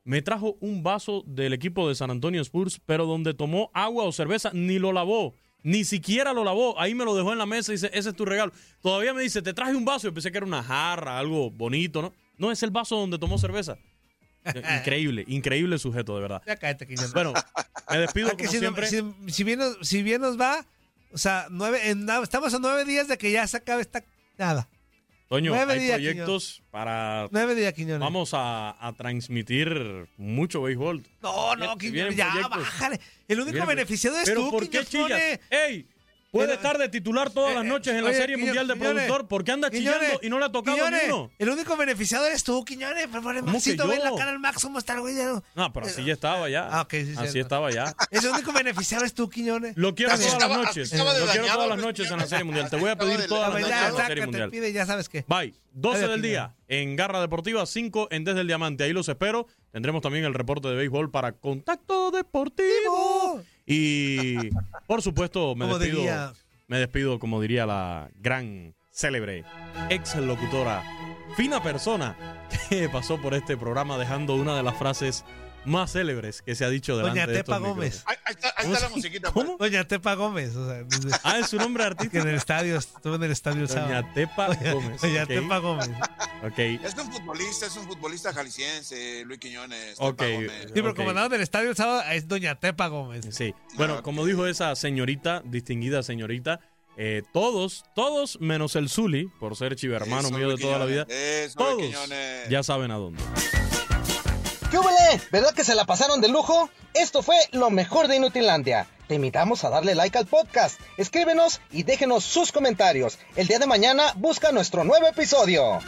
Me 0.05 0.21
trajo 0.23 0.57
un 0.61 0.83
vaso 0.83 1.23
del 1.27 1.53
equipo 1.53 1.89
de 1.89 1.95
San 1.95 2.11
Antonio 2.11 2.41
Spurs, 2.43 2.81
pero 2.87 3.07
donde 3.07 3.35
tomó 3.35 3.71
agua 3.73 4.05
o 4.05 4.13
cerveza, 4.13 4.51
ni 4.53 4.79
lo 4.79 4.93
lavó. 4.93 5.35
Ni 5.65 5.85
siquiera 5.85 6.33
lo 6.33 6.43
lavó. 6.43 6.81
Ahí 6.81 6.93
me 6.95 7.05
lo 7.05 7.15
dejó 7.15 7.31
en 7.33 7.39
la 7.39 7.47
mesa 7.47 7.71
y 7.71 7.77
dice, 7.77 7.89
ese 7.93 8.09
es 8.09 8.17
tu 8.17 8.25
regalo. 8.25 8.53
Todavía 8.81 9.15
me 9.15 9.23
dice, 9.23 9.43
te 9.43 9.55
traje 9.55 9.77
un 9.77 9.85
vaso. 9.85 10.09
Yo 10.09 10.15
pensé 10.15 10.33
que 10.33 10.39
era 10.39 10.47
una 10.47 10.63
jarra, 10.63 11.19
algo 11.19 11.51
bonito, 11.53 12.03
¿no? 12.03 12.13
No, 12.37 12.51
es 12.51 12.63
el 12.65 12.71
vaso 12.71 12.97
donde 12.97 13.19
tomó 13.19 13.39
cerveza. 13.39 13.77
Increíble, 14.79 15.25
increíble 15.29 15.79
sujeto, 15.79 16.17
de 16.17 16.23
verdad. 16.23 16.43
Ya 16.47 16.57
cállate. 16.57 16.87
Bueno, 17.15 17.33
me 17.91 17.99
despido 17.99 18.29
Ah, 18.29 18.37
como 18.37 18.49
si, 18.51 18.57
no- 18.57 18.61
siempre. 18.61 18.87
si- 18.89 19.05
si 19.33 19.45
bien 19.45 19.59
nos, 19.59 19.79
si 19.87 20.03
bien 20.03 20.21
nos 20.21 20.41
va, 20.41 20.67
o 21.13 21.19
sea, 21.19 21.47
nueve, 21.51 21.91
en- 21.91 22.09
estamos 22.23 22.53
a 22.55 22.59
nueve 22.59 22.85
días 22.85 23.09
de 23.09 23.19
que 23.19 23.31
ya 23.31 23.47
se 23.47 23.59
acabe 23.59 23.83
esta 23.83 24.03
nada. 24.39 24.69
Toño, 25.29 25.53
nueve 25.55 25.73
hay 25.75 25.79
días, 25.79 25.93
proyectos 25.95 26.63
para... 26.71 27.27
Nueve 27.31 27.55
días, 27.55 27.73
Quiñones. 27.73 28.01
Vamos 28.01 28.33
a, 28.35 28.77
a 28.87 28.93
transmitir 28.93 30.07
mucho 30.19 30.61
béisbol. 30.61 31.03
No, 31.23 31.57
no, 31.57 31.79
Quiñones, 31.79 32.17
ya, 32.17 32.31
proyectos. 32.33 32.59
bájale. 32.59 33.01
El 33.29 33.41
único 33.41 33.65
beneficiado 33.65 34.19
es 34.19 34.25
Pero 34.29 34.43
tú, 34.43 34.51
¿por 34.51 34.69
qué 34.69 34.85
chillas? 34.85 35.41
¡Ey! 35.49 35.87
Puede 36.33 36.55
estar 36.55 36.79
de 36.79 36.89
titular 36.89 37.29
todas 37.29 37.55
las 37.55 37.63
noches 37.65 37.93
en 37.95 38.03
la 38.03 38.09
Oye, 38.09 38.17
Serie 38.19 38.39
Mundial 38.39 38.67
de 38.67 38.73
Quiñones, 38.73 39.05
Productor. 39.05 39.29
¿Por 39.29 39.45
qué 39.45 39.53
anda 39.53 39.69
Quiñones, 39.69 40.01
chillando 40.01 40.21
y 40.27 40.31
no 40.31 40.39
le 40.39 40.47
ha 40.47 40.51
tocado 40.51 40.79
Quiñones, 40.79 41.03
ni 41.07 41.13
uno? 41.13 41.31
El 41.39 41.51
único 41.51 41.77
beneficiado 41.77 42.25
eres 42.27 42.43
tú, 42.43 42.65
Quiñones. 42.65 43.07
Por 43.09 43.23
favor, 43.23 43.41
¿Cómo 43.41 43.53
Maxito, 43.53 43.83
que 43.85 43.91
ve 43.91 43.97
yo? 43.99 44.05
la 44.11 44.17
cara 44.17 44.31
al 44.31 44.39
Max, 44.39 44.63
cómo 44.63 44.79
está 44.79 44.95
el 44.95 45.01
güey. 45.03 45.15
ya. 45.15 45.43
No, 45.55 45.73
pero 45.75 45.85
así 45.87 46.03
ya 46.03 46.15
estaba 46.15 46.49
ya. 46.49 46.69
Ah, 46.73 46.81
ok, 46.81 46.91
sí, 46.91 46.99
Así 47.19 47.33
cierto. 47.33 47.39
estaba 47.41 47.71
ya. 47.71 47.95
El 48.11 48.27
único 48.27 48.51
beneficiado 48.51 49.05
es 49.05 49.13
tú, 49.13 49.29
Quiñones. 49.29 49.77
Lo 49.77 49.95
quiero 49.95 50.13
todas 50.17 50.39
las 50.39 50.49
noches. 50.51 50.91
estaba 50.91 51.13
de 51.13 51.21
Lo 51.21 51.27
quiero 51.27 51.43
dañado, 51.43 51.63
todas 51.65 51.77
las 51.77 51.87
noches 51.87 52.11
en 52.11 52.17
la. 52.19 52.27
Serie 52.27 52.45
Mundial. 52.45 52.71
Te 52.71 52.77
voy 52.77 52.89
a 52.89 52.93
Estaba 52.93 53.11
pedir 53.11 53.21
de 53.21 53.29
todas 53.29 53.43
las 53.43 53.51
Pues 53.53 53.63
noches 53.65 53.79
ya, 53.79 53.89
en 53.89 53.93
la 53.95 53.99
Serie 54.07 54.07
sácate, 54.23 54.27
Mundial. 54.27 54.51
pide, 54.51 54.73
ya 54.73 54.87
sabes 54.87 55.09
qué. 55.11 55.25
Bye. 55.29 55.55
12 55.75 55.97
Adiós, 55.99 56.11
del 56.13 56.23
día 56.23 56.55
en 56.69 56.97
Garra 56.97 57.21
Deportiva, 57.21 57.65
5 57.67 58.09
en 58.11 58.25
Desde 58.25 58.41
el 58.41 58.47
Diamante. 58.47 58.85
Ahí 58.85 58.93
los 58.95 59.07
espero. 59.09 59.47
Tendremos 59.71 60.01
también 60.03 60.25
el 60.25 60.33
reporte 60.35 60.69
de 60.69 60.77
béisbol 60.77 61.11
para 61.11 61.33
Contacto 61.33 62.11
Deportivo. 62.11 63.43
Y 63.73 64.51
por 64.87 65.03
supuesto, 65.03 65.55
me 65.55 65.67
despido. 65.67 65.99
diría- 65.99 66.33
Me 66.69 66.79
despido, 66.79 67.19
como 67.19 67.41
diría 67.41 67.67
la 67.67 68.09
gran, 68.21 68.75
célebre, 68.91 69.45
ex 69.91 70.15
locutora, 70.17 70.83
fina 71.37 71.63
persona 71.63 72.17
que 72.71 72.89
pasó 72.89 73.21
por 73.21 73.35
este 73.35 73.57
programa 73.57 73.99
dejando 73.99 74.37
una 74.37 74.57
de 74.57 74.63
las 74.63 74.77
frases 74.77 75.25
más 75.65 75.93
célebres 75.93 76.43
que 76.43 76.55
se 76.55 76.65
ha 76.65 76.69
dicho 76.71 76.97
delante 76.97 77.21
Doña 77.21 77.27
de 77.33 77.39
estos 77.39 77.47
Tepa 77.47 77.59
micrófonos. 77.59 77.77
Gómez. 77.77 78.05
Ahí, 78.07 78.17
ahí 78.25 78.35
está, 78.35 78.49
ahí 78.49 78.55
¿Cómo 78.63 78.75
está 78.75 78.89
la 78.89 78.95
musiquita. 78.95 79.33
pues. 79.33 79.47
¿Cómo? 79.47 79.59
Doña 79.59 79.85
Tepa 79.85 80.15
Gómez. 80.15 80.57
O 80.57 80.69
sea, 80.69 80.83
dice- 80.83 81.09
Ah, 81.25 81.39
es 81.39 81.49
su 81.49 81.57
nombre 81.57 81.83
que 81.83 81.87
artístico. 81.89 82.23
en 82.23 82.29
el 82.29 82.35
estadio, 82.37 82.77
estuvo 82.79 83.15
en 83.15 83.23
el 83.23 83.31
estadio 83.33 83.63
el 83.63 83.69
sábado. 83.69 83.89
Doña 83.95 84.15
Tepa 84.15 84.47
Gómez. 84.73 85.01
Doña 85.03 85.23
ok. 85.23 85.29
Tepa 85.29 85.59
Gómez. 85.59 85.91
Ok. 86.45 86.59
Es 86.59 86.95
un 86.99 87.13
futbolista, 87.13 87.67
es 87.67 87.77
un 87.77 87.87
futbolista 87.87 88.33
jalisciense, 88.33 89.25
Luis 89.25 89.39
Quiñones. 89.39 89.97
Ok. 89.99 90.17
Tepa 90.19 90.33
Gómez. 90.33 90.63
Sí, 90.67 90.71
pero 90.75 90.95
como 90.95 91.09
andaba 91.11 91.27
en 91.29 91.33
el 91.35 91.41
estadio 91.43 91.71
el 91.71 91.77
sábado, 91.77 92.03
es 92.11 92.27
Doña 92.29 92.55
Tepa 92.59 92.89
Gómez. 92.89 93.27
Sí. 93.31 93.55
Bueno, 93.75 94.03
como 94.03 94.27
dijo 94.27 94.47
esa 94.47 94.75
señorita, 94.75 95.43
distinguida 95.45 96.03
señorita, 96.03 96.61
eh, 96.97 97.23
todos, 97.33 97.85
todos 97.95 98.39
menos 98.41 98.77
el 98.77 98.91
Zuli, 98.91 99.27
por 99.41 99.57
ser 99.57 99.77
chivermano 99.77 100.31
mío 100.31 100.51
de 100.51 100.59
toda 100.59 100.79
la 100.79 100.85
vida. 100.85 101.07
Eso, 101.09 101.57
todos 101.59 101.83
ya 102.51 102.63
saben 102.63 102.91
a 102.91 102.97
dónde. 102.97 103.23
¿Qué? 104.73 104.79
¿Verdad 105.31 105.53
que 105.55 105.65
se 105.65 105.75
la 105.75 105.85
pasaron 105.85 106.23
de 106.23 106.31
lujo? 106.31 106.71
Esto 106.95 107.23
fue 107.23 107.37
lo 107.53 107.69
mejor 107.69 108.09
de 108.09 108.17
Inutilandia. 108.17 108.87
Te 109.07 109.17
invitamos 109.17 109.65
a 109.65 109.69
darle 109.69 109.95
like 109.95 110.17
al 110.17 110.25
podcast, 110.25 110.81
escríbenos 110.97 111.61
y 111.71 111.83
déjenos 111.83 112.25
sus 112.25 112.53
comentarios. 112.53 113.19
El 113.37 113.49
día 113.49 113.59
de 113.59 113.67
mañana 113.67 114.05
busca 114.17 114.51
nuestro 114.51 114.83
nuevo 114.85 115.07
episodio. 115.07 115.79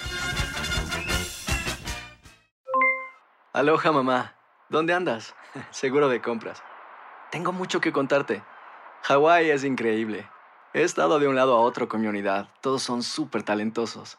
Aloha 3.54 3.90
mamá, 3.90 4.36
¿dónde 4.68 4.92
andas? 4.92 5.34
Seguro 5.70 6.10
de 6.10 6.20
compras. 6.20 6.62
Tengo 7.30 7.52
mucho 7.52 7.80
que 7.80 7.90
contarte. 7.90 8.42
Hawái 9.04 9.48
es 9.48 9.64
increíble. 9.64 10.28
He 10.74 10.82
estado 10.82 11.18
de 11.18 11.26
un 11.26 11.36
lado 11.36 11.56
a 11.56 11.60
otro 11.60 11.88
con 11.88 12.02
mi 12.02 12.06
unidad. 12.06 12.48
Todos 12.60 12.82
son 12.82 13.02
súper 13.02 13.44
talentosos. 13.44 14.18